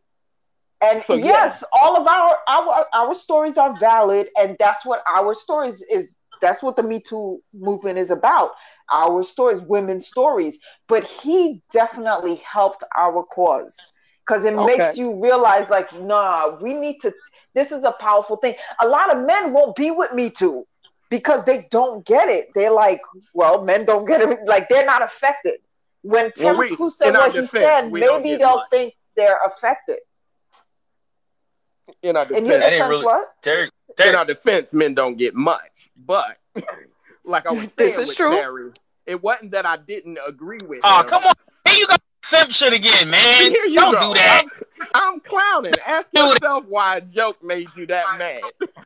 And 0.82 0.98
oh, 1.00 1.04
so, 1.06 1.14
yes, 1.14 1.62
yeah. 1.62 1.80
all 1.80 1.96
of 1.96 2.06
our, 2.06 2.36
our 2.48 2.86
our 2.94 3.14
stories 3.14 3.58
are 3.58 3.78
valid, 3.78 4.28
and 4.38 4.56
that's 4.58 4.86
what 4.86 5.02
our 5.08 5.34
stories 5.34 5.82
is. 5.90 6.16
That's 6.40 6.62
what 6.62 6.76
the 6.76 6.82
Me 6.82 7.00
Too 7.00 7.42
movement 7.52 7.98
is 7.98 8.10
about. 8.10 8.52
Our 8.90 9.22
stories, 9.22 9.60
women's 9.60 10.06
stories. 10.06 10.58
But 10.88 11.04
he 11.04 11.62
definitely 11.70 12.36
helped 12.36 12.82
our 12.96 13.22
cause 13.24 13.76
because 14.26 14.46
it 14.46 14.54
okay. 14.54 14.76
makes 14.76 14.96
you 14.96 15.22
realize, 15.22 15.68
like, 15.68 15.92
nah, 16.00 16.56
we 16.60 16.72
need 16.72 16.98
to. 17.02 17.12
This 17.54 17.72
is 17.72 17.84
a 17.84 17.92
powerful 17.92 18.36
thing. 18.36 18.54
A 18.80 18.88
lot 18.88 19.14
of 19.14 19.26
men 19.26 19.52
won't 19.52 19.76
be 19.76 19.90
with 19.90 20.12
Me 20.14 20.30
Too 20.30 20.66
because 21.10 21.44
they 21.44 21.66
don't 21.70 22.06
get 22.06 22.28
it. 22.28 22.46
They're 22.54 22.72
like, 22.72 23.02
well, 23.34 23.62
men 23.64 23.84
don't 23.84 24.06
get 24.06 24.22
it. 24.22 24.38
Like 24.46 24.68
they're 24.68 24.86
not 24.86 25.02
affected. 25.02 25.60
When 26.02 26.32
Tim 26.32 26.56
well, 26.56 26.74
Crews 26.76 26.96
said 26.96 27.12
what 27.12 27.32
defense, 27.32 27.52
he 27.52 27.58
said, 27.58 27.92
maybe 27.92 28.36
they'll 28.36 28.56
much. 28.56 28.70
think 28.70 28.94
they're 29.16 29.38
affected. 29.44 29.98
In 32.02 32.16
our 32.16 32.24
defense, 32.24 32.40
in 32.40 32.46
your 32.46 32.60
defense 32.60 32.88
really, 32.88 33.04
what? 33.04 33.42
Terry, 33.42 33.70
Terry. 33.96 34.10
In 34.10 34.16
our 34.16 34.24
defense, 34.24 34.72
men 34.72 34.94
don't 34.94 35.16
get 35.16 35.34
much. 35.34 35.90
But 35.96 36.38
like 37.24 37.46
I 37.46 37.50
was 37.50 37.60
saying 37.60 37.70
this 37.76 37.98
is 37.98 38.08
with 38.08 38.16
true. 38.16 38.30
Terry, 38.30 38.70
it 39.04 39.22
wasn't 39.22 39.50
that 39.50 39.66
I 39.66 39.76
didn't 39.76 40.18
agree 40.26 40.60
with. 40.64 40.80
Oh, 40.84 41.00
him. 41.00 41.08
come 41.08 41.24
on. 41.24 41.34
Here 41.66 41.76
you 41.76 41.86
go 41.86 41.96
simp 42.30 42.50
shit 42.52 42.72
again, 42.72 43.10
man. 43.10 43.50
Here 43.50 43.64
you 43.64 43.80
Don't 43.80 43.94
go. 43.94 44.08
do 44.08 44.14
that. 44.14 44.44
I'm, 44.94 44.96
I'm 45.14 45.20
clowning. 45.20 45.72
Ask 45.86 46.08
yourself 46.14 46.64
why 46.68 46.96
a 46.96 47.00
joke 47.00 47.42
made 47.42 47.68
you 47.76 47.86
that 47.86 48.04
mad. 48.18 48.40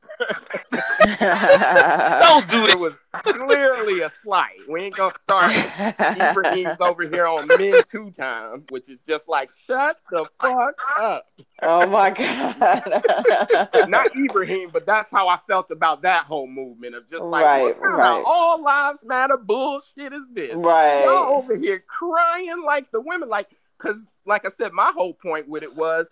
Don't 2.20 2.48
do 2.48 2.66
that. 2.66 2.70
It 2.70 2.80
was 2.80 2.94
clearly 3.22 4.00
a 4.00 4.10
slight. 4.22 4.58
We 4.68 4.82
ain't 4.82 4.96
gonna 4.96 5.14
start 5.20 5.52
Ibrahim's 5.98 6.80
over 6.80 7.02
here 7.08 7.26
on 7.26 7.46
men 7.46 7.82
two 7.90 8.10
time, 8.10 8.64
which 8.70 8.88
is 8.88 9.00
just 9.00 9.28
like 9.28 9.50
shut 9.66 9.98
the 10.10 10.26
fuck 10.40 10.74
up. 10.98 11.26
Oh 11.62 11.86
my 11.86 12.10
god. 12.10 13.88
Not 13.88 14.16
Ibrahim, 14.16 14.70
but 14.72 14.86
that's 14.86 15.10
how 15.10 15.28
I 15.28 15.38
felt 15.46 15.70
about 15.70 16.02
that 16.02 16.24
whole 16.24 16.46
movement 16.46 16.94
of 16.94 17.08
just 17.08 17.22
like 17.22 17.44
right, 17.44 17.74
right. 17.80 18.24
all 18.26 18.62
lives 18.62 19.04
matter 19.04 19.36
bullshit 19.36 20.12
is 20.12 20.28
this? 20.32 20.54
Right. 20.54 21.04
Y'all 21.04 21.38
over 21.38 21.56
here 21.56 21.82
crying 21.86 22.62
like 22.64 22.90
the 22.90 23.00
women, 23.00 23.28
like 23.28 23.48
because 23.78 24.08
like 24.26 24.44
I 24.44 24.50
said, 24.50 24.72
my 24.72 24.92
whole 24.94 25.14
point 25.14 25.48
with 25.48 25.62
it 25.62 25.74
was 25.74 26.08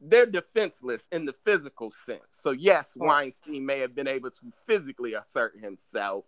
they're 0.00 0.26
defenseless 0.26 1.08
in 1.10 1.24
the 1.24 1.34
physical 1.44 1.92
sense. 2.04 2.36
So 2.40 2.50
yes, 2.50 2.92
Weinstein 2.96 3.64
may 3.64 3.80
have 3.80 3.94
been 3.94 4.08
able 4.08 4.30
to 4.30 4.52
physically 4.66 5.14
assert 5.14 5.58
himself, 5.60 6.24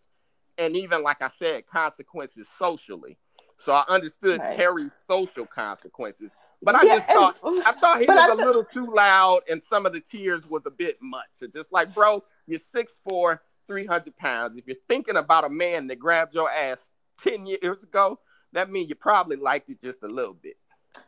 and 0.59 0.77
even 0.77 1.03
like 1.03 1.23
I 1.23 1.31
said, 1.39 1.67
consequences 1.67 2.49
socially. 2.59 3.17
So 3.57 3.73
I 3.73 3.85
understood 3.89 4.41
right. 4.41 4.57
Terry's 4.57 4.93
social 5.07 5.47
consequences, 5.47 6.33
but 6.63 6.75
I 6.75 6.85
yeah, 6.85 6.97
just 6.99 7.09
thought 7.09 7.39
and, 7.43 7.63
I 7.65 7.73
thought 7.73 8.01
he 8.01 8.07
was 8.07 8.17
th- 8.27 8.29
a 8.29 8.35
little 8.35 8.65
too 8.65 8.93
loud, 8.95 9.41
and 9.51 9.63
some 9.63 9.87
of 9.87 9.93
the 9.93 10.01
tears 10.01 10.47
was 10.47 10.63
a 10.67 10.71
bit 10.71 10.99
much. 11.01 11.27
So 11.33 11.47
just 11.47 11.73
like, 11.73 11.95
bro, 11.95 12.23
you're 12.47 12.61
6'4", 12.61 13.41
300 13.67 14.17
pounds. 14.17 14.57
If 14.57 14.67
you're 14.67 14.77
thinking 14.89 15.17
about 15.17 15.45
a 15.45 15.49
man 15.49 15.87
that 15.89 15.99
grabbed 15.99 16.35
your 16.35 16.51
ass 16.51 16.79
ten 17.23 17.47
years 17.47 17.83
ago, 17.83 18.21
that 18.53 18.71
means 18.71 18.89
you 18.89 18.95
probably 18.95 19.37
liked 19.37 19.71
it 19.71 19.81
just 19.81 20.03
a 20.03 20.09
little 20.09 20.35
bit. 20.35 20.57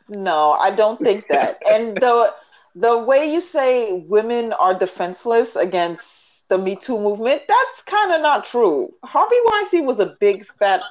No, 0.09 0.52
I 0.52 0.70
don't 0.70 1.01
think 1.01 1.27
that. 1.28 1.60
and 1.70 1.97
the 1.97 2.35
the 2.74 2.98
way 2.98 3.32
you 3.32 3.40
say 3.40 4.05
women 4.09 4.52
are 4.52 4.74
defenseless 4.74 5.56
against 5.56 6.39
the 6.51 6.59
Me 6.59 6.77
Too 6.77 6.98
movement, 6.98 7.43
that's 7.48 7.82
kind 7.82 8.12
of 8.12 8.20
not 8.20 8.44
true. 8.44 8.93
Harvey 9.05 9.36
Weinstein 9.47 9.86
was 9.86 9.98
a 10.01 10.14
big 10.20 10.44
fat 10.47 10.82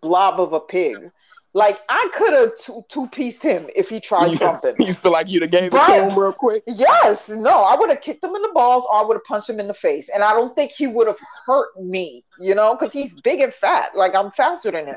blob 0.00 0.40
of 0.40 0.52
a 0.54 0.60
pig. 0.60 1.10
Like 1.56 1.78
I 1.88 2.08
could 2.14 2.32
have 2.32 2.56
two 2.58 2.82
two 2.88 3.06
pieced 3.08 3.40
him 3.42 3.68
if 3.76 3.88
he 3.88 4.00
tried 4.00 4.32
You- 4.32 4.36
something. 4.48 4.74
You 4.78 4.92
feel 4.94 5.12
like 5.12 5.28
you'd 5.28 5.42
have 5.42 5.50
gave 5.52 5.64
it 5.64 5.70
to 5.70 5.78
him 6.08 6.18
real 6.18 6.32
quick? 6.32 6.64
Yes, 6.66 7.28
no, 7.28 7.62
I 7.62 7.76
would 7.76 7.90
have 7.90 8.00
kicked 8.00 8.24
him 8.24 8.34
in 8.34 8.42
the 8.42 8.50
balls 8.54 8.84
or 8.90 8.98
I 8.98 9.02
would 9.04 9.14
have 9.14 9.24
punched 9.24 9.50
him 9.50 9.60
in 9.60 9.68
the 9.68 9.74
face. 9.74 10.08
And 10.12 10.24
I 10.24 10.32
don't 10.32 10.56
think 10.56 10.72
he 10.72 10.86
would 10.88 11.06
have 11.06 11.18
hurt 11.46 11.68
me, 11.80 12.24
you 12.40 12.54
know, 12.56 12.74
because 12.74 12.92
he's 12.92 13.14
big 13.20 13.40
and 13.40 13.54
fat. 13.54 13.90
Like 13.94 14.16
I'm 14.16 14.32
faster 14.32 14.70
than 14.72 14.86
him. 14.86 14.96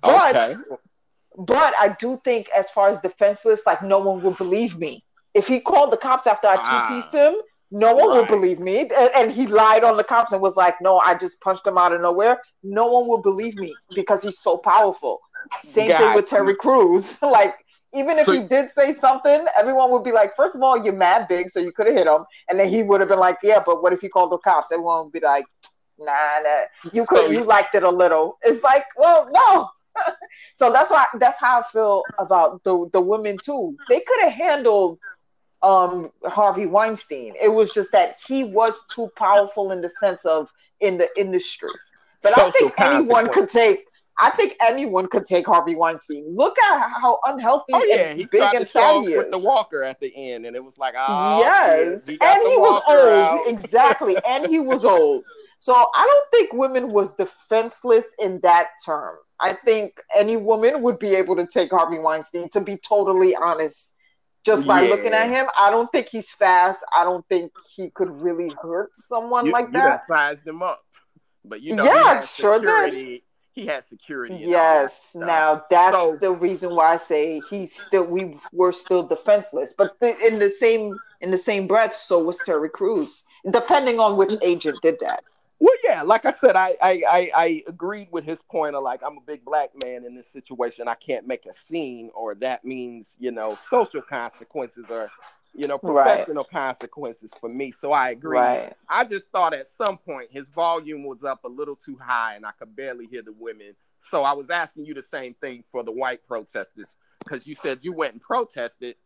But 0.00 0.34
okay. 0.36 0.54
but 1.36 1.74
I 1.78 1.94
do 1.98 2.18
think 2.24 2.48
as 2.56 2.70
far 2.70 2.88
as 2.88 3.00
defenseless, 3.02 3.62
like 3.66 3.82
no 3.82 3.98
one 3.98 4.22
would 4.22 4.38
believe 4.38 4.78
me. 4.78 5.04
If 5.34 5.48
he 5.48 5.60
called 5.60 5.92
the 5.92 5.96
cops 5.98 6.26
after 6.26 6.46
I 6.46 6.56
Ah. 6.58 6.88
two 6.88 6.94
pieced 6.94 7.12
him, 7.12 7.34
no 7.70 7.94
one 7.94 8.08
would 8.10 8.18
Right. 8.20 8.28
believe 8.28 8.58
me. 8.60 8.80
And, 8.80 8.92
and 9.16 9.32
he 9.32 9.46
lied 9.46 9.84
on 9.84 9.96
the 9.96 10.04
cops 10.04 10.32
and 10.32 10.40
was 10.40 10.56
like, 10.56 10.74
No, 10.80 10.98
I 10.98 11.14
just 11.14 11.40
punched 11.40 11.66
him 11.66 11.78
out 11.78 11.92
of 11.92 12.00
nowhere. 12.00 12.40
No 12.62 12.86
one 12.86 13.08
would 13.08 13.22
believe 13.22 13.56
me 13.56 13.74
because 13.94 14.22
he's 14.22 14.38
so 14.40 14.56
powerful. 14.58 15.20
Same 15.62 15.90
thing 15.90 16.14
with 16.14 16.28
Terry 16.28 16.54
Crews. 16.54 17.20
like 17.22 17.54
even 17.92 18.18
if 18.18 18.26
So- 18.26 18.32
he 18.32 18.40
did 18.42 18.72
say 18.72 18.92
something, 18.92 19.46
everyone 19.56 19.90
would 19.92 20.02
be 20.04 20.10
like, 20.12 20.34
first 20.36 20.54
of 20.56 20.62
all, 20.62 20.82
you're 20.82 20.92
mad 20.94 21.28
big, 21.28 21.48
so 21.50 21.60
you 21.60 21.70
could 21.72 21.86
have 21.86 21.94
hit 21.96 22.06
him. 22.08 22.24
And 22.48 22.58
then 22.58 22.68
he 22.68 22.82
would 22.82 23.00
have 23.00 23.08
been 23.08 23.20
like, 23.20 23.38
Yeah, 23.42 23.62
but 23.64 23.82
what 23.82 23.92
if 23.92 24.00
he 24.00 24.08
called 24.08 24.30
the 24.32 24.38
cops? 24.38 24.72
Everyone 24.72 25.04
would 25.04 25.12
be 25.12 25.20
like, 25.20 25.44
Nah, 25.98 26.12
nah. 26.42 26.62
You 26.92 27.06
could 27.06 27.26
So- 27.26 27.30
you 27.30 27.44
liked 27.44 27.74
it 27.74 27.82
a 27.82 27.90
little. 27.90 28.38
It's 28.42 28.62
like, 28.62 28.84
well, 28.96 29.28
no. 29.32 29.68
so 30.54 30.72
that's 30.72 30.90
why 30.90 31.06
that's 31.20 31.38
how 31.38 31.60
I 31.60 31.64
feel 31.72 32.02
about 32.18 32.62
the 32.64 32.88
the 32.92 33.00
women 33.00 33.38
too. 33.42 33.76
They 33.88 34.00
could 34.00 34.20
have 34.24 34.32
handled 34.32 34.98
um 35.64 36.10
Harvey 36.24 36.66
Weinstein. 36.66 37.34
It 37.42 37.48
was 37.48 37.72
just 37.72 37.90
that 37.92 38.16
he 38.26 38.44
was 38.44 38.84
too 38.94 39.08
powerful 39.16 39.72
in 39.72 39.80
the 39.80 39.90
sense 39.90 40.24
of 40.24 40.48
in 40.80 40.98
the 40.98 41.08
industry. 41.16 41.70
But 42.22 42.38
I 42.38 42.50
think 42.50 42.74
anyone 42.80 43.28
could 43.30 43.48
take 43.48 43.80
I 44.18 44.30
think 44.30 44.56
anyone 44.60 45.08
could 45.08 45.26
take 45.26 45.46
Harvey 45.46 45.74
Weinstein. 45.74 46.24
Look 46.36 46.56
at 46.58 46.90
how 47.00 47.18
unhealthy 47.24 47.72
Oh 47.72 47.84
yeah, 47.88 48.10
and 48.10 48.18
he 48.18 48.26
big 48.26 48.42
and 48.54 48.68
fatty 48.68 49.16
up 49.16 49.24
with 49.24 49.30
the 49.32 49.38
walker 49.38 49.82
at 49.82 49.98
the 49.98 50.12
end, 50.14 50.46
and 50.46 50.54
it 50.54 50.62
was 50.62 50.78
like, 50.78 50.94
oh, 50.96 51.40
yes, 51.40 52.08
and 52.08 52.18
he 52.18 52.56
was 52.58 52.82
old. 52.88 53.08
out. 53.08 53.46
Exactly, 53.48 54.16
and 54.28 54.46
he 54.46 54.60
was 54.60 54.84
old. 54.84 55.24
So 55.58 55.72
I 55.72 56.06
don't 56.06 56.30
think 56.30 56.52
women 56.52 56.92
was 56.92 57.16
defenseless 57.16 58.06
in 58.20 58.38
that 58.40 58.68
term. 58.84 59.16
I 59.40 59.54
think 59.54 59.94
any 60.14 60.36
woman 60.36 60.82
would 60.82 60.98
be 60.98 61.14
able 61.14 61.34
to 61.36 61.46
take 61.46 61.70
Harvey 61.70 61.98
Weinstein. 61.98 62.48
To 62.50 62.60
be 62.60 62.76
totally 62.76 63.34
honest, 63.34 63.93
just 64.44 64.66
by 64.66 64.82
Yeah. 64.82 64.90
looking 64.90 65.12
at 65.12 65.28
him, 65.28 65.46
I 65.58 65.70
don't 65.70 65.90
think 65.90 66.08
he's 66.08 66.30
fast. 66.30 66.84
I 66.96 67.04
don't 67.04 67.26
think 67.28 67.52
he 67.74 67.90
could 67.90 68.10
really 68.10 68.52
hurt 68.62 68.96
someone 68.96 69.46
You, 69.46 69.52
like 69.52 69.66
you 69.66 69.72
that. 69.72 69.88
done 69.88 69.98
sized 70.08 70.46
him 70.46 70.62
up, 70.62 70.80
but 71.44 71.62
you 71.62 71.74
know, 71.74 71.84
Yeah, 71.84 71.92
he 71.92 72.04
had 72.08 72.18
sure 72.24 72.58
did. 72.60 72.66
security. 72.68 73.24
He 73.52 73.66
had 73.66 73.84
security. 73.86 74.34
all 74.34 74.40
that 74.40 74.48
Yes. 74.48 75.14
Now 75.14 75.62
that's 75.70 75.96
So- 75.96 76.16
the 76.16 76.32
reason 76.32 76.74
why 76.74 76.94
I 76.94 76.96
say 76.96 77.40
he 77.48 77.68
still 77.68 78.04
we 78.10 78.38
were 78.52 78.72
still 78.72 79.04
defenseless. 79.06 79.74
But 79.76 79.96
in 80.00 80.38
the 80.40 80.50
same 80.50 80.98
in 81.20 81.30
the 81.30 81.38
same 81.38 81.66
breath, 81.66 81.94
so 81.94 82.18
was 82.18 82.36
Terry 82.38 82.68
Crews, 82.68 83.24
depending 83.48 83.98
on 84.00 84.16
which 84.16 84.34
agent 84.42 84.78
did 84.82 84.98
that. 85.00 85.22
Well, 85.60 85.74
yeah, 85.84 86.02
like 86.02 86.24
I 86.24 86.32
said, 86.32 86.56
I, 86.56 86.76
I 86.82 87.02
I 87.08 87.30
I 87.36 87.62
agreed 87.68 88.08
with 88.10 88.24
his 88.24 88.40
point 88.42 88.74
of 88.74 88.82
like 88.82 89.00
I'm 89.04 89.16
a 89.18 89.20
big 89.20 89.44
black 89.44 89.70
man 89.82 90.04
in 90.04 90.14
this 90.14 90.28
situation. 90.30 90.88
I 90.88 90.94
can't 90.94 91.26
make 91.26 91.46
a 91.46 91.52
scene, 91.66 92.10
or 92.14 92.34
that 92.36 92.64
means 92.64 93.14
you 93.18 93.30
know 93.30 93.56
social 93.70 94.02
consequences 94.02 94.86
or 94.90 95.10
you 95.54 95.68
know 95.68 95.78
Right. 95.82 96.04
professional 96.04 96.44
consequences 96.44 97.30
for 97.40 97.48
me. 97.48 97.70
So 97.70 97.92
I 97.92 98.10
agree. 98.10 98.38
Right. 98.38 98.72
I 98.88 99.04
just 99.04 99.26
thought 99.28 99.54
at 99.54 99.68
some 99.68 99.96
point 99.98 100.30
his 100.32 100.44
volume 100.54 101.04
was 101.04 101.22
up 101.24 101.44
a 101.44 101.48
little 101.48 101.76
too 101.76 101.96
high, 102.02 102.34
and 102.34 102.44
I 102.44 102.50
could 102.58 102.74
barely 102.74 103.06
hear 103.06 103.22
the 103.22 103.32
women. 103.32 103.74
So 104.10 104.22
I 104.22 104.32
was 104.32 104.50
asking 104.50 104.84
you 104.84 104.92
the 104.94 105.04
same 105.10 105.34
thing 105.34 105.64
for 105.72 105.82
the 105.82 105.92
white 105.92 106.26
protesters 106.26 106.88
because 107.20 107.46
you 107.46 107.54
said 107.54 107.78
you 107.82 107.92
went 107.92 108.12
and 108.12 108.20
protested. 108.20 108.96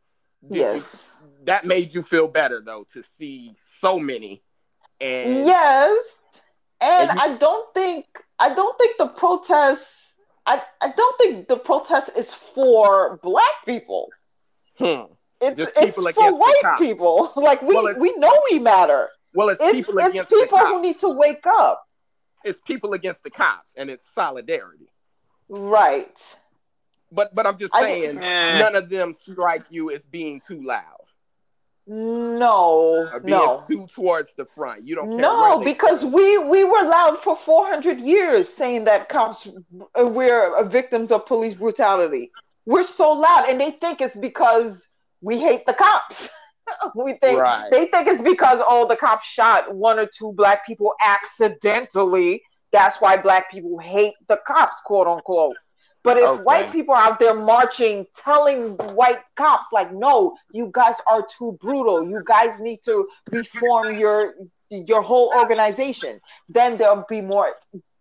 Did 0.42 0.54
you- 0.56 0.60
Yes. 0.62 1.10
that 1.44 1.66
made 1.66 1.94
you 1.94 2.02
feel 2.02 2.26
better 2.26 2.60
though 2.60 2.84
to 2.94 3.02
see 3.18 3.54
so 3.80 3.98
many. 3.98 4.42
And 5.00 5.46
Yes. 5.46 6.16
And 6.80 7.10
And 7.10 7.20
I 7.20 7.36
don't 7.36 7.72
think 7.74 8.06
I 8.38 8.54
don't 8.54 8.76
think 8.78 8.98
the 8.98 9.08
protest 9.08 10.14
I, 10.46 10.62
I 10.80 10.92
don't 10.96 11.18
think 11.18 11.48
the 11.48 11.58
protest 11.58 12.16
is 12.16 12.32
for 12.32 13.18
black 13.18 13.64
people. 13.66 14.08
hmm. 14.78 15.02
It's 15.40 15.56
Just 15.58 15.72
it's 15.76 15.96
people 15.96 16.12
for 16.12 16.34
white 16.34 16.78
people. 16.78 17.32
Like 17.36 17.62
we 17.62 17.74
Well, 17.74 17.94
we 17.98 18.12
know 18.16 18.32
we 18.50 18.58
matter. 18.58 19.10
Well, 19.34 19.50
it's, 19.50 19.60
It's 19.62 19.86
people 19.86 19.98
it's 20.00 20.28
people 20.28 20.58
who 20.58 20.80
need 20.80 20.98
to 21.00 21.10
wake 21.10 21.46
up. 21.46 21.84
It's 22.44 22.60
people 22.60 22.92
against 22.94 23.24
the 23.24 23.30
cops, 23.30 23.74
and 23.76 23.90
it's 23.90 24.04
solidarity. 24.14 24.88
Right. 25.48 26.36
But 27.12 27.34
but 27.34 27.46
I'm 27.46 27.58
just 27.58 27.74
saying, 27.74 28.18
Eh. 28.18 28.58
none 28.58 28.74
of 28.74 28.88
them 28.88 29.14
strike 29.14 29.64
you 29.70 29.90
as 29.90 30.02
being 30.02 30.40
too 30.46 30.62
loud 30.62 30.97
No. 31.88 33.08
being 33.24 33.38
No. 33.38 33.64
too 33.66 33.86
towards 33.86 34.32
the 34.36 34.46
front. 34.54 34.86
You 34.86 34.94
don't 34.96 35.08
care. 35.08 35.18
No, 35.18 35.58
because 35.60 36.04
we 36.04 36.36
we 36.38 36.62
were 36.64 36.84
loud 36.84 37.18
for 37.18 37.34
400 37.34 37.98
years 38.00 38.48
saying 38.48 38.84
that 38.84 39.08
cops 39.08 39.48
uh, 39.98 40.06
we're 40.06 40.54
uh, 40.54 40.64
victims 40.64 41.10
of 41.10 41.26
police 41.26 41.54
brutality. 41.54 42.30
We're 42.66 42.82
so 42.82 43.12
loud, 43.12 43.46
and 43.48 43.58
they 43.58 43.70
think 43.70 44.02
it's 44.02 44.16
because 44.16 44.90
we 45.22 45.38
hate 45.40 45.64
the 45.64 45.72
cops. 45.72 46.28
we 46.94 47.14
think 47.14 47.40
Right. 47.40 47.70
they 47.70 47.86
think 47.86 48.06
it's 48.06 48.20
because 48.20 48.60
oh 48.66 48.86
the 48.86 48.96
cops 48.96 49.26
shot 49.26 49.74
one 49.74 49.98
or 49.98 50.06
two 50.06 50.32
black 50.32 50.66
people 50.66 50.92
accidentally. 51.04 52.42
That's 52.70 53.00
why 53.00 53.16
black 53.16 53.50
people 53.50 53.78
hate 53.78 54.12
the 54.28 54.38
cops, 54.46 54.82
quote 54.82 55.06
unquote. 55.06 55.56
But 56.08 56.16
if 56.16 56.24
Okay. 56.24 56.42
white 56.42 56.72
people 56.72 56.94
are 56.94 57.02
out 57.08 57.18
there 57.18 57.34
marching, 57.34 58.06
telling 58.16 58.60
white 59.00 59.20
cops 59.36 59.66
like, 59.78 59.90
"No, 59.92 60.14
you 60.58 60.70
guys 60.72 60.94
are 61.06 61.22
too 61.36 61.50
brutal. 61.64 61.96
You 62.12 62.22
guys 62.24 62.58
need 62.60 62.80
to 62.84 63.06
reform 63.30 63.86
your 64.04 64.34
your 64.70 65.02
whole 65.02 65.28
organization," 65.42 66.14
then 66.48 66.78
they'll 66.78 67.04
be 67.16 67.20
more 67.20 67.48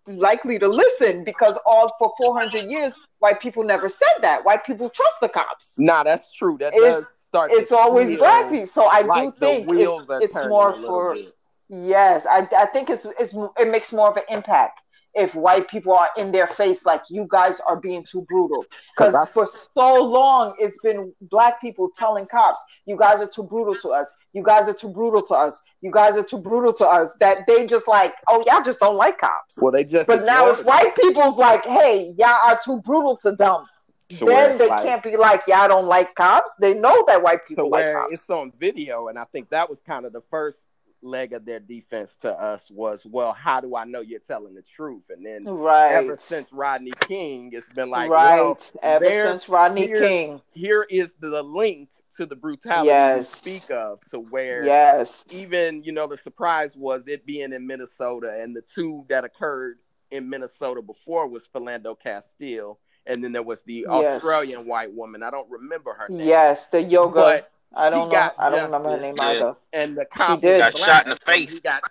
likely 0.05 0.57
to 0.57 0.67
listen 0.83 1.23
because 1.25 1.59
all 1.65 1.93
for 1.99 2.13
400 2.17 2.63
years, 2.71 2.93
white 3.19 3.39
people 3.41 3.63
never 3.73 3.89
said 3.89 4.15
that. 4.21 4.45
White 4.45 4.63
people 4.63 4.87
trust 4.89 5.17
the 5.19 5.27
cops. 5.27 5.77
Nah, 5.77 6.03
that's 6.03 6.31
true. 6.31 6.55
That 6.59 6.73
It's- 6.73 6.93
does 6.93 7.05
start. 7.27 7.51
It's 7.51 7.73
always 7.73 8.17
black 8.17 8.49
people. 8.49 8.67
So 8.67 8.83
I 8.89 9.01
like 9.01 9.21
do 9.21 9.31
think 9.39 9.69
it's, 9.69 10.11
it's 10.25 10.47
more 10.47 10.73
for 10.75 11.13
bit. 11.15 11.33
Yes, 11.69 12.25
I, 12.25 12.47
I 12.63 12.65
think 12.73 12.89
it's 12.89 13.05
it's 13.19 13.33
it 13.57 13.67
makes 13.75 13.91
more 13.91 14.09
of 14.09 14.15
an 14.15 14.23
impact 14.29 14.79
if 15.17 15.33
white 15.35 15.67
people 15.67 15.93
are 15.93 16.09
in 16.17 16.31
their 16.31 16.47
face 16.47 16.85
like 16.85 17.01
you 17.09 17.27
guys 17.29 17.59
are 17.67 17.75
being 17.75 18.03
too 18.03 18.21
brutal 18.29 18.63
'Cause 18.97 19.13
Because 19.13 19.29
for 19.29 19.45
so 19.47 20.03
long 20.03 20.55
it's 20.59 20.79
been 20.81 21.13
black 21.21 21.59
people 21.59 21.89
telling 21.95 22.25
cops, 22.27 22.63
you 22.85 22.95
guys 22.97 23.21
are 23.21 23.27
too 23.27 23.43
brutal 23.43 23.75
to 23.81 23.89
us. 23.89 24.13
You 24.33 24.43
guys 24.43 24.69
are 24.69 24.73
too 24.73 24.89
brutal 24.89 25.21
to 25.23 25.33
us. 25.35 25.61
You 25.81 25.91
guys 25.91 26.17
are 26.17 26.23
too 26.23 26.37
brutal 26.39 26.71
to 26.73 26.87
us. 26.87 27.15
That 27.19 27.45
they 27.47 27.67
just 27.67 27.87
like, 27.87 28.13
oh 28.27 28.43
y'all 28.47 28.63
just 28.63 28.79
don't 28.79 28.95
like 28.97 29.17
cops. 29.17 29.59
Well, 29.61 29.71
they 29.71 29.83
just. 29.83 30.07
but 30.07 30.23
now 30.23 30.49
if 30.49 30.63
white 30.63 30.95
people's 30.95 31.37
like, 31.37 31.63
hey, 31.65 32.13
y'all 32.17 32.39
are 32.45 32.59
too 32.63 32.81
brutal 32.85 33.17
to 33.17 33.31
them, 33.31 33.65
to 34.09 34.25
then 34.25 34.57
they 34.57 34.69
like- 34.69 34.85
can't 34.85 35.03
be 35.03 35.17
like, 35.17 35.41
y'all 35.47 35.67
don't 35.67 35.85
like 35.85 36.13
cops. 36.15 36.55
They 36.59 36.73
know 36.73 37.03
that 37.07 37.21
white 37.23 37.45
people 37.47 37.69
like 37.69 37.91
cops. 37.93 38.13
it's 38.13 38.29
on 38.29 38.51
video, 38.59 39.07
and 39.09 39.17
I 39.19 39.25
think 39.25 39.49
that 39.49 39.69
was 39.69 39.81
kind 39.81 40.05
of 40.05 40.13
the 40.13 40.21
first 40.29 40.59
leg 41.01 41.33
of 41.33 41.45
their 41.45 41.59
defense 41.59 42.15
to 42.21 42.29
us 42.31 42.69
was, 42.69 43.05
well, 43.05 43.33
how 43.33 43.61
do 43.61 43.75
I 43.75 43.85
know 43.85 44.01
you're 44.01 44.19
telling 44.19 44.55
the 44.55 44.61
truth? 44.63 45.03
And 45.09 45.25
then 45.25 45.45
right. 45.45 45.91
ever 45.93 46.17
since 46.17 46.51
Rodney 46.51 46.93
King, 47.01 47.51
it's 47.53 47.69
been 47.73 47.89
like, 47.89 48.09
right. 48.09 48.41
well, 48.41 48.57
Ever 48.81 49.09
since 49.09 49.47
Rodney 49.49 49.87
here's- 49.87 50.07
King. 50.07 50.41
here 50.53 50.85
is 50.89 51.13
the 51.19 51.41
link 51.43 51.89
to 52.17 52.25
the 52.25 52.35
brutality 52.35 52.87
Yes. 52.87 53.43
you 53.45 53.51
speak 53.59 53.69
of, 53.71 53.99
to 54.09 54.19
where 54.19 54.65
Yes. 54.65 55.23
even 55.31 55.83
you 55.83 55.91
know 55.91 56.07
the 56.07 56.17
surprise 56.17 56.75
was 56.75 57.07
it 57.07 57.25
being 57.27 57.53
in 57.53 57.67
Minnesota, 57.67 58.39
and 58.41 58.55
the 58.55 58.63
two 58.73 59.05
that 59.07 59.23
occurred 59.23 59.77
in 60.09 60.27
Minnesota 60.27 60.81
before 60.81 61.27
was 61.27 61.47
Philando 61.53 61.95
Castile, 61.99 62.79
and 63.05 63.23
then 63.23 63.33
there 63.33 63.43
was 63.43 63.61
the 63.63 63.85
Yes. 63.87 64.23
Australian 64.23 64.65
white 64.67 64.91
woman. 64.91 65.21
I 65.21 65.29
don't 65.29 65.49
remember 65.51 65.93
her 65.93 66.09
name. 66.09 66.25
Yes, 66.27 66.69
the 66.69 66.81
yoga. 66.81 67.13
But 67.13 67.51
I 67.73 67.89
don't 67.89 68.09
know. 68.11 68.31
I 68.37 68.49
don't 68.49 68.65
remember 68.65 68.91
her 68.91 68.99
name 68.99 69.15
Yeah. 69.17 69.23
either. 69.23 69.55
and 69.73 69.97
the 69.97 70.05
cop 70.05 70.41
did. 70.41 70.63
was 70.63 70.73
Got 70.73 70.77
shot 70.85 71.03
in 71.05 71.09
the 71.11 71.15
face. 71.17 71.51
He 71.51 71.59
got 71.59 71.83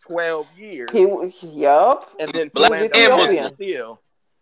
twelve 0.00 0.46
years, 0.56 0.90
He 0.92 1.06
was 1.06 1.42
yup. 1.42 2.10
and 2.18 2.32
then 2.32 2.48
Black 2.54 2.72
Philando 2.72 2.94
and 2.94 3.16
Muslim. 3.16 3.48
Castile 3.50 4.00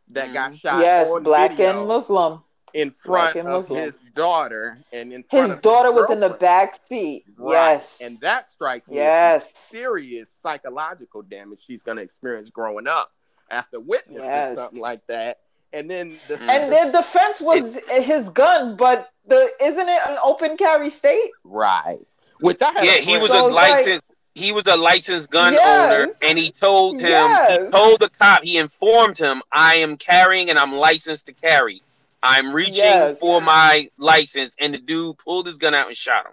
that 0.09 0.33
got 0.33 0.49
mm-hmm. 0.51 0.57
shot. 0.57 0.81
Yes, 0.81 1.13
black 1.23 1.59
and 1.59 1.87
Muslim. 1.87 2.43
in 2.75 2.95
black 3.05 3.33
front 3.33 3.37
of 3.49 3.53
Muslim. 3.55 3.83
his 3.85 3.95
daughter, 4.15 4.77
and 4.93 5.13
in 5.13 5.23
front 5.25 5.47
His 5.49 5.57
of 5.57 5.63
daughter 5.63 5.93
was 5.93 6.11
in 6.11 6.21
the 6.21 6.31
back 6.31 6.79
seat. 6.89 7.25
Right. 7.37 7.53
Yes. 7.75 8.01
and 8.03 8.19
that 8.21 8.51
strikes 8.51 8.89
me 8.89 8.99
as 8.99 9.49
Yes. 9.49 9.51
serious 9.59 10.31
psychological 10.43 11.23
damage 11.23 11.61
she's 11.67 11.83
going 11.83 11.97
to 11.97 12.03
experience 12.03 12.51
growing 12.51 12.87
up 12.87 13.11
after 13.51 13.79
witnessing 13.81 14.25
Yes. 14.25 14.59
something 14.59 14.81
like 14.81 15.07
that. 15.07 15.39
And 15.73 15.89
then 15.89 16.19
the 16.29 16.35
mm. 16.37 16.49
and 16.49 16.71
their 16.73 16.93
defense 16.93 17.41
was 17.41 17.79
his 17.91 18.29
gun, 18.31 18.77
but 18.77 19.11
the 19.27 19.51
isn't 19.61 19.89
it 19.89 20.01
an 20.09 20.19
open 20.23 20.57
carry 20.57 20.91
state? 20.91 21.31
right, 21.45 22.01
which 22.41 22.61
I 22.61 22.73
had 22.73 22.85
Yeah, 22.85 22.97
he 22.97 23.17
was 23.17 23.31
So 23.31 23.45
a 23.45 23.47
it's 23.47 23.55
like- 23.55 23.71
licensed. 23.73 24.07
He 24.35 24.51
was 24.51 24.67
a 24.67 24.77
licensed 24.77 25.31
gun 25.31 25.53
Yes. 25.53 25.93
owner, 25.93 26.13
and 26.23 26.39
he 26.39 26.53
told 26.53 27.01
him. 27.03 27.31
He 27.31 27.71
told 27.71 28.01
the 28.01 28.09
cop. 28.19 28.43
He 28.43 28.57
informed 28.57 29.19
him, 29.19 29.43
"I 29.53 29.77
am 29.77 29.99
carrying, 29.99 30.49
and 30.49 30.59
I'm 30.59 30.73
licensed 30.73 31.27
to 31.27 31.35
carry." 31.35 31.83
I'm 32.23 32.55
reaching 32.55 32.77
Yes. 32.77 33.19
for 33.19 33.43
my 33.43 33.91
license, 33.99 34.55
and 34.59 34.73
the 34.73 34.79
dude 34.79 35.19
pulled 35.19 35.47
his 35.47 35.59
gun 35.59 35.75
out 35.75 35.89
and 35.89 35.97
shot 35.97 36.25
him. 36.27 36.33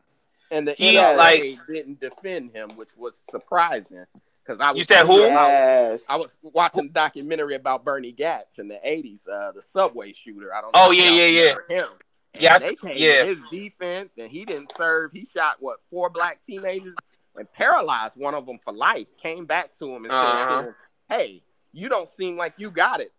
And 0.52 0.68
the 0.68 0.74
He, 0.74 0.96
NRA 0.96 1.18
like- 1.18 1.68
didn't 1.68 2.00
defend 2.00 2.52
him, 2.52 2.70
which 2.78 2.90
was 2.96 3.16
surprising 3.30 4.06
because 4.50 4.62
I 4.62 4.72
was 4.72 4.80
You 4.80 4.84
said 4.84 5.06
who? 5.06 5.20
Yes. 5.20 6.06
I 6.10 6.18
was 6.18 6.36
watching 6.42 6.86
a 6.86 6.90
documentary 6.90 7.56
about 7.56 7.84
Bernie 7.86 8.12
Goetz 8.12 8.58
in 8.58 8.68
the 8.68 8.80
'80s, 8.86 9.28
uh, 9.28 9.52
the 9.52 9.62
subway 9.62 10.12
shooter. 10.14 10.54
I 10.54 10.62
don't. 10.62 10.74
know 10.74 10.88
Oh, 10.88 10.92
yeah, 10.92 11.12
yeah, 11.12 11.26
yeah. 11.26 11.56
Him. 11.68 11.88
And 12.34 12.44
Yeah, 12.44 12.58
they 12.58 12.76
came 12.76 12.98
yeah. 12.98 13.26
his 13.26 13.40
defense, 13.52 14.18
and 14.18 14.30
he 14.32 14.46
didn't 14.46 14.72
serve. 14.76 15.12
He 15.12 15.26
shot 15.26 15.58
what 15.60 15.80
four 15.92 16.10
black 16.10 16.42
teenagers 16.42 16.96
and 17.36 17.52
paralyzed 17.54 18.16
one 18.18 18.34
of 18.34 18.46
them 18.48 18.60
for 18.64 18.74
life. 18.74 19.08
Came 19.22 19.46
back 19.46 19.74
to 19.78 19.86
him 19.96 20.06
and 20.06 20.14
Uh-huh. 20.14 20.48
said 20.48 20.62
to 20.62 20.68
him, 20.70 20.76
"Hey, 21.10 21.44
you 21.72 21.90
don't 21.90 22.10
seem 22.10 22.36
like 22.38 22.54
you 22.58 22.72
got 22.72 23.00
it. 23.02 23.14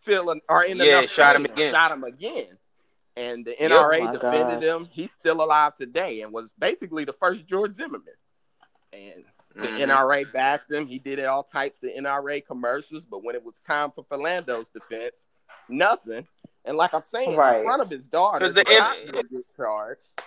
Feeling 0.00 0.40
or 0.48 0.64
in 0.64 0.78
Yeah, 0.78 0.98
enough 1.00 1.10
shot 1.10 1.36
him 1.36 1.44
again. 1.46 1.72
Shot 1.72 1.92
him 1.92 2.04
again. 2.04 2.58
And 3.16 3.44
the 3.44 3.54
NRA 3.60 4.08
Oh 4.08 4.12
defended 4.12 4.60
God. 4.60 4.62
him. 4.62 4.88
He's 4.90 5.12
still 5.12 5.42
alive 5.42 5.74
today, 5.74 6.20
and 6.22 6.32
was 6.32 6.52
basically 6.58 7.04
the 7.04 7.12
first 7.14 7.46
George 7.46 7.74
Zimmerman. 7.74 8.14
And 8.92 9.24
the 9.58 9.66
Mhm. 9.68 9.80
NRA 9.88 10.24
backed 10.32 10.70
him. 10.70 10.86
He 10.86 10.98
did 10.98 11.22
all 11.24 11.42
types 11.42 11.82
of 11.82 11.90
NRA 11.90 12.40
commercials, 12.40 13.04
but 13.04 13.24
when 13.24 13.34
it 13.34 13.42
was 13.44 13.60
time 13.60 13.90
for 13.90 14.04
Philando's 14.04 14.70
defense, 14.70 15.26
nothing. 15.68 16.26
And 16.64 16.76
like 16.76 16.94
I'm 16.94 17.02
saying, 17.02 17.36
Right. 17.36 17.58
in 17.60 17.64
front 17.64 17.82
of 17.82 17.90
his 17.90 18.06
daughter, 18.06 18.46
the 18.48 18.54
the 18.54 18.64
cop 18.64 18.96
N- 18.96 19.06
didn't 19.06 19.30
get 19.30 19.54
charged. 19.56 20.20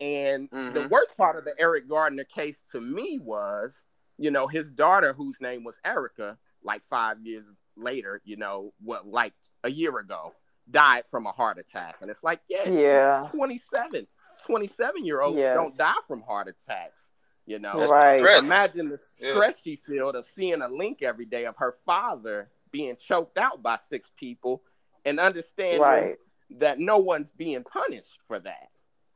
And 0.00 0.48
the 0.50 0.56
Mhm. 0.56 0.88
worst 0.90 1.14
part 1.16 1.36
of 1.36 1.44
the 1.44 1.54
Eric 1.58 1.88
Gardner 1.88 2.24
case 2.24 2.58
to 2.72 2.80
me 2.80 3.18
was, 3.18 3.84
you 4.16 4.30
know, 4.30 4.46
his 4.46 4.70
daughter, 4.70 5.12
whose 5.12 5.38
name 5.40 5.62
was 5.62 5.78
Erica, 5.84 6.38
like 6.62 6.82
five 6.84 7.20
years 7.20 7.44
later, 7.76 8.22
you 8.24 8.36
know, 8.36 8.72
what, 8.82 9.06
like 9.06 9.34
a 9.62 9.70
year 9.70 9.98
ago, 9.98 10.34
died 10.70 11.04
from 11.10 11.26
a 11.26 11.32
heart 11.32 11.58
attack. 11.58 11.96
And 12.00 12.10
it's 12.10 12.22
like, 12.24 12.40
yeah, 12.48 12.66
Yeah. 12.68 13.28
27, 13.30 14.06
27 14.46 15.04
year 15.04 15.20
olds 15.20 15.36
Yes. 15.36 15.54
don't 15.54 15.76
die 15.76 15.92
from 16.06 16.22
heart 16.22 16.48
attacks, 16.48 17.09
you 17.50 17.58
know. 17.58 17.86
Right. 17.88 18.20
stress. 18.20 18.44
Imagine 18.44 18.88
the 18.88 19.00
Yeah. 19.18 19.32
stress 19.34 19.56
she 19.62 19.76
felt 19.76 20.14
of 20.14 20.24
seeing 20.26 20.62
a 20.62 20.68
link 20.68 21.02
every 21.02 21.24
day 21.24 21.46
of 21.46 21.56
her 21.56 21.76
father 21.84 22.48
being 22.70 22.96
choked 22.96 23.36
out 23.38 23.60
by 23.60 23.76
six 23.76 24.08
people 24.16 24.62
and 25.04 25.18
understanding 25.18 25.80
Right. 25.80 26.16
that 26.50 26.78
no 26.78 26.98
one's 26.98 27.32
being 27.32 27.64
punished 27.64 28.18
for 28.28 28.38
that. 28.38 28.70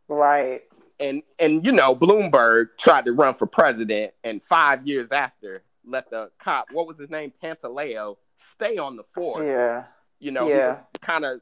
Right. 0.09 0.62
And 0.98 1.23
and 1.39 1.65
you 1.65 1.70
know, 1.73 1.94
Bloomberg 1.94 2.77
tried 2.78 3.05
to 3.05 3.12
run 3.12 3.35
for 3.35 3.47
president 3.47 4.15
and 4.24 4.43
five 4.43 4.85
years 4.86 5.12
after 5.12 5.62
let 5.86 6.11
the 6.11 6.31
cop, 6.39 6.73
what 6.73 6.86
was 6.89 6.98
his 6.98 7.11
name, 7.11 7.32
Pantaleo, 7.43 8.16
stay 8.55 8.78
on 8.78 8.97
the 8.97 9.05
force. 9.05 9.44
Yeah. 9.47 9.85
You 10.19 10.32
know, 10.32 10.48
Yeah. 10.48 10.81
kind 11.02 11.24
of 11.24 11.40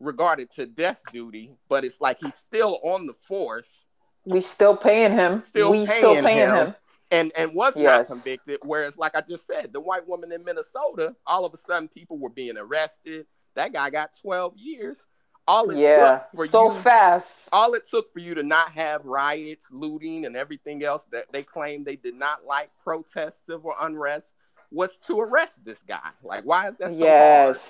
regarded 0.00 0.50
to 0.50 0.66
death 0.66 1.00
duty, 1.10 1.56
but 1.68 1.84
it's 1.84 2.00
like 2.02 2.18
he's 2.20 2.34
still 2.34 2.80
on 2.82 3.06
the 3.06 3.14
force 3.28 3.83
We 4.26 4.40
still 4.40 4.76
paying 4.76 5.12
him. 5.12 5.42
Still 5.42 5.70
we 5.70 5.86
still 5.86 6.14
paying 6.14 6.24
paying 6.24 6.50
him. 6.50 6.54
him. 6.54 6.74
and 7.10 7.32
and 7.36 7.54
was 7.54 7.76
Yes. 7.76 8.08
not 8.08 8.22
convicted. 8.22 8.60
Whereas, 8.62 8.96
like 8.96 9.14
I 9.14 9.20
just 9.22 9.46
said, 9.46 9.72
the 9.72 9.80
white 9.80 10.06
woman 10.08 10.32
in 10.32 10.44
Minnesota, 10.44 11.14
all 11.26 11.44
of 11.44 11.54
a 11.54 11.58
sudden 11.58 11.88
people 11.88 12.18
were 12.18 12.30
being 12.30 12.56
arrested. 12.56 13.26
That 13.54 13.72
guy 13.72 13.90
got 13.90 14.10
12 14.20 14.56
years. 14.56 14.98
All 15.46 15.70
it 15.70 15.76
Yeah. 15.78 15.94
took 15.94 16.22
for 16.34 16.46
So 16.50 16.70
you, 16.70 16.70
fast. 16.70 17.50
all 17.52 17.74
it 17.74 17.88
took 17.88 18.12
for 18.12 18.18
you 18.18 18.34
to 18.34 18.42
not 18.42 18.70
have 18.70 19.04
riots, 19.04 19.66
looting, 19.70 20.24
and 20.26 20.36
everything 20.36 20.82
else 20.84 21.04
that 21.12 21.26
they 21.32 21.42
claimed 21.42 21.84
they 21.84 21.96
did 21.96 22.14
not 22.14 22.44
like, 22.46 22.70
protests, 22.82 23.40
civil 23.46 23.74
unrest, 23.80 24.26
was 24.70 24.96
to 25.06 25.20
arrest 25.20 25.64
this 25.64 25.82
guy. 25.82 26.10
Like, 26.22 26.44
why 26.44 26.68
is 26.68 26.78
that 26.78 26.94
so 26.98 27.12
hard? 27.12 27.60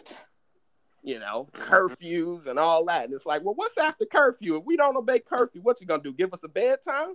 Yes. 1.05 1.15
You 1.15 1.21
know, 1.21 1.49
curfews 1.55 2.47
and 2.47 2.59
all 2.59 2.85
that. 2.87 3.05
And 3.05 3.13
it's 3.15 3.27
like, 3.27 3.43
well, 3.45 3.55
what's 3.55 3.77
after 3.79 4.05
curfew? 4.07 4.57
If 4.57 4.65
we 4.65 4.77
don't 4.77 4.97
obey 4.97 5.21
curfew, 5.21 5.61
what 5.63 5.81
you 5.81 5.87
gonna 5.87 6.03
do? 6.03 6.13
Give 6.13 6.33
us 6.33 6.41
a 6.45 6.49
bedtime? 6.49 7.15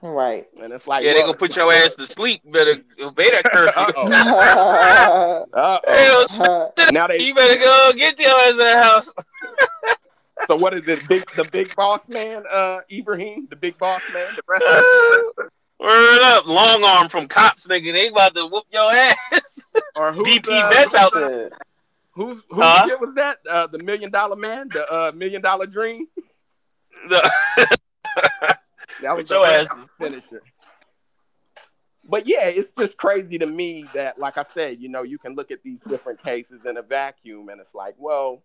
Right. 0.00 0.46
And 0.62 0.72
it's 0.72 0.86
like, 0.86 1.04
Yeah, 1.04 1.12
they 1.14 1.20
well- 1.20 1.28
gonna 1.28 1.38
put 1.38 1.56
your 1.56 1.72
ass 1.72 1.94
to 1.96 2.06
sleep. 2.06 2.42
Better 2.50 2.76
obey 3.00 3.30
that 3.30 3.44
curfew. 3.44 3.72
Uh-oh. 4.02 5.46
Uh-oh. 5.52 6.72
Now 6.92 7.06
they 7.08 7.18
you 7.20 7.34
better 7.34 7.60
go 7.60 7.92
get 7.96 8.18
your 8.20 8.30
ass 8.30 8.50
in 8.52 8.56
the 8.58 8.82
house. 8.82 9.08
So 10.46 10.54
what 10.54 10.72
is 10.72 10.86
it? 10.86 11.00
Big 11.08 11.24
the 11.34 11.42
big 11.50 11.74
boss 11.74 12.08
man, 12.08 12.44
uh, 12.48 12.78
Ibrahim, 12.92 13.48
the 13.50 13.56
big 13.56 13.76
boss 13.76 14.00
man, 14.14 14.28
the 14.36 14.42
wrestler, 14.46 15.50
Word 15.80 16.20
up, 16.22 16.46
long 16.46 16.84
arm 16.84 17.08
from 17.08 17.26
cops, 17.26 17.66
nigga. 17.66 17.92
They 17.92 18.06
about 18.06 18.36
to 18.36 18.46
whoop 18.46 18.62
your 18.72 18.88
ass. 18.94 19.16
or 19.96 20.12
who's 20.12 20.26
BP 20.38 20.48
uh, 20.48 20.70
Vets 20.70 20.94
out 20.94 21.12
Shit. 21.12 21.52
Who's 22.18 22.42
who 22.50 22.60
Huh? 22.60 22.84
kid 22.88 23.00
was 23.00 23.14
that? 23.14 23.38
Uh, 23.48 23.68
the 23.68 23.78
million 23.78 24.10
dollar 24.10 24.34
man, 24.34 24.68
the 24.72 24.92
uh, 24.92 25.12
million 25.12 25.40
dollar 25.40 25.66
dream. 25.66 26.08
The- 27.08 27.30
That 29.00 29.16
was 29.16 29.28
Put 29.28 29.36
your 29.36 29.46
ass 29.46 29.68
finisher. 30.00 30.42
But 32.08 32.26
yeah, 32.26 32.46
it's 32.46 32.72
just 32.72 32.96
crazy 32.96 33.38
to 33.38 33.46
me 33.46 33.86
that, 33.94 34.18
like 34.18 34.36
I 34.36 34.42
said, 34.54 34.80
you 34.80 34.88
know, 34.88 35.04
you 35.04 35.18
can 35.18 35.36
look 35.36 35.52
at 35.52 35.62
these 35.62 35.80
different 35.82 36.20
cases 36.20 36.64
in 36.64 36.76
a 36.78 36.82
vacuum, 36.82 37.48
and 37.50 37.60
it's 37.60 37.74
like, 37.76 37.94
well, 37.98 38.42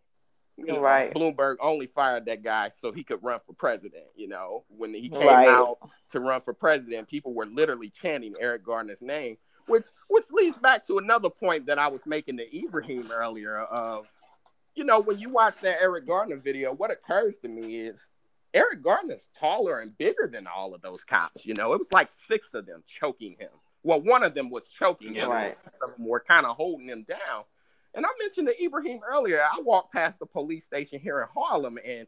you 0.58 0.68
know, 0.68 0.80
Right. 0.80 1.12
Bloomberg 1.12 1.56
only 1.60 1.88
fired 1.88 2.26
that 2.26 2.44
guy 2.44 2.70
so 2.80 2.92
he 2.92 3.04
could 3.04 3.24
run 3.24 3.40
for 3.48 3.54
president. 3.54 4.04
You 4.16 4.28
know, 4.28 4.66
when 4.68 4.94
he 4.94 5.10
came 5.10 5.26
Right. 5.26 5.48
out 5.48 5.80
to 6.12 6.20
run 6.20 6.42
for 6.42 6.54
president, 6.54 7.08
people 7.08 7.34
were 7.34 7.48
literally 7.48 7.90
chanting 7.90 8.36
Eric 8.40 8.64
Gardner's 8.64 9.02
name, 9.02 9.38
which 9.68 9.86
which 10.08 10.26
leads 10.32 10.58
back 10.58 10.86
to 10.88 10.98
another 10.98 11.30
point 11.30 11.66
that 11.68 11.80
I 11.80 11.88
was 11.88 12.06
making 12.06 12.38
to 12.38 12.58
Ibrahim 12.58 13.12
earlier. 13.12 13.60
Of, 13.60 14.06
you 14.76 14.84
know, 14.84 15.00
when 15.00 15.20
you 15.20 15.30
watch 15.30 15.56
that 15.62 15.82
Eric 15.82 16.08
Gardner 16.08 16.38
video, 16.38 16.74
what 16.74 16.92
occurs 16.92 17.38
to 17.40 17.48
me 17.48 17.80
is 17.80 18.00
Eric 18.54 18.84
Gardner's 18.84 19.28
taller 19.40 19.80
and 19.80 19.98
bigger 19.98 20.30
than 20.32 20.48
all 20.48 20.76
of 20.76 20.82
those 20.82 21.04
cops. 21.04 21.46
You 21.46 21.54
know, 21.56 21.74
it 21.74 21.80
was 21.80 21.88
like 21.94 22.10
six 22.28 22.54
of 22.54 22.66
them 22.66 22.84
choking 22.88 23.36
him. 23.40 23.50
Well, 23.84 24.02
one 24.02 24.24
of 24.24 24.34
them 24.34 24.50
was 24.50 24.64
choking 24.80 25.16
him. 25.16 25.30
Right. 25.30 25.58
Some 25.66 25.90
of 25.90 25.98
them 25.98 26.08
were 26.08 26.24
kind 26.26 26.46
of 26.46 26.56
holding 26.56 26.88
him 26.88 27.06
down. 27.08 27.44
And 27.96 28.06
I 28.06 28.10
mentioned 28.20 28.48
to 28.48 28.64
Ibrahim 28.64 29.02
earlier, 29.08 29.42
I 29.42 29.62
walked 29.62 29.94
past 29.94 30.18
the 30.20 30.26
police 30.26 30.66
station 30.66 31.00
here 31.00 31.22
in 31.22 31.28
Harlem, 31.34 31.78
and 31.86 32.08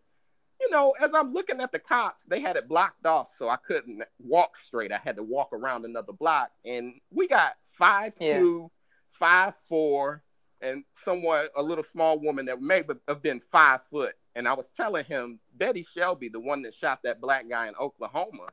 you 0.60 0.70
know, 0.70 0.94
as 1.02 1.14
I'm 1.14 1.34
looking 1.34 1.60
at 1.62 1.72
the 1.72 1.80
cops, 1.80 2.26
they 2.26 2.40
had 2.40 2.56
it 2.56 2.68
blocked 2.68 3.06
off, 3.06 3.30
so 3.38 3.50
I 3.50 3.58
couldn't 3.58 4.04
walk 4.20 4.58
straight. 4.58 4.92
I 4.92 4.98
had 4.98 5.18
to 5.18 5.24
walk 5.24 5.50
around 5.54 5.86
another 5.86 6.14
block, 6.14 6.52
and 6.64 6.94
we 7.12 7.28
got 7.28 7.56
five 7.78 8.14
Yeah. 8.20 8.40
two, 8.40 8.72
five 9.12 9.54
four, 9.68 10.24
and 10.62 10.84
somewhat 11.04 11.52
a 11.56 11.62
little 11.62 11.84
small 11.84 12.18
woman 12.20 12.46
that 12.46 12.62
may 12.62 12.84
have 13.08 13.22
been 13.22 13.40
five 13.40 13.82
foot. 13.90 14.16
And 14.36 14.48
I 14.48 14.54
was 14.54 14.70
telling 14.76 15.06
him 15.06 15.40
Betty 15.54 15.84
Shelby, 15.94 16.30
the 16.30 16.40
one 16.40 16.62
that 16.64 16.74
shot 16.76 17.04
that 17.04 17.22
black 17.22 17.48
guy 17.48 17.68
in 17.68 17.76
Oklahoma, 17.76 18.50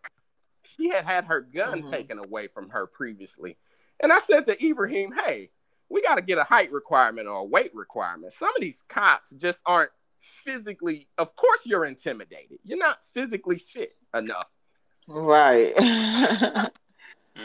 she 0.77 0.89
had 0.89 1.05
had 1.05 1.25
her 1.25 1.41
gun 1.41 1.83
Mhm. 1.83 1.91
taken 1.91 2.19
away 2.19 2.49
from 2.49 2.71
her 2.71 2.87
previously. 2.87 3.57
And 4.01 4.13
I 4.13 4.19
said 4.21 4.47
to 4.47 4.65
Ibrahim, 4.65 5.13
hey, 5.13 5.51
we 5.89 6.03
got 6.03 6.17
to 6.17 6.23
get 6.23 6.39
a 6.39 6.45
height 6.45 6.73
requirement 6.73 7.29
or 7.29 7.39
a 7.39 7.45
weight 7.45 7.75
requirement. 7.75 8.33
Some 8.39 8.49
of 8.49 8.61
these 8.61 8.83
cops 8.89 9.31
just 9.31 9.61
aren't 9.67 9.93
physically, 10.45 11.09
of 11.19 11.35
course, 11.37 11.61
you're 11.65 11.85
intimidated. 11.85 12.59
You're 12.65 12.79
not 12.79 12.99
physically 13.15 13.59
fit 13.59 13.93
enough. 14.15 14.49
Right. 15.09 16.71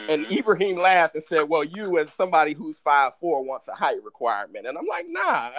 And 0.10 0.26
mm-hmm. 0.26 0.34
Ibrahim 0.34 0.78
laughed 0.78 1.16
and 1.16 1.24
said, 1.28 1.44
well, 1.44 1.64
you 1.64 2.00
as 2.00 2.12
somebody 2.14 2.54
who's 2.54 2.78
five 2.78 3.14
four 3.20 3.44
wants 3.44 3.68
a 3.68 3.74
height 3.74 4.04
requirement. 4.04 4.68
And 4.68 4.78
I'm 4.78 4.86
like, 4.86 5.06
nah, 5.08 5.52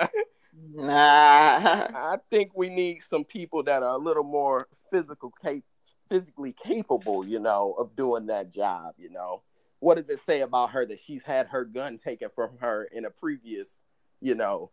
nah. 0.74 0.86
I 0.92 2.16
think 2.30 2.52
we 2.54 2.68
need 2.68 3.00
some 3.08 3.24
people 3.24 3.62
that 3.64 3.82
are 3.82 3.94
a 3.94 3.98
little 3.98 4.24
more 4.24 4.68
physical, 4.90 5.32
cap- 5.42 5.62
physically 6.10 6.52
capable, 6.52 7.26
you 7.26 7.38
know, 7.38 7.74
of 7.78 7.96
doing 7.96 8.26
that 8.26 8.52
job. 8.52 8.94
You 8.98 9.10
know, 9.10 9.42
what 9.80 9.96
does 9.96 10.10
it 10.10 10.20
say 10.20 10.42
about 10.42 10.70
her 10.70 10.84
that 10.86 11.00
she's 11.00 11.22
had 11.22 11.46
her 11.48 11.64
gun 11.64 11.96
taken 11.98 12.28
from 12.34 12.50
her 12.60 12.84
in 12.84 13.06
a 13.06 13.10
previous, 13.10 13.78
you 14.20 14.34
know, 14.34 14.70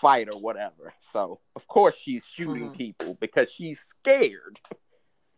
fight 0.00 0.28
or 0.32 0.40
whatever? 0.40 0.92
So 1.12 1.40
of 1.56 1.66
course 1.68 1.96
she's 1.96 2.24
shooting 2.24 2.70
Mhm. 2.70 2.76
people 2.76 3.14
because 3.20 3.50
she's 3.50 3.80
scared. 3.80 4.60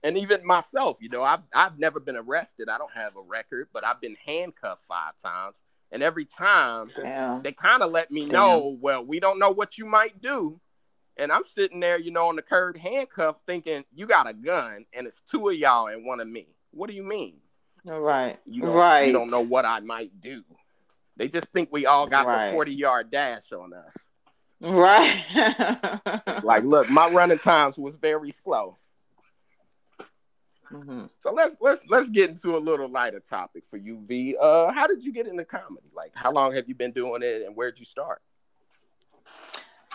And 0.02 0.16
even 0.18 0.44
myself, 0.46 0.98
you 1.00 1.08
know, 1.08 1.22
I've 1.22 1.42
I've 1.54 1.78
never 1.78 1.98
been 2.00 2.16
arrested. 2.16 2.68
I 2.68 2.78
don't 2.78 2.92
have 2.94 3.16
a 3.16 3.22
record, 3.22 3.68
but 3.72 3.84
I've 3.84 4.00
been 4.00 4.16
handcuffed 4.24 4.84
five 4.86 5.16
times, 5.20 5.56
and 5.90 6.02
every 6.02 6.24
time 6.24 6.92
Damn. 6.94 7.42
they 7.42 7.52
kind 7.52 7.82
of 7.82 7.90
let 7.90 8.10
me 8.10 8.24
know, 8.26 8.76
well, 8.80 9.04
we 9.04 9.18
don't 9.20 9.38
know 9.38 9.50
what 9.50 9.78
you 9.78 9.84
might 9.86 10.20
do. 10.20 10.60
And 11.18 11.32
I'm 11.32 11.44
sitting 11.44 11.80
there, 11.80 11.98
you 11.98 12.10
know, 12.10 12.28
on 12.28 12.36
the 12.36 12.42
curb 12.42 12.76
handcuffed 12.76 13.40
thinking, 13.46 13.84
you 13.94 14.06
got 14.06 14.28
a 14.28 14.34
gun 14.34 14.84
and 14.92 15.06
it's 15.06 15.22
two 15.22 15.48
of 15.48 15.56
y'all 15.56 15.86
and 15.88 16.04
one 16.04 16.20
of 16.20 16.28
me. 16.28 16.46
What 16.72 16.88
do 16.88 16.94
you 16.94 17.02
mean? 17.02 17.40
Right. 17.86 18.38
You 18.44 18.62
don't, 18.62 18.76
right. 18.76 19.06
you 19.06 19.12
don't 19.12 19.30
know 19.30 19.40
what 19.40 19.64
I 19.64 19.80
might 19.80 20.20
do. 20.20 20.44
They 21.16 21.28
just 21.28 21.46
think 21.48 21.70
we 21.72 21.86
all 21.86 22.06
got 22.06 22.26
Right. 22.26 22.48
the 22.48 22.52
40 22.52 22.74
yard 22.74 23.10
dash 23.10 23.50
on 23.52 23.72
us. 23.72 23.96
Right. 24.60 26.00
Like, 26.42 26.64
look, 26.64 26.88
my 26.88 27.10
running 27.10 27.38
times 27.38 27.76
was 27.76 27.96
very 27.96 28.30
slow. 28.30 28.78
Mhm. 30.72 31.08
So 31.20 31.32
let's 31.32 31.56
let's 31.60 31.80
let's 31.88 32.08
get 32.10 32.30
into 32.30 32.56
a 32.56 32.58
little 32.58 32.88
lighter 32.88 33.20
topic 33.20 33.64
for 33.70 33.76
you, 33.76 34.00
V. 34.00 34.36
Uh, 34.40 34.72
how 34.72 34.86
did 34.86 35.04
you 35.04 35.12
get 35.12 35.26
into 35.26 35.44
comedy? 35.44 35.86
Like, 35.94 36.12
how 36.14 36.32
long 36.32 36.54
have 36.54 36.68
you 36.68 36.74
been 36.74 36.90
doing 36.92 37.22
it, 37.22 37.42
and 37.42 37.54
where'd 37.54 37.78
you 37.78 37.84
start? 37.84 38.20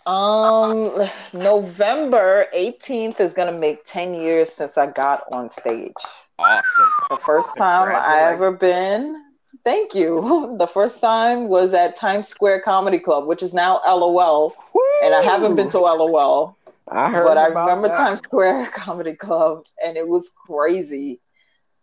Um, 0.05 1.09
November 1.33 2.47
18th 2.53 3.19
is 3.19 3.33
gonna 3.33 3.51
make 3.51 3.83
10 3.85 4.13
years 4.13 4.51
since 4.51 4.77
I 4.77 4.87
got 4.87 5.23
on 5.33 5.49
stage. 5.49 5.93
Awesome. 6.39 6.63
The 7.09 7.17
first 7.17 7.55
time 7.57 7.95
I 7.95 8.31
ever 8.31 8.51
been. 8.51 9.30
Thank 9.63 9.93
you. 9.95 10.55
The 10.57 10.67
first 10.67 11.01
time 11.01 11.47
was 11.47 11.73
at 11.73 11.95
Times 11.95 12.27
Square 12.27 12.61
Comedy 12.61 12.99
Club, 12.99 13.25
which 13.25 13.41
is 13.41 13.53
now 13.53 13.81
LOL, 13.85 14.53
Woo! 14.73 14.81
and 15.03 15.13
I 15.13 15.21
haven't 15.21 15.55
been 15.55 15.69
to 15.69 15.79
LOL. 15.79 16.57
I 16.87 17.09
heard 17.09 17.25
but 17.25 17.37
I 17.37 17.47
remember 17.47 17.87
that. 17.87 17.97
Times 17.97 18.19
Square 18.19 18.67
Comedy 18.75 19.15
Club, 19.15 19.65
and 19.83 19.97
it 19.97 20.07
was 20.07 20.29
crazy. 20.45 21.19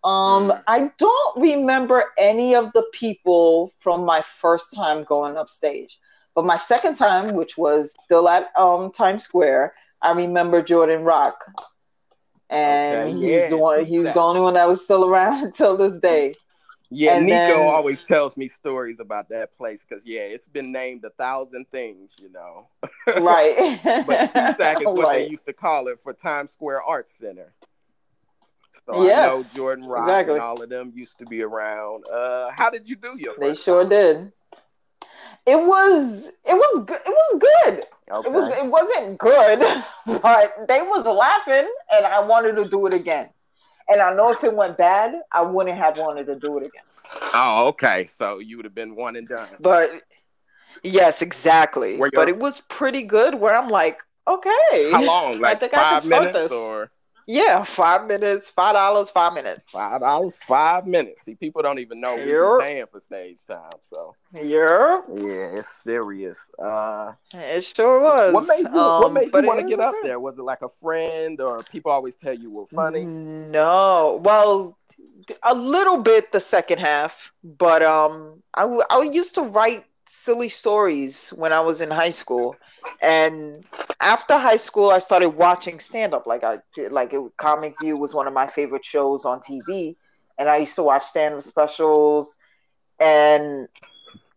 Um. 0.04 0.52
I 0.66 0.92
don't 0.98 1.40
remember 1.40 2.04
any 2.18 2.54
of 2.54 2.72
the 2.72 2.84
people 2.92 3.72
from 3.78 4.04
my 4.04 4.22
first 4.22 4.72
time 4.74 5.02
going 5.04 5.36
upstage. 5.36 5.98
But 6.34 6.44
my 6.44 6.56
second 6.56 6.94
time, 6.94 7.34
which 7.34 7.58
was 7.58 7.96
still 8.02 8.28
at 8.28 8.56
um, 8.56 8.92
Times 8.92 9.24
Square, 9.24 9.74
I 10.02 10.12
remember 10.12 10.62
Jordan 10.62 11.02
Rock, 11.02 11.36
and 12.48 13.08
okay, 13.08 13.18
he's 13.18 13.42
yeah, 13.42 13.48
the 13.48 13.56
one. 13.56 13.84
He's 13.84 14.04
that? 14.04 14.14
the 14.14 14.20
only 14.20 14.40
one 14.40 14.54
that 14.54 14.68
was 14.68 14.84
still 14.84 15.04
around 15.10 15.42
until 15.42 15.76
this 15.76 15.98
day. 15.98 16.34
Yeah, 16.90 17.16
and 17.16 17.26
Nico 17.26 17.36
then, 17.36 17.66
always 17.66 18.04
tells 18.04 18.36
me 18.36 18.48
stories 18.48 18.98
about 18.98 19.28
that 19.28 19.56
place 19.58 19.84
because 19.86 20.06
yeah, 20.06 20.20
it's 20.20 20.46
been 20.46 20.72
named 20.72 21.04
a 21.04 21.10
thousand 21.10 21.66
things, 21.70 22.12
you 22.22 22.30
know. 22.32 22.68
Right. 23.20 23.78
but 24.06 24.32
TSAC 24.32 24.80
is 24.80 24.86
what 24.86 25.06
right. 25.06 25.24
they 25.24 25.30
used 25.30 25.44
to 25.46 25.52
call 25.52 25.88
it 25.88 26.00
for 26.02 26.12
Times 26.14 26.50
Square 26.50 26.82
Arts 26.82 27.12
Center. 27.18 27.52
So 28.86 29.04
yes, 29.04 29.30
I 29.30 29.34
know 29.34 29.44
Jordan 29.54 29.84
Rock 29.84 30.04
exactly. 30.04 30.34
and 30.34 30.42
all 30.42 30.62
of 30.62 30.68
them 30.70 30.92
used 30.94 31.18
to 31.18 31.26
be 31.26 31.42
around. 31.42 32.08
Uh, 32.08 32.50
how 32.56 32.70
did 32.70 32.88
you 32.88 32.96
do 32.96 33.16
your? 33.18 33.34
They 33.38 33.54
sure 33.54 33.82
time? 33.82 33.90
did. 33.90 34.32
It 35.46 35.56
was 35.56 36.30
it 36.44 36.54
was 36.54 36.86
it 36.88 37.06
was 37.06 37.40
good. 37.40 37.84
Okay. 38.10 38.28
It 38.28 38.32
was 38.32 38.48
it 38.48 38.66
wasn't 38.66 39.18
good, 39.18 39.84
but 40.22 40.68
they 40.68 40.80
was 40.80 41.04
laughing, 41.04 41.70
and 41.92 42.06
I 42.06 42.20
wanted 42.20 42.56
to 42.56 42.68
do 42.68 42.86
it 42.86 42.94
again. 42.94 43.28
And 43.88 44.00
I 44.00 44.12
know 44.12 44.30
if 44.30 44.44
it 44.44 44.54
went 44.54 44.76
bad, 44.76 45.14
I 45.32 45.42
wouldn't 45.42 45.76
have 45.78 45.96
wanted 45.98 46.26
to 46.26 46.36
do 46.36 46.58
it 46.58 46.66
again. 46.66 46.82
Oh, 47.34 47.68
okay. 47.68 48.06
So 48.06 48.38
you 48.38 48.56
would 48.56 48.64
have 48.66 48.74
been 48.74 48.94
one 48.94 49.16
and 49.16 49.26
done. 49.26 49.48
But 49.60 49.90
yes, 50.82 51.22
exactly. 51.22 51.96
But 51.98 52.28
it 52.28 52.38
was 52.38 52.60
pretty 52.60 53.02
good. 53.02 53.34
Where 53.34 53.56
I'm 53.56 53.70
like, 53.70 54.02
okay, 54.26 54.90
how 54.90 55.02
long? 55.02 55.40
Like 55.40 55.56
I 55.56 55.60
think 55.60 55.72
five 55.72 55.84
I 55.84 56.00
can 56.00 56.10
minutes 56.10 56.38
this. 56.38 56.52
or 56.52 56.90
yeah, 57.28 57.62
five 57.62 58.06
minutes, 58.06 58.48
five 58.48 58.72
dollars, 58.72 59.10
five 59.10 59.34
minutes. 59.34 59.70
Five 59.70 60.00
dollars, 60.00 60.36
five 60.36 60.86
minutes. 60.86 61.22
See, 61.22 61.34
people 61.34 61.60
don't 61.60 61.78
even 61.78 62.00
know 62.00 62.14
we're 62.14 62.58
paying 62.58 62.86
for 62.90 63.00
stage 63.00 63.36
time. 63.46 63.70
So 63.82 64.14
yeah, 64.32 65.02
yeah, 65.14 65.58
it's 65.58 65.68
serious. 65.82 66.50
Uh, 66.58 67.12
it 67.34 67.62
sure 67.62 68.00
was. 68.00 68.32
What 68.32 68.46
made 68.48 68.72
you, 68.72 68.80
um, 68.80 69.02
what 69.02 69.12
made 69.12 69.34
you 69.34 69.46
want 69.46 69.60
to 69.60 69.66
get 69.66 69.78
up 69.78 69.92
good. 69.92 70.08
there? 70.08 70.18
Was 70.18 70.38
it 70.38 70.42
like 70.42 70.62
a 70.62 70.70
friend, 70.80 71.38
or 71.38 71.62
people 71.64 71.92
always 71.92 72.16
tell 72.16 72.32
you 72.32 72.50
were 72.50 72.66
funny? 72.66 73.04
No, 73.04 74.22
well, 74.24 74.78
a 75.42 75.54
little 75.54 75.98
bit 76.02 76.32
the 76.32 76.40
second 76.40 76.78
half, 76.78 77.30
but 77.44 77.82
um, 77.82 78.42
I 78.54 78.62
I 78.90 79.02
used 79.02 79.34
to 79.34 79.42
write 79.42 79.84
silly 80.08 80.48
stories 80.48 81.30
when 81.30 81.52
I 81.52 81.60
was 81.60 81.80
in 81.80 81.90
high 81.90 82.10
school. 82.10 82.56
And 83.02 83.64
after 84.00 84.38
high 84.38 84.56
school 84.56 84.90
i 84.90 84.98
started 84.98 85.30
watching 85.30 85.80
stand 85.80 86.14
up 86.14 86.26
like 86.26 86.44
i 86.44 86.58
like 86.90 87.12
it, 87.12 87.20
comic 87.36 87.76
view 87.78 87.96
was 87.96 88.14
one 88.14 88.26
of 88.26 88.32
my 88.32 88.46
favorite 88.46 88.84
shows 88.84 89.24
on 89.24 89.40
tv 89.40 89.96
and 90.38 90.48
i 90.48 90.58
used 90.58 90.76
to 90.76 90.82
watch 90.82 91.02
stand 91.02 91.34
up 91.34 91.42
specials. 91.42 92.36
And 93.00 93.68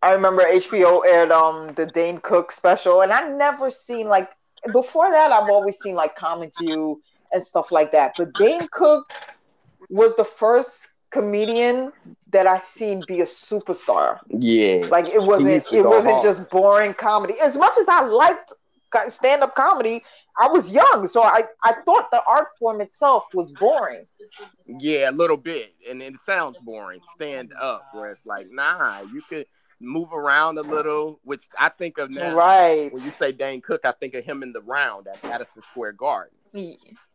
i 0.01 0.11
remember 0.11 0.43
hbo 0.43 1.05
aired 1.05 1.31
um 1.31 1.73
the 1.75 1.85
dane 1.85 2.19
cook 2.19 2.51
special 2.51 3.01
and 3.01 3.11
I've 3.11 3.33
never 3.33 3.69
seen 3.69 4.07
like 4.07 4.29
before 4.71 5.09
that 5.11 5.31
i've 5.31 5.49
always 5.49 5.77
seen 5.77 5.95
like 5.95 6.15
comic 6.15 6.51
view 6.57 7.01
and 7.33 7.43
stuff 7.43 7.71
like 7.71 7.91
that. 7.91 8.13
But 8.17 8.33
dane 8.33 8.67
cook 8.71 9.11
was 9.89 10.15
the 10.15 10.25
first 10.25 10.89
comedian 11.11 11.91
that 12.31 12.47
I've 12.47 12.63
seen 12.63 13.03
be 13.07 13.21
a 13.21 13.25
superstar. 13.25 14.19
Yeah, 14.29 14.87
like 14.89 15.05
it 15.05 15.21
wasn't 15.21 15.65
it 15.71 15.85
wasn't 15.85 16.13
hard. 16.13 16.23
just 16.23 16.49
boring 16.49 16.93
comedy. 16.93 17.35
As 17.41 17.57
much 17.57 17.77
as 17.79 17.87
I 17.87 18.05
liked 18.05 18.53
stand 19.09 19.43
up 19.43 19.55
comedy, 19.55 20.03
I 20.39 20.47
was 20.47 20.73
young, 20.73 21.07
so 21.07 21.23
I 21.23 21.43
I 21.63 21.73
thought 21.85 22.09
the 22.11 22.23
art 22.27 22.47
form 22.57 22.81
itself 22.81 23.25
was 23.33 23.51
boring. 23.51 24.05
Yeah, 24.65 25.09
a 25.09 25.11
little 25.11 25.37
bit, 25.37 25.73
and 25.89 26.01
it 26.01 26.17
sounds 26.19 26.57
boring. 26.59 27.01
Stand 27.15 27.51
up, 27.59 27.85
where 27.93 28.11
it's 28.11 28.25
like, 28.25 28.47
nah, 28.49 29.01
you 29.13 29.21
could 29.21 29.45
move 29.81 30.13
around 30.13 30.57
a 30.57 30.61
little, 30.61 31.19
which 31.23 31.43
I 31.59 31.69
think 31.69 31.97
of 31.97 32.09
now. 32.09 32.35
Right. 32.35 32.91
When 32.93 33.03
you 33.03 33.09
say 33.09 33.31
Dane 33.31 33.61
Cook, 33.61 33.81
I 33.85 33.91
think 33.91 34.13
of 34.13 34.23
him 34.23 34.43
in 34.43 34.53
the 34.53 34.61
round 34.61 35.07
at 35.07 35.21
Madison 35.23 35.61
Square 35.63 35.93
Garden. 35.93 36.35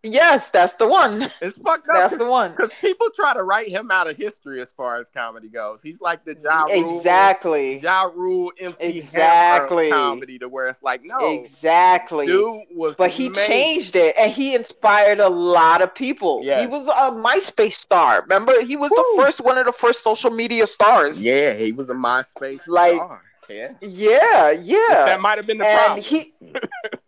Yes, 0.03 0.51
that's 0.51 0.75
the 0.75 0.87
one. 0.87 1.23
It's 1.41 1.57
fucked 1.59 1.89
up. 1.89 1.95
That's 1.95 2.17
the 2.17 2.25
one. 2.25 2.53
Because 2.53 2.71
people 2.81 3.09
try 3.15 3.35
to 3.35 3.43
write 3.43 3.69
him 3.69 3.91
out 3.91 4.09
of 4.09 4.17
history 4.17 4.61
as 4.63 4.71
far 4.71 5.01
as 5.01 5.09
comedy 5.09 5.49
goes. 5.49 5.83
He's 5.83 6.01
like 6.01 6.25
the 6.25 6.37
Ja 6.43 6.63
Rule, 6.65 6.97
exactly 6.97 7.79
Ja 7.79 8.03
Rule 8.03 8.53
MC 8.59 8.77
exactly 8.81 9.91
comedy 9.91 10.39
to 10.39 10.49
where 10.49 10.69
it's 10.69 10.83
like 10.83 11.03
no 11.05 11.19
exactly. 11.21 12.27
Dude 12.27 12.63
was 12.71 12.95
but 12.97 13.11
he 13.11 13.31
changed 13.31 13.97
it 13.97 14.15
and 14.19 14.31
he 14.31 14.55
inspired 14.55 15.19
a 15.19 15.29
lot 15.29 15.83
of 15.83 15.95
people. 15.95 16.41
Yes. 16.45 16.61
He 16.61 16.67
was 16.67 16.87
a 16.89 17.11
MySpace 17.11 17.75
star. 17.75 18.23
Remember, 18.23 18.61
he 18.63 18.77
was 18.77 18.91
Woo. 18.91 18.97
the 18.97 19.23
first 19.23 19.41
one 19.41 19.59
of 19.59 19.67
the 19.67 19.73
first 19.73 20.03
social 20.03 20.31
media 20.31 20.67
stars. 20.67 21.25
Yeah, 21.25 21.55
he 21.55 21.73
was 21.73 21.91
a 21.91 21.95
MySpace 21.95 22.61
like. 22.67 22.95
Star. 22.95 23.23
Yeah, 23.49 23.75
yeah, 23.81 24.51
yeah. 24.51 24.77
That 24.89 25.21
might 25.21 25.39
have 25.39 25.47
been 25.47 25.59
the 25.59 25.67
and 25.67 25.79
problem. 25.79 26.03
He, 26.03 26.33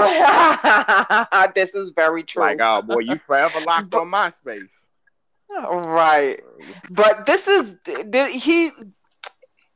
this 1.54 1.74
is 1.74 1.90
very 1.90 2.22
true. 2.22 2.42
Like, 2.42 2.58
oh 2.60 2.82
boy, 2.82 3.00
you 3.00 3.16
forever 3.16 3.60
locked 3.60 3.94
on 3.94 4.10
MySpace. 4.10 4.70
Right, 5.50 6.40
but 6.90 7.26
this 7.26 7.48
is 7.48 7.78
he. 8.32 8.70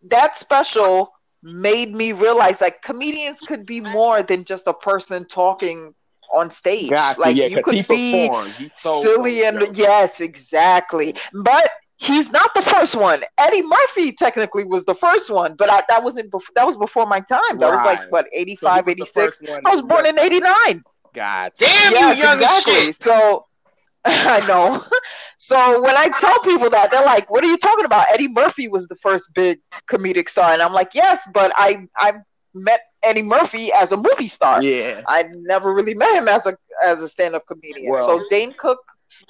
That 0.06 0.36
special 0.36 1.12
made 1.42 1.94
me 1.94 2.12
realize 2.12 2.60
like 2.60 2.82
comedians 2.82 3.40
could 3.40 3.66
be 3.66 3.80
more 3.80 4.22
than 4.22 4.44
just 4.44 4.66
a 4.66 4.74
person 4.74 5.26
talking 5.26 5.94
on 6.32 6.50
stage. 6.50 6.90
Gotcha, 6.90 7.20
like 7.20 7.36
yeah, 7.36 7.46
you 7.46 7.62
could 7.62 7.86
be 7.88 8.28
so 8.76 9.00
silly 9.00 9.44
and 9.44 9.76
yes, 9.76 10.20
exactly. 10.20 11.14
But 11.32 11.70
he's 11.96 12.30
not 12.30 12.52
the 12.54 12.62
first 12.62 12.96
one. 12.96 13.22
Eddie 13.38 13.62
Murphy 13.62 14.12
technically 14.12 14.64
was 14.64 14.84
the 14.84 14.94
first 14.94 15.30
one, 15.30 15.54
but 15.56 15.70
I, 15.70 15.82
that 15.88 16.02
wasn't 16.02 16.30
bef- 16.30 16.52
that 16.54 16.66
was 16.66 16.76
before 16.76 17.06
my 17.06 17.20
time. 17.20 17.58
That 17.58 17.68
right. 17.68 17.72
was 17.72 17.84
like 17.84 18.12
what 18.12 18.26
85, 18.32 18.84
so 18.84 18.90
86. 18.90 19.40
I 19.64 19.70
was 19.70 19.82
born 19.82 20.06
in 20.06 20.18
89. 20.18 20.82
God 21.14 21.52
damn 21.58 21.92
yes, 21.92 22.18
you, 22.18 22.28
exactly. 22.28 22.92
So 22.92 23.46
I 24.04 24.46
know. 24.46 24.84
So 25.36 25.82
when 25.82 25.96
I 25.96 26.08
tell 26.16 26.38
people 26.40 26.70
that, 26.70 26.92
they're 26.92 27.04
like, 27.04 27.28
"What 27.30 27.42
are 27.42 27.48
you 27.48 27.58
talking 27.58 27.84
about?" 27.84 28.06
Eddie 28.12 28.28
Murphy 28.28 28.68
was 28.68 28.86
the 28.86 28.94
first 28.94 29.34
big 29.34 29.60
comedic 29.90 30.28
star, 30.28 30.52
and 30.52 30.62
I'm 30.62 30.72
like, 30.72 30.94
"Yes, 30.94 31.28
but 31.34 31.52
I 31.56 31.88
I 31.96 32.14
met 32.54 32.80
Eddie 33.02 33.22
Murphy 33.22 33.72
as 33.72 33.92
a 33.92 33.96
movie 33.96 34.28
star. 34.28 34.62
Yeah, 34.62 35.02
I 35.08 35.24
never 35.32 35.74
really 35.74 35.94
met 35.94 36.14
him 36.14 36.28
as 36.28 36.46
a 36.46 36.56
as 36.82 37.02
a 37.02 37.08
stand 37.08 37.34
up 37.34 37.46
comedian. 37.46 37.92
Well, 37.92 38.06
so 38.06 38.24
Dane 38.30 38.54
Cook 38.56 38.78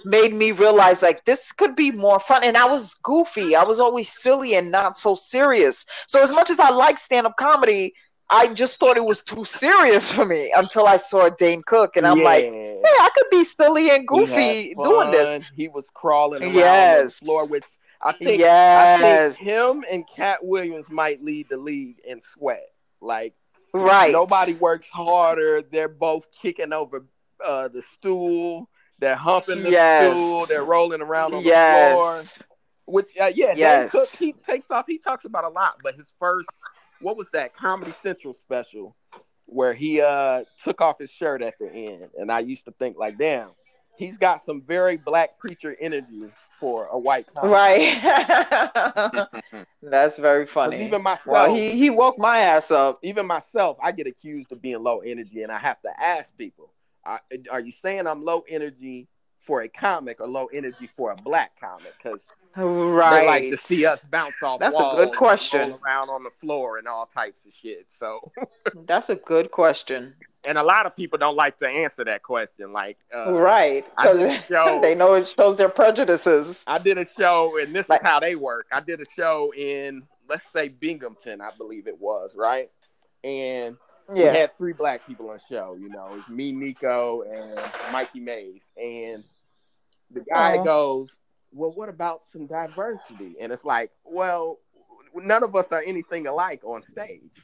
made 0.04 0.34
me 0.34 0.52
realize 0.52 1.02
like 1.02 1.24
this 1.24 1.52
could 1.52 1.74
be 1.74 1.90
more 1.90 2.20
fun. 2.20 2.44
And 2.44 2.56
I 2.56 2.66
was 2.66 2.94
goofy. 3.02 3.56
I 3.56 3.64
was 3.64 3.80
always 3.80 4.12
silly 4.12 4.54
and 4.54 4.70
not 4.70 4.96
so 4.98 5.14
serious. 5.14 5.84
So 6.06 6.22
as 6.22 6.32
much 6.32 6.50
as 6.50 6.60
I 6.60 6.70
like 6.70 6.98
stand 6.98 7.26
up 7.26 7.36
comedy, 7.36 7.94
I 8.30 8.48
just 8.48 8.80
thought 8.80 8.96
it 8.96 9.04
was 9.04 9.22
too 9.22 9.44
serious 9.44 10.10
for 10.10 10.24
me 10.24 10.52
until 10.56 10.86
I 10.86 10.96
saw 10.96 11.28
Dane 11.28 11.62
Cook, 11.62 11.96
and 11.96 12.06
I'm 12.06 12.18
yeah. 12.18 12.24
like, 12.24 12.44
hey, 12.44 12.80
I 12.82 13.10
could 13.14 13.26
be 13.30 13.44
silly 13.44 13.90
and 13.90 14.08
goofy 14.08 14.74
doing 14.74 15.10
this. 15.10 15.44
He 15.54 15.68
was 15.68 15.86
crawling 15.92 16.42
around 16.42 16.54
yes. 16.54 17.18
the 17.18 17.26
floor, 17.26 17.46
which 17.46 17.64
I 18.00 18.12
think, 18.12 18.40
yes. 18.40 19.34
I 19.34 19.36
think 19.36 19.50
him 19.50 19.84
and 19.90 20.04
Katt 20.16 20.44
Williams 20.44 20.88
might 20.88 21.22
lead 21.22 21.48
the 21.50 21.58
league 21.58 21.96
in 22.06 22.22
sweat. 22.32 22.66
Like, 23.02 23.34
right? 23.74 24.10
Nobody 24.10 24.54
works 24.54 24.88
harder. 24.88 25.60
They're 25.60 25.88
both 25.88 26.24
kicking 26.40 26.72
over 26.72 27.04
uh, 27.44 27.68
the 27.68 27.82
stool. 27.92 28.68
They're 29.04 29.16
humping 29.16 29.62
the 29.62 29.70
yes. 29.70 30.16
stool. 30.16 30.46
They're 30.46 30.64
rolling 30.64 31.02
around 31.02 31.34
on 31.34 31.42
yes. 31.42 31.92
the 31.92 31.96
floor. 31.98 32.48
Which, 32.86 33.08
uh, 33.20 33.32
yeah, 33.34 33.52
yes. 33.54 33.92
Cook, 33.92 34.08
he 34.18 34.32
takes 34.32 34.70
off. 34.70 34.86
He 34.86 34.96
talks 34.96 35.26
about 35.26 35.44
a 35.44 35.50
lot, 35.50 35.76
but 35.82 35.94
his 35.94 36.10
first, 36.18 36.48
what 37.02 37.14
was 37.18 37.28
that 37.34 37.54
Comedy 37.54 37.92
Central 38.02 38.32
special 38.32 38.96
where 39.44 39.74
he 39.74 40.00
uh 40.00 40.44
took 40.64 40.80
off 40.80 40.98
his 40.98 41.10
shirt 41.10 41.42
at 41.42 41.52
the 41.60 41.70
end, 41.70 42.08
and 42.18 42.32
I 42.32 42.38
used 42.40 42.64
to 42.64 42.70
think 42.72 42.96
like, 42.96 43.18
damn, 43.18 43.50
he's 43.98 44.16
got 44.16 44.42
some 44.42 44.62
very 44.62 44.96
black 44.96 45.38
preacher 45.38 45.76
energy 45.78 46.30
for 46.58 46.86
a 46.86 46.98
white 46.98 47.26
comic. 47.34 47.50
Right. 47.52 49.26
That's 49.82 50.18
very 50.18 50.46
funny. 50.46 50.86
Even 50.86 51.02
myself, 51.02 51.26
well, 51.26 51.54
he 51.54 51.72
he 51.72 51.90
woke 51.90 52.18
my 52.18 52.38
ass 52.38 52.70
up. 52.70 53.00
Even 53.02 53.26
myself, 53.26 53.76
I 53.82 53.92
get 53.92 54.06
accused 54.06 54.50
of 54.50 54.62
being 54.62 54.82
low 54.82 55.00
energy, 55.00 55.42
and 55.42 55.52
I 55.52 55.58
have 55.58 55.80
to 55.82 55.90
ask 56.00 56.34
people, 56.38 56.70
are, 57.06 57.20
are 57.50 57.60
you 57.60 57.72
saying 57.72 58.06
I'm 58.06 58.24
low 58.24 58.44
energy 58.48 59.08
for 59.40 59.62
a 59.62 59.68
comic 59.68 60.20
or 60.20 60.26
low 60.26 60.46
energy 60.46 60.88
for 60.96 61.10
a 61.12 61.16
black 61.16 61.52
comic? 61.60 61.92
Because 62.02 62.22
Right. 62.56 63.20
They 63.22 63.26
like 63.26 63.60
to 63.60 63.66
see 63.66 63.84
us 63.84 64.00
bounce 64.10 64.36
off. 64.42 64.60
That's 64.60 64.76
a 64.78 64.92
good 64.94 65.12
question. 65.16 65.74
around 65.84 66.08
on 66.08 66.22
the 66.22 66.30
floor 66.40 66.78
and 66.78 66.86
all 66.86 67.04
types 67.04 67.44
of 67.46 67.52
shit. 67.52 67.86
So, 67.98 68.30
That's 68.86 69.10
a 69.10 69.16
good 69.16 69.50
question. 69.50 70.14
and 70.44 70.56
a 70.56 70.62
lot 70.62 70.86
of 70.86 70.94
people 70.94 71.18
don't 71.18 71.34
like 71.34 71.58
to 71.58 71.68
answer 71.68 72.04
that 72.04 72.22
question. 72.22 72.72
Like, 72.72 72.96
uh, 73.12 73.32
right. 73.32 73.84
I 73.98 74.12
did 74.12 74.30
a 74.30 74.40
Because 74.40 74.82
they 74.82 74.94
know 74.94 75.14
it 75.14 75.26
shows 75.26 75.56
their 75.56 75.68
prejudices. 75.68 76.62
I 76.68 76.78
did 76.78 76.96
a 76.96 77.06
show, 77.18 77.58
and 77.60 77.74
this 77.74 77.88
Like- 77.88 78.02
is 78.02 78.06
how 78.06 78.20
they 78.20 78.36
work. 78.36 78.66
I 78.70 78.78
did 78.78 79.00
a 79.00 79.06
show 79.16 79.52
in, 79.56 80.04
let's 80.28 80.44
say, 80.52 80.68
Binghamton, 80.68 81.40
I 81.40 81.50
believe 81.58 81.88
it 81.88 82.00
was, 82.00 82.36
right? 82.36 82.70
And 83.24 83.76
we 84.08 84.20
had 84.20 84.56
three 84.58 84.72
black 84.72 85.06
people 85.06 85.30
on 85.30 85.38
the 85.38 85.54
show. 85.54 85.76
You 85.78 85.88
know, 85.88 86.14
it's 86.18 86.28
me, 86.28 86.52
Nico, 86.52 87.22
and 87.22 87.60
Mikey 87.92 88.20
Mays. 88.20 88.70
And 88.76 89.24
the 90.10 90.20
guy 90.20 90.58
Aw. 90.58 90.64
goes, 90.64 91.16
"Well, 91.52 91.72
what 91.72 91.88
about 91.88 92.24
some 92.24 92.46
diversity?" 92.46 93.36
And 93.40 93.52
it's 93.52 93.64
like, 93.64 93.90
well, 94.04 94.58
none 95.14 95.42
of 95.42 95.54
us 95.54 95.70
are 95.72 95.82
anything 95.84 96.26
alike 96.26 96.62
on 96.64 96.82
stage. 96.82 97.40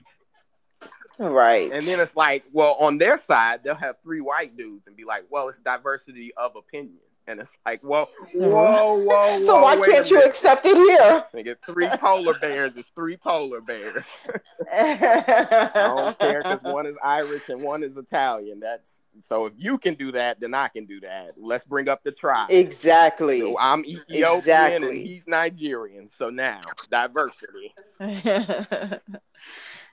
Right. 1.19 1.71
And 1.71 1.83
then 1.83 2.01
it's 2.01 2.17
like, 2.17 2.45
well, 2.53 2.77
on 2.81 2.97
their 2.99 3.19
side, 3.19 3.61
they'll 3.63 3.75
have 3.75 3.97
three 4.03 4.23
white 4.23 4.57
dudes 4.57 4.87
and 4.87 4.97
be 4.97 5.05
like, 5.05 5.25
well, 5.29 5.49
it's 5.49 5.59
diversity 5.59 6.33
of 6.37 6.57
opinion. 6.57 7.01
And 7.31 7.41
it's 7.41 7.57
like, 7.65 7.81
well, 7.85 8.09
mm-hmm. 8.35 8.51
whoa, 8.51 8.95
whoa, 8.95 9.05
whoa. 9.37 9.43
so 9.43 9.63
why 9.63 9.77
can't 9.77 10.11
you 10.11 10.21
accept 10.21 10.67
it 10.67 10.77
here? 10.77 11.25
Nigga, 11.35 11.57
three 11.65 11.89
polar 11.99 12.37
bears 12.41 12.77
is 12.77 12.87
three 12.97 13.17
polar 13.17 13.61
bears. 13.61 14.05
I 14.73 15.71
don't 15.75 16.19
care 16.19 16.43
because 16.43 16.61
one 16.63 16.87
is 16.87 16.97
Irish 17.05 17.49
and 17.49 17.63
one 17.63 17.85
is 17.85 17.97
Italian. 17.97 18.59
That's 18.59 19.01
so 19.21 19.47
if 19.47 19.53
you 19.57 19.79
can 19.79 19.95
do 19.95 20.11
that, 20.13 20.41
then 20.41 20.55
I 20.55 20.67
can 20.69 20.87
do 20.87 20.99
that. 21.01 21.35
Let's 21.37 21.65
bring 21.65 21.89
up 21.89 22.03
the 22.03 22.11
tribe. 22.11 22.51
exactly. 22.51 23.41
So 23.41 23.57
I'm 23.59 23.85
Ethiopian 23.85 24.33
Exactly. 24.39 24.99
and 24.99 25.07
he's 25.09 25.29
Nigerian. 25.29 26.09
So 26.19 26.31
now 26.31 26.63
diversity. 26.91 27.75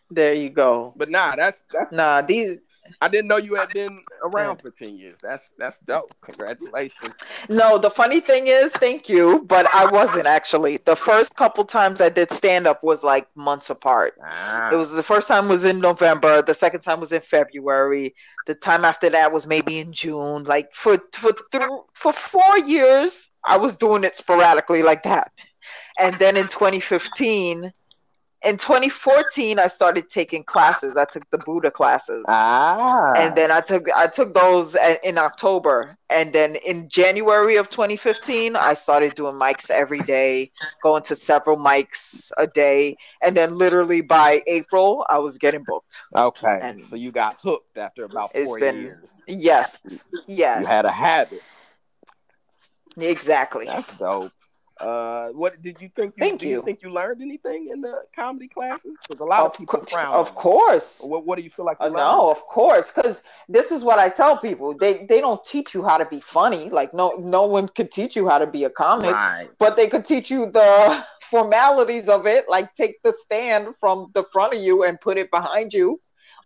there 0.10 0.34
you 0.34 0.50
go. 0.50 0.94
But 0.96 1.10
nah, 1.10 1.36
that's 1.36 1.64
that's 1.72 1.92
Nah, 1.92 2.22
these 2.22 2.58
I 3.02 3.08
didn't 3.08 3.28
know 3.28 3.38
you 3.38 3.56
had 3.56 3.70
been 3.74 4.02
around 4.24 4.58
for 4.62 4.72
ten 4.72 4.98
years. 4.98 5.18
That's 5.22 5.44
that's 5.58 5.80
dope. 5.82 6.14
Congratulations. 6.22 7.14
no, 7.50 7.78
the 7.78 7.90
funny 7.90 8.20
thing 8.20 8.48
is, 8.48 8.72
thank 8.74 9.08
you, 9.10 9.44
but 9.48 9.66
I 9.74 9.86
wasn't 9.86 10.26
actually. 10.28 10.78
The 10.86 10.96
first 10.96 11.36
couple 11.36 11.64
times 11.66 12.02
I 12.02 12.10
did 12.10 12.32
stand 12.32 12.68
up 12.68 12.84
was 12.84 13.04
like 13.04 13.28
months 13.36 13.70
apart. 13.70 14.14
Ah, 14.24 14.70
It 14.72 14.76
was 14.76 14.92
the 14.92 15.04
first 15.04 15.28
time 15.28 15.48
was 15.50 15.66
in 15.66 15.80
November, 15.80 16.42
the 16.42 16.54
second 16.54 16.82
time 16.82 17.00
was 17.00 17.12
in 17.12 17.22
February, 17.22 18.16
the 18.46 18.56
time 18.56 18.86
after 18.86 19.10
that 19.10 19.32
was 19.32 19.48
maybe 19.48 19.80
in 19.80 19.94
June. 19.94 20.44
Like 20.44 20.70
for 20.74 20.98
for 21.14 21.32
th- 21.52 21.64
for 21.94 22.14
4 22.14 22.60
years 22.60 23.30
I 23.46 23.58
was 23.58 23.78
doing 23.78 24.04
it 24.04 24.16
sporadically 24.16 24.84
like 24.84 25.04
that. 25.04 25.32
And 26.00 26.18
then 26.20 26.38
in 26.38 26.48
2015 26.48 27.72
in 28.46 28.56
2014 28.58 29.58
I 29.60 29.68
started 29.68 30.10
taking 30.10 30.44
classes. 30.44 30.96
I 30.96 31.06
took 31.06 31.28
the 31.32 31.40
Buddha 31.40 31.72
classes. 31.72 32.24
ah. 32.30 33.14
and 33.18 33.36
then 33.36 33.52
I 33.52 33.62
took 33.62 33.90
I 33.96 34.08
took 34.08 34.34
those 34.34 34.76
in 35.04 35.18
October, 35.18 35.98
and 36.10 36.32
then 36.34 36.56
in 36.66 36.88
January 36.88 37.56
of 37.58 37.70
2015, 37.70 38.56
I 38.56 38.74
started 38.76 39.16
doing 39.16 39.34
mics 39.34 39.72
every 39.72 40.02
day, 40.02 40.52
going 40.84 41.02
to 41.04 41.16
several 41.16 41.58
mics 41.58 42.32
a 42.38 42.46
day, 42.48 42.96
and 43.24 43.36
then 43.36 43.56
literally 43.56 44.02
by 44.02 44.42
April, 44.48 45.06
I 45.10 45.18
was 45.20 45.38
getting 45.38 45.64
booked. 45.64 46.04
okay. 46.16 46.60
and- 46.62 46.86
so 46.90 46.96
you 46.96 47.12
got 47.12 47.38
hooked 47.42 47.78
after 47.78 48.04
about 48.06 48.32
It's 48.36 48.50
four 48.50 48.60
been- 48.60 48.82
years. 48.84 49.10
Yes, 49.28 49.82
yes, 50.28 50.62
You 50.62 50.68
had 50.68 50.86
a 50.86 50.92
habit. 50.92 51.42
exactly. 52.98 53.66
That's 53.66 53.92
dope. 53.98 54.32
Uh, 54.80 55.30
what 55.30 55.62
did 55.62 55.82
you 55.82 55.90
think? 55.96 56.16
You, 56.18 56.22
Thank 56.24 56.42
do 56.42 56.48
you 56.48 56.56
you. 56.56 56.62
think 56.62 56.82
you 56.82 56.90
learned 56.90 57.22
anything 57.22 57.70
in 57.72 57.82
the 57.82 58.04
comedy 58.16 58.48
classes? 58.48 58.96
Because 59.08 59.20
a 59.22 59.26
lot 59.26 59.40
of, 59.42 59.52
Of, 59.52 59.58
people 59.58 59.80
cour- 59.80 59.88
frown. 59.88 60.14
of 60.14 60.36
course. 60.36 61.02
What 61.04 61.26
What 61.26 61.38
do 61.38 61.44
you 61.44 61.50
feel 61.50 61.66
like? 61.66 61.78
You 61.82 61.88
Uh, 61.88 61.90
no, 61.90 62.30
of 62.30 62.42
course, 62.46 62.92
because 62.92 63.24
this 63.50 63.72
is 63.72 63.84
what 63.84 64.00
I 64.00 64.10
tell 64.10 64.38
people. 64.38 64.74
They 64.78 65.06
they 65.08 65.20
don't 65.22 65.44
teach 65.44 65.74
you 65.74 65.84
how 65.84 65.98
to 65.98 66.06
be 66.06 66.20
funny. 66.20 66.70
Like 66.70 66.94
no 66.94 67.14
no 67.18 67.44
one 67.46 67.68
could 67.70 67.92
teach 67.92 68.16
you 68.16 68.28
how 68.30 68.38
to 68.40 68.48
be 68.48 68.64
a 68.66 68.70
comic. 68.70 69.12
Right. 69.12 69.50
but 69.60 69.76
they 69.76 69.88
could 69.88 70.06
teach 70.06 70.30
you 70.30 70.46
the 70.52 71.04
formalities 71.22 72.08
of 72.10 72.26
it 72.26 72.46
like 72.50 72.74
take 72.74 72.96
the 73.04 73.12
stand 73.12 73.68
from 73.82 74.10
the 74.14 74.24
front 74.32 74.54
of 74.54 74.60
you 74.62 74.84
and 74.84 75.00
put 75.02 75.18
it 75.18 75.30
behind 75.30 75.74
you 75.74 76.00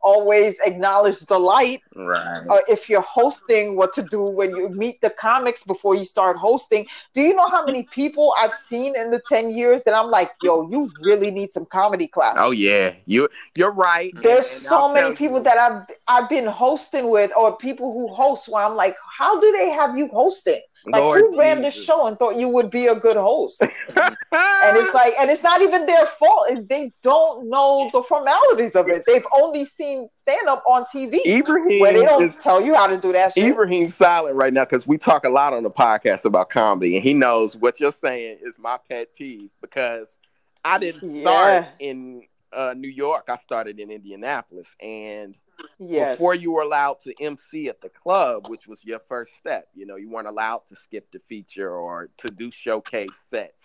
always 0.03 0.59
acknowledge 0.65 1.19
the 1.21 1.37
light 1.39 1.81
Right. 1.95 2.45
uh, 2.49 2.59
if 2.67 2.89
you're 2.89 3.01
hosting 3.01 3.75
what 3.75 3.93
to 3.93 4.01
do 4.01 4.23
when 4.23 4.55
you 4.55 4.69
meet 4.69 5.01
the 5.01 5.09
comics 5.09 5.63
before 5.63 5.95
you 5.95 6.05
start 6.05 6.37
hosting 6.37 6.85
do 7.13 7.21
you 7.21 7.35
know 7.35 7.49
how 7.49 7.65
many 7.65 7.83
people 7.91 8.33
i've 8.39 8.53
seen 8.55 8.95
in 8.95 9.11
the 9.11 9.21
10 9.27 9.51
years 9.51 9.83
that 9.83 9.93
i'm 9.93 10.09
like 10.09 10.31
yo 10.41 10.67
you 10.69 10.91
really 10.99 11.31
need 11.31 11.51
some 11.53 11.65
comedy 11.65 12.07
class. 12.07 12.35
Oh 12.37 12.51
yeah, 12.51 12.93
you 13.05 13.29
you're 13.55 13.71
right. 13.71 14.13
there's 14.21 14.45
and 14.51 14.61
so 14.61 14.75
I'll 14.87 14.93
many 14.93 15.11
people 15.15 15.37
you- 15.37 15.43
that 15.43 15.57
I've 15.57 15.83
I've 16.07 16.29
been 16.29 16.45
hosting 16.45 17.09
with, 17.09 17.31
or 17.35 17.55
people 17.57 17.93
who 17.93 18.13
host. 18.13 18.47
Where 18.49 18.63
I'm 18.63 18.75
like, 18.75 18.95
how 19.17 19.39
do 19.39 19.51
they 19.51 19.69
have 19.69 19.97
you 19.97 20.07
hosting? 20.07 20.61
Like, 20.85 21.01
Lord 21.01 21.21
who 21.21 21.39
ran 21.39 21.61
this 21.61 21.75
Jesus. 21.75 21.85
show 21.85 22.07
and 22.07 22.17
thought 22.17 22.37
you 22.37 22.47
would 22.49 22.71
be 22.71 22.87
a 22.87 22.95
good 22.95 23.17
host? 23.17 23.61
and 23.61 23.67
it's 23.91 24.93
like, 24.93 25.13
and 25.19 25.29
it's 25.29 25.43
not 25.43 25.61
even 25.61 25.85
their 25.85 26.05
fault. 26.05 26.47
They 26.67 26.91
don't 27.03 27.49
know 27.49 27.89
the 27.93 28.01
formalities 28.01 28.75
of 28.75 28.87
it. 28.87 29.03
They've 29.05 29.25
only 29.33 29.65
seen 29.65 30.09
stand 30.15 30.47
up 30.47 30.63
on 30.67 30.85
TV, 30.85 31.19
Ibrahim 31.25 31.79
where 31.79 31.93
they 31.93 32.05
don't 32.05 32.23
is 32.23 32.41
tell 32.41 32.61
you 32.61 32.73
how 32.73 32.87
to 32.87 32.97
do 32.99 33.11
that 33.13 33.33
shit. 33.33 33.45
Ibrahim's 33.45 33.95
silent 33.95 34.35
right 34.35 34.51
now 34.53 34.65
because 34.65 34.87
we 34.87 34.97
talk 34.97 35.23
a 35.23 35.29
lot 35.29 35.53
on 35.53 35.63
the 35.63 35.71
podcast 35.71 36.25
about 36.25 36.49
comedy, 36.49 36.95
and 36.95 37.03
he 37.03 37.13
knows 37.13 37.55
what 37.55 37.79
you're 37.79 37.91
saying 37.91 38.39
is 38.43 38.57
my 38.57 38.77
pet 38.89 39.09
peeve 39.15 39.49
because 39.61 40.17
I 40.65 40.79
didn't 40.79 41.21
start 41.21 41.65
in 41.79 42.23
uh, 42.53 42.73
New 42.75 42.89
York. 42.89 43.25
I 43.29 43.37
started 43.37 43.79
in 43.79 43.91
Indianapolis, 43.91 44.67
and 44.79 45.35
yes, 45.79 46.15
before 46.15 46.35
you 46.35 46.51
were 46.51 46.61
allowed 46.61 46.99
to 47.01 47.13
MC 47.21 47.67
at 47.69 47.81
the 47.81 47.89
club, 47.89 48.49
which 48.49 48.67
was 48.67 48.83
your 48.83 48.99
first 48.99 49.33
step, 49.37 49.67
you 49.75 49.85
know, 49.85 49.95
you 49.95 50.09
weren't 50.09 50.27
allowed 50.27 50.61
to 50.67 50.75
skip 50.75 51.11
the 51.11 51.19
feature 51.19 51.71
or 51.71 52.09
to 52.17 52.27
do 52.29 52.51
showcase 52.51 53.09
sets. 53.29 53.63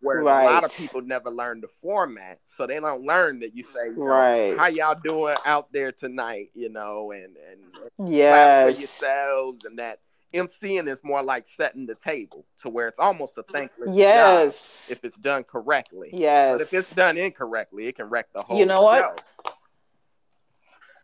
Where 0.00 0.20
a 0.20 0.44
lot 0.44 0.62
of 0.62 0.76
people 0.76 1.00
never 1.02 1.28
learn 1.28 1.60
the 1.60 1.66
format, 1.82 2.38
so 2.56 2.68
they 2.68 2.78
don't 2.78 3.02
learn 3.02 3.40
that 3.40 3.56
you 3.56 3.64
say, 3.64 3.88
you 3.88 3.96
know, 3.96 4.04
Right. 4.04 4.56
"How 4.56 4.66
y'all 4.68 4.94
doing 4.94 5.34
out 5.44 5.72
there 5.72 5.90
tonight?" 5.90 6.50
You 6.54 6.68
know, 6.68 7.10
and 7.10 7.36
and 7.50 7.90
clap 8.06 8.62
for 8.62 8.68
yes, 8.68 8.78
yourselves, 8.78 9.64
and 9.64 9.76
that 9.80 9.98
MCing 10.32 10.88
is 10.88 11.02
more 11.02 11.22
like 11.22 11.46
setting 11.46 11.86
the 11.86 11.94
table 11.94 12.44
to 12.62 12.68
where 12.68 12.86
it's 12.86 12.98
almost 12.98 13.38
a 13.38 13.42
thankless 13.44 13.88
job 13.88 13.96
yes, 13.96 14.88
if 14.90 15.04
it's 15.04 15.16
done 15.16 15.42
correctly. 15.42 16.10
yes. 16.12 16.52
But 16.52 16.60
if 16.62 16.72
it's 16.72 16.94
done 16.94 17.16
incorrectly, 17.16 17.86
it 17.86 17.96
can 17.96 18.06
wreck 18.08 18.28
the 18.34 18.42
whole. 18.42 18.58
You 18.58 18.66
know 18.66 18.82
what? 18.82 19.22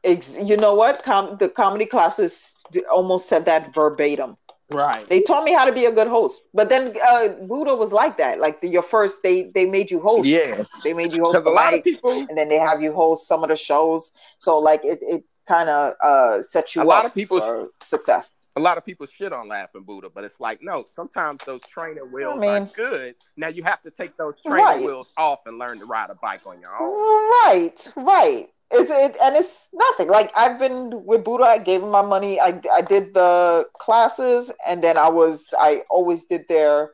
Show. 0.05 0.11
Ex- 0.11 0.39
you 0.43 0.57
know 0.57 0.75
what? 0.75 1.03
Com- 1.03 1.37
the 1.39 1.49
comedy 1.49 1.87
classes 1.87 2.55
d- 2.71 2.85
almost 2.93 3.29
said 3.29 3.45
that 3.47 3.75
verbatim. 3.75 4.37
Right. 4.71 5.07
They 5.09 5.21
taught 5.21 5.45
me 5.45 5.53
how 5.53 5.67
to 5.67 5.73
be 5.73 5.85
a 5.85 5.93
good 5.93 6.09
host, 6.09 6.41
but 6.55 6.69
then 6.71 6.95
uh, 7.07 7.29
Buddha 7.47 7.75
was 7.75 7.93
like 7.93 8.17
that. 8.17 8.41
Like 8.41 8.61
the, 8.63 8.69
your 8.69 8.83
first, 8.83 9.23
they 9.23 9.51
they 9.55 9.67
made 9.67 9.91
you 9.91 10.01
host. 10.01 10.27
Yeah. 10.27 10.65
they 10.85 10.95
made 10.95 11.13
you 11.15 11.23
host 11.25 11.45
the 11.45 11.51
a 11.51 11.57
mics, 11.57 11.85
people, 11.85 12.13
and 12.29 12.37
then 12.37 12.49
they 12.49 12.57
have 12.59 12.83
you 12.83 12.93
host 12.93 13.29
some 13.29 13.43
of 13.45 13.51
the 13.51 13.57
shows. 13.57 14.13
So 14.39 14.59
like 14.59 14.81
it 14.83 14.99
it 15.03 15.25
kind 15.47 15.69
of 15.69 15.93
uh 16.03 16.41
sets 16.43 16.75
you 16.75 16.81
A 16.81 16.85
up 16.85 16.89
lot 16.89 17.05
of 17.05 17.15
people- 17.15 17.41
for 17.41 17.69
success. 17.83 18.31
a 18.57 18.61
lot 18.61 18.79
of 18.79 18.85
people 18.87 19.07
shit 19.07 19.33
on 19.35 19.49
Laughing 19.49 19.83
Buddha, 19.83 20.09
but 20.13 20.25
it's 20.25 20.41
like 20.41 20.61
no. 20.63 20.85
Sometimes 20.97 21.45
those 21.45 21.61
training 21.67 22.11
wheels 22.11 22.41
mean- 22.41 22.51
are 22.51 22.71
good. 22.75 23.15
Now 23.37 23.49
you 23.49 23.63
have 23.65 23.83
to 23.83 23.91
take 23.91 24.17
those 24.17 24.41
training 24.41 24.65
Right. 24.65 24.83
wheels 24.85 25.13
off 25.19 25.41
and 25.47 25.59
learn 25.59 25.79
to 25.81 25.85
ride 25.85 26.09
a 26.09 26.15
bike 26.15 26.47
on 26.47 26.59
your 26.61 26.75
own. 26.75 27.29
Right, 27.45 27.93
right. 27.97 28.49
It's 28.75 28.91
it, 28.91 29.17
and 29.23 29.37
it's 29.37 29.69
nothing. 29.73 30.09
Like 30.09 30.33
I've 30.37 30.59
been 30.59 31.05
with 31.05 31.25
Buddha. 31.25 31.45
I 31.45 31.59
gave 31.59 31.83
him 31.83 31.91
my 31.91 32.03
money. 32.03 32.41
I 32.41 32.61
I 32.73 32.83
did 32.83 33.15
the 33.15 33.67
classes, 33.79 34.51
and 34.67 34.83
then 34.83 34.99
I 34.99 35.09
was 35.09 35.55
I 35.59 35.83
always 35.91 36.25
did 36.25 36.47
their 36.49 36.93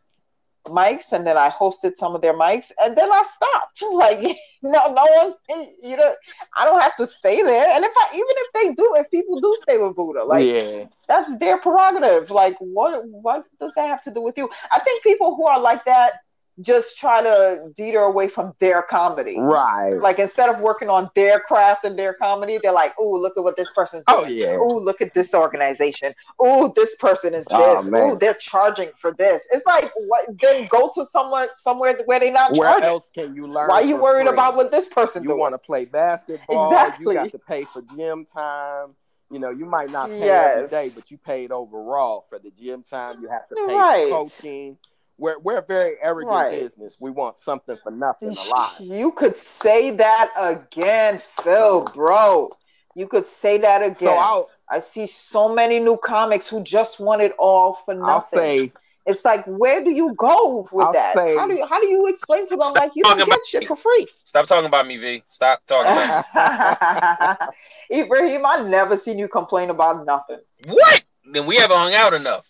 mics, 0.67 1.13
and 1.13 1.27
then 1.27 1.39
I 1.39 1.49
hosted 1.49 1.97
some 1.97 2.15
of 2.15 2.23
their 2.23 2.35
mics, 2.35 2.71
and 2.83 2.97
then 2.97 3.11
I 3.13 3.23
stopped. 3.23 3.83
Like 3.93 4.21
no, 4.63 4.93
no 4.93 5.05
one. 5.05 5.35
You 5.83 5.97
know, 5.97 6.15
I 6.57 6.65
don't 6.65 6.81
have 6.81 6.97
to 6.97 7.07
stay 7.07 7.43
there. 7.43 7.75
And 7.75 7.85
if 7.85 7.93
I 7.97 8.09
even 8.15 8.37
if 8.45 8.53
they 8.53 8.75
do, 8.75 8.95
if 8.97 9.11
people 9.11 9.41
do 9.41 9.55
stay 9.59 9.79
with 9.79 9.97
Buddha, 9.97 10.25
like 10.25 10.47
yeah. 10.47 10.85
that's 11.09 11.37
their 11.39 11.59
prerogative. 11.59 12.31
Like, 12.31 12.57
what 12.59 13.07
what 13.09 13.47
does 13.59 13.73
that 13.75 13.89
have 13.89 14.03
to 14.03 14.11
do 14.11 14.21
with 14.21 14.37
you? 14.37 14.49
I 14.71 14.79
think 14.81 15.03
people 15.03 15.35
who 15.35 15.47
are 15.47 15.61
like 15.61 15.85
that 15.87 16.15
just 16.61 16.99
try 16.99 17.23
to 17.23 17.71
deter 17.75 18.01
away 18.03 18.29
from 18.29 18.53
their 18.59 18.83
comedy. 18.83 19.39
Right. 19.39 19.95
Like 19.95 20.19
instead 20.19 20.49
of 20.49 20.61
working 20.61 20.89
on 20.89 21.11
their 21.15 21.41
craft 21.41 21.85
and 21.85 21.99
their 21.99 22.15
comedy, 22.15 22.59
they're 22.63 22.73
like, 22.73 22.93
"Oh, 22.99 23.11
look 23.13 23.37
at 23.37 23.45
what 23.45 23.57
this 23.57 23.71
person's 23.73 24.05
oh, 24.09 24.25
doing. 24.25 24.43
Oh 24.43 24.53
yeah. 24.53 24.57
Oh, 24.59 24.77
look 24.79 25.01
at 25.01 25.15
this 25.15 25.35
organization. 25.35 26.15
Oh, 26.39 26.73
this 26.77 26.95
person 26.97 27.35
is 27.35 27.47
Oh, 27.51 27.83
this. 27.83 27.91
Oh, 27.95 28.17
they're 28.17 28.35
charging 28.35 28.91
for 28.99 29.13
this." 29.13 29.49
It's 29.53 29.67
like, 29.67 29.91
what? 30.07 30.27
Then 30.41 30.67
go 30.69 30.91
to 30.95 31.05
somewhere 31.05 31.49
somewhere 31.55 31.99
where 32.07 32.21
they're 32.21 32.33
not 32.33 32.53
Where 32.57 32.69
charging. 32.71 32.85
else 32.89 33.11
can 33.15 33.35
you 33.35 33.47
learn? 33.47 33.69
Why 33.69 33.77
are 33.77 33.85
you 33.85 33.97
worried 33.97 34.27
free? 34.27 34.35
about 34.35 34.57
what 34.57 34.71
this 34.71 34.89
person 34.89 35.23
you 35.25 35.37
want 35.37 35.55
to 35.55 35.59
play 35.59 35.85
basketball? 35.85 36.71
Exactly. 36.73 37.15
You 37.15 37.21
got 37.21 37.31
to 37.33 37.39
pay 37.39 37.65
for 37.65 37.83
gym 37.97 38.27
time. 38.27 38.95
You 39.33 39.39
know, 39.39 39.51
you 39.51 39.65
might 39.65 39.91
not 39.93 40.11
pay 40.11 40.27
Yes. 40.27 40.73
every 40.73 40.89
day, 40.89 40.93
but 40.95 41.09
you 41.11 41.17
paid 41.17 41.53
overall 41.53 42.27
for 42.29 42.41
the 42.41 42.51
gym 42.51 42.83
time. 42.83 43.23
You 43.23 43.29
have 43.29 43.49
to 43.49 43.55
pay 43.55 43.75
Right. 43.77 44.09
for 44.09 44.25
coaching. 44.25 44.77
We're 45.21 45.39
we're 45.39 45.59
a 45.59 45.63
very 45.63 45.97
arrogant 46.01 46.35
right. 46.35 46.51
business. 46.51 46.97
We 46.99 47.11
want 47.11 47.37
something 47.37 47.77
for 47.83 47.93
nothing 47.93 48.31
a 48.31 48.49
lot. 48.57 48.81
You 48.81 49.13
could 49.13 49.37
say 49.37 49.91
that 49.91 50.31
again, 50.37 51.21
Phil, 51.43 51.85
bro. 51.95 52.49
You 52.97 53.07
could 53.07 53.27
say 53.27 53.59
that 53.59 53.83
again. 53.83 54.09
So 54.09 54.49
I 54.69 54.79
see 54.79 55.07
so 55.07 55.55
many 55.55 55.79
new 55.79 55.99
comics 55.99 56.49
who 56.49 56.63
just 56.63 57.01
want 57.01 57.21
it 57.21 57.35
all 57.39 57.75
for 57.75 57.95
nothing. 57.95 58.09
I'll 58.09 58.21
say 58.23 58.73
it's 59.05 59.25
like, 59.25 59.45
where 59.47 59.85
do 59.85 59.91
you 59.91 60.15
go 60.15 60.67
with 60.73 60.87
I'll 60.87 60.93
that? 60.95 61.15
Say, 61.15 61.37
how 61.37 61.47
do 61.47 61.55
you 61.55 61.67
how 61.67 61.81
do 61.81 61.87
you 61.87 62.09
explain 62.09 62.49
to 62.49 62.57
them 62.57 62.73
like 62.75 62.93
you 62.95 63.03
don't 63.03 63.19
get 63.27 63.47
shit 63.47 63.67
for 63.67 63.77
free? 63.77 64.07
Stop 64.25 64.47
talking 64.47 64.67
about 64.67 64.87
me, 64.87 64.97
V. 64.97 65.23
Stop 65.29 65.61
talking 65.67 65.93
about 65.93 67.53
me. 67.91 67.99
Ibrahim, 68.01 68.47
I 68.47 68.63
never 68.63 68.97
seen 68.97 69.19
you 69.19 69.29
complain 69.29 69.69
about 69.69 70.07
nothing. 70.07 70.39
What? 70.67 71.03
Then 71.31 71.47
we 71.47 71.57
haven't 71.57 71.77
hung 71.77 71.95
out 71.95 72.15
enough. 72.15 72.47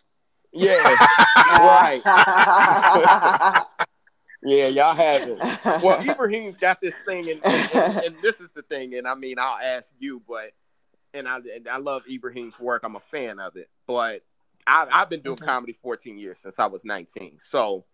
Yeah, 0.53 0.83
right. 1.59 2.03
yeah, 4.43 4.67
y'all 4.67 4.95
have 4.95 5.29
it. 5.29 5.39
Well, 5.83 6.01
Ibrahim's 6.01 6.59
got 6.59 6.81
this 6.81 6.95
thing, 7.07 7.31
and, 7.31 7.41
and, 7.45 7.71
and, 7.75 7.97
and, 7.99 8.17
this 8.23 8.41
is 8.41 8.51
the 8.53 8.63
thing. 8.63 8.95
And 8.95 9.07
I 9.07 9.15
mean, 9.15 9.39
I'll 9.39 9.59
ask 9.59 9.89
you, 9.99 10.23
but 10.27 10.53
and 11.15 11.29
I 11.29 11.39
I 11.71 11.79
love 11.79 12.03
Ibrahim's 12.11 12.59
work. 12.59 12.83
I'm 12.85 12.97
a 12.97 13.01
fan 13.01 13.39
of 13.39 13.57
it, 13.57 13.69
but 13.87 14.23
I, 14.67 14.87
have 14.91 15.11
been 15.11 15.21
doing 15.21 15.37
mm-hmm. 15.37 15.45
comedy 15.45 15.79
14 15.83 16.19
years 16.19 16.39
since 16.43 16.59
I 16.59 16.67
was 16.67 16.85
19, 16.85 17.39
so 17.51 17.85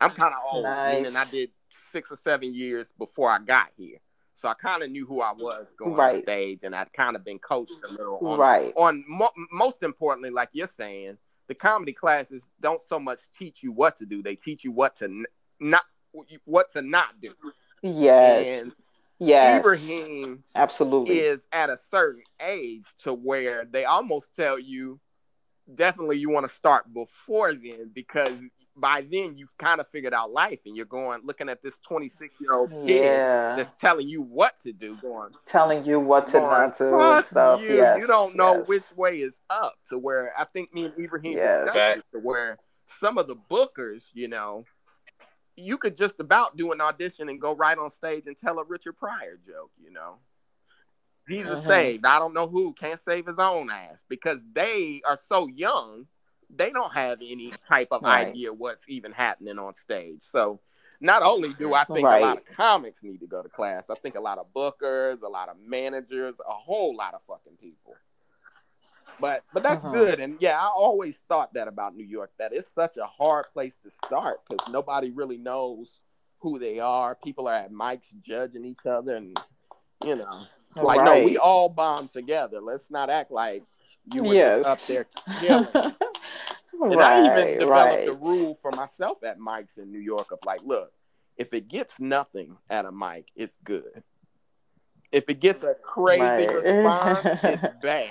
I'm 0.00 0.10
kind 0.10 0.34
of 0.34 0.40
old. 0.52 0.64
Nice. 0.64 1.08
And 1.08 1.16
I 1.16 1.24
did 1.24 1.50
six 1.92 2.10
or 2.10 2.16
seven 2.16 2.54
years 2.54 2.92
before 2.98 3.30
I 3.30 3.38
got 3.38 3.68
here. 3.76 3.98
So 4.36 4.48
I 4.48 4.54
kind 4.54 4.82
of 4.82 4.90
knew 4.90 5.06
who 5.06 5.20
I 5.20 5.32
was 5.32 5.72
going 5.78 5.94
right. 5.94 6.16
on 6.16 6.22
stage, 6.22 6.60
and 6.64 6.74
I'd 6.74 6.92
kind 6.92 7.14
of 7.14 7.24
been 7.24 7.38
coached 7.38 7.74
a 7.88 7.92
little 7.92 8.18
on, 8.26 8.38
right. 8.38 8.72
on 8.76 9.04
mo- 9.06 9.30
most 9.52 9.84
importantly, 9.84 10.30
like 10.30 10.48
you're 10.52 10.70
saying, 10.76 11.16
the 11.52 11.58
comedy 11.58 11.92
classes 11.92 12.42
don't 12.62 12.80
so 12.88 12.98
much 12.98 13.18
teach 13.38 13.62
you 13.62 13.72
what 13.72 13.98
to 13.98 14.06
do; 14.06 14.22
they 14.22 14.36
teach 14.36 14.64
you 14.64 14.72
what 14.72 14.96
to 14.96 15.04
n- 15.04 15.26
not 15.60 15.82
what 16.46 16.72
to 16.72 16.80
not 16.80 17.20
do. 17.20 17.34
Yes. 17.82 18.62
And 18.62 18.72
yes. 19.18 19.58
Ibrahim 19.58 20.44
absolutely 20.56 21.18
is 21.18 21.44
at 21.52 21.68
a 21.68 21.76
certain 21.90 22.22
age 22.40 22.86
to 23.00 23.12
where 23.12 23.66
they 23.66 23.84
almost 23.84 24.34
tell 24.34 24.58
you 24.58 24.98
definitely 25.76 26.18
you 26.18 26.30
want 26.30 26.48
to 26.48 26.54
start 26.54 26.92
before 26.92 27.54
then 27.54 27.90
because 27.92 28.32
by 28.76 29.04
then 29.10 29.36
you've 29.36 29.56
kind 29.58 29.80
of 29.80 29.88
figured 29.88 30.14
out 30.14 30.30
life 30.30 30.60
and 30.66 30.76
you're 30.76 30.86
going 30.86 31.20
looking 31.24 31.48
at 31.48 31.62
this 31.62 31.74
26 31.80 32.34
year 32.40 32.50
old 32.54 32.70
kid 32.70 33.04
yeah. 33.04 33.56
that's 33.56 33.72
telling 33.80 34.08
you 34.08 34.22
what 34.22 34.54
to 34.62 34.72
do 34.72 34.96
going 35.02 35.30
telling 35.46 35.84
you 35.84 36.00
what 36.00 36.26
to 36.26 36.38
going, 36.38 36.50
not 36.50 36.78
do 36.78 37.00
and 37.00 37.24
stuff 37.24 37.60
you, 37.60 37.74
yes, 37.74 37.98
you 38.00 38.06
don't 38.06 38.36
know 38.36 38.58
yes. 38.58 38.68
which 38.68 38.96
way 38.96 39.18
is 39.18 39.34
up 39.50 39.74
to 39.88 39.98
where 39.98 40.32
i 40.38 40.44
think 40.44 40.72
me 40.74 40.84
and 40.84 40.98
ibrahim 40.98 41.36
yes. 41.36 42.00
to 42.12 42.18
where 42.18 42.58
some 43.00 43.18
of 43.18 43.26
the 43.26 43.36
bookers 43.50 44.04
you 44.12 44.28
know 44.28 44.64
you 45.56 45.76
could 45.76 45.96
just 45.96 46.18
about 46.18 46.56
do 46.56 46.72
an 46.72 46.80
audition 46.80 47.28
and 47.28 47.40
go 47.40 47.54
right 47.54 47.76
on 47.76 47.90
stage 47.90 48.26
and 48.26 48.36
tell 48.38 48.58
a 48.58 48.64
richard 48.64 48.96
pryor 48.96 49.38
joke 49.46 49.70
you 49.82 49.90
know 49.92 50.16
Jesus 51.28 51.58
uh-huh. 51.58 51.68
saved. 51.68 52.04
I 52.04 52.18
don't 52.18 52.34
know 52.34 52.48
who 52.48 52.72
can't 52.72 53.00
save 53.04 53.26
his 53.26 53.38
own 53.38 53.70
ass 53.70 54.02
because 54.08 54.40
they 54.52 55.02
are 55.06 55.18
so 55.28 55.46
young. 55.46 56.06
They 56.54 56.70
don't 56.70 56.92
have 56.92 57.20
any 57.22 57.52
type 57.68 57.88
of 57.90 58.02
right. 58.02 58.28
idea 58.28 58.52
what's 58.52 58.84
even 58.88 59.12
happening 59.12 59.58
on 59.58 59.74
stage. 59.74 60.20
So, 60.20 60.60
not 61.00 61.22
only 61.22 61.54
do 61.54 61.74
I 61.74 61.84
think 61.84 62.06
right. 62.06 62.22
a 62.22 62.26
lot 62.26 62.38
of 62.38 62.46
comics 62.54 63.02
need 63.02 63.20
to 63.20 63.26
go 63.26 63.42
to 63.42 63.48
class, 63.48 63.90
I 63.90 63.94
think 63.94 64.14
a 64.14 64.20
lot 64.20 64.38
of 64.38 64.46
bookers, 64.54 65.22
a 65.22 65.28
lot 65.28 65.48
of 65.48 65.56
managers, 65.66 66.34
a 66.46 66.52
whole 66.52 66.94
lot 66.94 67.14
of 67.14 67.20
fucking 67.26 67.56
people. 67.60 67.96
But 69.20 69.44
but 69.52 69.62
that's 69.62 69.84
uh-huh. 69.84 69.94
good. 69.94 70.20
And 70.20 70.36
yeah, 70.40 70.58
I 70.58 70.66
always 70.66 71.18
thought 71.28 71.54
that 71.54 71.68
about 71.68 71.96
New 71.96 72.04
York 72.04 72.32
that 72.38 72.52
it's 72.52 72.72
such 72.72 72.96
a 72.96 73.04
hard 73.04 73.46
place 73.52 73.76
to 73.84 73.90
start 73.90 74.40
because 74.48 74.68
nobody 74.72 75.10
really 75.10 75.38
knows 75.38 76.00
who 76.40 76.58
they 76.58 76.80
are. 76.80 77.14
People 77.14 77.46
are 77.48 77.54
at 77.54 77.72
mics 77.72 78.08
judging 78.22 78.64
each 78.64 78.84
other, 78.84 79.16
and 79.16 79.36
you 80.04 80.16
know. 80.16 80.46
It's 80.74 80.82
like, 80.82 81.00
right. 81.00 81.20
no, 81.20 81.24
we 81.24 81.36
all 81.36 81.68
bomb 81.68 82.08
together. 82.08 82.60
Let's 82.60 82.90
not 82.90 83.10
act 83.10 83.30
like 83.30 83.62
you 84.10 84.22
were 84.22 84.34
yes. 84.34 84.66
up 84.66 84.80
there 84.80 85.06
killing. 85.40 85.66
and 85.74 86.96
right, 86.96 87.00
I 87.00 87.40
even 87.40 87.58
developed 87.58 87.70
right. 87.70 88.08
a 88.08 88.14
rule 88.14 88.58
for 88.62 88.70
myself 88.72 89.22
at 89.22 89.38
mics 89.38 89.76
in 89.76 89.92
New 89.92 89.98
York 89.98 90.32
of 90.32 90.38
like, 90.46 90.62
look, 90.64 90.90
if 91.36 91.52
it 91.52 91.68
gets 91.68 92.00
nothing 92.00 92.56
at 92.70 92.86
a 92.86 92.92
mic, 92.92 93.26
it's 93.36 93.58
good. 93.64 94.02
If 95.10 95.28
it 95.28 95.40
gets 95.40 95.62
a 95.62 95.74
crazy 95.74 96.22
right. 96.22 96.54
response, 96.54 97.38
it's 97.42 97.74
bad. 97.82 98.10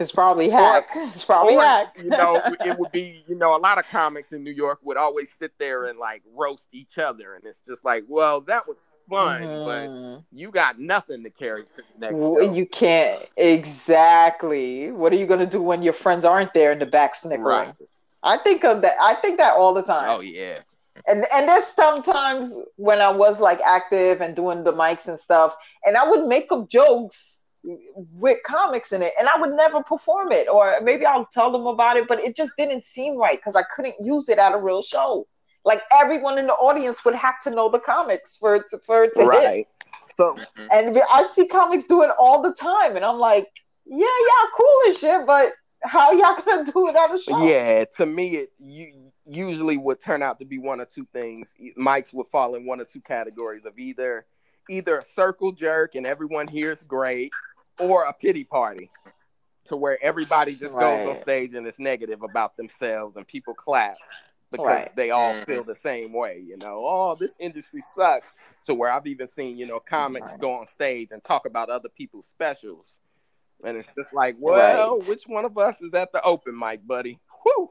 It's 0.00 0.12
probably 0.12 0.48
hack. 0.48 0.88
Or, 0.96 1.02
it's 1.02 1.24
probably 1.24 1.56
or, 1.56 1.60
hack. 1.60 1.98
you 2.02 2.08
know, 2.08 2.40
it 2.64 2.78
would 2.78 2.92
be, 2.92 3.24
you 3.28 3.34
know, 3.34 3.54
a 3.54 3.58
lot 3.58 3.76
of 3.76 3.84
comics 3.90 4.32
in 4.32 4.42
New 4.42 4.52
York 4.52 4.78
would 4.84 4.96
always 4.96 5.30
sit 5.30 5.52
there 5.58 5.84
and 5.84 5.98
like 5.98 6.22
roast 6.34 6.68
each 6.72 6.96
other. 6.96 7.34
And 7.34 7.44
it's 7.44 7.60
just 7.60 7.84
like, 7.84 8.04
well, 8.08 8.40
that 8.42 8.66
was 8.66 8.78
fun, 9.08 9.42
mm-hmm. 9.42 10.14
but 10.14 10.24
you 10.32 10.50
got 10.50 10.78
nothing 10.78 11.22
to 11.22 11.30
carry 11.30 11.64
to 11.64 11.76
the 11.76 11.82
next. 11.98 12.14
Well, 12.14 12.54
you 12.54 12.66
can't 12.66 13.24
exactly. 13.36 14.90
What 14.90 15.12
are 15.12 15.16
you 15.16 15.26
gonna 15.26 15.46
do 15.46 15.62
when 15.62 15.82
your 15.82 15.92
friends 15.92 16.24
aren't 16.24 16.54
there 16.54 16.72
in 16.72 16.78
the 16.78 16.86
back 16.86 17.14
snickering? 17.14 17.44
Right. 17.44 17.74
I 18.22 18.36
think 18.38 18.64
of 18.64 18.82
that. 18.82 18.96
I 19.00 19.14
think 19.14 19.38
that 19.38 19.54
all 19.54 19.74
the 19.74 19.82
time. 19.82 20.08
Oh 20.08 20.20
yeah. 20.20 20.60
And 21.06 21.24
and 21.32 21.48
there's 21.48 21.66
sometimes 21.66 22.56
when 22.76 23.00
I 23.00 23.10
was 23.10 23.40
like 23.40 23.60
active 23.60 24.20
and 24.20 24.34
doing 24.34 24.64
the 24.64 24.72
mics 24.72 25.08
and 25.08 25.18
stuff, 25.18 25.54
and 25.84 25.96
I 25.96 26.08
would 26.08 26.26
make 26.26 26.50
up 26.50 26.68
jokes 26.68 27.44
with 27.62 28.38
comics 28.46 28.92
in 28.92 29.02
it, 29.02 29.12
and 29.18 29.28
I 29.28 29.38
would 29.38 29.54
never 29.54 29.82
perform 29.82 30.32
it, 30.32 30.48
or 30.48 30.74
maybe 30.82 31.06
I'll 31.06 31.28
tell 31.32 31.50
them 31.50 31.66
about 31.66 31.96
it, 31.96 32.08
but 32.08 32.20
it 32.20 32.36
just 32.36 32.52
didn't 32.56 32.84
seem 32.84 33.16
right 33.16 33.38
because 33.38 33.56
I 33.56 33.62
couldn't 33.74 33.96
use 34.00 34.28
it 34.28 34.38
at 34.38 34.52
a 34.52 34.58
real 34.58 34.82
show. 34.82 35.26
Like 35.68 35.82
everyone 35.92 36.38
in 36.38 36.46
the 36.46 36.54
audience 36.54 37.04
would 37.04 37.14
have 37.14 37.38
to 37.42 37.50
know 37.50 37.68
the 37.68 37.78
comics 37.78 38.38
for 38.38 38.56
it 38.56 38.62
to, 38.70 38.78
for 38.78 39.04
it 39.04 39.14
to 39.16 39.24
right. 39.26 39.56
hit. 39.56 39.66
So, 40.16 40.32
mm-hmm. 40.32 40.66
and 40.72 40.98
I 41.12 41.26
see 41.26 41.46
comics 41.46 41.84
do 41.84 42.02
it 42.04 42.10
all 42.18 42.40
the 42.40 42.54
time, 42.54 42.96
and 42.96 43.04
I'm 43.04 43.18
like, 43.18 43.46
yeah, 43.84 43.98
yeah, 43.98 44.48
cool 44.56 44.78
and 44.86 44.96
shit, 44.96 45.26
but 45.26 45.50
how 45.84 46.10
y'all 46.12 46.40
gonna 46.46 46.64
do 46.64 46.88
it 46.88 46.96
on 46.96 47.14
a 47.14 47.18
show? 47.18 47.46
Yeah, 47.46 47.84
to 47.98 48.06
me, 48.06 48.36
it 48.36 48.52
you 48.58 49.12
usually 49.26 49.76
would 49.76 50.00
turn 50.00 50.22
out 50.22 50.38
to 50.38 50.46
be 50.46 50.56
one 50.56 50.80
or 50.80 50.86
two 50.86 51.06
things. 51.12 51.52
Mics 51.78 52.14
would 52.14 52.28
fall 52.28 52.54
in 52.54 52.64
one 52.64 52.80
or 52.80 52.86
two 52.86 53.02
categories 53.02 53.66
of 53.66 53.78
either 53.78 54.24
either 54.70 54.96
a 54.96 55.02
circle 55.14 55.52
jerk 55.52 55.96
and 55.96 56.06
everyone 56.06 56.48
here 56.48 56.72
is 56.72 56.82
great, 56.82 57.30
or 57.78 58.04
a 58.04 58.14
pity 58.14 58.42
party, 58.42 58.90
to 59.66 59.76
where 59.76 60.02
everybody 60.02 60.54
just 60.54 60.72
right. 60.72 61.04
goes 61.04 61.14
on 61.14 61.22
stage 61.22 61.52
and 61.52 61.66
is 61.66 61.78
negative 61.78 62.22
about 62.22 62.56
themselves 62.56 63.16
and 63.16 63.26
people 63.26 63.52
clap 63.52 63.98
because 64.50 64.66
right. 64.66 64.96
they 64.96 65.10
all 65.10 65.34
mm-hmm. 65.34 65.44
feel 65.44 65.64
the 65.64 65.74
same 65.74 66.12
way, 66.12 66.42
you 66.44 66.56
know. 66.56 66.80
Oh, 66.82 67.16
this 67.18 67.36
industry 67.38 67.82
sucks. 67.94 68.32
To 68.66 68.74
where 68.74 68.90
I've 68.90 69.06
even 69.06 69.26
seen, 69.26 69.56
you 69.56 69.66
know, 69.66 69.80
comics 69.80 70.26
right. 70.26 70.40
go 70.40 70.52
on 70.52 70.66
stage 70.66 71.08
and 71.10 71.22
talk 71.22 71.46
about 71.46 71.70
other 71.70 71.88
people's 71.88 72.26
specials. 72.26 72.96
And 73.64 73.76
it's 73.76 73.88
just 73.96 74.12
like, 74.14 74.36
well, 74.38 74.98
right. 74.98 75.08
which 75.08 75.24
one 75.26 75.44
of 75.44 75.56
us 75.58 75.76
is 75.80 75.92
at 75.94 76.12
the 76.12 76.22
open 76.22 76.56
mic, 76.58 76.86
buddy? 76.86 77.18
Whew. 77.42 77.70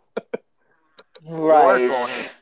right. 1.25 2.35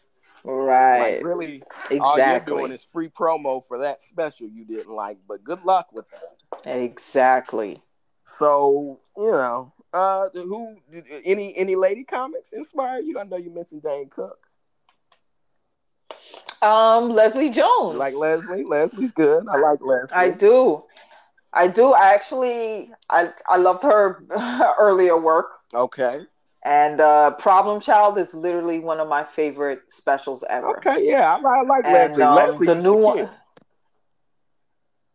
Right. 0.43 1.15
Like 1.15 1.25
really 1.25 1.63
exactly. 1.89 1.99
all 1.99 2.17
you're 2.17 2.39
doing 2.39 2.71
is 2.71 2.85
free 2.93 3.09
promo 3.09 3.63
for 3.67 3.79
that 3.79 3.99
special 4.09 4.47
you 4.47 4.63
didn't 4.63 4.93
like, 4.93 5.17
but 5.27 5.43
good 5.43 5.63
luck 5.63 5.91
with 5.91 6.05
that. 6.11 6.81
Exactly. 6.81 7.81
So, 8.37 8.99
you 9.17 9.31
know, 9.31 9.73
uh, 9.95 10.29
who 10.33 10.77
any 11.23 11.55
any 11.55 11.75
lady 11.75 12.03
comics 12.03 12.51
inspire 12.51 12.99
you? 13.01 13.17
I 13.17 13.23
know 13.23 13.37
you 13.37 13.49
mentioned 13.49 13.83
Dane 13.83 14.09
Cook. 14.09 14.37
Um, 16.61 17.09
Leslie 17.09 17.49
Jones. 17.49 17.95
Like 17.95 18.13
Leslie? 18.15 18.63
Leslie's 18.63 19.11
good. 19.11 19.45
I 19.49 19.57
like 19.57 19.79
Leslie. 19.81 20.15
I 20.15 20.31
do. 20.31 20.83
I 21.53 21.67
do. 21.69 21.93
I 21.93 22.13
actually 22.13 22.91
I 23.09 23.31
I 23.47 23.57
loved 23.57 23.83
her 23.83 24.23
earlier 24.79 25.17
work. 25.17 25.59
Okay. 25.73 26.25
And 26.63 26.99
uh, 26.99 27.31
Problem 27.31 27.79
Child 27.79 28.17
is 28.17 28.33
literally 28.33 28.79
one 28.79 28.99
of 28.99 29.07
my 29.07 29.23
favorite 29.23 29.83
specials 29.87 30.43
ever. 30.49 30.77
Okay, 30.77 31.07
yeah, 31.07 31.35
I, 31.35 31.59
I 31.59 31.61
like 31.61 31.85
and, 31.85 31.93
Leslie. 31.93 32.23
Um, 32.23 32.35
Leslie. 32.35 32.67
The 32.67 32.75
new 32.75 32.95
one. 32.95 33.29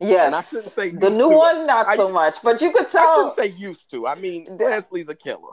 Yes, 0.00 0.74
the 0.74 1.10
new 1.10 1.30
one 1.30 1.66
not 1.66 1.86
I, 1.86 1.96
so 1.96 2.10
much, 2.10 2.36
but 2.42 2.62
you 2.62 2.72
could 2.72 2.88
tell. 2.88 3.02
I 3.02 3.32
shouldn't 3.34 3.36
say 3.36 3.60
used 3.60 3.90
to. 3.90 4.06
I 4.06 4.14
mean, 4.14 4.44
the, 4.44 4.64
Leslie's 4.64 5.10
a 5.10 5.14
killer. 5.14 5.52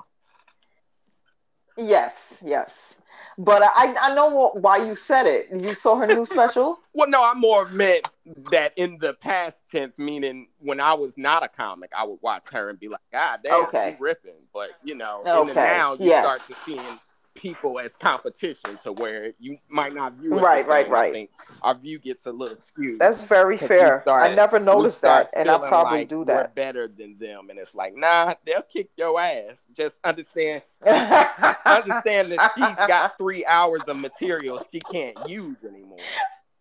Yes, 1.75 2.41
yes, 2.45 2.95
but 3.37 3.61
I 3.61 3.93
I 3.99 4.15
know 4.15 4.51
why 4.53 4.77
you 4.77 4.95
said 4.95 5.25
it. 5.25 5.47
You 5.51 5.75
saw 5.75 5.97
her 5.97 6.07
new 6.07 6.25
special. 6.25 6.79
well, 6.93 7.09
no, 7.09 7.21
I 7.21 7.33
more 7.33 7.67
meant 7.67 8.07
that 8.51 8.71
in 8.77 8.97
the 8.99 9.15
past 9.15 9.63
tense, 9.69 9.99
meaning 9.99 10.47
when 10.59 10.79
I 10.79 10.93
was 10.93 11.17
not 11.17 11.43
a 11.43 11.49
comic, 11.49 11.91
I 11.95 12.05
would 12.05 12.19
watch 12.21 12.45
her 12.51 12.69
and 12.69 12.79
be 12.79 12.87
like, 12.87 13.01
God 13.11 13.41
damn, 13.43 13.65
okay. 13.65 13.91
she's 13.91 13.99
ripping. 13.99 14.39
But 14.53 14.69
you 14.81 14.95
know, 14.95 15.23
okay. 15.27 15.41
in 15.41 15.47
the 15.47 15.53
now, 15.55 15.93
you 15.95 16.05
yes. 16.07 16.23
start 16.23 16.41
to 16.47 16.65
seeing 16.65 16.99
people 17.37 17.79
as 17.79 17.95
competition, 17.95 18.77
to 18.83 18.91
where 18.91 19.31
you 19.39 19.57
might 19.69 19.93
not 19.93 20.13
view 20.13 20.37
it 20.37 20.41
Right, 20.41 20.65
the 20.65 20.69
right. 20.71 20.87
I 20.87 20.89
right. 20.89 21.13
think 21.13 21.29
our 21.61 21.75
view 21.75 21.99
gets 21.99 22.25
a 22.25 22.31
little 22.31 22.59
skewed. 22.59 22.99
That's 22.99 23.23
very 23.23 23.57
fair. 23.57 24.01
start- 24.01 24.23
I 24.31 24.33
never 24.35 24.59
noticed 24.59 25.01
that, 25.03 25.29
and 25.35 25.49
I 25.49 25.55
feeling 25.55 25.69
probably 25.69 25.99
like 25.99 26.09
do 26.09 26.19
We're 26.19 26.25
that. 26.25 26.55
better 26.55 26.87
than 26.87 27.17
them, 27.19 27.49
and 27.49 27.57
it's 27.59 27.75
like, 27.75 27.95
nah, 27.95 28.33
they'll 28.45 28.61
kick 28.63 28.89
your 28.97 29.19
ass. 29.21 29.61
Just 29.73 29.99
understand, 30.03 30.61
understand 30.85 32.31
that 32.33 32.51
she's 32.55 32.75
got 32.87 33.17
three 33.17 33.45
hours 33.45 33.81
of 33.87 33.97
material 33.97 34.61
she 34.71 34.79
can't 34.79 35.17
use 35.27 35.57
anymore, 35.63 35.97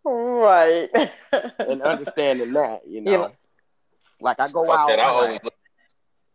right. 0.04 0.88
and 1.58 1.82
understanding 1.82 2.52
that, 2.52 2.86
you 2.86 3.00
know, 3.00 3.10
You 3.10 3.18
know- 3.18 3.32
like 4.20 4.40
I 4.40 4.48
go 4.48 4.64
Fuck 4.66 4.78
out. 4.78 4.88
that. 4.88 4.98
I 4.98 5.04
always 5.04 5.40
look, 5.44 5.54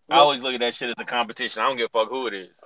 I 0.10 0.18
always 0.18 0.42
look 0.42 0.54
at 0.54 0.60
that 0.60 0.76
shit 0.76 0.90
as 0.90 0.96
a 1.00 1.06
competition. 1.06 1.62
I 1.62 1.68
don't 1.68 1.78
give 1.78 1.90
a 1.94 2.00
fuck 2.00 2.10
who 2.10 2.28
it 2.28 2.34
is. 2.34 2.62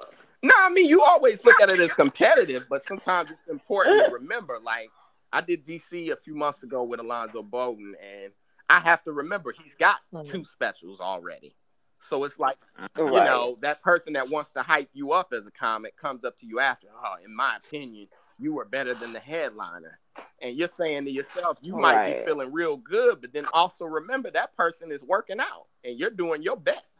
No, 0.46 0.54
I 0.60 0.70
mean 0.70 0.88
you 0.88 1.02
always 1.02 1.44
look 1.44 1.60
at 1.60 1.70
it 1.70 1.80
as 1.80 1.94
competitive, 1.96 2.66
but 2.70 2.86
sometimes 2.86 3.32
it's 3.32 3.48
important 3.50 4.06
to 4.06 4.12
remember. 4.14 4.60
Like 4.64 4.92
I 5.34 5.42
did 5.42 5.66
DC 5.66 6.12
a 6.12 6.18
few 6.18 6.36
months 6.36 6.62
ago 6.64 6.84
with 6.84 7.00
Alonzo 7.00 7.42
Bodden, 7.42 7.94
and 8.00 8.32
I 8.70 8.80
have 8.80 9.04
to 9.06 9.12
remember 9.12 9.52
he's 9.54 9.74
got 9.76 9.98
Mhm. 10.14 10.30
two 10.30 10.46
specials 10.46 11.02
already. 11.02 11.56
So 12.02 12.24
it's 12.26 12.38
like 12.38 12.58
you 12.96 13.06
Right. 13.06 13.26
know 13.26 13.58
that 13.62 13.82
person 13.82 14.14
that 14.14 14.30
wants 14.30 14.52
to 14.52 14.62
hype 14.62 14.92
you 14.94 15.14
up 15.14 15.34
as 15.34 15.48
a 15.48 15.52
comic 15.52 15.98
comes 15.98 16.24
up 16.24 16.38
to 16.40 16.46
you 16.46 16.60
after. 16.60 16.90
Oh, 16.96 17.16
in 17.26 17.36
my 17.36 17.58
opinion, 17.58 18.08
you 18.38 18.54
were 18.54 18.66
better 18.66 18.94
than 18.94 19.14
the 19.14 19.20
headliner, 19.20 20.00
and 20.42 20.56
you're 20.56 20.68
saying 20.68 21.06
to 21.06 21.12
yourself, 21.12 21.58
you 21.64 21.76
might 21.76 22.06
be 22.06 22.14
feeling 22.24 22.52
real 22.54 22.78
good, 22.78 23.20
but 23.22 23.34
then 23.34 23.48
also 23.52 23.86
remember 23.86 24.30
that 24.32 24.56
person 24.56 24.92
is 24.92 25.04
working 25.04 25.40
out, 25.40 25.66
and 25.84 25.98
you're 25.98 26.12
doing 26.12 26.44
your 26.44 26.58
best. 26.58 26.95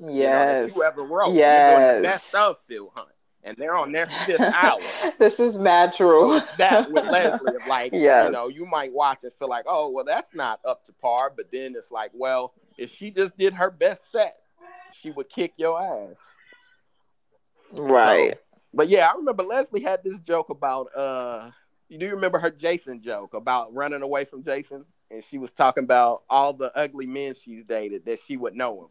You 0.00 0.06
know, 0.06 0.12
Yes. 0.12 0.74
you 0.76 0.82
ever 0.82 1.02
wrote. 1.04 1.28
Doing 1.28 1.36
the 1.38 2.00
best 2.02 2.34
of 2.34 2.58
Phil 2.68 2.92
Hunt. 2.94 3.08
And 3.46 3.56
they're 3.58 3.76
on 3.76 3.92
their 3.92 4.06
fifth 4.24 4.40
hour. 4.54 4.80
this 5.18 5.38
is 5.38 5.58
mad 5.58 5.92
true. 5.92 6.40
That 6.56 6.90
with 6.90 7.04
Leslie 7.04 7.56
of 7.56 7.66
like, 7.68 7.92
you 7.92 8.00
know, 8.30 8.48
you 8.48 8.64
might 8.64 8.90
watch 8.92 9.22
and 9.22 9.32
feel 9.34 9.48
like, 9.50 9.66
oh, 9.68 9.90
well, 9.90 10.04
that's 10.04 10.34
not 10.34 10.60
up 10.66 10.84
to 10.86 10.92
par. 10.94 11.30
But 11.36 11.52
then 11.52 11.74
it's 11.76 11.90
like, 11.90 12.10
well, 12.14 12.54
if 12.78 12.90
she 12.90 13.10
just 13.10 13.36
did 13.36 13.52
her 13.54 13.70
best 13.70 14.10
set, 14.10 14.36
she 14.94 15.10
would 15.10 15.28
kick 15.28 15.52
your 15.58 15.80
ass. 15.80 16.16
right. 17.72 18.34
But 18.72 18.88
yeah, 18.88 19.08
I 19.08 19.14
remember 19.16 19.42
Leslie 19.44 19.82
had 19.82 20.02
this 20.02 20.18
joke 20.20 20.50
about 20.50 20.88
uh 20.96 21.50
you 21.88 21.98
do 21.98 22.06
you 22.06 22.14
remember 22.14 22.38
her 22.38 22.50
Jason 22.50 23.02
joke 23.02 23.34
about 23.34 23.74
running 23.74 24.02
away 24.02 24.24
from 24.24 24.42
Jason? 24.42 24.84
And 25.10 25.22
she 25.22 25.38
was 25.38 25.52
talking 25.52 25.84
about 25.84 26.22
all 26.30 26.54
the 26.54 26.74
ugly 26.76 27.06
men 27.06 27.34
she's 27.40 27.64
dated 27.64 28.06
that 28.06 28.20
she 28.26 28.36
would 28.36 28.54
know 28.56 28.80
him. 28.84 28.88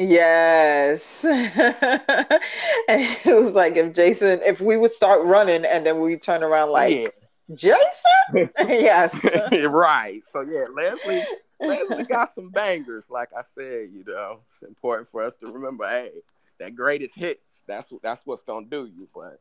Yes. 0.00 1.24
and 1.26 2.40
it 2.88 3.26
was 3.26 3.54
like 3.54 3.76
if 3.76 3.94
Jason, 3.94 4.40
if 4.44 4.60
we 4.60 4.78
would 4.78 4.92
start 4.92 5.24
running 5.26 5.64
and 5.66 5.84
then 5.84 6.00
we 6.00 6.16
turn 6.16 6.42
around 6.42 6.70
like, 6.70 6.96
yeah. 6.96 7.08
Jason? 7.54 8.50
yes. 8.68 9.14
right. 9.52 10.22
So 10.32 10.40
yeah, 10.42 10.64
Leslie 10.74 11.24
Leslie 11.60 12.04
got 12.04 12.34
some 12.34 12.48
bangers, 12.50 13.10
like 13.10 13.28
I 13.36 13.42
said, 13.42 13.90
you 13.92 14.04
know. 14.06 14.40
It's 14.52 14.62
important 14.62 15.10
for 15.10 15.22
us 15.22 15.36
to 15.38 15.48
remember, 15.52 15.86
hey, 15.86 16.12
that 16.60 16.74
greatest 16.74 17.14
hits, 17.14 17.62
that's 17.68 17.92
what 17.92 18.02
that's 18.02 18.24
what's 18.24 18.42
gonna 18.42 18.66
do 18.66 18.86
you. 18.86 19.08
But 19.14 19.40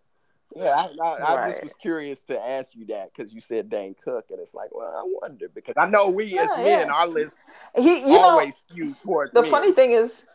yeah, 0.55 0.71
I, 0.71 0.89
I, 1.03 1.15
I 1.15 1.35
Right. 1.35 1.51
just 1.51 1.63
was 1.63 1.73
curious 1.81 2.19
to 2.23 2.39
ask 2.39 2.75
you 2.75 2.87
that 2.87 3.11
because 3.15 3.33
you 3.33 3.39
said 3.41 3.69
Dane 3.69 3.95
Cook, 4.03 4.25
and 4.31 4.39
it's 4.39 4.53
like, 4.53 4.69
well, 4.75 4.87
I 4.87 5.03
wonder 5.05 5.47
because 5.53 5.75
I 5.77 5.85
know 5.87 6.09
we 6.09 6.37
as 6.39 6.49
oh, 6.51 6.57
men, 6.57 6.87
yeah. 6.87 6.93
our 6.93 7.07
list 7.07 7.35
He, 7.77 7.99
you 8.01 8.19
know, 8.19 8.21
always 8.21 8.55
skew 8.69 8.95
towards 9.03 9.31
the 9.33 9.43
men. 9.43 9.51
funny 9.51 9.71
thing 9.71 9.91
is, 9.91 10.25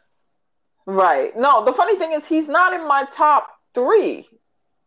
right? 0.86 1.36
No, 1.36 1.64
the 1.64 1.72
funny 1.72 1.96
thing 1.96 2.12
is, 2.12 2.26
he's 2.26 2.48
not 2.48 2.72
in 2.72 2.86
my 2.86 3.04
top 3.10 3.48
three. 3.74 4.28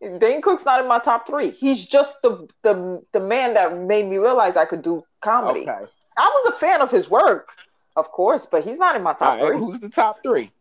Dane 0.01 0.41
Cook's 0.41 0.65
not 0.65 0.81
in 0.81 0.87
my 0.87 0.99
top 0.99 1.25
three. 1.25 1.51
He's 1.51 1.85
just 1.85 2.21
the 2.21 2.47
the 2.61 3.03
the 3.13 3.19
man 3.19 3.55
that 3.55 3.77
made 3.77 4.05
me 4.05 4.17
realize 4.17 4.55
I 4.55 4.65
could 4.65 4.83
do 4.83 5.03
comedy. 5.21 5.61
Okay, 5.61 5.85
I 6.17 6.27
was 6.27 6.53
a 6.53 6.57
fan 6.57 6.81
of 6.81 6.91
his 6.91 7.09
work, 7.09 7.49
of 7.95 8.11
course, 8.11 8.45
but 8.45 8.63
he's 8.63 8.77
not 8.77 8.95
in 8.95 9.01
my 9.01 9.13
top 9.13 9.39
right. 9.39 9.47
three. 9.47 9.57
Who's 9.57 9.79
the 9.79 9.89
top 9.89 10.21
three? 10.21 10.51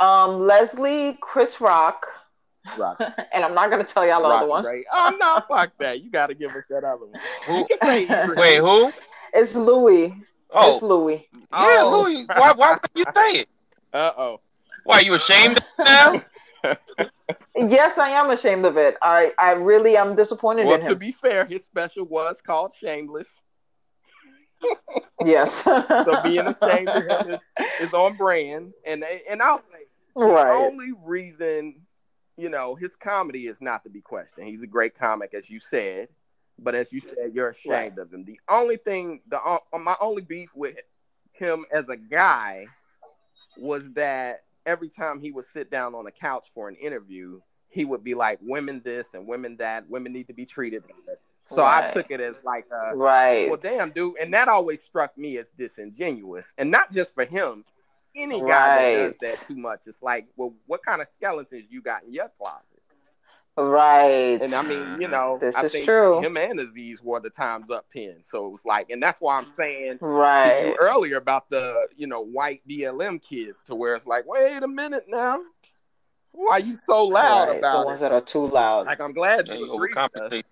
Um, 0.00 0.46
Leslie, 0.48 1.16
Chris 1.20 1.60
Rock, 1.60 2.06
Rock, 2.76 3.00
and 3.32 3.44
I'm 3.44 3.54
not 3.54 3.70
gonna 3.70 3.84
tell 3.84 4.04
y'all 4.04 4.22
the 4.22 4.28
other 4.28 4.46
Rock 4.46 4.64
one. 4.64 4.64
Ray. 4.64 4.84
Oh 4.92 5.16
no, 5.20 5.42
fuck 5.46 5.70
that! 5.78 6.02
You 6.02 6.10
got 6.10 6.26
to 6.26 6.34
give 6.34 6.50
us 6.50 6.64
that 6.70 6.82
other 6.82 7.06
one. 7.06 7.20
Who? 7.46 7.58
You 7.58 7.66
can 7.66 7.78
say 7.78 8.02
Ibrahim. 8.02 8.34
Wait, 8.36 8.58
who? 8.58 8.92
It's 9.32 9.54
Louis. 9.54 10.16
Oh, 10.54 10.72
It's 10.74 10.82
Louis. 10.82 11.28
yeah. 11.32 11.38
Oh. 11.52 12.04
Who? 12.04 12.10
you- 12.10 12.26
Why? 12.26 12.52
Why 12.52 12.72
would 12.72 12.90
you 12.94 13.04
say 13.14 13.40
it? 13.40 13.48
Uh 13.92 14.12
oh. 14.16 14.40
Why 14.84 14.96
are 14.98 15.02
you 15.02 15.14
ashamed 15.14 15.58
now? 15.78 16.22
Yes, 17.56 17.98
I 17.98 18.10
am 18.10 18.30
ashamed 18.30 18.64
of 18.64 18.76
it. 18.76 18.96
I, 19.02 19.32
I 19.38 19.52
really 19.52 19.96
am 19.96 20.14
disappointed 20.14 20.66
Well, 20.66 20.80
in 20.80 20.86
to 20.86 20.94
be 20.94 21.12
fair, 21.12 21.44
his 21.44 21.62
special 21.64 22.04
was 22.04 22.40
called 22.44 22.72
Shameless. 22.80 23.28
yes. 25.24 25.64
So 25.64 26.22
being 26.22 26.40
ashamed 26.40 26.88
of 26.88 27.02
him 27.26 27.30
is, 27.34 27.40
is 27.80 27.92
on 27.94 28.16
brand. 28.16 28.72
And 28.86 29.04
and 29.30 29.42
I'll 29.42 29.58
say 29.58 29.84
the 30.14 30.22
only 30.22 30.92
reason, 31.04 31.80
you 32.36 32.48
know, 32.48 32.74
his 32.74 32.94
comedy 32.96 33.46
is 33.46 33.60
not 33.60 33.82
to 33.84 33.90
be 33.90 34.00
questioned. 34.00 34.46
He's 34.46 34.62
a 34.62 34.66
great 34.66 34.96
comic, 34.96 35.34
as 35.34 35.50
you 35.50 35.60
said. 35.60 36.08
But 36.62 36.74
as 36.74 36.92
you 36.92 37.00
said, 37.00 37.32
you're 37.34 37.50
ashamed 37.50 37.98
of 37.98 38.12
him. 38.12 38.24
The 38.24 38.40
only 38.48 38.76
thing, 38.76 39.20
the 39.28 39.40
uh, 39.40 39.58
my 39.78 39.96
only 40.00 40.22
beef 40.22 40.50
with 40.54 40.76
him 41.32 41.64
as 41.72 41.88
a 41.88 41.96
guy 41.96 42.66
was 43.56 43.90
that 43.92 44.44
every 44.64 44.88
time 44.88 45.20
he 45.20 45.32
would 45.32 45.44
sit 45.44 45.70
down 45.70 45.94
on 45.94 46.06
a 46.06 46.10
couch 46.10 46.48
for 46.54 46.68
an 46.68 46.76
interview, 46.76 47.40
he 47.68 47.84
would 47.84 48.04
be 48.04 48.14
like, 48.14 48.38
"Women 48.42 48.80
this 48.84 49.14
and 49.14 49.26
women 49.26 49.56
that. 49.56 49.88
Women 49.88 50.12
need 50.12 50.28
to 50.28 50.34
be 50.34 50.46
treated." 50.46 50.82
better." 50.86 51.18
So 51.44 51.64
I 51.64 51.90
took 51.92 52.10
it 52.10 52.20
as 52.20 52.42
like, 52.44 52.66
uh, 52.70 52.94
Right. 52.94 53.48
well, 53.48 53.58
damn, 53.58 53.90
dude, 53.90 54.16
and 54.18 54.32
that 54.32 54.48
always 54.48 54.80
struck 54.80 55.18
me 55.18 55.36
as 55.38 55.50
disingenuous, 55.50 56.54
and 56.56 56.70
not 56.70 56.92
just 56.92 57.14
for 57.14 57.24
him. 57.24 57.64
Any 58.14 58.40
guy 58.40 58.68
Right. 58.68 58.74
that 58.74 58.94
does 58.94 59.18
that 59.18 59.46
too 59.48 59.56
much, 59.56 59.86
it's 59.86 60.02
like, 60.02 60.28
well, 60.36 60.54
what 60.66 60.84
kind 60.84 61.00
of 61.00 61.08
skeletons 61.08 61.64
you 61.70 61.80
got 61.82 62.04
in 62.04 62.12
your 62.12 62.28
closet? 62.38 62.71
Right. 63.56 64.40
And 64.40 64.54
I 64.54 64.62
mean, 64.62 65.00
you 65.00 65.08
know, 65.08 65.38
This 65.40 65.56
I 65.56 65.66
is 65.66 65.72
think 65.72 65.84
true. 65.84 66.20
him 66.20 66.36
and 66.36 66.58
Aziz 66.58 67.02
wore 67.02 67.20
the 67.20 67.30
times 67.30 67.70
up 67.70 67.88
pin, 67.90 68.16
so 68.22 68.46
it 68.46 68.50
was 68.50 68.64
like, 68.64 68.90
and 68.90 69.02
that's 69.02 69.20
why 69.20 69.36
I'm 69.36 69.46
saying 69.46 69.98
to 69.98 70.06
right. 70.06 70.66
you 70.66 70.76
earlier 70.80 71.16
about 71.18 71.50
the, 71.50 71.86
you 71.96 72.06
know, 72.06 72.20
white 72.22 72.62
BLM 72.68 73.20
kids, 73.22 73.58
to 73.66 73.74
where 73.74 73.94
it's 73.94 74.06
like, 74.06 74.26
wait 74.26 74.62
a 74.62 74.68
minute 74.68 75.04
now, 75.08 75.40
why 76.32 76.52
are 76.52 76.60
you 76.60 76.74
so 76.74 77.04
loud 77.04 77.48
Right. 77.48 77.58
about 77.58 77.80
the 77.80 77.86
ones 77.86 77.98
it? 77.98 78.02
that 78.02 78.12
are 78.12 78.20
too 78.22 78.46
loud. 78.46 78.86
Like, 78.86 79.00
I'm 79.00 79.12
glad 79.12 79.46
They 79.46 79.56
you 79.58 79.74
agree 79.74 79.94
with 79.94 80.12
overcompensate. 80.12 80.44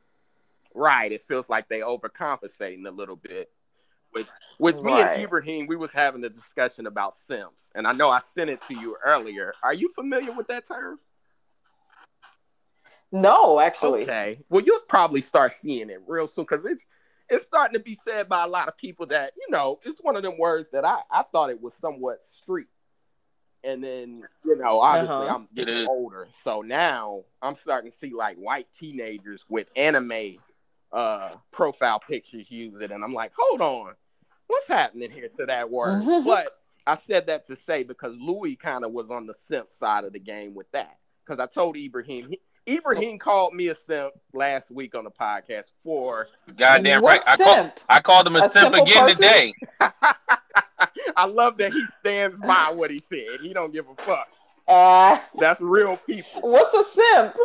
Right. 0.74 1.10
It 1.10 1.22
feels 1.22 1.48
like 1.48 1.68
they 1.68 1.80
overcompensating 1.80 2.86
a 2.86 2.90
little 2.90 3.16
bit. 3.16 3.50
Which 4.12 4.28
which 4.58 4.76
me 4.76 4.92
Right. 4.92 5.14
and 5.14 5.22
Ibrahim, 5.22 5.66
we 5.68 5.76
was 5.76 5.92
having 5.92 6.22
a 6.24 6.28
discussion 6.28 6.86
about 6.86 7.14
simps. 7.14 7.70
And 7.74 7.86
I 7.86 7.92
know 7.92 8.10
I 8.10 8.18
sent 8.18 8.50
it 8.50 8.60
to 8.68 8.74
you 8.74 8.96
earlier. 9.04 9.54
Are 9.62 9.72
you 9.72 9.88
familiar 9.94 10.32
with 10.32 10.48
that 10.48 10.66
term? 10.66 10.98
No, 13.12 13.60
actually. 13.60 14.02
Okay. 14.02 14.38
Well, 14.48 14.62
you'll 14.64 14.80
probably 14.88 15.20
start 15.20 15.52
seeing 15.52 15.90
it 15.90 16.00
real 16.06 16.26
soon 16.26 16.44
because 16.48 16.64
it's 16.64 16.86
it's 17.28 17.44
starting 17.44 17.74
to 17.74 17.84
be 17.84 17.98
said 18.04 18.28
by 18.28 18.44
a 18.44 18.48
lot 18.48 18.68
of 18.68 18.76
people 18.76 19.06
that, 19.06 19.32
you 19.36 19.46
know, 19.50 19.78
it's 19.84 20.00
one 20.00 20.16
of 20.16 20.22
them 20.22 20.36
words 20.38 20.68
that 20.70 20.84
I, 20.84 20.98
I 21.10 21.22
thought 21.30 21.50
it 21.50 21.62
was 21.62 21.74
somewhat 21.74 22.22
street. 22.24 22.66
And 23.62 23.84
then, 23.84 24.24
you 24.44 24.56
know, 24.56 24.80
obviously 24.80 25.14
Uh-huh. 25.14 25.34
I'm 25.36 25.48
getting 25.54 25.86
older. 25.86 26.26
So 26.42 26.62
now 26.62 27.22
I'm 27.40 27.54
starting 27.54 27.90
to 27.90 27.96
see 27.96 28.12
like 28.12 28.36
white 28.36 28.66
teenagers 28.76 29.44
with 29.48 29.68
anime 29.76 30.38
uh 30.92 31.30
profile 31.52 32.00
pictures 32.00 32.50
use 32.50 32.80
it. 32.80 32.90
And 32.90 33.04
I'm 33.04 33.14
like, 33.14 33.32
hold 33.36 33.60
on, 33.60 33.94
what's 34.48 34.66
happening 34.66 35.10
here 35.10 35.28
to 35.38 35.46
that 35.46 35.70
word? 35.70 36.04
But 36.24 36.48
I 36.86 36.96
said 36.96 37.26
that 37.28 37.44
to 37.44 37.54
say 37.54 37.84
because 37.84 38.16
Louis 38.16 38.56
kind 38.56 38.84
of 38.84 38.90
was 38.90 39.10
on 39.10 39.26
the 39.26 39.34
simp 39.34 39.70
side 39.70 40.02
of 40.04 40.12
the 40.12 40.18
game 40.18 40.54
with 40.54 40.70
that. 40.72 40.98
Because 41.24 41.38
I 41.38 41.46
told 41.46 41.76
Ibrahim, 41.76 42.30
he, 42.30 42.40
Ibrahim 42.70 43.18
called 43.18 43.54
me 43.54 43.68
a 43.68 43.74
simp 43.74 44.12
last 44.32 44.70
week 44.70 44.94
on 44.94 45.04
the 45.04 45.10
podcast 45.10 45.70
for 45.82 46.28
Goddamn 46.56 47.02
what 47.02 47.24
right. 47.26 47.28
I, 47.28 47.36
call. 47.36 47.72
I 47.88 48.00
called 48.00 48.26
him 48.26 48.36
a, 48.36 48.44
A 48.44 48.48
simp 48.48 48.74
again 48.74 49.04
person? 49.06 49.22
today. 49.22 49.54
I 51.16 51.26
love 51.26 51.56
that 51.58 51.72
he 51.72 51.84
stands 51.98 52.38
by 52.38 52.70
what 52.72 52.90
he 52.90 52.98
said. 52.98 53.40
He 53.42 53.52
don't 53.52 53.72
give 53.72 53.86
a 53.88 54.02
fuck. 54.02 54.28
Uh, 54.68 55.18
That's 55.38 55.60
real 55.60 55.96
people. 55.96 56.42
what's 56.42 56.74
a 56.74 56.84
simp? 56.84 57.36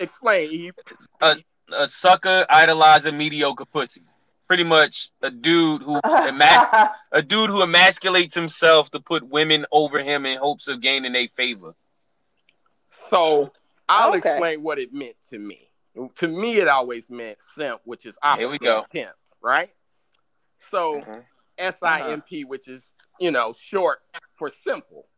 Explain, 0.00 0.50
Eve. 0.50 0.74
A 1.20 1.88
sucker 1.88 2.46
idolizing 2.48 3.18
mediocre 3.18 3.64
pussy. 3.66 4.02
Pretty 4.46 4.64
much 4.64 5.10
a 5.20 5.30
dude 5.30 5.82
who 5.82 6.00
emas- 6.00 6.90
a 7.12 7.20
dude 7.20 7.50
who 7.50 7.56
emasculates 7.62 8.32
himself 8.32 8.90
to 8.92 9.00
put 9.00 9.26
women 9.28 9.66
over 9.72 9.98
him 10.02 10.24
in 10.24 10.38
hopes 10.38 10.68
of 10.68 10.80
gaining 10.80 11.12
their 11.12 11.28
favor. 11.36 11.74
So 13.10 13.52
I'll 13.88 14.10
Okay. 14.10 14.18
explain 14.30 14.62
what 14.62 14.78
it 14.78 14.92
meant 14.92 15.16
to 15.30 15.38
me. 15.38 15.70
To 16.16 16.28
me, 16.28 16.58
it 16.58 16.68
always 16.68 17.10
meant 17.10 17.38
simp, 17.54 17.80
which 17.84 18.06
is 18.06 18.16
opposite 18.22 18.40
Here 18.40 18.50
we 18.50 18.58
go. 18.58 18.80
of 18.80 18.90
pimp, 18.90 19.16
right? 19.40 19.74
So 20.60 21.00
Mhm. 21.00 21.26
S 21.56 21.82
I 21.82 22.02
M 22.02 22.22
P, 22.22 22.44
which 22.44 22.68
is 22.68 22.94
you 23.18 23.30
know 23.30 23.52
short 23.52 24.00
for 24.34 24.50
simple. 24.50 25.08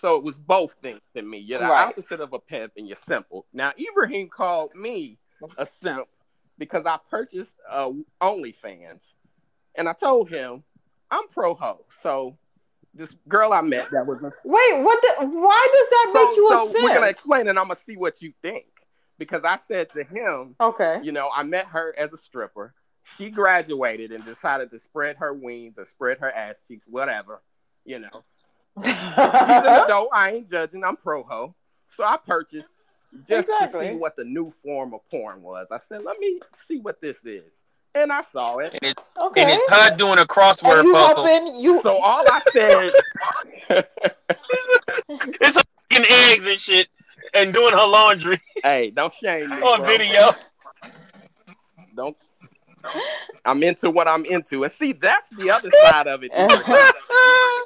So 0.00 0.16
it 0.16 0.22
was 0.22 0.38
both 0.38 0.74
things 0.74 1.00
to 1.14 1.22
me. 1.22 1.38
You're 1.38 1.58
the 1.58 1.66
Right. 1.66 1.88
opposite 1.88 2.20
of 2.20 2.32
a 2.34 2.38
pimp 2.38 2.74
and 2.76 2.86
you're 2.86 2.96
simple. 2.96 3.46
Now 3.52 3.72
Ibrahim 3.78 4.28
called 4.28 4.74
me 4.74 5.18
a 5.56 5.64
simp 5.66 6.08
because 6.58 6.84
I 6.84 6.98
purchased 7.10 7.56
uh, 7.68 7.90
OnlyFans. 8.20 9.02
And 9.74 9.88
I 9.88 9.92
told 9.92 10.28
him 10.28 10.62
I'm 11.10 11.26
pro 11.28 11.54
ho. 11.54 11.86
So 12.02 12.38
this 12.98 13.14
girl 13.28 13.52
I 13.52 13.60
met 13.62 13.90
that 13.92 14.06
was 14.06 14.18
a 14.22 14.32
Wait, 14.44 14.82
what? 14.82 15.00
The, 15.00 15.26
why 15.26 15.68
does 15.72 15.90
that 15.90 16.10
make 16.14 16.24
so, 16.24 16.34
you 16.34 16.52
a 16.52 16.58
so 16.58 16.66
simp? 16.72 16.84
we're 16.84 16.94
gonna 16.94 17.06
explain 17.06 17.48
and 17.48 17.58
I'm 17.58 17.68
gonna 17.68 17.80
see 17.80 17.96
what 17.96 18.20
you 18.20 18.32
think. 18.42 18.66
Because 19.18 19.42
I 19.44 19.56
said 19.56 19.90
to 19.90 20.04
him, 20.04 20.54
okay. 20.60 21.00
you 21.02 21.10
know, 21.10 21.28
I 21.34 21.42
met 21.42 21.66
her 21.66 21.94
as 21.98 22.12
a 22.12 22.16
stripper. 22.16 22.72
She 23.16 23.30
graduated 23.30 24.12
and 24.12 24.24
decided 24.24 24.70
to 24.70 24.78
spread 24.78 25.16
her 25.16 25.32
wings 25.32 25.74
or 25.76 25.86
spread 25.86 26.18
her 26.18 26.30
ass 26.30 26.56
cheeks, 26.68 26.86
whatever. 26.88 27.42
You 27.84 28.00
know, 28.00 28.24
she's 28.84 28.94
an 28.94 29.84
adult. 29.84 30.10
I 30.12 30.32
ain't 30.32 30.50
judging. 30.50 30.84
I'm 30.84 30.96
pro 30.96 31.24
ho. 31.24 31.54
So 31.96 32.04
I 32.04 32.16
purchased 32.16 32.68
just 33.28 33.48
to 33.48 33.70
see 33.72 33.96
what 33.96 34.16
the 34.16 34.24
new 34.24 34.52
form 34.62 34.94
of 34.94 35.00
porn 35.10 35.42
was. 35.42 35.68
I 35.72 35.78
said, 35.78 36.04
let 36.04 36.18
me 36.18 36.40
see 36.66 36.78
what 36.78 37.00
this 37.00 37.24
is. 37.24 37.52
And 37.94 38.12
I 38.12 38.20
saw 38.22 38.58
it. 38.58 38.72
And 38.74 38.82
it's, 38.82 39.02
okay. 39.20 39.42
and 39.42 39.50
it's 39.50 39.62
HUD 39.68 39.96
doing 39.96 40.18
a 40.18 40.24
crossword 40.24 40.80
and 40.80 40.86
you 40.86 40.92
puzzle. 40.92 41.26
helping 41.26 41.60
you? 41.60 41.80
So 41.82 41.96
all 41.96 42.24
I 42.28 42.40
said, 42.52 42.90
It's 45.08 45.62
fucking 45.90 46.06
eggs 46.08 46.46
and 46.46 46.60
shit 46.60 46.88
and 47.34 47.52
doing 47.52 47.72
her 47.72 47.86
laundry 47.86 48.40
hey, 48.62 48.90
don't 48.90 49.12
shame 49.12 49.50
me. 49.50 49.56
on 49.56 49.80
bro. 49.80 49.88
video. 49.88 50.32
Don't. 51.96 52.16
I'm 53.44 53.62
into 53.62 53.90
what 53.90 54.08
I'm 54.08 54.24
into. 54.24 54.64
And 54.64 54.72
see, 54.72 54.92
that's 54.92 55.28
the 55.30 55.50
other 55.50 55.70
side 55.90 56.06
of 56.06 56.22
it. 56.22 56.30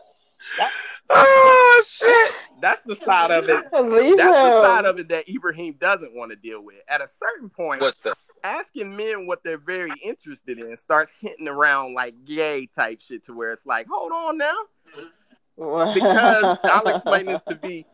oh 1.11 1.85
shit! 1.86 2.32
That's 2.61 2.82
the 2.82 2.97
side 2.97 3.31
of 3.31 3.49
it. 3.49 3.65
Leave 3.73 4.16
That's 4.16 4.32
the 4.32 4.62
side 4.62 4.85
of 4.85 4.99
it 4.99 5.09
that 5.09 5.28
Ibrahim 5.28 5.74
doesn't 5.78 6.15
want 6.15 6.31
to 6.31 6.36
deal 6.36 6.62
with. 6.62 6.77
At 6.89 7.01
a 7.01 7.09
certain 7.09 7.51
point, 7.51 7.81
What's 7.82 7.99
the? 7.99 8.15
Asking 8.44 8.97
men 8.97 9.27
what 9.27 9.43
they're 9.43 9.59
very 9.59 9.93
interested 10.05 10.59
in 10.59 10.77
starts 10.77 11.12
hinting 11.20 11.48
around 11.48 11.94
like 11.94 12.24
gay 12.24 12.66
type 12.66 13.01
shit 13.01 13.24
to 13.27 13.35
where 13.35 13.52
it's 13.52 13.66
like, 13.66 13.86
hold 13.90 14.12
on 14.12 14.39
now. 14.39 14.56
Because 15.56 16.59
I'll 16.64 16.89
explain 16.89 17.27
this 17.27 17.43
to 17.48 17.55
be 17.55 17.86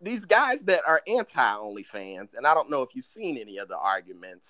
these 0.00 0.24
guys 0.24 0.60
that 0.62 0.82
are 0.86 1.00
anti 1.06 1.34
OnlyFans, 1.34 2.34
and 2.34 2.46
I 2.46 2.54
don't 2.54 2.70
know 2.70 2.82
if 2.82 2.90
you've 2.94 3.04
seen 3.06 3.38
any 3.38 3.58
of 3.58 3.68
the 3.68 3.76
arguments. 3.76 4.46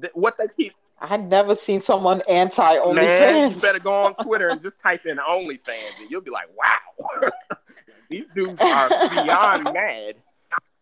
th- 0.00 0.12
what 0.14 0.36
they 0.38 0.46
keep 0.56 0.74
I 1.02 1.16
never 1.16 1.56
seen 1.56 1.80
someone 1.80 2.22
anti 2.28 2.92
man, 2.92 3.52
you 3.52 3.60
better 3.60 3.80
go 3.80 3.92
on 3.92 4.14
Twitter 4.14 4.48
and 4.48 4.62
just 4.62 4.78
type 4.78 5.04
in 5.04 5.16
OnlyFans, 5.16 6.00
and 6.00 6.08
you'll 6.08 6.20
be 6.20 6.30
like, 6.30 6.46
wow, 6.56 7.30
these 8.08 8.24
dudes 8.34 8.60
are 8.60 8.88
beyond 8.88 9.64
mad. 9.64 10.14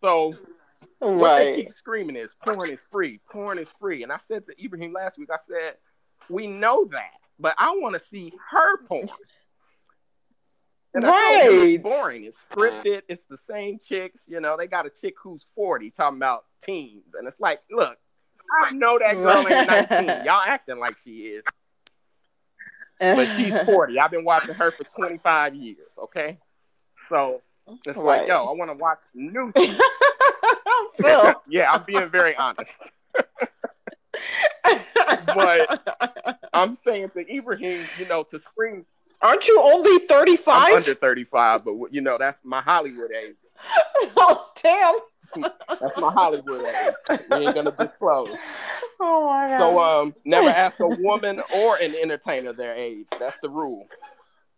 So 0.03 0.35
what 1.01 1.39
they 1.39 1.47
right. 1.47 1.57
keep 1.57 1.73
screaming 1.73 2.17
is 2.17 2.31
porn 2.45 2.71
is 2.71 2.81
free, 2.91 3.21
porn 3.31 3.59
is 3.59 3.69
free. 3.81 4.03
And 4.03 4.13
I 4.13 4.19
said 4.29 4.45
to 4.45 4.65
Ibrahim 4.65 4.93
last 4.93 5.19
week, 5.19 5.31
I 5.33 5.39
said, 5.47 5.75
we 6.29 6.47
know 6.47 6.85
that, 6.93 7.13
but 7.39 7.55
I 7.59 7.71
want 7.71 7.95
to 7.95 8.09
see 8.09 8.33
her 8.51 8.85
porn. 8.85 9.09
And 10.93 11.07
I 11.07 11.09
told 11.09 11.53
him 11.53 11.61
Right. 11.61 11.71
it's 11.71 11.83
boring. 11.83 12.25
It's 12.25 12.37
scripted. 12.51 12.85
Mm. 12.85 13.03
It's 13.09 13.27
the 13.27 13.39
same 13.39 13.79
chicks. 13.79 14.23
You 14.27 14.41
know, 14.41 14.57
they 14.57 14.67
got 14.67 14.87
a 14.87 14.91
chick 14.91 15.15
who's 15.23 15.45
40 15.55 15.91
talking 15.91 16.19
about 16.19 16.45
teens. 16.65 17.15
And 17.17 17.27
it's 17.29 17.41
like, 17.41 17.61
look, 17.71 17.97
I 18.63 18.73
know 18.73 18.99
that 18.99 19.15
girl 19.15 19.47
ain't 19.47 19.69
19. 19.91 20.09
Y'all 20.27 20.43
acting 20.45 20.79
like 20.79 20.97
she 21.05 21.21
is. 21.21 21.45
But 22.99 23.29
she's 23.37 23.55
uh-huh. 23.55 23.65
40. 23.65 23.99
I've 23.99 24.11
been 24.11 24.25
watching 24.25 24.55
her 24.55 24.71
for 24.73 24.85
25 24.85 25.55
years, 25.55 25.93
okay? 26.05 26.39
So 27.09 27.41
it's 27.87 27.97
like, 27.97 28.29
yo, 28.29 28.45
I 28.45 28.53
want 28.53 28.71
to 28.71 28.77
watch 28.77 28.99
new 29.15 29.53
Phil. 31.03 31.35
yeah, 31.49 31.71
I'm 31.71 31.85
being 31.85 32.09
very 32.09 32.37
honest. 32.37 32.71
But 35.35 35.97
I'm 36.53 36.75
saying 36.75 37.11
to 37.11 37.35
Ibrahim, 37.35 37.87
you 37.99 38.07
know, 38.07 38.23
to 38.25 38.39
scream, 38.39 38.85
Aren't 39.23 39.47
you 39.49 39.61
only 39.61 40.03
I'm 40.03 40.09
35? 40.09 40.75
under 40.75 40.95
35, 40.95 41.65
but 41.65 41.75
you 41.91 42.01
know, 42.01 42.17
that's 42.19 42.39
my 42.43 42.61
Hollywood 42.61 43.11
age. 43.13 43.37
oh, 44.17 44.49
damn. 44.63 44.97
That's 45.81 45.97
my 45.99 46.11
Hollywood 46.11 46.65
age. 46.65 47.19
We 47.31 47.37
ain't 47.37 47.55
gonna 47.55 47.73
disclose. 47.73 48.37
Oh, 49.01 49.27
my 49.27 49.49
God. 49.49 49.59
So, 49.59 49.79
um, 49.81 50.15
never 50.25 50.49
ask 50.49 50.81
a 50.81 50.89
woman 50.89 51.41
or 51.55 51.77
an 51.77 51.95
entertainer 51.95 52.53
their 52.53 52.75
age. 52.75 53.09
That's 53.19 53.39
the 53.39 53.51
rule. 53.51 53.87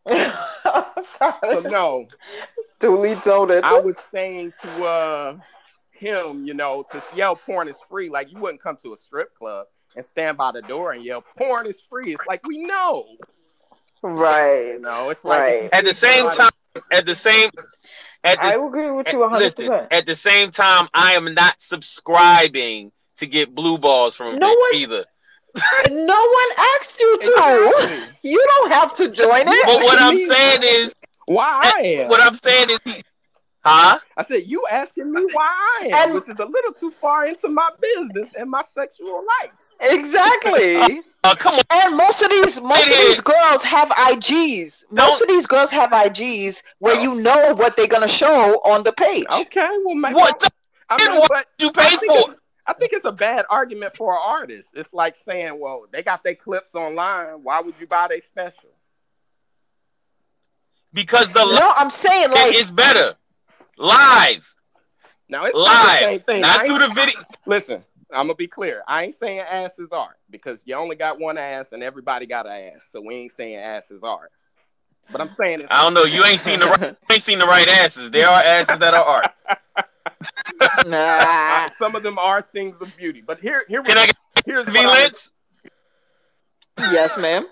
So 0.07 1.61
no, 1.61 2.07
Duly 2.79 3.15
noted. 3.27 3.63
I 3.63 3.79
was 3.81 3.97
saying 4.11 4.53
to 4.63 4.85
uh 4.85 5.37
him, 6.03 6.45
you 6.45 6.53
know, 6.55 6.85
to 6.91 7.03
yell 7.15 7.37
porn 7.37 7.69
is 7.69 7.77
free. 7.89 8.11
Like 8.11 8.31
you 8.33 8.39
wouldn't 8.39 8.63
come 8.63 8.77
to 8.83 8.93
a 8.93 8.97
strip 8.97 9.35
club 9.37 9.67
and 9.97 10.05
stand 10.05 10.37
by 10.37 10.53
the 10.53 10.61
door 10.63 10.93
and 10.93 11.05
yell 11.05 11.23
porn 11.39 11.67
is 11.67 11.81
free. 11.89 12.13
It's 12.15 12.27
like 12.27 12.45
we 12.47 12.59
know. 12.59 13.07
right. 14.03 14.73
You 14.75 14.81
know, 14.81 15.11
it's 15.11 15.25
like 15.25 15.39
Right. 15.41 15.69
At 15.73 15.85
the 15.85 15.95
same 15.95 16.29
time, 16.31 16.51
at 16.91 17.07
the 17.07 17.15
same, 17.15 17.51
at 18.25 18.39
the, 18.39 18.45
I 18.45 18.53
agree 18.55 18.91
with 18.91 19.13
you 19.13 19.19
100%. 19.21 19.39
listen, 19.59 19.87
at 19.91 20.07
the 20.07 20.15
same 20.17 20.51
time, 20.51 20.89
I 20.95 21.13
am 21.13 21.33
not 21.35 21.55
subscribing 21.61 22.93
to 23.19 23.27
get 23.27 23.55
blue 23.55 23.79
balls 23.79 24.17
from 24.17 24.39
No 24.39 24.49
one- 24.49 24.75
either. 24.75 25.05
no 25.91 26.15
one 26.15 26.67
asked 26.81 26.99
you 26.99 27.19
to. 27.21 27.27
Exactly. 27.77 28.09
You 28.25 28.43
don't 28.57 28.71
have 28.73 28.95
to 28.95 29.11
join 29.11 29.43
it. 29.47 29.67
But 29.67 29.83
what 29.83 29.99
I'm 30.01 30.17
saying 30.17 30.63
is, 30.63 30.95
Why 31.27 31.73
I 31.77 31.81
am? 31.83 32.09
what 32.09 32.21
I'm 32.23 32.39
saying 32.43 32.71
is, 32.71 32.79
he, 32.85 33.03
huh? 33.65 33.99
I 34.17 34.23
said 34.25 34.45
you 34.47 34.65
asking 34.71 35.13
me 35.13 35.25
why 35.33 35.79
I 35.83 35.87
am, 35.87 35.93
And- 35.95 36.15
which 36.15 36.29
is 36.29 36.39
a 36.39 36.45
little 36.45 36.73
too 36.73 36.91
far 37.01 37.27
into 37.27 37.49
my 37.49 37.71
business 37.81 38.33
and 38.39 38.51
my 38.51 38.63
sexual 38.75 39.25
life. 39.41 39.53
Exactly. 39.81 41.01
Uh, 41.25 41.37
come 41.37 41.55
on. 41.55 41.63
And 41.71 41.97
most 41.97 42.21
of 42.21 42.31
these 42.31 42.61
most 42.61 42.91
of 42.91 42.97
these 42.99 43.21
girls 43.21 43.63
have 43.63 43.91
IGs. 43.91 44.83
Most 44.91 45.21
Don't- 45.21 45.23
of 45.23 45.29
these 45.29 45.47
girls 45.47 45.71
have 45.71 45.91
IGs 45.91 46.65
where 46.81 47.01
you 47.01 47.15
know 47.15 47.55
what 47.55 47.77
they're 47.77 47.87
gonna 47.87 48.09
show 48.09 48.57
on 48.65 48.83
the 48.83 48.91
page. 48.91 49.27
Okay, 49.33 49.69
well, 49.85 49.95
maybe 49.95 50.17
What 50.17 50.41
the 50.41 50.51
I 50.89 50.97
mean, 50.97 51.21
what 51.21 51.29
but 51.31 51.47
you 51.61 51.71
pay 51.71 51.91
think, 51.91 52.01
for? 52.07 52.33
it's, 52.33 52.41
I 52.67 52.73
think 52.73 52.93
it's 52.93 53.05
a 53.05 53.13
bad 53.13 53.45
argument 53.49 53.97
for 53.97 54.13
an 54.15 54.21
artist. 54.21 54.71
It's 54.75 54.93
like 54.93 55.15
saying, 55.25 55.61
well, 55.61 55.85
they 55.93 56.03
got 56.03 56.25
their 56.25 56.35
clips 56.35 56.75
online. 56.75 57.45
Why 57.45 57.61
would 57.61 57.75
you 57.79 57.87
buy 57.87 58.09
their 58.09 58.21
special? 58.21 58.71
Because 60.93 61.33
the 61.33 61.45
live 61.47 61.59
No, 61.61 61.73
I'm 61.77 61.91
saying 61.91 62.31
like 62.33 62.55
is 62.57 62.71
better. 62.71 63.15
Live, 63.79 64.45
Now 65.29 65.45
it's 65.45 65.57
not 65.57 65.65
the 65.65 66.01
same 66.01 66.11
live, 66.13 66.25
thing. 66.25 66.45
I 66.45 66.57
not 66.57 66.67
through 66.67 66.79
the 66.79 66.89
video. 66.89 67.21
Listen, 67.47 67.85
I'm 68.13 68.27
gonna 68.27 68.35
be 68.35 68.47
clear. 68.47 68.83
I 68.87 69.05
ain't 69.05 69.15
saying 69.15 69.41
ass 69.41 69.79
is 69.79 69.89
art 69.93 70.17
because 70.31 70.63
you 70.67 70.75
only 70.75 70.97
got 70.97 71.19
one 71.19 71.39
ass 71.39 71.73
and 71.73 71.83
everybody 71.83 72.27
got 72.27 72.47
an 72.47 72.53
ass, 72.53 72.83
so 72.91 73.01
we 73.01 73.15
ain't 73.15 73.33
saying 73.33 73.57
ass 73.57 73.91
is 73.91 74.03
art. 74.03 74.31
But 75.11 75.21
I'm 75.21 75.31
saying 75.31 75.61
it's 75.61 75.69
I 75.71 75.83
don't 75.83 75.95
know. 75.95 76.05
You 76.05 76.25
ain't 76.25 76.41
seen 76.43 76.61
the 76.61 76.67
right, 76.67 76.97
ain't 77.11 77.23
seen 77.23 77.39
the 77.39 77.47
right 77.47 77.67
asses. 77.69 78.11
There 78.11 78.29
are 78.29 78.43
asses 78.43 78.79
that 78.79 78.95
are 78.95 79.05
art. 79.05 79.33
nah. 80.87 81.69
some 81.79 81.97
of 81.97 82.03
them 82.03 82.19
are 82.19 82.43
things 82.43 82.81
of 82.81 82.95
beauty. 82.97 83.23
But 83.23 83.41
here, 83.41 83.65
here, 83.69 83.83
Can 83.83 83.99
I 83.99 84.07
get 84.07 84.17
here's 84.45 84.67
V 84.67 84.73
what, 84.73 84.87
I 84.87 85.05
was, 85.09 85.31
lens? 86.79 86.93
yes, 86.93 87.19
ma'am. 87.19 87.47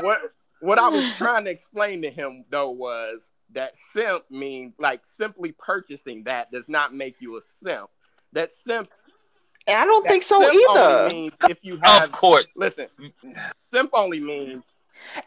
what 0.00 0.18
what 0.60 0.78
I 0.78 0.88
was 0.88 1.12
trying 1.16 1.44
to 1.44 1.50
explain 1.50 2.02
to 2.02 2.10
him 2.10 2.44
though 2.48 2.70
was 2.70 3.28
that 3.52 3.74
simp 3.92 4.24
means 4.30 4.74
like 4.78 5.02
simply 5.04 5.52
purchasing 5.52 6.24
that 6.24 6.50
does 6.50 6.68
not 6.68 6.94
make 6.94 7.16
you 7.20 7.36
a 7.36 7.40
simp. 7.62 7.90
That 8.32 8.50
simp. 8.52 8.88
I 9.68 9.84
don't 9.84 10.02
that 10.04 10.10
think 10.10 10.22
so 10.22 10.42
either. 10.42 11.08
Means 11.08 11.32
if 11.48 11.58
you 11.62 11.78
have 11.82 12.04
Of 12.04 12.12
course. 12.12 12.46
listen, 12.54 12.86
simp 13.72 13.90
only 13.92 14.20
means 14.20 14.62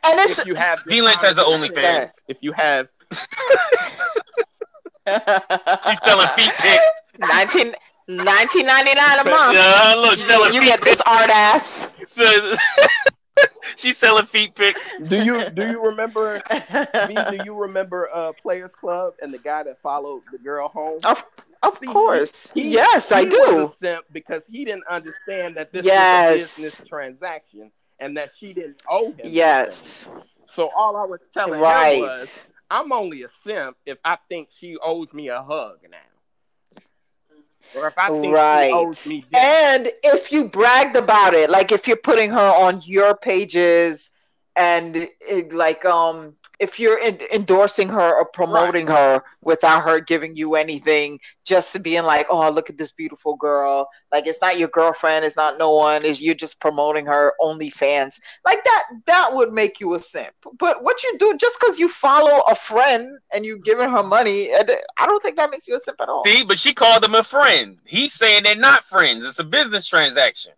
And 0.05 0.19
it's 0.19 0.39
if 0.39 0.47
you 0.47 0.55
have 0.55 0.81
V-Lens 0.85 1.19
has 1.21 1.37
a 1.37 1.43
OnlyFans. 1.43 2.11
If 2.27 2.37
you 2.41 2.51
have 2.53 2.87
She's 3.11 3.19
selling 6.03 6.27
feet 6.35 6.51
pics. 6.57 6.83
19, 7.19 7.73
1999 8.07 9.19
a 9.19 9.23
month. 9.29 9.57
Yeah, 9.57 9.93
look, 9.97 10.19
selling 10.19 10.53
You 10.53 10.61
get 10.61 10.81
this 10.83 11.01
art 11.01 11.29
ass. 11.29 11.91
pics. 13.69 13.81
She's 13.81 13.97
selling 13.97 14.25
feet 14.25 14.55
pics. 14.55 14.79
do 15.07 15.23
you 15.23 15.49
do 15.49 15.67
you 15.67 15.83
remember 15.83 16.41
V, 17.07 17.15
do 17.29 17.37
you 17.45 17.55
remember 17.55 18.09
uh 18.13 18.33
Players 18.33 18.73
Club 18.73 19.13
and 19.21 19.33
the 19.33 19.37
guy 19.39 19.63
that 19.63 19.81
followed 19.81 20.23
the 20.31 20.37
girl 20.37 20.67
home? 20.69 20.99
Of, 21.03 21.23
of 21.63 21.77
See, 21.77 21.87
course. 21.87 22.51
He- 22.53 22.69
yes, 22.69 23.11
I 23.11 23.25
do. 23.25 23.37
Was 23.37 23.73
a 23.73 23.77
simp 23.77 24.05
because 24.11 24.45
he 24.45 24.65
didn't 24.65 24.87
understand 24.87 25.57
that 25.57 25.71
this 25.71 25.85
Yes. 25.85 26.31
was 26.31 26.35
a 26.35 26.61
business 26.61 26.87
transaction 26.87 27.71
and 27.99 28.17
that 28.17 28.31
she 28.35 28.53
didn't 28.53 28.81
owe 28.89 29.11
him. 29.11 29.15
anything. 29.19 29.33
Yes. 29.33 30.07
So 30.47 30.69
all 30.75 30.95
I 30.95 31.03
was 31.05 31.21
telling 31.33 31.55
him 31.55 31.61
Right. 31.61 31.99
was, 31.99 32.47
I'm 32.71 32.91
only 32.91 33.23
a 33.23 33.27
simp 33.43 33.77
if 33.85 33.97
I 34.05 34.17
think 34.29 34.49
she 34.51 34.77
owes 34.77 35.13
me 35.13 35.29
a 35.29 35.41
hug 35.41 35.79
now. 35.89 35.97
Or 37.73 37.87
if 37.87 37.97
I 37.97 38.09
think 38.09 38.37
Right. 38.37 38.71
owes 38.71 39.05
me 39.05 39.21
dinner. 39.21 39.61
And 39.63 39.89
if 40.03 40.31
you 40.31 40.49
bragged 40.49 40.95
about 40.95 41.33
it, 41.33 41.49
like 41.49 41.71
if 41.71 41.87
you're 41.87 41.97
putting 41.97 42.31
her 42.31 42.53
on 42.55 42.81
your 42.85 43.15
pages 43.15 44.11
and 44.55 44.95
it, 45.21 45.53
like 45.53 45.85
um 45.85 46.35
if 46.59 46.79
you're 46.79 46.99
in, 46.99 47.19
endorsing 47.33 47.89
her 47.89 48.15
or 48.15 48.25
promoting 48.25 48.85
right. 48.85 48.97
her 48.97 49.23
without 49.41 49.83
her 49.83 49.99
giving 49.99 50.35
you 50.35 50.55
anything, 50.55 51.19
just 51.45 51.81
being 51.81 52.03
like, 52.03 52.27
"Oh, 52.29 52.49
look 52.49 52.69
at 52.69 52.77
this 52.77 52.91
beautiful 52.91 53.35
girl," 53.35 53.89
like 54.11 54.27
it's 54.27 54.41
not 54.41 54.59
your 54.59 54.67
girlfriend, 54.67 55.25
it's 55.25 55.37
not 55.37 55.57
no 55.57 55.71
one, 55.71 56.03
is 56.03 56.21
you're 56.21 56.35
just 56.35 56.59
promoting 56.59 57.05
her 57.05 57.33
OnlyFans, 57.41 58.19
like 58.45 58.63
that. 58.63 58.83
That 59.05 59.33
would 59.33 59.53
make 59.53 59.79
you 59.79 59.93
a 59.93 59.99
simp. 59.99 60.33
But 60.57 60.83
what 60.83 61.03
you 61.03 61.17
do 61.17 61.37
just 61.37 61.59
because 61.59 61.79
you 61.79 61.89
follow 61.89 62.41
a 62.49 62.55
friend 62.55 63.17
and 63.33 63.45
you 63.45 63.59
giving 63.59 63.89
her 63.89 64.03
money, 64.03 64.49
I 64.53 65.05
don't 65.05 65.23
think 65.23 65.37
that 65.37 65.51
makes 65.51 65.67
you 65.67 65.75
a 65.75 65.79
simp 65.79 66.01
at 66.01 66.09
all. 66.09 66.23
See, 66.25 66.43
but 66.43 66.59
she 66.59 66.73
called 66.73 67.03
them 67.03 67.15
a 67.15 67.23
friend. 67.23 67.77
He's 67.85 68.13
saying 68.13 68.43
they're 68.43 68.55
not 68.55 68.85
friends. 68.85 69.25
It's 69.25 69.39
a 69.39 69.43
business 69.43 69.87
transaction. 69.87 70.51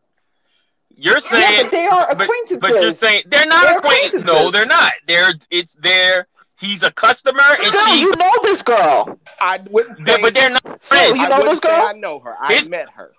You're 0.96 1.20
saying 1.22 1.54
yeah, 1.58 1.64
but 1.64 1.72
they 1.72 1.86
are 1.86 2.12
acquaintances. 2.12 2.58
But, 2.60 2.72
but 2.72 2.82
you're 2.82 2.94
saying 2.94 3.24
they're 3.28 3.46
not 3.46 3.64
they're 3.64 3.78
acquaintances. 3.80 4.24
No, 4.24 4.52
they're 4.52 4.66
not. 4.66 4.94
They're 5.08 5.34
it's 5.50 5.74
their 5.74 6.28
he's 6.60 6.84
a 6.84 6.92
customer 6.92 7.42
and 7.42 7.72
Phil, 7.72 7.88
she 7.88 8.02
you 8.02 8.16
know 8.16 8.32
this 8.44 8.62
girl. 8.62 9.20
I 9.40 9.60
wouldn't 9.70 9.98
say, 9.98 10.22
but 10.22 10.34
they're 10.34 10.50
not 10.50 10.64
friends. 10.64 10.84
Phil, 10.84 11.16
you 11.16 11.30
know 11.30 11.44
this 11.44 11.60
girl? 11.60 11.72
I 11.72 11.94
know 11.94 12.20
her. 12.20 12.36
I 12.40 12.54
his, 12.54 12.70
met 12.70 12.90
her. 12.92 13.12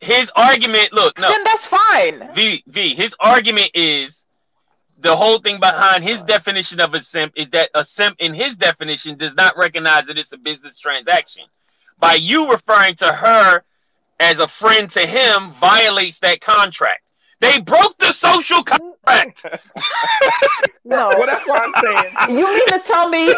His 0.00 0.30
argument, 0.34 0.92
look, 0.92 1.18
no. 1.18 1.28
Then 1.28 1.44
that's 1.44 1.66
fine. 1.66 2.34
V 2.34 2.62
V, 2.66 2.94
his 2.94 3.14
argument 3.20 3.70
is 3.74 4.24
the 4.98 5.16
whole 5.16 5.38
thing 5.38 5.58
behind 5.58 6.04
his 6.04 6.22
definition 6.22 6.80
of 6.80 6.94
a 6.94 7.02
simp 7.02 7.32
is 7.36 7.48
that 7.50 7.70
a 7.74 7.84
simp 7.84 8.16
in 8.20 8.34
his 8.34 8.56
definition 8.56 9.16
does 9.16 9.34
not 9.34 9.56
recognize 9.56 10.06
that 10.06 10.18
it's 10.18 10.32
a 10.32 10.36
business 10.36 10.78
transaction. 10.78 11.42
By 11.98 12.14
you 12.14 12.50
referring 12.50 12.96
to 12.96 13.12
her 13.12 13.64
as 14.20 14.38
a 14.38 14.48
friend 14.48 14.90
to 14.92 15.00
him 15.06 15.52
violates 15.60 16.18
that 16.20 16.40
contract. 16.40 17.02
They 17.40 17.60
broke 17.60 17.98
the 17.98 18.12
social 18.12 18.62
contract. 18.62 19.44
no, 20.84 21.08
well, 21.08 21.26
that's 21.26 21.46
what 21.46 21.60
I'm 21.60 21.72
saying. 21.82 22.38
You 22.38 22.46
mean 22.54 22.66
to 22.68 22.80
tell 22.84 23.08
me? 23.08 23.26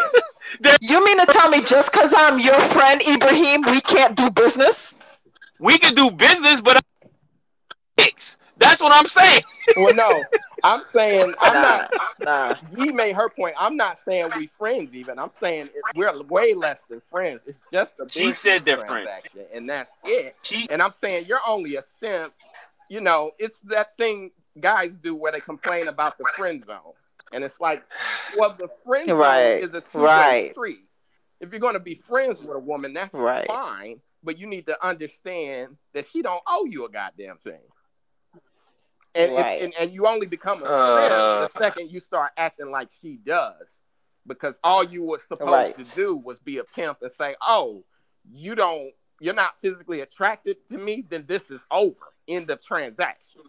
you 0.81 1.03
mean 1.03 1.19
to 1.19 1.25
tell 1.25 1.49
me 1.49 1.63
just 1.63 1.91
because 1.91 2.13
I'm 2.15 2.39
your 2.39 2.59
friend 2.59 3.01
Ibrahim, 3.07 3.63
we 3.65 3.81
can't 3.81 4.15
do 4.15 4.29
business? 4.29 4.93
We 5.59 5.79
can 5.79 5.95
do 5.95 6.11
business, 6.11 6.61
but 6.61 6.83
that's 8.57 8.81
what 8.81 8.91
I'm 8.91 9.07
saying. 9.07 9.41
well, 9.77 9.93
no, 9.93 10.23
I'm 10.63 10.83
saying 10.85 11.33
I'm 11.39 11.53
nah, 11.53 11.61
not. 11.61 11.91
Nah. 12.19 12.55
We 12.75 12.91
made 12.91 13.15
her 13.15 13.29
point. 13.29 13.55
I'm 13.57 13.75
not 13.75 13.97
saying 14.05 14.31
we 14.37 14.49
friends. 14.57 14.93
Even 14.93 15.19
I'm 15.19 15.31
saying 15.39 15.69
it, 15.73 15.83
we're 15.95 16.21
way 16.23 16.53
less 16.53 16.81
than 16.89 17.01
friends. 17.11 17.41
It's 17.45 17.59
just 17.71 17.93
a 17.99 18.09
she 18.09 18.33
said 18.33 18.65
different, 18.65 19.09
and 19.53 19.69
that's 19.69 19.91
it. 20.03 20.35
She 20.41 20.67
and 20.69 20.81
I'm 20.81 20.93
saying 21.01 21.25
you're 21.27 21.41
only 21.45 21.75
a 21.75 21.83
simp. 21.99 22.33
You 22.89 23.01
know, 23.01 23.31
it's 23.39 23.59
that 23.65 23.97
thing 23.97 24.31
guys 24.59 24.91
do 25.01 25.15
where 25.15 25.31
they 25.31 25.39
complain 25.39 25.87
about 25.87 26.17
the 26.17 26.25
friend 26.37 26.63
zone, 26.63 26.93
and 27.33 27.43
it's 27.43 27.59
like, 27.59 27.83
well, 28.37 28.55
the 28.57 28.69
friend 28.85 29.09
right. 29.11 29.61
zone 29.61 29.69
is 29.69 29.73
a 29.73 29.81
two-way 29.81 30.03
right. 30.03 30.51
street. 30.51 30.79
If 31.41 31.51
you're 31.51 31.59
going 31.59 31.73
to 31.73 31.79
be 31.79 31.95
friends 31.95 32.39
with 32.39 32.55
a 32.55 32.59
woman, 32.59 32.93
that's 32.93 33.13
right. 33.13 33.45
fine, 33.47 33.99
but 34.23 34.39
you 34.39 34.47
need 34.47 34.67
to 34.67 34.85
understand 34.85 35.77
that 35.93 36.05
she 36.11 36.21
don't 36.21 36.41
owe 36.47 36.65
you 36.65 36.85
a 36.85 36.89
goddamn 36.89 37.37
thing. 37.37 37.59
And, 39.15 39.33
right. 39.33 39.61
and, 39.61 39.73
and, 39.79 39.91
you 39.93 40.07
only 40.07 40.27
become 40.27 40.57
a 40.57 40.65
friend 40.65 41.13
uh, 41.13 41.47
the 41.47 41.59
second 41.59 41.89
you 41.89 42.01
start 42.01 42.31
acting 42.35 42.69
like 42.69 42.89
she 43.01 43.15
does. 43.15 43.65
Because 44.27 44.57
all 44.63 44.83
you 44.83 45.03
were 45.03 45.21
supposed 45.27 45.51
right. 45.51 45.77
to 45.77 45.95
do 45.95 46.15
was 46.17 46.39
be 46.39 46.57
a 46.57 46.63
pimp 46.63 46.97
and 47.01 47.11
say, 47.11 47.35
Oh, 47.41 47.83
you 48.29 48.55
don't 48.55 48.91
you're 49.19 49.33
not 49.33 49.55
physically 49.61 50.01
attracted 50.01 50.57
to 50.69 50.77
me, 50.77 51.05
then 51.07 51.25
this 51.27 51.49
is 51.49 51.61
over. 51.71 51.95
End 52.27 52.49
of 52.49 52.61
transaction. 52.61 53.41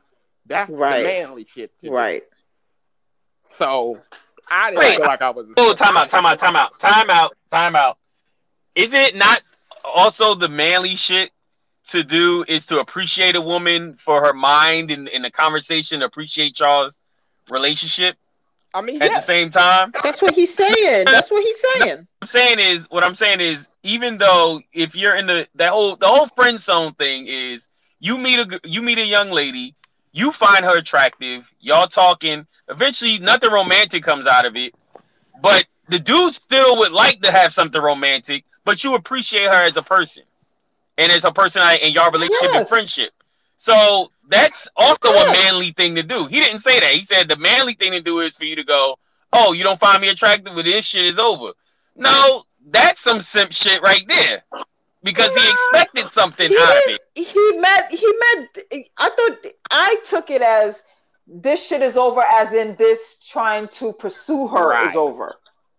That's 0.47 0.70
right. 0.70 0.98
the 0.98 1.05
manly 1.05 1.44
shit 1.44 1.76
too. 1.78 1.90
Right. 1.90 2.22
So 3.59 4.01
I 4.51 4.70
didn't 4.70 4.80
Wait, 4.80 4.97
feel 4.97 5.06
like 5.06 5.22
I 5.22 5.30
was 5.30 5.47
Oh, 5.56 5.74
time 5.74 5.97
out, 5.97 6.10
time 6.10 6.26
out, 6.26 6.38
time 6.38 6.56
out, 6.56 6.78
time 6.78 7.10
out, 7.10 7.36
time 7.51 7.76
out. 7.76 7.98
Isn't 8.74 8.94
it 8.94 9.16
not 9.16 9.43
also 9.84 10.34
the 10.34 10.48
manly 10.48 10.97
shit 10.97 11.30
to 11.90 12.02
do 12.02 12.44
is 12.48 12.66
to 12.66 12.80
appreciate 12.80 13.36
a 13.36 13.40
woman 13.40 13.96
for 14.04 14.24
her 14.24 14.32
mind 14.32 14.90
and 14.90 15.08
in 15.08 15.22
the 15.22 15.30
conversation, 15.30 16.02
appreciate 16.02 16.58
y'all's 16.58 16.94
relationship. 17.48 18.16
I 18.74 18.82
mean, 18.82 19.00
at 19.00 19.10
yeah. 19.10 19.20
the 19.20 19.26
same 19.26 19.50
time, 19.50 19.92
that's 20.02 20.20
what 20.20 20.34
he's 20.34 20.52
saying. 20.52 21.06
That's 21.06 21.30
what 21.30 21.42
he's 21.42 21.64
saying. 21.74 22.06
What 22.18 22.22
I'm 22.22 22.28
saying 22.28 22.58
is, 22.58 22.90
what 22.90 23.04
I'm 23.04 23.14
saying 23.14 23.40
is, 23.40 23.66
even 23.82 24.18
though 24.18 24.60
if 24.72 24.94
you're 24.94 25.16
in 25.16 25.26
the 25.26 25.48
that 25.54 25.70
whole 25.70 25.96
the 25.96 26.06
whole 26.06 26.26
friend 26.28 26.60
zone 26.60 26.94
thing 26.94 27.26
is, 27.26 27.66
you 28.00 28.18
meet 28.18 28.38
a 28.38 28.60
you 28.64 28.82
meet 28.82 28.98
a 28.98 29.04
young 29.04 29.30
lady, 29.30 29.74
you 30.12 30.32
find 30.32 30.64
her 30.64 30.76
attractive, 30.76 31.50
y'all 31.60 31.86
talking. 31.86 32.46
Eventually, 32.68 33.18
nothing 33.18 33.50
romantic 33.50 34.02
comes 34.02 34.26
out 34.26 34.44
of 34.44 34.56
it, 34.56 34.74
but 35.40 35.66
the 35.88 36.00
dude 36.00 36.34
still 36.34 36.76
would 36.78 36.92
like 36.92 37.22
to 37.22 37.30
have 37.30 37.54
something 37.54 37.80
romantic, 37.80 38.44
but 38.64 38.82
you 38.82 38.94
appreciate 38.94 39.46
her 39.46 39.62
as 39.62 39.76
a 39.76 39.82
person 39.82 40.24
and 40.98 41.12
it's 41.12 41.24
a 41.24 41.32
personality 41.32 41.82
and 41.82 41.94
y'all 41.94 42.10
relationship 42.10 42.51
yes. 42.52 42.56
and 42.56 42.68
friendship. 42.68 43.10
So 43.56 44.10
that's 44.28 44.68
also 44.77 45.09
a 45.09 45.32
manly 45.32 45.73
thing 45.73 45.94
to 45.94 46.02
do. 46.02 46.27
He 46.27 46.40
didn't 46.40 46.60
say 46.60 46.81
that. 46.81 46.93
He 46.93 47.05
said 47.05 47.28
the 47.28 47.36
manly 47.36 47.74
thing 47.74 47.93
to 47.93 48.01
do 48.01 48.20
is 48.20 48.36
for 48.36 48.44
you 48.44 48.56
to 48.56 48.64
go, 48.64 48.98
oh, 49.32 49.52
you 49.52 49.64
don't 49.64 49.81
find 49.81 50.01
me 50.01 50.09
attractive, 50.09 50.55
but 50.55 50.64
this 50.64 50.85
shit 50.85 51.06
is 51.06 51.18
over. 51.18 51.52
No, 51.94 52.44
that's 52.70 53.01
some 53.01 53.20
simp 53.20 53.52
shit 53.52 53.82
right 53.82 54.06
there. 54.06 54.43
Because 55.02 55.32
he 55.35 55.51
expected 55.51 56.10
something 56.12 56.48
he 56.48 56.59
out 56.59 56.77
of 56.77 56.82
it. 56.86 57.01
He 57.14 57.52
meant 57.60 57.93
he 57.93 58.12
meant 58.18 58.89
I 58.98 59.09
thought 59.10 59.52
I 59.70 59.97
took 60.05 60.31
it 60.31 60.43
as 60.43 60.82
this 61.28 61.64
shit 61.64 61.81
is 61.81 61.97
over 61.97 62.23
as 62.23 62.52
in 62.52 62.74
this 62.77 63.24
trying 63.24 63.68
to 63.68 63.93
pursue 63.93 64.48
her 64.48 64.70
right. 64.70 64.89
is 64.89 64.97
over. 64.97 65.36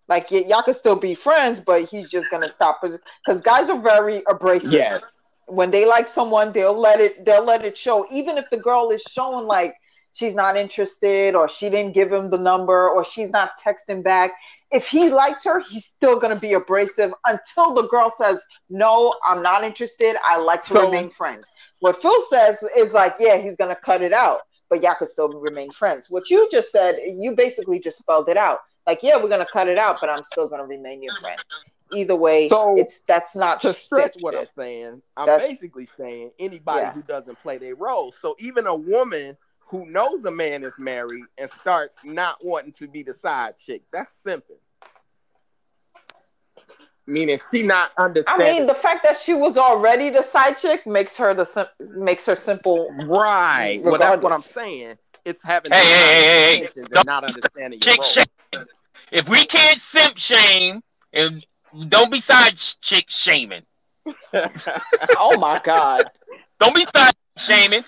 Like 0.08 0.32
y- 0.32 0.44
y'all 0.48 0.62
could 0.62 0.76
still 0.76 0.96
be 0.96 1.16
friends, 1.16 1.60
but 1.60 1.84
he's 1.84 2.10
just 2.10 2.30
gonna 2.32 2.50
stop 2.50 2.82
because 2.82 3.42
guys 3.42 3.70
are 3.70 3.80
very 3.80 4.22
abrasive. 4.28 4.74
Yeah. 4.74 5.00
When 5.48 5.72
they 5.72 5.86
like 5.86 6.08
someone, 6.08 6.52
they'll 6.52 6.78
let 6.78 7.00
it 7.00 7.26
they'll 7.26 7.44
let 7.44 7.66
it 7.66 7.78
show. 7.78 8.06
Even 8.12 8.38
if 8.38 8.50
the 8.50 8.58
girl 8.58 8.90
is 8.90 9.02
showing 9.02 9.46
like 9.46 9.76
she's 10.14 10.34
not 10.34 10.58
interested 10.58 11.36
or 11.36 11.48
she 11.48 11.70
didn't 11.70 11.94
give 11.94 12.12
him 12.12 12.30
the 12.30 12.38
number 12.38 12.90
or 12.90 13.06
she's 13.06 13.30
not 13.30 13.52
texting 13.64 14.04
back. 14.04 14.32
If 14.72 14.88
he 14.88 15.10
likes 15.10 15.46
her, 15.46 15.60
he's 15.60 15.86
still 15.86 16.20
gonna 16.20 16.40
be 16.40 16.54
abrasive 16.54 17.12
until 17.26 17.74
the 17.74 17.88
girl 17.88 18.10
says, 18.10 18.44
No, 18.70 19.16
I'm 19.24 19.42
not 19.42 19.64
interested. 19.64 20.16
I 20.26 20.38
like 20.40 20.64
to 20.66 20.74
so, 20.74 20.86
remain 20.86 21.10
friends. 21.10 21.52
What 21.80 22.02
Phil 22.02 22.22
says 22.30 22.64
is 22.76 22.94
like, 22.94 23.14
yeah, 23.20 23.38
he's 23.38 23.56
gonna 23.56 23.76
cut 23.76 24.02
it 24.02 24.12
out, 24.14 24.40
but 24.70 24.82
y'all 24.82 24.96
could 24.96 25.10
still 25.10 25.30
remain 25.30 25.72
friends. 25.72 26.10
What 26.10 26.30
you 26.30 26.50
just 26.52 26.72
said, 26.72 26.98
you 27.14 27.36
basically 27.36 27.80
just 27.80 28.00
spelled 28.00 28.30
it 28.30 28.38
out 28.38 28.60
like, 28.88 29.04
yeah, 29.04 29.22
we're 29.22 29.30
gonna 29.30 29.46
cut 29.46 29.68
it 29.68 29.78
out, 29.78 29.98
but 30.02 30.10
I'm 30.10 30.24
still 30.24 30.48
gonna 30.48 30.66
remain 30.66 31.04
your 31.04 31.14
friend. 31.16 31.40
Either 31.94 32.16
way, 32.16 32.50
so 32.50 32.76
it's 32.78 33.00
that's 33.08 33.34
not 33.34 33.62
to 33.62 33.72
stress 33.72 34.16
what 34.20 34.36
I'm 34.36 34.46
saying. 34.58 35.02
I'm 35.16 35.26
that's, 35.26 35.48
basically 35.48 35.88
saying 35.98 36.32
anybody 36.38 36.82
yeah. 36.82 36.92
who 36.92 37.02
doesn't 37.04 37.42
play 37.42 37.58
their 37.58 37.76
role. 37.76 38.14
So 38.22 38.36
even 38.40 38.68
a 38.68 38.76
woman 38.76 39.38
who 39.60 39.86
knows 39.86 40.26
a 40.26 40.32
man 40.32 40.64
is 40.64 40.74
married 40.78 41.24
and 41.38 41.50
starts 41.62 41.96
not 42.04 42.44
wanting 42.44 42.74
to 42.74 42.88
be 42.88 43.04
the 43.04 43.14
side 43.14 43.56
chick, 43.66 43.84
that's 43.94 44.14
simping. 44.26 44.60
Meaning 47.06 47.40
she 47.50 47.64
not 47.64 47.92
understanding. 47.98 48.48
I 48.48 48.52
mean, 48.52 48.68
the 48.68 48.76
fact 48.76 49.04
that 49.04 49.18
she 49.18 49.34
was 49.34 49.58
already 49.58 50.10
the 50.10 50.22
side 50.22 50.58
chick 50.58 50.86
makes 50.86 51.16
her 51.16 51.34
the 51.34 51.46
sim- 51.46 51.68
makes 51.80 52.26
her 52.26 52.36
simple. 52.36 52.90
Right. 53.06 53.78
Regardless. 53.78 53.84
Well, 53.84 53.98
that's 53.98 54.22
what 54.22 54.34
I'm 54.34 54.40
saying. 54.42 54.98
It's 55.24 55.42
having 55.42 55.72
hey, 55.72 55.86
hey, 55.86 56.58
hey, 56.58 56.70
hey, 56.76 57.02
not 57.06 57.24
understanding 57.24 57.80
chick 57.80 57.98
your 57.98 58.26
role. 58.54 58.66
If 59.12 59.28
we 59.30 59.46
can't 59.46 59.82
simp 59.82 60.18
shame, 60.18 60.82
and 61.14 61.46
don't 61.88 62.12
be 62.12 62.22
side 62.22 62.58
chick 62.82 63.06
shaming. 63.10 63.64
oh 64.34 65.38
my 65.40 65.62
god! 65.64 66.10
Don't 66.60 66.76
be 66.76 66.86
side 66.86 67.14
shaming. 67.38 67.84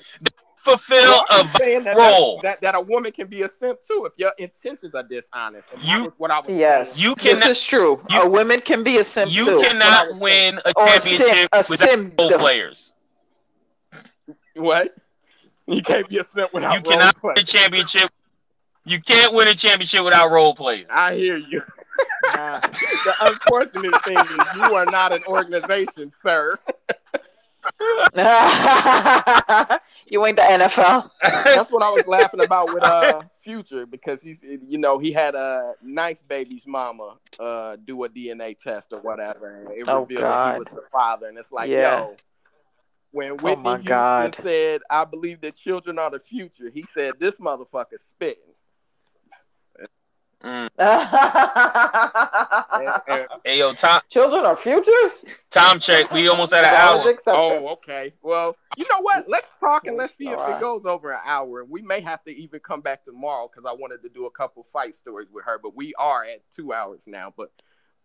Fulfill 0.63 1.01
well, 1.01 1.25
a 1.31 1.43
that, 1.83 1.95
role. 1.97 2.41
That, 2.43 2.59
that, 2.61 2.75
a 2.75 2.81
woman 2.81 3.13
can 3.13 3.27
be 3.27 3.43
a 3.43 3.49
simp 3.49 3.79
too 3.81 4.05
if 4.05 4.13
your 4.17 4.33
intentions 4.37 4.93
are 4.93 5.03
dishonest. 5.03 5.69
And 5.73 5.81
you 5.83 6.13
what 6.17 6.31
I 6.31 6.41
was 6.41 6.53
yes, 6.53 6.93
saying. 6.93 7.09
you 7.09 7.15
cannot, 7.15 7.39
this 7.39 7.59
is 7.59 7.63
true. 7.63 8.03
You, 8.09 8.21
a 8.21 8.29
woman 8.29 8.59
can 8.59 8.83
be 8.83 8.97
a 8.97 9.03
simp 9.03 9.31
you 9.31 9.45
too. 9.45 9.51
You 9.51 9.61
cannot 9.61 10.19
win 10.19 10.59
a 10.65 10.73
championship 10.73 11.49
a 11.53 11.63
sim, 11.63 11.77
a 11.79 11.87
without 11.87 11.89
sim, 11.89 12.13
role 12.19 12.39
players. 12.39 12.91
What? 14.55 14.93
You 15.65 15.81
can't 15.81 16.09
be 16.09 16.17
a 16.17 16.23
simp 16.23 16.53
without. 16.53 16.75
You 16.75 16.91
cannot 16.91 17.23
win 17.23 17.37
a 17.37 17.43
championship 17.43 18.11
you 18.85 19.01
can't 19.01 19.33
win 19.33 19.47
a 19.47 19.55
championship 19.55 20.03
without 20.03 20.31
role 20.31 20.55
players. 20.55 20.87
I 20.89 21.15
hear 21.15 21.37
you. 21.37 21.61
the 22.33 23.13
unfortunate 23.21 24.03
thing 24.05 24.17
is 24.17 24.47
you 24.55 24.75
are 24.75 24.85
not 24.85 25.11
an 25.11 25.23
organization, 25.27 26.11
sir. 26.21 26.57
you 30.07 30.25
ain't 30.25 30.37
the 30.37 30.41
NFL. 30.41 31.11
That's 31.21 31.69
what 31.71 31.83
I 31.83 31.89
was 31.89 32.07
laughing 32.07 32.39
about 32.39 32.73
with 32.73 32.83
uh 32.83 33.21
Future 33.43 33.85
because 33.85 34.21
he's 34.21 34.39
you 34.41 34.77
know 34.77 34.97
he 34.97 35.11
had 35.11 35.35
a 35.35 35.73
ninth 35.81 36.19
baby's 36.27 36.65
mama 36.65 37.17
uh 37.39 37.75
do 37.85 38.03
a 38.03 38.09
DNA 38.09 38.57
test 38.57 38.93
or 38.93 39.01
whatever 39.01 39.61
and 39.61 39.77
it 39.77 39.85
oh, 39.87 40.01
revealed 40.01 40.21
God. 40.21 40.53
he 40.53 40.59
was 40.59 40.67
the 40.69 40.87
father 40.91 41.27
and 41.27 41.37
it's 41.37 41.51
like 41.51 41.69
yeah. 41.69 41.99
yo 41.99 42.15
when 43.11 43.31
oh, 43.31 43.35
Whitney 43.35 43.63
oh 43.65 43.75
Houston 43.75 43.85
God. 43.85 44.37
said 44.41 44.81
I 44.89 45.05
believe 45.05 45.41
that 45.41 45.55
children 45.55 45.99
are 45.99 46.11
the 46.11 46.19
future 46.19 46.69
he 46.69 46.85
said 46.93 47.13
this 47.19 47.35
motherfucker 47.35 47.99
spitting 47.99 48.48
Mm. 50.43 50.69
And- 50.77 50.77
and- 53.07 53.27
Hey 53.43 53.59
yo, 53.59 53.73
time 53.73 54.01
Children 54.09 54.45
are 54.45 54.55
futures. 54.55 55.17
time 55.51 55.79
check. 55.79 56.11
We 56.11 56.27
almost 56.29 56.53
at 56.53 56.63
an 56.63 56.73
Knowledge 56.73 57.05
hour. 57.05 57.11
accepted. 57.11 57.39
oh, 57.39 57.67
okay. 57.73 58.13
Well, 58.21 58.55
you 58.77 58.85
know 58.89 59.01
what? 59.01 59.27
Let's 59.27 59.47
talk 59.59 59.85
and 59.87 59.97
let's 59.97 60.15
see 60.15 60.27
if 60.29 60.37
Alright. 60.37 60.57
it 60.57 60.61
goes 60.61 60.85
over 60.85 61.11
an 61.11 61.19
hour. 61.25 61.65
We 61.65 61.81
may 61.81 61.99
have 62.01 62.23
to 62.23 62.31
even 62.31 62.59
come 62.61 62.81
back 62.81 63.03
tomorrow 63.03 63.49
because 63.53 63.69
I 63.69 63.73
wanted 63.73 64.01
to 64.03 64.09
do 64.09 64.25
a 64.25 64.31
couple 64.31 64.65
fight 64.71 64.95
stories 64.95 65.27
with 65.31 65.43
her, 65.45 65.59
but 65.61 65.75
we 65.75 65.93
are 65.95 66.23
at 66.23 66.41
two 66.55 66.71
hours 66.73 67.01
now. 67.05 67.33
But 67.35 67.51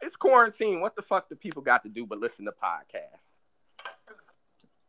it's 0.00 0.16
quarantine. 0.16 0.80
What 0.80 0.96
the 0.96 1.02
fuck 1.02 1.28
do 1.28 1.36
people 1.36 1.62
got 1.62 1.82
to 1.84 1.88
do 1.88 2.04
but 2.06 2.18
listen 2.18 2.44
to 2.46 2.52
podcasts? 2.52 3.34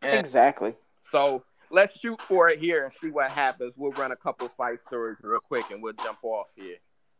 Yeah. 0.03 0.15
Exactly. 0.15 0.75
So 1.01 1.43
let's 1.69 1.99
shoot 1.99 2.19
for 2.21 2.49
it 2.49 2.59
here 2.59 2.85
and 2.85 2.93
see 3.01 3.09
what 3.09 3.29
happens. 3.31 3.73
We'll 3.75 3.91
run 3.91 4.11
a 4.11 4.15
couple 4.15 4.47
fight 4.49 4.79
stories 4.87 5.17
real 5.21 5.39
quick 5.39 5.69
and 5.71 5.81
we'll 5.83 5.93
jump 5.93 6.19
off 6.23 6.47
here. 6.55 6.77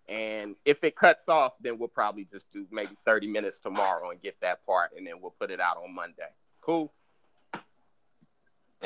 And 0.07 0.56
if 0.65 0.84
it 0.84 0.95
cuts 0.95 1.27
off, 1.27 1.53
then 1.60 1.80
we'll 1.80 1.88
probably 1.88 2.27
just 2.32 2.52
do 2.52 2.68
maybe 2.72 2.95
30 3.06 3.27
minutes 3.27 3.60
tomorrow 3.60 4.11
and 4.11 4.22
get 4.22 4.40
that 4.41 4.65
part, 4.65 4.91
and 4.95 5.06
then 5.06 5.15
we'll 5.19 5.34
put 5.40 5.49
it 5.49 5.60
out 5.60 5.77
on 5.77 5.94
Monday. 5.95 6.30
Cool. 6.61 6.91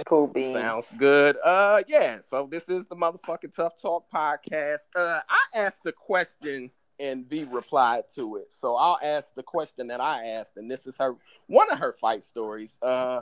Cool 0.06 0.28
beans. 0.28 0.54
Sounds 0.56 0.94
good. 0.98 1.38
Uh 1.44 1.84
yeah, 1.88 2.20
so 2.22 2.48
this 2.50 2.70
is 2.70 2.88
the 2.88 2.96
motherfucking 2.96 3.54
Tough 3.54 3.82
Talk 3.82 4.06
podcast. 4.14 4.88
Uh 4.96 5.20
I 5.28 5.58
asked 5.58 5.86
a 5.86 5.92
question 5.92 6.72
and 7.00 7.26
V 7.30 7.46
replied 7.46 8.04
to 8.16 8.38
it. 8.38 8.48
So 8.50 8.76
I'll 8.76 9.00
ask 9.04 9.34
the 9.36 9.44
question 9.44 9.88
that 9.88 10.00
I 10.00 10.28
asked, 10.28 10.58
and 10.58 10.70
this 10.70 10.88
is 10.88 10.96
her 10.98 11.16
one 11.48 11.70
of 11.72 11.80
her 11.80 11.96
fight 12.00 12.24
stories. 12.24 12.76
Uh 12.82 13.22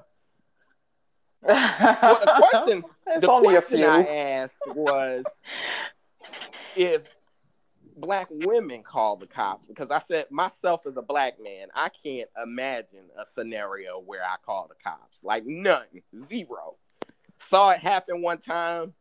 well, 1.41 2.19
the 2.23 2.49
question 2.51 2.83
it's 3.07 3.21
the 3.21 3.31
only 3.31 3.55
a 3.55 3.61
question 3.61 3.79
few. 3.79 3.87
I 3.87 4.01
asked 4.01 4.57
was 4.75 5.25
if 6.75 7.16
black 7.97 8.27
women 8.29 8.83
call 8.83 9.17
the 9.17 9.27
cops 9.27 9.65
because 9.65 9.91
I 9.91 9.99
said 9.99 10.27
myself 10.31 10.85
as 10.85 10.97
a 10.97 11.01
black 11.01 11.41
man, 11.41 11.67
I 11.73 11.89
can't 11.89 12.29
imagine 12.41 13.05
a 13.17 13.25
scenario 13.25 13.99
where 13.99 14.23
I 14.23 14.35
call 14.45 14.67
the 14.67 14.75
cops. 14.75 15.17
Like 15.23 15.45
none, 15.45 15.85
zero. 16.27 16.75
Saw 17.49 17.71
it 17.71 17.79
happen 17.79 18.21
one 18.21 18.37
time. 18.37 18.93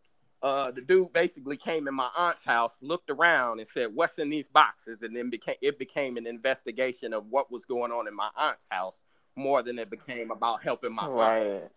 Uh, 0.42 0.70
the 0.70 0.82
dude 0.82 1.12
basically 1.12 1.56
came 1.56 1.88
in 1.88 1.94
my 1.94 2.10
aunt's 2.16 2.44
house, 2.44 2.76
looked 2.80 3.10
around, 3.10 3.58
and 3.58 3.68
said, 3.68 3.94
"What's 3.94 4.18
in 4.18 4.28
these 4.28 4.48
boxes?" 4.48 5.02
And 5.02 5.16
then 5.16 5.30
became 5.30 5.56
it 5.62 5.78
became 5.78 6.16
an 6.16 6.26
investigation 6.26 7.12
of 7.14 7.26
what 7.30 7.50
was 7.50 7.64
going 7.64 7.90
on 7.90 8.06
in 8.06 8.14
my 8.14 8.28
aunt's 8.36 8.66
house 8.70 9.00
more 9.34 9.62
than 9.62 9.78
it 9.78 9.90
became 9.90 10.30
about 10.30 10.62
helping 10.62 10.94
my 10.94 11.02
aunt. 11.02 11.70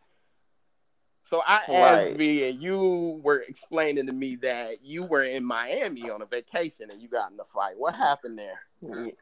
Right. 1.20 1.30
So 1.30 1.42
I 1.46 1.56
asked 1.58 1.70
Right. 1.74 2.18
V, 2.18 2.50
and 2.50 2.62
you 2.62 3.20
were 3.24 3.44
explaining 3.48 4.08
to 4.08 4.14
me 4.14 4.36
that 4.38 4.84
you 4.84 5.04
were 5.04 5.24
in 5.24 5.44
Miami 5.44 6.10
on 6.10 6.22
a 6.22 6.26
vacation 6.26 6.90
and 6.92 7.02
you 7.02 7.08
got 7.08 7.32
in 7.32 7.40
a 7.40 7.46
fight. 7.46 7.78
What 7.78 7.96
happened 7.96 8.40
there? 8.40 9.14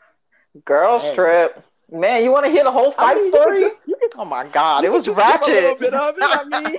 Girls 0.65 1.03
Hey. 1.03 1.15
trip. 1.15 1.63
Man, 1.89 2.23
you 2.23 2.31
want 2.31 2.45
to 2.45 2.51
hear 2.51 2.63
the 2.63 2.71
whole 2.71 2.91
I 2.91 2.95
fight 2.95 3.15
mean, 3.15 3.23
you 3.25 3.31
story? 3.31 3.59
can 3.61 3.71
you 3.85 3.95
can- 3.95 4.09
oh 4.17 4.25
my 4.25 4.45
god, 4.47 4.83
it 4.83 4.91
was 4.91 5.05
can 5.05 5.15
just 5.15 5.41
A 5.41 5.51
little 5.51 5.69
ratchet. 5.75 5.79
bit 5.79 5.93
of 5.93 6.17
it. 6.17 6.23
I 6.23 6.43
mean, 6.47 6.77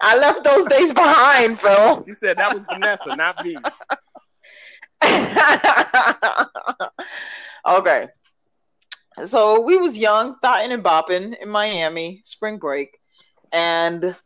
I 0.00 0.16
left 0.18 0.44
those 0.44 0.66
days 0.66 0.92
behind, 0.92 1.58
Phil. 1.58 2.04
You 2.06 2.14
said 2.14 2.38
that 2.38 2.52
was 2.52 2.62
Vanessa, 2.68 3.12
not 3.12 3.42
me. 3.42 3.56
okay. 7.68 8.08
So 9.24 9.60
we 9.60 9.76
was 9.76 9.96
young, 9.98 10.36
thotting 10.40 10.72
and 10.72 10.82
bopping 10.84 11.36
in 11.40 11.48
Miami, 11.48 12.20
spring 12.24 12.58
break, 12.58 12.98
and 13.54 14.16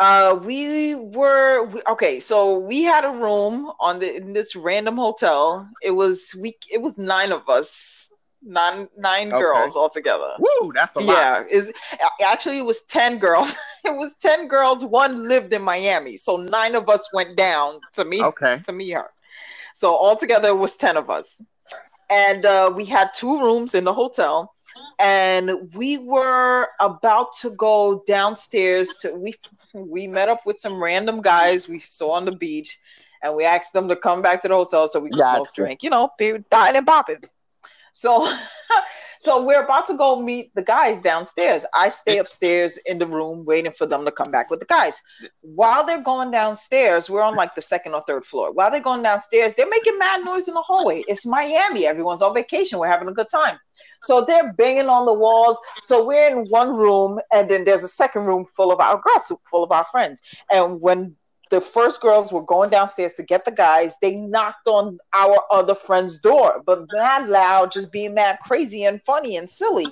uh 0.00 0.38
we 0.44 0.94
were 0.94 1.64
we, 1.66 1.82
okay 1.88 2.20
so 2.20 2.58
we 2.58 2.82
had 2.82 3.04
a 3.04 3.10
room 3.10 3.70
on 3.80 4.00
the 4.00 4.16
in 4.16 4.32
this 4.34 4.56
random 4.56 4.96
hotel. 4.96 5.68
It 5.82 5.92
was 5.92 6.34
we 6.40 6.54
it 6.72 6.82
was 6.82 6.98
nine 6.98 7.32
of 7.32 7.48
us. 7.48 8.10
Nine 8.42 8.88
nine 8.96 9.32
Okay. 9.32 9.34
girls 9.34 9.76
altogether. 9.76 10.34
Woo, 10.38 10.72
that's 10.74 10.96
a 10.96 11.00
lot. 11.00 11.30
yeah 11.30 11.44
is 11.50 11.72
actually 12.24 12.58
it 12.58 12.64
was 12.66 12.82
10 12.82 13.18
girls. 13.18 13.56
It 13.84 13.96
was 13.96 14.14
10 14.20 14.48
girls. 14.48 14.84
One 14.84 15.28
lived 15.28 15.52
in 15.54 15.62
miami. 15.62 16.16
So 16.16 16.36
nine 16.36 16.74
of 16.74 16.88
us 16.88 17.08
went 17.12 17.36
down 17.36 17.80
to 17.94 18.04
meet 18.04 18.28
Okay. 18.28 18.64
to 18.64 18.72
meet 18.72 18.92
her. 18.92 19.10
So 19.74 19.96
altogether 19.96 20.48
it 20.50 20.58
was 20.58 20.76
10 20.76 20.96
of 20.96 21.10
us. 21.10 21.40
And 22.10 22.44
uh, 22.46 22.72
we 22.74 22.86
had 22.86 23.10
two 23.14 23.40
rooms 23.40 23.74
in 23.74 23.84
the 23.84 23.94
hotel 23.94 24.55
and 24.98 25.50
we 25.74 25.98
were 25.98 26.68
about 26.80 27.32
to 27.34 27.50
go 27.50 28.02
downstairs 28.06 28.88
to 29.00 29.14
we 29.14 29.34
we 29.74 30.06
met 30.06 30.28
up 30.28 30.40
with 30.46 30.60
some 30.60 30.82
random 30.82 31.20
guys 31.20 31.68
we 31.68 31.80
saw 31.80 32.12
on 32.12 32.24
the 32.24 32.32
beach 32.36 32.78
and 33.22 33.34
we 33.34 33.44
asked 33.44 33.72
them 33.72 33.88
to 33.88 33.96
come 33.96 34.22
back 34.22 34.40
to 34.40 34.48
the 34.48 34.54
hotel 34.54 34.88
so 34.88 35.00
we 35.00 35.10
could 35.10 35.20
smoke 35.20 35.52
drink 35.54 35.82
you 35.82 35.90
know 35.90 36.10
be 36.18 36.34
dying 36.50 36.76
and 36.76 36.86
bopping 36.86 37.24
so 37.92 38.30
so 39.18 39.42
we're 39.42 39.64
about 39.64 39.86
to 39.86 39.96
go 39.96 40.20
meet 40.20 40.54
the 40.54 40.62
guys 40.62 41.00
downstairs. 41.00 41.64
I 41.74 41.88
stay 41.88 42.18
upstairs 42.18 42.78
in 42.86 42.98
the 42.98 43.06
room 43.06 43.44
waiting 43.44 43.72
for 43.72 43.86
them 43.86 44.04
to 44.04 44.12
come 44.12 44.30
back 44.30 44.50
with 44.50 44.60
the 44.60 44.66
guys. 44.66 45.02
While 45.40 45.84
they're 45.84 46.02
going 46.02 46.30
downstairs 46.30 47.08
we're 47.08 47.22
on 47.22 47.34
like 47.34 47.54
the 47.54 47.62
second 47.62 47.94
or 47.94 48.02
third 48.02 48.24
floor. 48.24 48.52
While 48.52 48.70
they're 48.70 48.80
going 48.80 49.02
downstairs 49.02 49.54
they're 49.54 49.68
making 49.68 49.98
mad 49.98 50.24
noise 50.24 50.48
in 50.48 50.54
the 50.54 50.62
hallway. 50.62 51.02
It's 51.08 51.26
miami. 51.26 51.86
Everyone's 51.86 52.22
on 52.22 52.34
vacation. 52.34 52.78
We're 52.78 52.88
having 52.88 53.08
a 53.08 53.12
good 53.12 53.28
time. 53.30 53.58
So 54.02 54.24
they're 54.24 54.52
banging 54.52 54.88
on 54.88 55.06
the 55.06 55.12
walls. 55.12 55.58
So 55.82 56.06
we're 56.06 56.28
in 56.28 56.46
one 56.48 56.76
room, 56.76 57.20
and 57.32 57.48
then 57.48 57.64
there's 57.64 57.84
a 57.84 57.88
second 57.88 58.24
room 58.24 58.46
full 58.56 58.72
of 58.72 58.80
our 58.80 59.00
girls, 59.00 59.32
full 59.50 59.64
of 59.64 59.72
our 59.72 59.84
friends. 59.84 60.20
And 60.50 60.80
when 60.80 61.16
the 61.50 61.60
first 61.60 62.00
girls 62.00 62.32
were 62.32 62.42
going 62.42 62.70
downstairs 62.70 63.14
to 63.14 63.22
get 63.22 63.44
the 63.44 63.50
guys, 63.52 63.96
they 64.02 64.16
knocked 64.16 64.66
on 64.66 64.98
our 65.14 65.38
other 65.50 65.74
friend's 65.74 66.18
door, 66.18 66.62
but 66.66 66.86
mad 66.92 67.28
loud, 67.28 67.70
just 67.70 67.92
being 67.92 68.14
mad 68.14 68.38
crazy 68.42 68.84
and 68.84 69.02
funny 69.02 69.36
and 69.36 69.48
silly. 69.48 69.86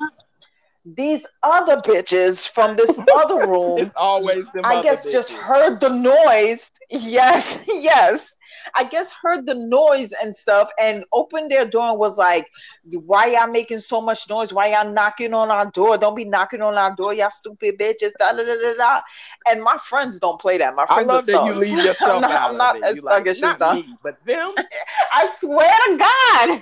These 0.85 1.27
other 1.43 1.77
bitches 1.77 2.47
from 2.49 2.77
this 2.77 2.99
other 3.15 3.47
room 3.49 3.79
It's 3.79 3.95
always 3.97 4.47
I 4.65 4.83
guess 4.83 5.11
just 5.11 5.31
heard 5.31 5.81
the 5.81 5.89
noise. 5.89 6.71
Yes, 6.91 7.65
yes. 7.69 8.35
I 8.75 8.85
guess 8.85 9.13
heard 9.13 9.47
the 9.47 9.55
noise 9.55 10.13
and 10.23 10.35
stuff 10.35 10.71
and 10.81 11.05
opened 11.13 11.51
their 11.51 11.65
door 11.67 11.91
and 11.91 11.99
was 11.99 12.19
like, 12.19 12.51
Why 12.91 13.27
y'all 13.27 13.47
making 13.47 13.79
so 13.81 14.01
much 14.01 14.29
noise? 14.29 14.53
Why 14.53 14.69
y'all 14.69 14.91
knocking 14.91 15.35
on 15.35 15.51
our 15.51 15.71
door? 15.71 15.99
Don't 15.99 16.15
be 16.15 16.25
knocking 16.25 16.63
on 16.63 16.77
our 16.77 16.95
door, 16.95 17.13
y'all 17.15 17.31
stupid 17.31 17.79
bitches. 17.79 18.13
Da, 18.19 18.33
da, 18.33 18.43
da, 18.45 18.55
da, 18.55 18.75
da. 18.75 19.01
And 19.49 19.63
my 19.63 19.77
friends 19.79 20.19
don't 20.19 20.41
play 20.41 20.59
that. 20.59 20.75
My 20.75 20.85
I 20.89 20.95
friends 20.95 21.09
love 21.09 21.25
are 21.25 21.27
that 21.33 21.45
you 21.47 21.55
leave 21.55 21.79
yourself 21.85 22.15
I'm 22.17 22.21
not, 22.23 22.31
out 22.31 22.51
I'm 22.51 22.57
not 22.57 22.83
as 22.83 22.97
You 22.97 23.03
like, 23.03 23.25
thuggish 23.25 23.31
as 23.31 23.41
not 23.43 23.59
them. 23.59 23.77
me, 23.77 23.97
but 24.03 24.17
them. 24.25 24.55
I 25.13 25.29
swear 25.29 25.71
to 25.89 25.97
God. 25.97 26.61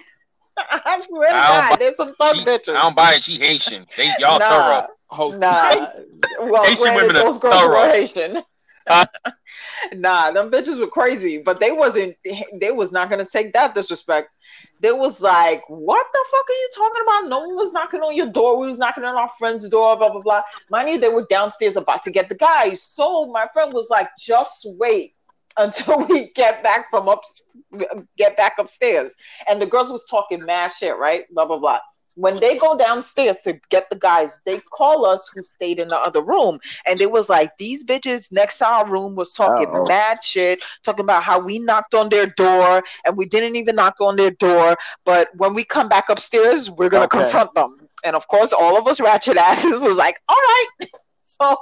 I 0.85 1.03
swear 1.09 1.31
to 1.31 1.37
I 1.37 1.49
God, 1.49 1.71
buy- 1.71 1.77
there's 1.79 1.97
some 1.97 2.15
thug 2.17 2.35
She- 2.37 2.45
bitches. 2.45 2.75
I 2.77 2.83
don't 2.83 2.97
buy 2.97 3.15
it. 3.15 3.23
She 3.23 3.39
Haitian. 3.39 3.87
They 3.97 4.13
y'all 4.19 4.39
nah, 4.39 4.49
thorough. 4.49 4.87
Host 5.09 5.39
Nah. 5.39 5.87
Well, 6.41 6.65
Haitian 6.65 6.83
granted, 6.83 7.03
women 7.03 7.17
are 7.17 7.25
those 7.25 7.39
girls 7.39 7.55
thorough. 7.55 7.81
were 7.81 7.89
Haitian. 7.91 8.43
Huh? 8.89 9.07
Nah, 9.93 10.31
them 10.31 10.51
bitches 10.51 10.79
were 10.79 10.89
crazy, 10.89 11.43
but 11.43 11.61
they 11.61 11.73
wasn't. 11.73 12.17
They 12.61 12.71
was 12.71 12.93
not 12.93 13.11
gonna 13.11 13.25
take 13.25 13.53
that 13.53 13.75
disrespect. 13.75 14.29
They 14.81 14.93
was 14.93 15.21
like, 15.21 15.63
"What 15.69 16.07
the 16.13 16.25
fuck 16.31 16.49
are 16.49 16.53
you 16.53 16.69
talking 16.75 17.03
about? 17.03 17.29
No 17.29 17.39
one 17.47 17.57
was 17.57 17.73
knocking 17.73 18.01
on 18.01 18.17
your 18.17 18.27
door. 18.27 18.59
We 18.59 18.67
was 18.67 18.79
knocking 18.79 19.05
on 19.05 19.17
our 19.17 19.29
friend's 19.39 19.69
door. 19.69 19.97
Blah 19.97 20.11
blah 20.11 20.21
blah." 20.21 20.43
Mind 20.71 20.91
you, 20.91 20.99
they 20.99 21.09
were 21.09 21.27
downstairs 21.29 21.77
about 21.77 22.03
to 22.05 22.11
get 22.11 22.29
the 22.29 22.35
guys. 22.35 22.83
So 22.83 23.27
my 23.27 23.47
friend 23.53 23.73
was 23.73 23.91
like, 23.91 24.09
"Just 24.19 24.67
wait." 24.79 25.15
Until 25.59 26.07
we 26.07 26.31
get 26.31 26.63
back 26.63 26.89
from 26.89 27.11
up, 27.11 27.21
get 28.17 28.39
back 28.39 28.55
upstairs, 28.59 29.15
and 29.51 29.61
the 29.61 29.67
girls 29.67 29.93
was 29.93 30.07
talking 30.07 30.43
mad 30.47 30.73
shit, 30.73 30.97
right? 30.97 31.27
Blah 31.35 31.45
blah 31.45 31.59
blah 31.59 31.81
when 32.15 32.41
they 32.41 32.57
go 32.59 32.77
downstairs 32.77 33.39
to 33.43 33.59
get 33.71 33.89
the 33.91 33.97
guys, 33.97 34.43
they 34.45 34.59
call 34.59 35.05
us 35.07 35.29
who 35.35 35.43
stayed 35.45 35.79
in 35.79 35.89
the 35.89 35.99
other 35.99 36.23
room. 36.23 36.59
And 36.87 36.99
they 36.99 37.07
was 37.07 37.29
like, 37.29 37.57
these 37.59 37.85
bitches 37.85 38.31
next 38.33 38.59
to 38.59 38.67
our 38.69 38.89
room 38.89 39.15
was 39.15 39.33
talking 39.33 39.69
Uh-oh. 39.75 39.87
mad 39.87 40.23
shit, 40.23 40.63
talking 40.83 41.05
about 41.05 41.23
how 41.23 41.39
we 41.39 41.59
knocked 41.59 41.95
on 41.95 42.09
their 42.09 42.27
door 42.27 42.83
and 43.05 43.17
we 43.17 43.27
didn't 43.27 43.57
even 43.57 43.77
knock 43.77 43.97
on 44.01 44.17
their 44.17 44.31
door. 44.33 44.77
But 45.05 45.29
when 45.37 45.55
we 45.55 45.65
come 45.65 45.89
back 45.89 46.09
upstairs, 46.11 46.71
we're 46.71 46.91
gonna 46.91 47.07
Okay. 47.07 47.19
confront 47.19 47.55
them. 47.55 47.77
And 48.05 48.15
of 48.17 48.29
course, 48.29 48.53
all 48.53 48.77
of 48.79 48.87
us 48.87 49.01
ratchet 49.01 49.37
asses 49.37 49.83
was 49.83 49.97
like, 49.97 50.17
all 50.29 50.37
right. 50.37 50.67
So, 51.25 51.57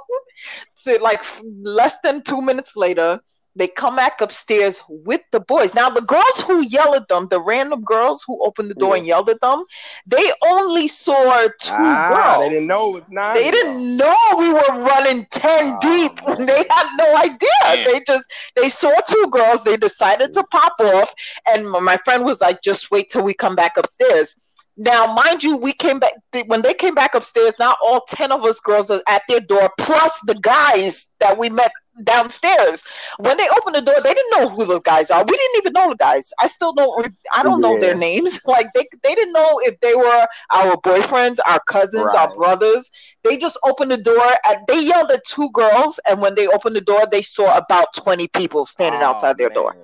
so 0.73 0.97
like 1.01 1.23
less 1.63 1.99
than 2.01 2.23
two 2.23 2.41
minutes 2.41 2.75
later, 2.75 3.19
they 3.55 3.67
come 3.67 3.95
back 3.95 4.21
upstairs 4.21 4.81
with 4.87 5.21
the 5.31 5.39
boys. 5.41 5.73
Now, 5.75 5.89
the 5.89 6.01
girls 6.01 6.41
who 6.47 6.61
yelled 6.65 6.95
at 6.95 7.07
them, 7.07 7.27
the 7.29 7.41
random 7.41 7.83
girls 7.83 8.23
who 8.25 8.43
opened 8.45 8.69
the 8.69 8.75
door 8.75 8.95
Yeah. 8.95 8.99
and 8.99 9.07
yelled 9.07 9.29
at 9.29 9.41
them, 9.41 9.63
they 10.05 10.31
only 10.47 10.87
saw 10.87 11.47
two 11.59 11.73
ah, 11.73 12.09
girls. 12.13 12.43
they 12.43 12.49
didn't 12.49 12.67
know 12.67 12.89
it 12.89 12.93
was 12.93 13.03
nine. 13.09 13.33
They 13.33 13.51
didn't 13.51 13.97
know 13.97 14.15
we 14.37 14.51
were 14.53 14.83
running 14.83 15.25
10 15.31 15.73
Oh, 15.73 15.79
deep. 15.81 16.27
man. 16.27 16.45
They 16.51 16.65
had 16.69 16.87
no 16.97 17.15
idea. 17.17 17.49
Man. 17.63 17.83
They 17.83 18.01
just 18.07 18.25
they 18.55 18.69
saw 18.69 18.91
two 19.07 19.27
girls, 19.31 19.63
they 19.63 19.77
decided 19.77 20.33
to 20.33 20.43
pop 20.45 20.73
off, 20.79 21.13
and 21.51 21.69
my 21.69 21.97
friend 21.97 22.23
was 22.23 22.41
like, 22.41 22.61
just 22.61 22.91
wait 22.91 23.09
till 23.09 23.23
we 23.23 23.33
come 23.33 23.55
back 23.55 23.77
upstairs. 23.77 24.35
Now, 24.81 25.13
mind 25.13 25.43
you, 25.43 25.57
we 25.57 25.73
came 25.73 25.99
back 25.99 26.13
when 26.47 26.63
they 26.63 26.73
came 26.73 26.95
back 26.95 27.13
upstairs. 27.13 27.53
Now 27.59 27.75
all 27.85 28.01
ten 28.01 28.31
of 28.31 28.43
us 28.43 28.59
girls 28.59 28.89
are 28.89 29.03
at 29.07 29.21
their 29.29 29.39
door, 29.39 29.69
plus 29.77 30.19
the 30.25 30.33
guys 30.33 31.11
that 31.19 31.37
we 31.37 31.49
met 31.49 31.71
downstairs. 32.03 32.83
When 33.19 33.37
they 33.37 33.47
opened 33.49 33.75
the 33.75 33.81
door, 33.81 34.01
they 34.03 34.11
didn't 34.11 34.31
know 34.31 34.49
who 34.49 34.65
the 34.65 34.79
guys 34.81 35.11
are. 35.11 35.23
We 35.23 35.37
didn't 35.37 35.57
even 35.57 35.73
know 35.73 35.89
the 35.89 35.97
guys. 35.97 36.33
I 36.39 36.47
still 36.47 36.73
don't. 36.73 37.13
I 37.31 37.43
don't 37.43 37.61
know 37.61 37.79
their 37.79 37.95
names. 37.95 38.39
Like 38.51 38.73
they, 38.73 38.87
they 39.03 39.13
didn't 39.13 39.33
know 39.33 39.61
if 39.63 39.79
they 39.81 39.93
were 39.93 40.27
our 40.51 40.75
boyfriends, 40.77 41.37
our 41.45 41.59
cousins, 41.67 42.05
right. 42.05 42.27
our 42.27 42.35
brothers. 42.35 42.89
They 43.23 43.37
just 43.37 43.59
opened 43.63 43.91
the 43.91 43.97
door. 43.97 44.33
And 44.47 44.65
they 44.67 44.81
yelled 44.81 45.11
at 45.11 45.23
two 45.25 45.51
girls, 45.53 45.99
and 46.09 46.19
when 46.21 46.33
they 46.33 46.47
opened 46.47 46.75
the 46.75 46.81
door, 46.81 47.05
they 47.09 47.21
saw 47.21 47.55
about 47.55 47.93
twenty 47.93 48.27
people 48.27 48.65
standing 48.65 49.01
oh, 49.01 49.05
outside 49.05 49.37
their 49.37 49.49
man. 49.49 49.55
door 49.55 49.75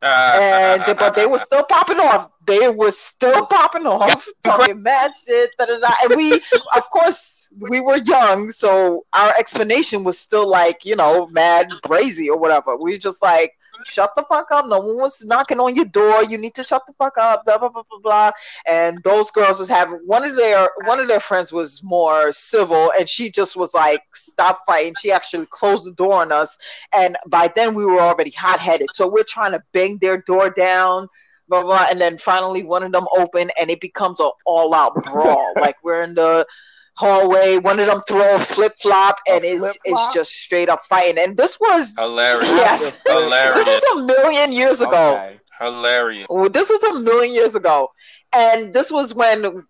and 0.02 0.98
but 0.98 1.14
they 1.14 1.26
were 1.26 1.38
still 1.38 1.62
popping 1.64 2.00
off. 2.00 2.30
They 2.50 2.68
were 2.68 2.90
still 2.90 3.46
popping 3.46 3.86
off, 3.86 4.26
talking 4.42 4.82
mad 4.82 5.12
shit. 5.16 5.50
Da, 5.56 5.66
da, 5.66 5.78
da. 5.78 5.88
And 6.02 6.16
we, 6.16 6.34
of 6.76 6.90
course, 6.90 7.52
we 7.58 7.80
were 7.80 7.98
young, 7.98 8.50
so 8.50 9.06
our 9.12 9.32
explanation 9.38 10.02
was 10.02 10.18
still 10.18 10.48
like, 10.48 10.84
you 10.84 10.96
know, 10.96 11.28
mad 11.28 11.70
crazy 11.84 12.28
or 12.28 12.38
whatever. 12.38 12.76
We 12.76 12.98
just 12.98 13.22
like, 13.22 13.56
shut 13.84 14.14
the 14.16 14.24
fuck 14.24 14.50
up. 14.50 14.66
No 14.66 14.78
one 14.80 14.98
was 14.98 15.24
knocking 15.24 15.60
on 15.60 15.74
your 15.74 15.84
door. 15.84 16.24
You 16.24 16.38
need 16.38 16.54
to 16.54 16.64
shut 16.64 16.82
the 16.86 16.92
fuck 16.94 17.16
up. 17.18 17.44
Blah 17.44 17.58
blah 17.58 17.68
blah 17.68 17.82
blah 17.88 17.98
blah. 18.00 18.30
And 18.66 19.02
those 19.04 19.30
girls 19.30 19.58
was 19.58 19.68
having 19.68 20.00
one 20.06 20.24
of 20.24 20.36
their 20.36 20.70
one 20.84 21.00
of 21.00 21.08
their 21.08 21.20
friends 21.20 21.52
was 21.52 21.82
more 21.82 22.32
civil, 22.32 22.92
and 22.98 23.08
she 23.08 23.30
just 23.30 23.56
was 23.56 23.74
like, 23.74 24.02
"Stop 24.14 24.62
fighting." 24.66 24.94
She 25.00 25.12
actually 25.12 25.46
closed 25.46 25.86
the 25.86 25.92
door 25.92 26.20
on 26.20 26.32
us, 26.32 26.58
and 26.96 27.16
by 27.26 27.48
then 27.54 27.74
we 27.74 27.84
were 27.84 28.00
already 28.00 28.30
hot 28.30 28.60
headed. 28.60 28.88
So 28.92 29.08
we're 29.08 29.24
trying 29.24 29.52
to 29.52 29.62
bang 29.72 29.98
their 29.98 30.18
door 30.18 30.50
down. 30.50 31.08
Blah, 31.50 31.64
blah, 31.64 31.86
and 31.90 32.00
then 32.00 32.16
finally 32.16 32.62
one 32.62 32.84
of 32.84 32.92
them 32.92 33.06
open 33.14 33.50
and 33.60 33.68
it 33.70 33.80
becomes 33.80 34.20
an 34.20 34.30
all 34.46 34.72
out 34.74 34.94
brawl. 35.04 35.52
like 35.60 35.76
we're 35.82 36.04
in 36.04 36.14
the 36.14 36.46
hallway. 36.94 37.56
One 37.58 37.80
of 37.80 37.86
them 37.86 38.02
throw 38.08 38.36
a 38.36 38.38
flip 38.38 38.74
flop 38.80 39.18
and 39.28 39.44
it's 39.44 39.64
is 39.84 40.08
just 40.14 40.30
straight 40.30 40.68
up 40.68 40.80
fighting. 40.88 41.18
And 41.18 41.36
this 41.36 41.58
was 41.58 41.94
hilarious. 41.98 42.48
Yes, 42.50 43.00
hilarious. 43.06 43.66
this 43.66 43.82
was 43.82 43.98
a 43.98 44.06
million 44.06 44.52
years 44.52 44.80
ago. 44.80 45.14
Okay. 45.14 45.40
Hilarious. 45.58 46.28
This 46.52 46.70
was 46.70 46.82
a 46.84 47.00
million 47.00 47.34
years 47.34 47.54
ago, 47.54 47.88
and 48.32 48.72
this 48.72 48.90
was 48.90 49.12
when. 49.12 49.66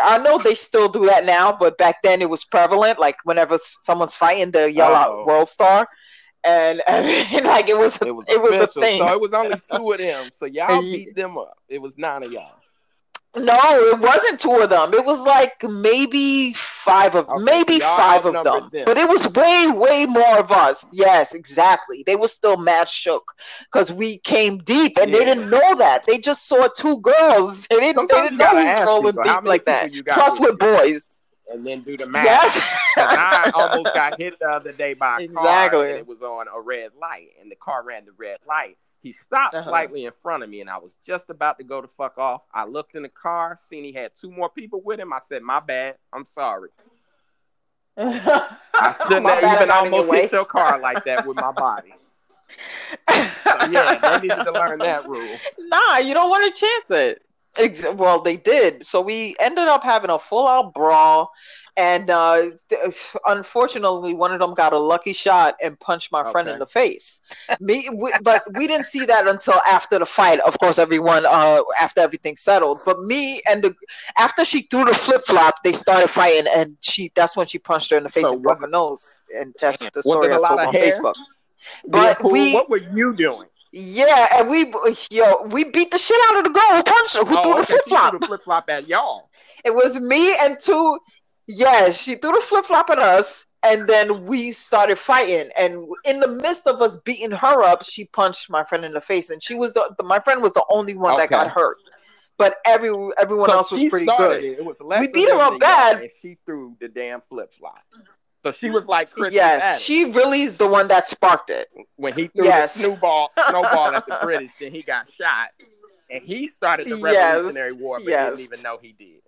I 0.00 0.18
know 0.18 0.38
they 0.38 0.54
still 0.54 0.88
do 0.88 1.04
that 1.06 1.24
now, 1.24 1.50
but 1.50 1.76
back 1.78 1.96
then 2.02 2.22
it 2.22 2.30
was 2.30 2.44
prevalent. 2.44 3.00
Like 3.00 3.16
whenever 3.24 3.58
someone's 3.58 4.14
fighting, 4.14 4.52
they 4.52 4.68
yell 4.68 4.94
out. 4.94 5.26
"World 5.26 5.48
Star," 5.48 5.88
and, 6.44 6.82
and 6.88 7.46
like 7.46 7.68
it 7.68 7.78
was, 7.78 7.96
it 7.98 8.14
was, 8.14 8.24
it 8.28 8.40
was 8.40 8.52
a 8.52 8.66
thing. 8.66 8.98
So 9.00 9.12
it 9.12 9.20
was 9.20 9.32
only 9.32 9.60
two 9.72 9.92
of 9.92 9.98
them. 9.98 10.30
So 10.38 10.46
y'all 10.46 10.80
beat 10.80 11.14
them 11.14 11.38
up. 11.38 11.58
It 11.68 11.80
was 11.80 11.98
nine 11.98 12.22
of 12.22 12.32
y'all. 12.32 12.52
No, 13.36 13.58
it 13.62 13.98
wasn't 13.98 14.38
two 14.38 14.60
of 14.60 14.70
them. 14.70 14.94
It 14.94 15.04
was 15.04 15.20
like 15.22 15.60
maybe 15.64 16.52
five 16.52 17.16
of 17.16 17.28
okay, 17.28 17.42
maybe 17.42 17.80
five 17.80 18.24
of 18.26 18.32
them. 18.32 18.44
them. 18.44 18.84
But 18.86 18.96
it 18.96 19.08
was 19.08 19.26
way, 19.28 19.72
way 19.72 20.06
more 20.06 20.38
of 20.38 20.52
us. 20.52 20.84
Yes, 20.92 21.34
exactly. 21.34 22.04
They 22.06 22.14
were 22.14 22.28
still 22.28 22.56
mad 22.56 22.88
shook 22.88 23.32
because 23.72 23.90
we 23.90 24.18
came 24.18 24.58
deep 24.58 24.96
and 25.00 25.10
yeah. 25.10 25.18
they 25.18 25.24
didn't 25.24 25.50
know 25.50 25.74
that. 25.76 26.06
They 26.06 26.18
just 26.18 26.46
saw 26.46 26.68
two 26.68 27.00
girls. 27.00 27.66
They 27.74 27.80
didn't, 27.80 28.08
they 28.08 28.20
didn't 28.20 28.36
know 28.36 28.54
we 28.54 28.64
was 28.64 28.86
rolling 28.86 29.16
deep 29.24 29.42
like 29.42 29.64
that. 29.64 29.90
Plus 30.06 30.38
with 30.38 30.58
boys. 30.58 31.20
And 31.52 31.64
then 31.64 31.82
do 31.82 31.96
the 31.96 32.06
math. 32.06 32.24
Yes. 32.24 32.74
I 32.96 33.52
almost 33.54 33.94
got 33.94 34.18
hit 34.18 34.38
the 34.38 34.48
other 34.48 34.72
day 34.72 34.94
by 34.94 35.18
a 35.18 35.24
exactly. 35.24 35.78
car 35.78 35.86
and 35.88 35.98
it 35.98 36.06
was 36.06 36.22
on 36.22 36.46
a 36.48 36.58
red 36.60 36.92
light 36.98 37.28
and 37.40 37.50
the 37.50 37.56
car 37.56 37.84
ran 37.84 38.06
the 38.06 38.12
red 38.12 38.38
light 38.48 38.78
he 39.04 39.12
stopped 39.12 39.54
uh-huh. 39.54 39.68
slightly 39.68 40.06
in 40.06 40.12
front 40.22 40.42
of 40.42 40.48
me, 40.48 40.62
and 40.62 40.70
I 40.70 40.78
was 40.78 40.96
just 41.06 41.28
about 41.28 41.58
to 41.58 41.64
go 41.64 41.82
to 41.82 41.86
fuck 41.86 42.16
off. 42.16 42.40
I 42.54 42.64
looked 42.64 42.94
in 42.94 43.02
the 43.02 43.10
car, 43.10 43.58
seen 43.68 43.84
he 43.84 43.92
had 43.92 44.12
two 44.18 44.32
more 44.32 44.48
people 44.48 44.80
with 44.80 44.98
him. 44.98 45.12
I 45.12 45.18
said, 45.28 45.42
"My 45.42 45.60
bad. 45.60 45.96
I'm 46.10 46.24
sorry." 46.24 46.70
I 47.98 48.94
shouldn't 49.06 49.26
have 49.26 49.56
even 49.56 49.70
almost 49.70 50.10
hit 50.10 50.32
your 50.32 50.46
car 50.46 50.80
like 50.80 51.04
that 51.04 51.26
with 51.26 51.36
my 51.36 51.52
body. 51.52 51.94
so, 53.10 53.66
yeah, 53.70 53.98
they 54.00 54.26
needed 54.26 54.42
to 54.42 54.52
learn 54.52 54.78
that 54.78 55.06
rule. 55.06 55.36
Nah, 55.58 55.98
you 55.98 56.14
don't 56.14 56.30
want 56.30 56.52
to 56.52 56.60
chance 56.60 56.86
it. 56.90 57.22
Ex- 57.56 57.84
well, 57.94 58.20
they 58.20 58.36
did. 58.36 58.86
So 58.86 59.00
we 59.00 59.36
ended 59.40 59.68
up 59.68 59.82
having 59.82 60.10
a 60.10 60.18
full 60.18 60.46
out 60.46 60.74
brawl 60.74 61.30
and 61.76 62.08
uh, 62.10 62.50
unfortunately, 63.26 64.14
one 64.14 64.32
of 64.32 64.38
them 64.38 64.54
got 64.54 64.72
a 64.72 64.78
lucky 64.78 65.12
shot 65.12 65.56
and 65.62 65.78
punched 65.80 66.12
my 66.12 66.20
okay. 66.20 66.30
friend 66.30 66.48
in 66.48 66.58
the 66.58 66.66
face. 66.66 67.20
Me, 67.60 67.88
we, 67.92 68.12
but 68.22 68.44
we 68.54 68.66
didn't 68.66 68.86
see 68.86 69.04
that 69.06 69.26
until 69.26 69.60
after 69.66 69.98
the 69.98 70.06
fight. 70.06 70.40
Of 70.40 70.58
course, 70.58 70.78
everyone 70.78 71.26
uh, 71.26 71.62
after 71.80 72.00
everything 72.00 72.36
settled. 72.36 72.80
But 72.84 73.00
me 73.00 73.40
and 73.50 73.62
the 73.62 73.74
after 74.18 74.44
she 74.44 74.62
threw 74.62 74.84
the 74.84 74.94
flip 74.94 75.26
flop, 75.26 75.62
they 75.64 75.72
started 75.72 76.08
fighting, 76.08 76.46
and 76.54 76.76
she 76.80 77.10
that's 77.14 77.36
when 77.36 77.46
she 77.46 77.58
punched 77.58 77.90
her 77.90 77.96
in 77.96 78.04
the 78.04 78.08
face 78.08 78.24
so 78.24 78.34
and 78.34 78.42
broke 78.42 78.60
her 78.60 78.68
nose. 78.68 79.22
And 79.36 79.54
that's 79.60 79.78
the 79.94 80.02
story 80.02 80.32
I 80.32 80.36
told 80.36 80.60
on 80.60 80.72
hair? 80.72 80.92
Facebook. 80.92 81.14
But 81.88 82.18
yeah, 82.20 82.26
we, 82.28 82.52
what 82.52 82.68
were 82.68 82.76
you 82.76 83.16
doing? 83.16 83.48
Yeah, 83.76 84.28
and 84.36 84.48
we 84.48 84.72
yo 85.10 85.42
we 85.46 85.64
beat 85.64 85.90
the 85.90 85.98
shit 85.98 86.16
out 86.28 86.38
of 86.38 86.44
the 86.44 86.50
girl 86.50 86.76
who 86.76 86.82
punched 86.84 87.16
who 87.16 87.38
oh, 87.38 87.42
threw 87.42 87.60
the 87.60 87.66
flip 87.66 87.84
flop. 87.88 88.24
Flip 88.24 88.40
flop 88.42 88.64
at 88.68 88.86
y'all. 88.86 89.28
It 89.64 89.74
was 89.74 89.98
me 89.98 90.36
and 90.40 90.58
two 90.60 90.98
Yes, 91.46 92.00
she 92.00 92.14
threw 92.14 92.32
the 92.32 92.40
flip 92.40 92.64
flop 92.64 92.88
at 92.90 92.98
us, 92.98 93.44
and 93.62 93.86
then 93.86 94.24
we 94.24 94.52
started 94.52 94.98
fighting. 94.98 95.50
And 95.58 95.86
in 96.04 96.20
the 96.20 96.28
midst 96.28 96.66
of 96.66 96.80
us 96.80 96.96
beating 96.96 97.32
her 97.32 97.62
up, 97.62 97.84
she 97.84 98.06
punched 98.06 98.48
my 98.48 98.64
friend 98.64 98.84
in 98.84 98.92
the 98.92 99.00
face, 99.00 99.30
and 99.30 99.42
she 99.42 99.54
was 99.54 99.74
the, 99.74 99.94
the 99.98 100.04
my 100.04 100.18
friend 100.18 100.42
was 100.42 100.52
the 100.54 100.64
only 100.70 100.96
one 100.96 101.14
okay. 101.14 101.24
that 101.24 101.30
got 101.30 101.50
hurt. 101.50 101.76
But 102.36 102.56
every 102.66 102.90
everyone 103.18 103.48
so 103.48 103.56
else 103.56 103.72
was 103.72 103.84
pretty 103.84 104.06
good. 104.06 104.42
It. 104.42 104.58
it 104.58 104.64
was 104.64 104.78
we 104.98 105.12
beat 105.12 105.28
her 105.28 105.38
up 105.38 105.60
bad. 105.60 106.00
And 106.00 106.10
she 106.20 106.38
threw 106.44 106.76
the 106.80 106.88
damn 106.88 107.20
flip 107.20 107.52
flop. 107.54 107.84
So 108.44 108.52
she 108.52 108.68
was 108.68 108.86
like 108.86 109.10
Chris 109.10 109.32
Yes, 109.32 109.80
she 109.80 110.12
really 110.12 110.42
is 110.42 110.58
the 110.58 110.66
one 110.66 110.88
that 110.88 111.08
sparked 111.08 111.48
it. 111.48 111.68
When 111.96 112.12
he 112.12 112.28
threw 112.28 112.44
yes. 112.44 112.74
the 112.74 112.80
snowball 112.80 113.30
snowball 113.48 113.94
at 113.94 114.06
the 114.06 114.18
British, 114.22 114.50
then 114.60 114.70
he 114.70 114.82
got 114.82 115.10
shot. 115.12 115.48
And 116.10 116.22
he 116.22 116.48
started 116.48 116.88
the 116.88 116.96
Revolutionary 116.96 117.70
yes. 117.72 117.80
War, 117.80 117.98
but 117.98 118.06
yes. 118.06 118.36
didn't 118.36 118.52
even 118.52 118.62
know 118.62 118.78
he 118.80 118.92
did. 118.92 119.22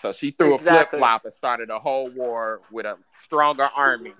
So 0.00 0.14
she 0.14 0.30
threw 0.30 0.54
exactly. 0.54 0.80
a 0.80 0.86
flip 0.86 1.00
flop 1.00 1.24
and 1.26 1.34
started 1.34 1.68
a 1.68 1.78
whole 1.78 2.08
war 2.08 2.62
with 2.72 2.86
a 2.86 2.96
stronger 3.24 3.68
army. 3.76 4.14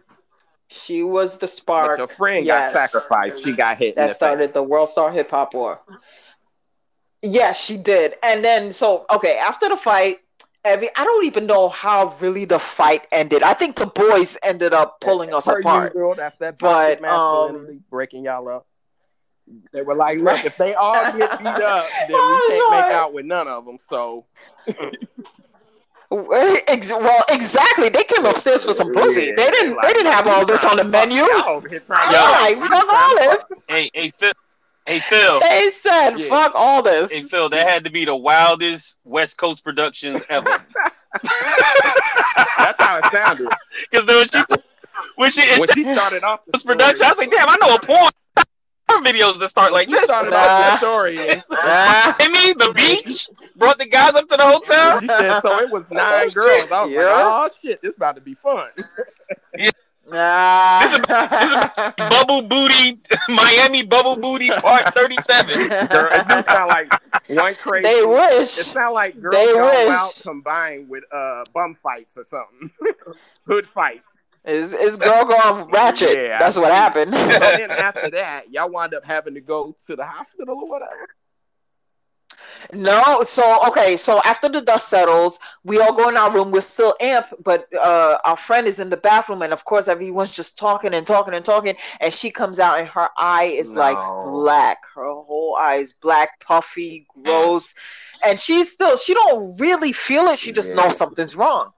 She 0.66 1.02
was 1.02 1.39
the 1.39 1.48
spark. 1.48 1.93
But 1.93 1.98
your 1.98 2.09
friend 2.09 2.44
yes. 2.44 2.74
got 2.74 2.90
sacrificed. 2.90 3.43
She 3.43 3.52
got 3.52 3.78
hit. 3.78 3.97
That 3.97 4.10
started 4.10 4.48
face. 4.48 4.55
the 4.55 4.62
World 4.62 4.90
Star 4.90 5.10
Hip 5.10 5.30
Hop 5.30 5.55
War. 5.55 5.80
Yes, 7.22 7.64
she 7.64 7.78
did. 7.78 8.16
And 8.22 8.44
then 8.44 8.70
so 8.72 9.06
okay, 9.10 9.39
after 9.39 9.70
the 9.70 9.78
fight, 9.78 10.16
every 10.64 10.89
I 10.97 11.05
don't 11.05 11.24
even 11.24 11.47
know 11.47 11.68
how 11.68 12.14
really 12.20 12.44
the 12.44 12.59
fight 12.59 13.06
ended. 13.12 13.43
I 13.43 13.55
think 13.55 13.76
the 13.76 13.86
boys 13.86 14.36
ended 14.43 14.72
up 14.72 15.01
pulling 15.01 15.32
us 15.32 15.48
apart. 15.48 15.94
You, 15.94 16.01
girl, 16.01 16.14
that's 16.14 16.36
that 16.39 16.59
but, 16.59 17.02
um, 17.05 17.82
breaking 17.90 18.24
y'all 18.24 18.48
up. 18.48 18.66
They 19.72 19.82
were 19.82 19.94
like, 19.94 20.18
"Look, 20.18 20.44
if 20.44 20.56
they 20.56 20.74
all 20.74 21.12
get 21.16 21.39
beat 21.39 21.47
up, 21.47 21.86
then 22.06 22.10
we 22.10 22.39
can't 22.48 22.70
make 22.70 22.85
out 22.93 23.12
with 23.14 23.24
none 23.24 23.48
of 23.48 23.64
them." 23.64 23.78
So 23.89 24.26
Well, 26.10 26.56
exactly. 27.28 27.89
They 27.90 28.05
came 28.05 28.24
upstairs 28.24 28.64
for 28.64 28.72
some 28.72 28.93
pussy. 28.93 29.26
Yeah, 29.26 29.32
they 29.36 29.51
didn't. 29.51 29.76
Like, 29.76 29.86
they 29.86 29.93
didn't 29.93 30.12
have 30.12 30.26
all 30.26 30.47
this 30.47 30.64
on 30.64 30.78
the 30.78 30.85
menu. 30.85 31.18
Yo, 31.18 31.26
like, 31.26 32.59
fuck 32.59 32.93
all 32.93 33.14
this. 33.16 33.44
Hey, 33.68 33.90
hey, 33.93 34.12
Phil. 34.18 34.32
Hey, 34.89 35.01
Phil. 35.01 35.39
They 35.40 35.70
said, 35.70 36.16
yeah. 36.16 36.28
"Fuck 36.28 36.52
all 36.55 36.82
this." 36.82 37.12
Hey, 37.12 37.20
Phil. 37.20 37.51
That 37.51 37.69
had 37.69 37.85
to 37.85 37.90
be 37.90 38.06
the 38.06 38.16
wildest 38.16 38.97
West 39.05 39.36
Coast 39.36 39.62
productions 39.62 40.23
ever. 40.31 40.48
That's 41.23 42.82
how 42.82 42.98
it 42.98 43.12
sounded. 43.12 43.48
Because 43.90 44.06
when 44.06 44.28
she, 44.28 44.56
when 45.16 45.31
she, 45.31 45.60
when 45.60 45.69
she 45.74 45.82
started 45.82 46.24
off 46.24 46.40
the 46.47 46.59
production, 46.65 47.05
I 47.05 47.10
was 47.10 47.19
like, 47.19 47.31
"Damn, 47.31 47.51
I 47.51 47.56
know 47.60 47.74
a 47.74 47.81
porn." 47.81 48.10
videos 49.05 49.39
to 49.39 49.48
start 49.48 49.73
like 49.73 49.89
this. 49.89 50.02
Started 50.05 50.31
nah. 50.32 50.39
off 50.39 50.78
story. 50.78 51.16
Nah. 51.51 52.15
Amy, 52.20 52.55
the 52.55 52.73
beach, 52.74 53.28
brought 53.55 53.77
the 53.77 53.86
guys 53.86 54.15
up 54.15 54.27
to 54.27 54.36
the 54.39 54.43
hotel. 54.43 55.01
She 55.01 55.06
said 55.06 55.40
so. 55.40 55.60
It 55.60 55.70
was 55.70 55.85
nine 55.90 56.28
oh, 56.28 56.31
girls. 56.31 56.70
I 56.73 56.82
was 56.85 56.90
yeah. 56.90 57.01
like, 57.02 57.12
oh 57.27 57.48
shit, 57.62 57.82
this 57.82 57.94
about 57.97 58.15
to 58.15 58.23
be 58.23 58.32
fun. 58.32 58.70
yeah. 59.55 59.70
Nah. 60.10 60.80
This 60.89 60.98
is, 61.01 61.06
this 61.06 61.78
is 61.89 61.94
bubble 62.09 62.43
booty, 62.43 63.01
Miami 63.28 63.82
bubble 63.82 64.16
booty 64.16 64.48
part 64.51 64.94
thirty-seven. 64.94 65.68
Girl, 65.68 66.09
it 66.10 66.28
do 66.28 66.43
sound 66.43 66.68
like 66.68 66.93
one 67.28 67.55
crazy. 67.56 67.82
They 67.82 68.05
wish. 68.05 68.59
It 68.59 68.64
sound 68.66 68.94
like 68.94 69.20
girls 69.20 69.35
they 69.35 69.52
wish. 69.52 69.89
out 69.90 70.20
combined 70.22 70.89
with 70.89 71.05
uh 71.12 71.44
bum 71.52 71.74
fights 71.82 72.16
or 72.16 72.24
something, 72.24 72.70
hood 73.47 73.66
fights. 73.66 74.05
Is 74.44 74.72
is 74.72 74.97
girl 74.97 75.24
going 75.24 75.68
ratchet? 75.70 76.16
Yeah, 76.16 76.39
That's 76.39 76.56
what 76.56 76.72
happened. 76.72 77.12
so 77.12 77.18
then 77.18 77.70
after 77.70 78.10
that, 78.12 78.51
y'all 78.51 78.70
wind 78.70 78.94
up 78.94 79.05
having 79.05 79.35
to 79.35 79.40
go 79.40 79.76
to 79.86 79.97
the 79.97 80.06
hospital 80.06 80.56
or 80.56 80.68
whatever. 80.68 81.09
No, 82.72 83.22
so 83.22 83.66
okay, 83.68 83.96
so 83.96 84.20
after 84.24 84.48
the 84.48 84.60
dust 84.60 84.88
settles, 84.88 85.38
we 85.64 85.80
all 85.80 85.92
go 85.92 86.08
in 86.08 86.16
our 86.16 86.30
room. 86.30 86.50
We're 86.50 86.60
still 86.60 86.94
amp, 87.00 87.26
but 87.42 87.66
uh, 87.74 88.18
our 88.24 88.36
friend 88.36 88.66
is 88.66 88.78
in 88.80 88.90
the 88.90 88.96
bathroom, 88.96 89.42
and 89.42 89.52
of 89.52 89.64
course, 89.64 89.88
everyone's 89.88 90.30
just 90.30 90.58
talking 90.58 90.94
and 90.94 91.06
talking 91.06 91.34
and 91.34 91.44
talking. 91.44 91.76
And 92.00 92.12
she 92.12 92.30
comes 92.30 92.58
out, 92.58 92.78
and 92.78 92.88
her 92.88 93.08
eye 93.18 93.44
is 93.44 93.72
no. 93.72 93.80
like 93.80 93.96
black. 94.26 94.78
Her 94.94 95.06
whole 95.06 95.56
eye 95.58 95.76
is 95.76 95.92
black, 95.92 96.40
puffy, 96.40 97.06
gross. 97.22 97.74
and 98.24 98.38
she's 98.38 98.70
still 98.72 98.96
she 98.96 99.14
don't 99.14 99.58
really 99.58 99.92
feel 99.92 100.26
it. 100.26 100.38
She 100.38 100.52
just 100.52 100.74
yeah. 100.74 100.82
knows 100.82 100.96
something's 100.96 101.36
wrong 101.36 101.72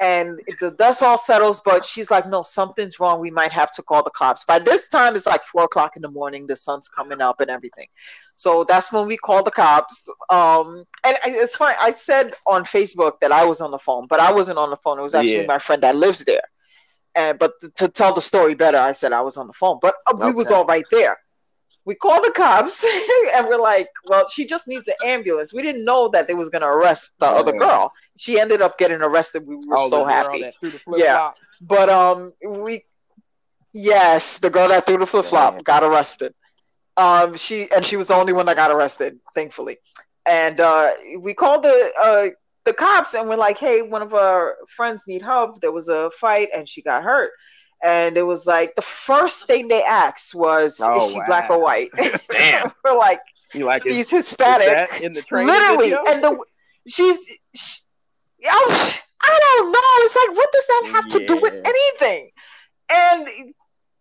and 0.00 0.40
the 0.60 0.70
dust 0.70 1.02
all 1.02 1.18
settles 1.18 1.60
but 1.60 1.84
she's 1.84 2.10
like 2.10 2.26
no 2.28 2.42
something's 2.42 3.00
wrong. 3.00 3.20
We 3.20 3.30
might 3.30 3.52
have 3.52 3.72
to 3.72 3.82
call 3.82 4.02
the 4.02 4.10
cops. 4.10 4.44
By 4.44 4.58
this 4.58 4.88
time 4.88 5.16
it's 5.16 5.26
like 5.26 5.42
four 5.42 5.64
o'clock 5.64 5.96
in 5.96 6.02
the 6.02 6.10
morning. 6.10 6.46
The 6.46 6.56
sun's 6.56 6.88
coming 6.88 7.20
up 7.20 7.40
and 7.40 7.50
everything. 7.50 7.88
So 8.36 8.64
that's 8.64 8.92
when 8.92 9.06
we 9.06 9.16
call 9.16 9.42
the 9.42 9.50
cops. 9.50 10.08
Um 10.30 10.84
and 11.04 11.16
it's 11.24 11.56
fine 11.56 11.76
i 11.80 11.92
said 11.92 12.34
on 12.46 12.64
facebook 12.64 13.20
that 13.20 13.32
i 13.32 13.44
was 13.44 13.60
on 13.60 13.70
the 13.70 13.78
phone 13.78 14.06
but 14.06 14.20
i 14.20 14.32
wasn't 14.32 14.58
on 14.58 14.70
the 14.70 14.76
phone. 14.76 14.98
It 14.98 15.02
was 15.02 15.14
actually 15.14 15.42
yeah. 15.42 15.46
my 15.46 15.58
friend 15.58 15.82
that 15.82 15.96
lives 15.96 16.24
there. 16.24 16.42
And 17.14 17.38
but 17.38 17.52
to, 17.60 17.70
to, 17.70 17.88
tell 17.88 18.14
the 18.14 18.20
story 18.20 18.54
better 18.54 18.78
i 18.78 18.92
said 18.92 19.12
i 19.12 19.20
was 19.20 19.36
on 19.36 19.46
the 19.46 19.52
phone. 19.52 19.78
But 19.82 19.96
uh, 20.06 20.16
we 20.16 20.26
okay. 20.26 20.36
was 20.36 20.50
all 20.50 20.64
right 20.64 20.84
there 20.90 21.18
we 21.88 21.94
called 21.94 22.22
the 22.22 22.30
cops 22.32 22.84
and 23.34 23.48
we're 23.48 23.58
like, 23.58 23.88
well, 24.04 24.28
she 24.28 24.46
just 24.46 24.68
needs 24.68 24.86
an 24.88 24.94
ambulance. 25.06 25.54
We 25.54 25.62
didn't 25.62 25.86
know 25.86 26.08
that 26.08 26.28
they 26.28 26.34
was 26.34 26.50
gonna 26.50 26.66
arrest 26.66 27.18
the 27.18 27.24
other 27.24 27.52
girl. 27.52 27.90
She 28.18 28.38
ended 28.38 28.60
up 28.60 28.76
getting 28.76 29.00
arrested. 29.00 29.46
We 29.46 29.56
were 29.56 29.78
oh, 29.78 29.88
so 29.88 30.04
happy. 30.04 30.52
Yeah, 30.94 31.30
but 31.62 31.88
um, 31.88 32.34
we 32.46 32.82
yes, 33.72 34.36
the 34.36 34.50
girl 34.50 34.68
that 34.68 34.84
threw 34.84 34.98
the 34.98 35.06
flip 35.06 35.24
flop 35.24 35.64
got 35.64 35.82
arrested. 35.82 36.34
Um, 36.98 37.38
she 37.38 37.68
and 37.74 37.86
she 37.86 37.96
was 37.96 38.08
the 38.08 38.14
only 38.14 38.34
one 38.34 38.44
that 38.46 38.56
got 38.56 38.70
arrested, 38.70 39.18
thankfully. 39.34 39.78
And 40.26 40.60
uh, 40.60 40.90
we 41.18 41.32
called 41.32 41.62
the 41.62 41.90
uh, 41.98 42.26
the 42.66 42.74
cops 42.74 43.14
and 43.14 43.30
we're 43.30 43.36
like, 43.36 43.56
hey, 43.56 43.80
one 43.80 44.02
of 44.02 44.12
our 44.12 44.56
friends 44.68 45.04
need 45.08 45.22
help. 45.22 45.62
There 45.62 45.72
was 45.72 45.88
a 45.88 46.10
fight 46.10 46.48
and 46.54 46.68
she 46.68 46.82
got 46.82 47.02
hurt 47.02 47.30
and 47.82 48.16
it 48.16 48.24
was 48.24 48.46
like 48.46 48.74
the 48.74 48.82
first 48.82 49.46
thing 49.46 49.68
they 49.68 49.82
asked 49.82 50.34
was, 50.34 50.80
oh, 50.82 50.98
"Is 50.98 51.10
she 51.12 51.18
wow. 51.18 51.26
black 51.26 51.50
or 51.50 51.62
white?" 51.62 51.90
Damn, 52.30 52.72
we're 52.84 52.96
like, 52.96 53.20
you 53.54 53.66
like 53.66 53.86
she's 53.86 54.10
Hispanic 54.10 55.00
in 55.00 55.12
the 55.12 55.22
train 55.22 55.46
literally, 55.46 55.90
video? 55.90 56.04
and 56.08 56.24
the 56.24 56.38
she's. 56.88 57.28
She, 57.54 57.80
I, 58.44 58.98
I 59.20 59.40
don't 59.40 59.72
know. 59.72 59.80
It's 60.04 60.16
like, 60.16 60.36
what 60.36 60.52
does 60.52 60.66
that 60.66 60.90
have 60.92 61.04
yeah. 61.08 61.18
to 61.18 61.26
do 61.26 61.40
with 61.40 61.54
anything? 61.66 62.30
And 62.90 63.28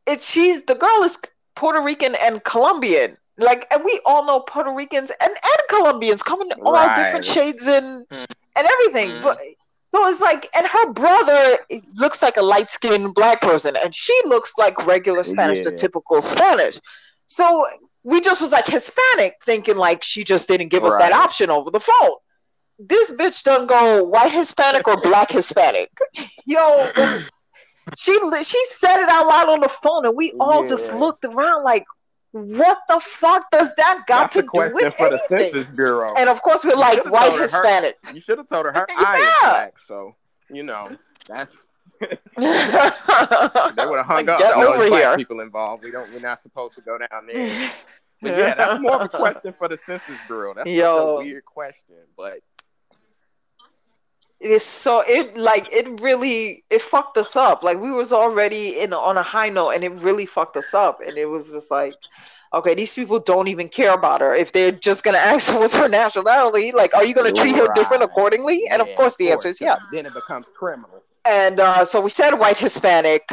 it, 0.06 0.22
she's 0.22 0.64
the 0.66 0.76
girl 0.76 1.04
is 1.04 1.18
Puerto 1.56 1.82
Rican 1.82 2.16
and 2.22 2.44
Colombian. 2.44 3.18
Like, 3.40 3.72
and 3.72 3.84
we 3.84 4.00
all 4.06 4.26
know 4.26 4.40
Puerto 4.40 4.72
Ricans 4.72 5.12
and, 5.22 5.32
and 5.32 5.62
Colombians 5.70 6.24
coming 6.24 6.50
in 6.52 6.60
all 6.62 6.74
right. 6.74 6.96
different 6.96 7.26
shades 7.26 7.68
and 7.68 8.08
mm. 8.08 8.26
and 8.56 8.68
everything. 8.68 9.12
Mm. 9.12 9.24
But 9.24 9.40
so 9.94 10.08
it's 10.08 10.22
like, 10.22 10.50
and 10.56 10.68
her 10.68 10.94
brother 10.94 11.60
looks 11.96 12.22
like 12.22 12.38
a 12.38 12.42
light 12.42 12.72
skinned 12.72 13.16
black 13.16 13.42
person, 13.42 13.76
and 13.76 13.96
she 13.96 14.14
looks 14.26 14.58
like 14.58 14.86
regular 14.86 15.24
Spanish, 15.24 15.60
yeah. 15.60 15.70
the 15.70 15.78
typical 15.78 16.22
Spanish. 16.22 16.80
So 17.28 17.66
we 18.04 18.22
just 18.22 18.42
was 18.42 18.52
like 18.52 18.68
Hispanic, 18.68 19.36
thinking 19.44 19.78
like 19.78 20.04
she 20.04 20.24
just 20.24 20.48
didn't 20.48 20.70
give 20.70 20.84
right. 20.84 20.92
us 20.92 20.98
that 20.98 21.12
option 21.14 21.50
over 21.50 21.72
the 21.72 21.80
phone. 21.80 22.12
This 22.80 23.12
bitch 23.12 23.44
doesn't 23.44 23.68
go 23.68 24.04
white 24.04 24.32
Hispanic 24.32 24.88
or 24.88 25.00
black 25.02 25.32
Hispanic. 25.32 25.90
Yo, 26.46 26.92
she 27.98 28.18
she 28.44 28.66
said 28.66 29.04
it 29.04 29.10
out 29.10 29.28
loud 29.28 29.50
on 29.50 29.62
the 29.62 29.70
phone, 29.70 30.06
and 30.06 30.16
we 30.16 30.34
all 30.40 30.64
yeah. 30.64 30.70
just 30.70 30.94
looked 30.94 31.26
around 31.26 31.64
like, 31.64 31.86
what 32.46 32.80
the 32.88 33.00
fuck 33.00 33.50
does 33.52 33.74
that 33.76 34.04
got 34.08 34.32
That's 34.32 34.36
to 34.36 34.42
do 34.42 34.50
with 34.54 34.72
for 34.74 34.82
anything? 34.82 35.10
the 35.12 35.20
Census 35.28 35.68
Bureau? 35.76 36.14
And 36.18 36.30
of 36.30 36.42
course, 36.42 36.64
we're 36.64 36.76
like 36.76 37.06
white 37.06 37.40
Hispanic. 37.40 37.98
Her, 38.04 38.14
you 38.14 38.22
should 38.22 38.38
have 38.38 38.48
told 38.48 38.66
her 38.66 38.74
her 38.74 38.86
yeah. 38.90 38.96
eye 38.98 39.18
is 39.18 39.50
black. 39.50 39.76
So 39.88 40.16
you 40.50 40.64
know 40.64 40.90
that's. 41.28 41.54
they 42.00 42.06
would 42.06 42.46
have 42.46 44.06
hung 44.06 44.26
like, 44.26 44.30
up. 44.30 44.40
Get 44.40 44.56
over 44.56 44.86
here. 44.86 45.16
People 45.16 45.40
involved. 45.40 45.84
We 45.84 45.92
don't. 45.92 46.12
We're 46.14 46.20
not 46.20 46.42
supposed 46.42 46.76
to 46.76 46.82
go 46.82 46.98
down 46.98 47.28
there. 47.32 47.70
But 48.20 48.32
yeah, 48.32 48.56
that's 48.56 48.82
more 48.82 48.94
of 48.94 49.02
a 49.02 49.10
question 49.10 49.54
for 49.54 49.68
the 49.68 49.78
Census 49.78 50.18
Bureau. 50.26 50.56
That's 50.56 50.68
Yo. 50.68 51.18
a 51.18 51.24
weird 51.24 51.46
question, 51.46 51.98
but 52.18 52.40
it 54.40 54.52
is 54.52 54.64
so 54.64 55.02
it 55.02 55.36
like 55.38 55.72
it 55.72 56.00
really 56.00 56.64
it 56.70 56.82
fucked 56.82 57.18
us 57.18 57.36
up. 57.36 57.64
Like 57.64 57.80
we 57.80 57.92
was 57.92 58.14
already 58.14 58.80
in 58.80 58.94
on 58.94 59.18
a 59.18 59.24
high 59.24 59.50
note, 59.50 59.72
and 59.72 59.84
it 59.84 59.92
really 59.94 60.26
fucked 60.26 60.58
us 60.58 60.74
up. 60.74 61.02
And 61.06 61.18
it 61.18 61.26
was 61.26 61.52
just 61.52 61.72
like, 61.72 61.96
okay, 62.54 62.76
these 62.76 62.94
people 62.94 63.20
don't 63.20 63.48
even 63.48 63.68
care 63.68 63.94
about 63.94 64.22
her. 64.22 64.36
If 64.36 64.52
they're 64.52 64.72
just 64.72 65.04
gonna 65.04 65.18
ask 65.18 65.52
what's 65.60 65.74
her 65.76 65.88
nationality, 65.88 66.72
like, 66.72 66.94
are 66.96 67.04
you 67.04 67.16
gonna 67.16 67.32
treat 67.32 67.56
her 67.56 67.68
different 67.74 68.04
accordingly? 68.04 68.64
And 68.72 68.82
of 68.82 68.88
course, 68.96 69.16
the 69.16 69.26
of 69.26 69.30
course. 69.30 69.46
answer 69.46 69.50
is 69.50 69.62
yes. 69.62 69.90
Then 69.92 70.06
it 70.06 70.14
becomes 70.14 70.48
criminal. 70.56 71.04
And 71.26 71.60
uh, 71.60 71.84
so 71.84 72.00
we 72.02 72.10
said 72.10 72.36
white 72.36 72.58
Hispanic, 72.58 73.28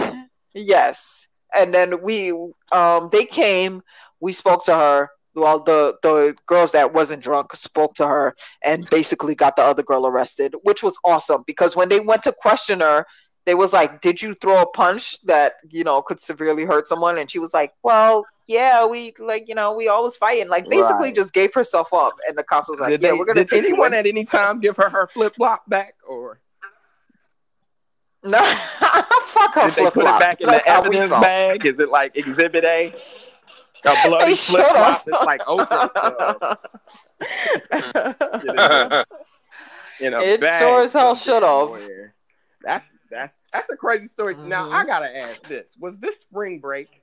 yes. 0.54 1.28
And 1.54 1.74
then 1.74 2.02
we 2.02 2.32
um 2.72 3.10
they 3.12 3.26
came, 3.26 3.82
we 4.20 4.32
spoke 4.32 4.64
to 4.64 4.74
her 4.74 5.10
well 5.34 5.60
the 5.60 5.96
the 6.02 6.34
girls 6.46 6.72
that 6.72 6.92
wasn't 6.92 7.22
drunk 7.22 7.54
spoke 7.54 7.94
to 7.94 8.06
her 8.06 8.34
and 8.62 8.88
basically 8.90 9.34
got 9.34 9.56
the 9.56 9.62
other 9.62 9.82
girl 9.82 10.06
arrested 10.06 10.54
which 10.62 10.82
was 10.82 10.98
awesome 11.04 11.42
because 11.46 11.76
when 11.76 11.88
they 11.88 12.00
went 12.00 12.22
to 12.22 12.32
question 12.32 12.80
her 12.80 13.04
they 13.46 13.54
was 13.54 13.72
like 13.72 14.00
did 14.00 14.20
you 14.20 14.34
throw 14.34 14.62
a 14.62 14.66
punch 14.66 15.20
that 15.22 15.54
you 15.68 15.84
know 15.84 16.00
could 16.02 16.20
severely 16.20 16.64
hurt 16.64 16.86
someone 16.86 17.18
and 17.18 17.30
she 17.30 17.38
was 17.38 17.52
like 17.52 17.72
well 17.82 18.24
yeah 18.46 18.84
we 18.86 19.14
like 19.18 19.48
you 19.48 19.54
know 19.54 19.72
we 19.72 19.88
always 19.88 20.16
fighting 20.16 20.48
like 20.48 20.68
basically 20.68 21.08
right. 21.08 21.14
just 21.14 21.32
gave 21.32 21.52
herself 21.54 21.92
up 21.92 22.14
and 22.28 22.36
the 22.36 22.44
cops 22.44 22.68
was 22.68 22.80
like 22.80 22.90
did 22.90 23.02
yeah 23.02 23.10
they, 23.10 23.18
we're 23.18 23.24
gonna 23.24 23.44
did 23.44 23.64
anyone 23.64 23.94
at 23.94 24.06
any 24.06 24.24
time 24.24 24.60
give 24.60 24.76
her 24.76 24.88
her 24.88 25.08
flip 25.14 25.34
flop 25.36 25.68
back 25.68 25.94
or 26.08 26.40
no, 28.24 28.38
fuck 28.78 29.54
her 29.54 29.70
Did 29.70 29.74
they 29.74 29.90
put 29.90 30.06
it 30.06 30.18
back 30.18 30.40
in 30.40 30.46
the 30.46 30.66
evidence 30.66 31.10
bag? 31.10 31.66
Is 31.66 31.78
it 31.78 31.90
like 31.90 32.16
Exhibit 32.16 32.64
A? 32.64 32.94
A 33.84 34.08
bloody 34.08 34.34
flip 34.34 34.66
flop. 34.66 35.04
It's 35.06 35.24
like 35.24 35.42
open. 35.46 35.66
you 40.00 40.10
know, 40.10 40.20
it 40.20 40.42
sure 40.58 40.84
as 40.84 40.92
hell 40.92 41.14
should 41.14 41.42
have. 41.42 41.70
That's 42.62 42.88
that's 43.10 43.36
that's 43.52 43.70
a 43.70 43.76
crazy 43.76 44.06
story. 44.06 44.34
Mm-hmm. 44.34 44.48
Now 44.48 44.70
I 44.70 44.84
gotta 44.84 45.16
ask 45.16 45.46
this: 45.46 45.72
Was 45.78 45.98
this 45.98 46.20
spring 46.20 46.60
break? 46.60 47.02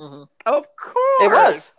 Mm-hmm. 0.00 0.22
Of 0.46 0.66
course, 0.76 1.20
it 1.20 1.30
was. 1.30 1.74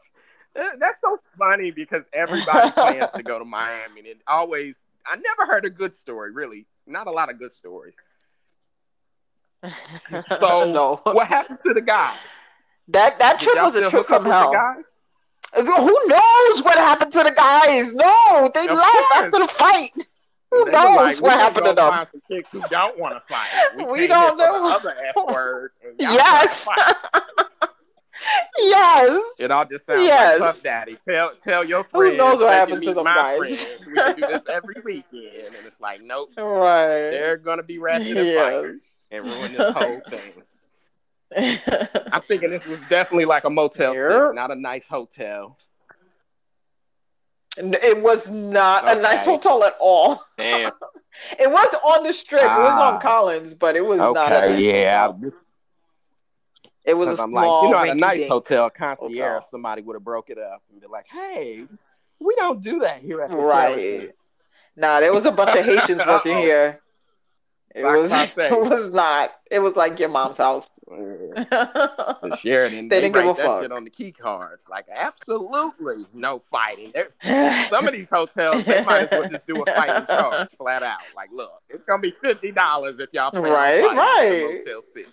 That's 0.79 0.99
so 1.01 1.19
funny 1.37 1.71
because 1.71 2.07
everybody 2.11 2.71
plans 2.71 3.11
to 3.15 3.23
go 3.23 3.39
to 3.39 3.45
Miami, 3.45 4.11
and 4.11 4.19
always 4.27 4.83
I 5.05 5.15
never 5.15 5.51
heard 5.51 5.65
a 5.65 5.69
good 5.69 5.93
story. 5.93 6.31
Really, 6.31 6.65
not 6.87 7.07
a 7.07 7.11
lot 7.11 7.29
of 7.29 7.39
good 7.39 7.55
stories. 7.55 7.95
So, 10.39 10.71
no. 10.71 11.01
what 11.03 11.27
happened 11.27 11.59
to 11.59 11.73
the 11.73 11.81
guy? 11.81 12.15
That 12.89 13.19
that 13.19 13.39
trip 13.39 13.55
was 13.55 13.75
a 13.75 13.89
trip 13.89 14.05
from 14.07 14.25
hell. 14.25 14.53
Who 15.55 15.63
knows 15.63 16.63
what 16.63 16.77
happened 16.77 17.11
to 17.13 17.23
the 17.23 17.31
guys? 17.31 17.93
No, 17.93 18.51
they 18.53 18.67
of 18.67 18.77
left 18.77 18.91
course. 18.91 19.13
after 19.13 19.39
the 19.39 19.47
fight. 19.47 20.07
Who 20.51 20.65
they 20.65 20.71
knows 20.71 21.21
like, 21.21 21.23
what 21.23 21.39
happened 21.39 21.65
to 21.65 21.73
them? 21.73 22.07
Some 22.51 22.61
who 22.61 22.67
don't 22.69 22.99
want 22.99 23.15
to 23.15 23.21
fight. 23.27 23.47
We, 23.77 23.83
we 23.83 24.07
don't 24.07 24.37
know. 24.37 24.75
other 24.75 24.95
F 25.15 25.15
word. 25.27 25.71
Yes. 25.99 26.67
yes. 28.57 29.35
It 29.39 29.51
all 29.51 29.65
just 29.65 29.85
sounds 29.85 30.03
yes. 30.03 30.39
like 30.39 30.49
Puff 30.49 30.63
Daddy. 30.63 30.97
Tell 31.07 31.31
tell 31.43 31.63
your 31.63 31.83
friends. 31.83 32.13
Who 32.13 32.17
knows 32.17 32.41
what 32.41 32.53
happened 32.53 32.83
to 32.83 32.93
them 32.93 33.05
guys? 33.05 33.63
Friends. 33.63 33.85
We 33.85 34.21
do 34.21 34.27
this 34.27 34.43
every 34.51 34.75
weekend, 34.83 35.55
and 35.55 35.65
it's 35.65 35.79
like, 35.79 36.01
nope. 36.01 36.31
Right. 36.37 37.11
They're 37.11 37.37
gonna 37.37 37.63
be 37.63 37.77
ratchet 37.77 38.07
yes. 38.07 39.05
and 39.11 39.25
ruin 39.25 39.53
this 39.53 39.73
whole 39.75 40.01
thing. 40.09 40.33
I'm 41.37 42.21
thinking 42.23 42.49
this 42.49 42.65
was 42.65 42.79
definitely 42.89 43.25
like 43.25 43.43
a 43.43 43.49
Motel 43.49 43.93
Six, 43.93 44.35
not 44.35 44.51
a 44.51 44.55
nice 44.55 44.85
hotel. 44.89 45.57
It 47.57 48.01
was 48.01 48.29
not 48.29 48.85
okay. 48.85 48.97
a 48.97 49.01
nice 49.01 49.25
hotel 49.25 49.63
at 49.63 49.75
all. 49.79 50.23
Damn. 50.37 50.71
it 51.39 51.51
was 51.51 51.75
on 51.85 52.03
the 52.03 52.13
strip. 52.13 52.43
Ah. 52.43 52.55
It 52.55 52.59
was 52.59 52.79
on 52.79 52.93
ah. 52.95 52.99
Collins, 52.99 53.53
but 53.53 53.75
it 53.75 53.85
was 53.85 53.99
okay, 53.99 54.13
not. 54.13 54.31
A 54.31 54.49
nice 54.49 54.59
yeah, 54.61 55.07
hotel. 55.07 55.31
it 56.85 56.93
was 56.95 57.09
a 57.11 57.17
small, 57.17 57.63
like, 57.63 57.69
you 57.69 57.75
know, 57.75 57.91
a 57.91 57.95
nice 57.95 58.27
hotel 58.27 58.69
concierge. 58.69 59.17
Hotel. 59.17 59.47
Somebody 59.51 59.81
would 59.81 59.95
have 59.95 60.03
broke 60.03 60.29
it 60.29 60.37
up 60.37 60.61
and 60.71 60.79
be 60.79 60.87
like, 60.87 61.05
"Hey, 61.07 61.65
we 62.19 62.35
don't 62.35 62.61
do 62.61 62.79
that 62.79 63.01
here 63.01 63.21
at 63.21 63.29
the 63.29 63.35
right." 63.35 64.11
Nah, 64.75 65.01
there 65.01 65.13
was 65.13 65.25
a 65.25 65.31
bunch 65.31 65.57
of 65.57 65.65
Haitians 65.65 66.05
working 66.05 66.37
here. 66.37 66.79
It 67.75 67.83
was. 67.83 68.11
It 68.13 68.51
was 68.51 68.91
not. 68.93 69.31
It 69.51 69.59
was 69.59 69.75
like 69.75 69.99
your 69.99 70.09
mom's 70.09 70.37
house. 70.37 70.69
the 70.89 72.37
Sheraton, 72.41 72.89
they, 72.89 72.95
they 72.95 73.01
didn't 73.01 73.15
give 73.15 73.25
a 73.25 73.33
that 73.33 73.45
fuck. 73.45 73.61
shit 73.61 73.71
on 73.71 73.83
the 73.83 73.89
key 73.89 74.11
cards. 74.11 74.65
Like, 74.69 74.85
absolutely 74.93 76.05
no 76.13 76.39
fighting. 76.39 76.91
They're, 76.93 77.09
some 77.69 77.87
of 77.87 77.93
these 77.93 78.09
hotels, 78.09 78.63
they 78.65 78.83
might 78.83 79.11
as 79.11 79.19
well 79.19 79.29
just 79.29 79.45
do 79.47 79.61
a 79.61 79.65
fighting 79.65 80.05
charge 80.07 80.49
flat 80.57 80.83
out. 80.83 80.99
Like, 81.15 81.29
look, 81.31 81.61
it's 81.69 81.83
gonna 81.85 82.01
be 82.01 82.11
fifty 82.11 82.51
dollars 82.51 82.99
if 82.99 83.09
y'all 83.13 83.31
play 83.31 83.49
right, 83.49 83.83
right. 83.83 84.59
Motel 84.59 84.81
Six. 84.81 85.09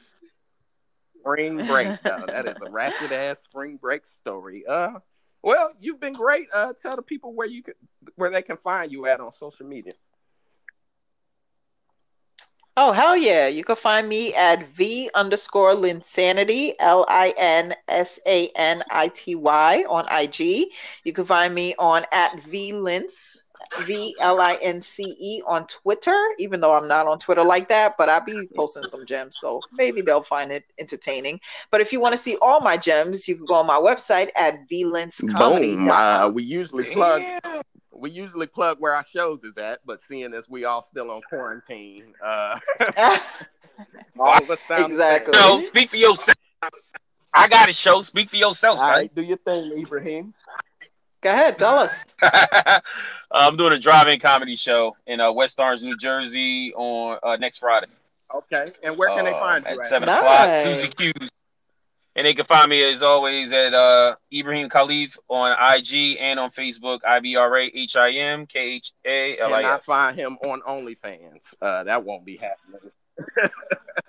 Spring 1.21 1.67
break, 1.67 1.89
though. 2.03 2.25
that 2.27 2.47
is 2.47 2.55
a 2.65 2.71
ratchet 2.71 3.13
ass 3.13 3.41
spring 3.41 3.77
break 3.77 4.07
story. 4.07 4.65
Uh, 4.67 5.01
well, 5.43 5.71
you've 5.81 6.01
been 6.01 6.13
great. 6.13 6.49
Uh, 6.53 6.73
tell 6.73 6.97
the 6.97 7.03
people 7.03 7.35
where 7.35 7.47
you 7.47 7.63
could, 7.63 7.75
where 8.15 8.31
they 8.31 8.43
can 8.43 8.57
find 8.57 8.91
you 8.91 9.07
at 9.07 9.21
on 9.21 9.33
social 9.35 9.67
media. 9.67 9.93
Oh, 12.79 12.93
hell 12.93 13.17
yeah. 13.17 13.47
You 13.47 13.65
can 13.65 13.77
find 13.77 14.07
me 14.07 14.35
at 14.35 14.67
V 14.69 15.09
underscore 15.15 15.75
Linsanity, 15.75 16.75
L 16.79 17.07
I 17.09 17.33
N 17.39 17.75
S 17.89 18.21
A 18.27 18.49
N 18.55 18.83
I 18.91 19.09
T 19.09 19.35
Y 19.35 19.85
on 19.89 20.05
IG. 20.11 20.67
You 21.05 21.13
can 21.15 21.25
find 21.25 21.55
me 21.55 21.75
on 21.79 22.05
at 22.13 22.39
V 22.43 22.73
Lince, 22.75 23.39
V 23.85 24.15
L 24.21 24.41
I 24.43 24.59
N 24.61 24.83
C 24.83 25.17
E 25.19 25.43
on 25.47 25.67
Twitter, 25.69 26.21
even 26.39 26.61
though 26.61 26.77
I'm 26.77 26.87
not 26.87 27.07
on 27.07 27.19
Twitter 27.19 27.43
like 27.43 27.71
that, 27.71 27.95
but 27.97 28.11
I'll 28.11 28.23
be 28.23 28.47
posting 28.55 28.87
some 28.89 29.07
gems. 29.07 29.39
So 29.39 29.63
maybe 29.73 30.03
they'll 30.03 30.23
find 30.23 30.53
it 30.53 30.65
entertaining. 30.79 31.41
But 31.71 31.81
if 31.81 31.95
you 31.95 32.01
want 32.01 32.13
to 32.13 32.19
see 32.19 32.37
all 32.43 32.61
my 32.61 32.77
gems, 32.77 33.27
you 33.27 33.37
can 33.37 33.47
go 33.47 33.55
on 33.55 33.67
my 33.67 33.79
website 33.79 34.29
at 34.37 34.69
VLinceComedy. 34.69 35.77
Boom. 35.77 35.91
Uh, 35.91 36.29
we 36.29 36.43
usually 36.43 36.85
plug. 36.93 37.23
We 37.99 38.11
usually 38.11 38.47
plug 38.47 38.79
where 38.81 38.95
our 38.95 39.05
shows 39.05 39.45
is 39.45 39.57
at, 39.59 39.81
but 39.87 40.01
seeing 40.01 40.35
as 40.35 40.49
we 40.49 40.65
all 40.65 40.83
still 40.83 41.11
on 41.11 41.23
quarantine, 41.29 42.15
uh, 42.25 42.59
all 44.19 44.39
of 44.43 44.51
us 44.51 44.59
sound 44.69 44.87
Exactly. 44.93 45.35
So 45.35 45.65
speak 45.65 45.91
for 45.91 45.97
yourself. 45.97 46.37
I 47.33 47.49
got 47.49 47.69
a 47.69 47.73
show. 47.73 48.03
Speak 48.03 48.31
for 48.31 48.37
yourself, 48.37 48.79
All 48.79 48.87
son. 48.87 48.91
right, 48.97 49.15
do 49.15 49.23
your 49.23 49.37
thing, 49.37 49.73
Ibrahim. 49.79 50.33
Go 51.21 51.31
ahead, 51.33 51.59
tell 51.59 51.79
us. 51.79 52.05
I'm 53.31 53.57
doing 53.57 53.73
a 53.73 53.79
drive-in 53.79 54.21
comedy 54.21 54.57
show 54.57 54.97
in 55.07 55.21
uh, 55.21 55.33
West 55.33 55.59
Orange, 55.59 55.83
New 55.83 55.97
Jersey 55.97 56.73
on 56.75 57.19
uh, 57.23 57.37
next 57.37 57.59
Friday. 57.59 57.89
Okay, 58.35 58.73
and 58.83 58.97
where 58.97 59.09
can 59.11 59.25
they 59.25 59.33
Um, 59.33 59.41
find 59.41 59.65
you 59.65 59.71
at 59.73 59.79
at? 59.85 59.89
seven 59.91 60.07
Nice. 60.07 60.19
o'clock? 60.19 60.65
Susie 60.97 61.13
Q's. 61.13 61.31
And 62.17 62.27
they 62.27 62.33
can 62.33 62.47
find 62.47 62.71
me 62.71 62.83
as 62.83 63.03
always 63.03 63.53
at 63.53 63.75
uh, 63.75 64.17
Ibrahim 64.33 64.71
Khalif 64.71 65.17
on 65.29 65.53
IG 65.77 66.17
and 66.19 66.41
on 66.41 66.51
Facebook. 66.51 67.01
I 67.07 67.21
B 67.21 67.37
R 67.37 67.57
A 67.59 67.65
H 67.67 67.95
I 67.95 68.11
M 68.13 68.47
K 68.47 68.59
H 68.77 68.93
A 69.05 69.39
L 69.39 69.53
I 69.53 69.61
Cannot 69.63 69.75
F. 69.81 69.85
find 69.85 70.17
him 70.19 70.39
on 70.43 70.63
OnlyFans. 70.63 71.43
Uh, 71.61 71.85
that 71.85 72.03
won't 72.05 72.25
be 72.25 72.37
happening. 72.39 72.91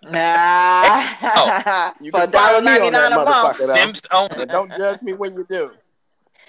Nah. 0.04 1.92
You 2.02 2.12
For 2.12 2.28
dollar 2.28 2.62
find 2.62 2.66
me 2.66 2.72
ninety 2.72 2.88
on 2.88 2.94
that 2.94 3.10
nine 3.10 3.20
a 3.20 3.26
month. 3.26 3.58
Simps 3.58 4.02
only. 4.12 4.46
Don't 4.46 4.72
judge 4.72 5.02
me 5.02 5.14
when 5.14 5.34
you 5.34 5.46
do. 5.50 5.72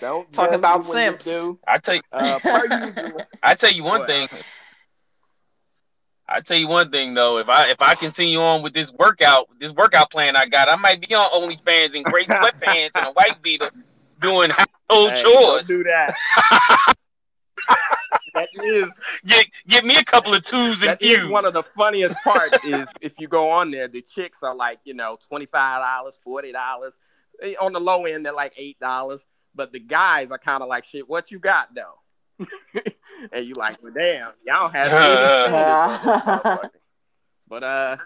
Don't 0.00 0.32
Talking 0.32 0.52
judge 0.52 0.58
about 0.60 0.86
simps. 0.86 1.24
Do. 1.24 1.58
I 1.66 1.78
tell 1.78 1.96
you, 1.96 2.02
Uh. 2.12 2.38
I 3.42 3.54
tell 3.56 3.72
you 3.72 3.82
one 3.82 4.00
What? 4.00 4.06
thing. 4.08 4.28
I 6.28 6.40
tell 6.40 6.58
you 6.58 6.68
one 6.68 6.90
thing 6.90 7.14
though, 7.14 7.38
if 7.38 7.48
I 7.48 7.70
if 7.70 7.80
I 7.80 7.94
continue 7.94 8.40
on 8.40 8.62
with 8.62 8.74
this 8.74 8.92
workout, 8.92 9.48
this 9.58 9.72
workout 9.72 10.10
plan 10.10 10.36
I 10.36 10.46
got, 10.46 10.68
I 10.68 10.76
might 10.76 11.00
be 11.00 11.14
on 11.14 11.30
OnlyFans 11.30 11.94
in 11.94 12.02
gray 12.02 12.24
sweatpants 12.24 12.90
and 12.94 13.06
a 13.06 13.12
white 13.12 13.40
beater 13.42 13.70
doing 14.20 14.50
household 14.50 15.12
Hey, 15.12 15.22
chores. 15.22 15.66
Do 15.66 15.82
that. 15.84 16.14
that 18.34 18.48
is 18.62 18.92
Get 19.26 19.46
get 19.66 19.84
me 19.84 19.96
a 19.96 20.04
couple 20.04 20.34
of 20.34 20.42
twos 20.44 20.82
and 20.82 20.90
that 20.90 21.02
is 21.02 21.26
one 21.26 21.44
of 21.44 21.54
the 21.54 21.62
funniest 21.76 22.16
parts. 22.22 22.58
is 22.62 22.86
if 23.00 23.12
you 23.18 23.26
go 23.26 23.50
on 23.50 23.70
there, 23.70 23.88
the 23.88 24.02
chicks 24.02 24.38
are 24.42 24.54
like 24.54 24.80
you 24.84 24.94
know 24.94 25.18
twenty 25.28 25.46
five 25.46 25.80
dollars, 25.80 26.18
forty 26.22 26.52
dollars. 26.52 26.98
Eh, 27.42 27.54
on 27.60 27.72
the 27.72 27.80
low 27.80 28.04
end, 28.04 28.26
they're 28.26 28.32
like 28.34 28.52
eight 28.56 28.78
dollars. 28.78 29.22
But 29.54 29.72
the 29.72 29.80
guys 29.80 30.30
are 30.30 30.38
kind 30.38 30.62
of 30.62 30.68
like 30.68 30.84
shit. 30.84 31.08
What 31.08 31.30
you 31.30 31.38
got 31.38 31.70
though? 31.74 32.46
and 33.32 33.44
you 33.46 33.54
like, 33.54 33.82
well, 33.82 33.92
damn, 33.94 34.32
y'all 34.46 34.68
have. 34.68 34.86
any 34.86 34.94
Yeah. 34.94 35.98
standards 36.00 36.42
on 36.44 36.62
this 36.62 36.70
motherfucker. 36.70 36.70
But 37.48 37.62
uh, 37.64 37.96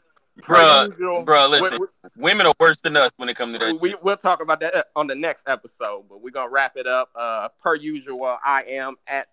per 0.43 0.55
Bruh, 0.55 0.89
usual, 0.91 1.25
bruh, 1.27 1.51
we- 1.51 1.61
listen, 1.61 1.79
we- 1.81 2.23
women 2.23 2.47
are 2.47 2.55
worse 2.61 2.79
than 2.83 2.97
us 2.97 3.11
when 3.17 3.29
it 3.29 3.35
comes 3.37 3.59
to 3.59 3.65
that. 3.65 3.81
we, 3.81 3.95
we'll 4.03 4.17
talk 4.17 4.41
about 4.43 4.61
that 4.61 4.87
on 4.97 5.07
the 5.07 5.15
next 5.15 5.49
episode, 5.49 6.05
but 6.09 6.23
we're 6.23 6.31
gonna 6.31 6.49
wrap 6.51 6.77
it 6.77 6.87
up. 6.87 7.11
Uh, 7.15 7.49
per 7.63 7.75
usual, 7.75 8.39
I 8.45 8.63
am 8.65 8.95
at 9.07 9.29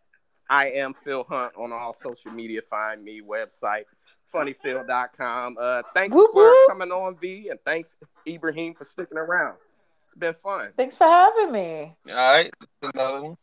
I 0.50 0.72
am 0.72 0.96
Phil 0.96 1.24
Hunt 1.30 1.54
on 1.58 1.72
all 1.72 1.96
social 2.02 2.32
media. 2.32 2.62
Find 2.70 3.04
me 3.04 3.22
website 3.22 3.84
funnyphil.com. 4.34 5.58
Uh, 5.60 5.82
thanks 5.94 6.14
Whoop, 6.16 6.32
for 6.34 6.44
whoop. 6.44 6.70
coming 6.70 6.92
on, 6.92 7.16
V, 7.18 7.50
and 7.50 7.60
thanks 7.66 7.96
Ibrahim 8.28 8.74
for 8.74 8.86
sticking 8.86 9.18
around. 9.18 9.56
It's 10.06 10.16
been 10.16 10.36
fun. 10.44 10.72
Thanks 10.78 10.98
for 10.98 11.06
having 11.06 11.52
me. 11.52 11.96
All 12.10 12.14
right, 12.16 12.52
another 12.82 13.22
one. 13.22 13.38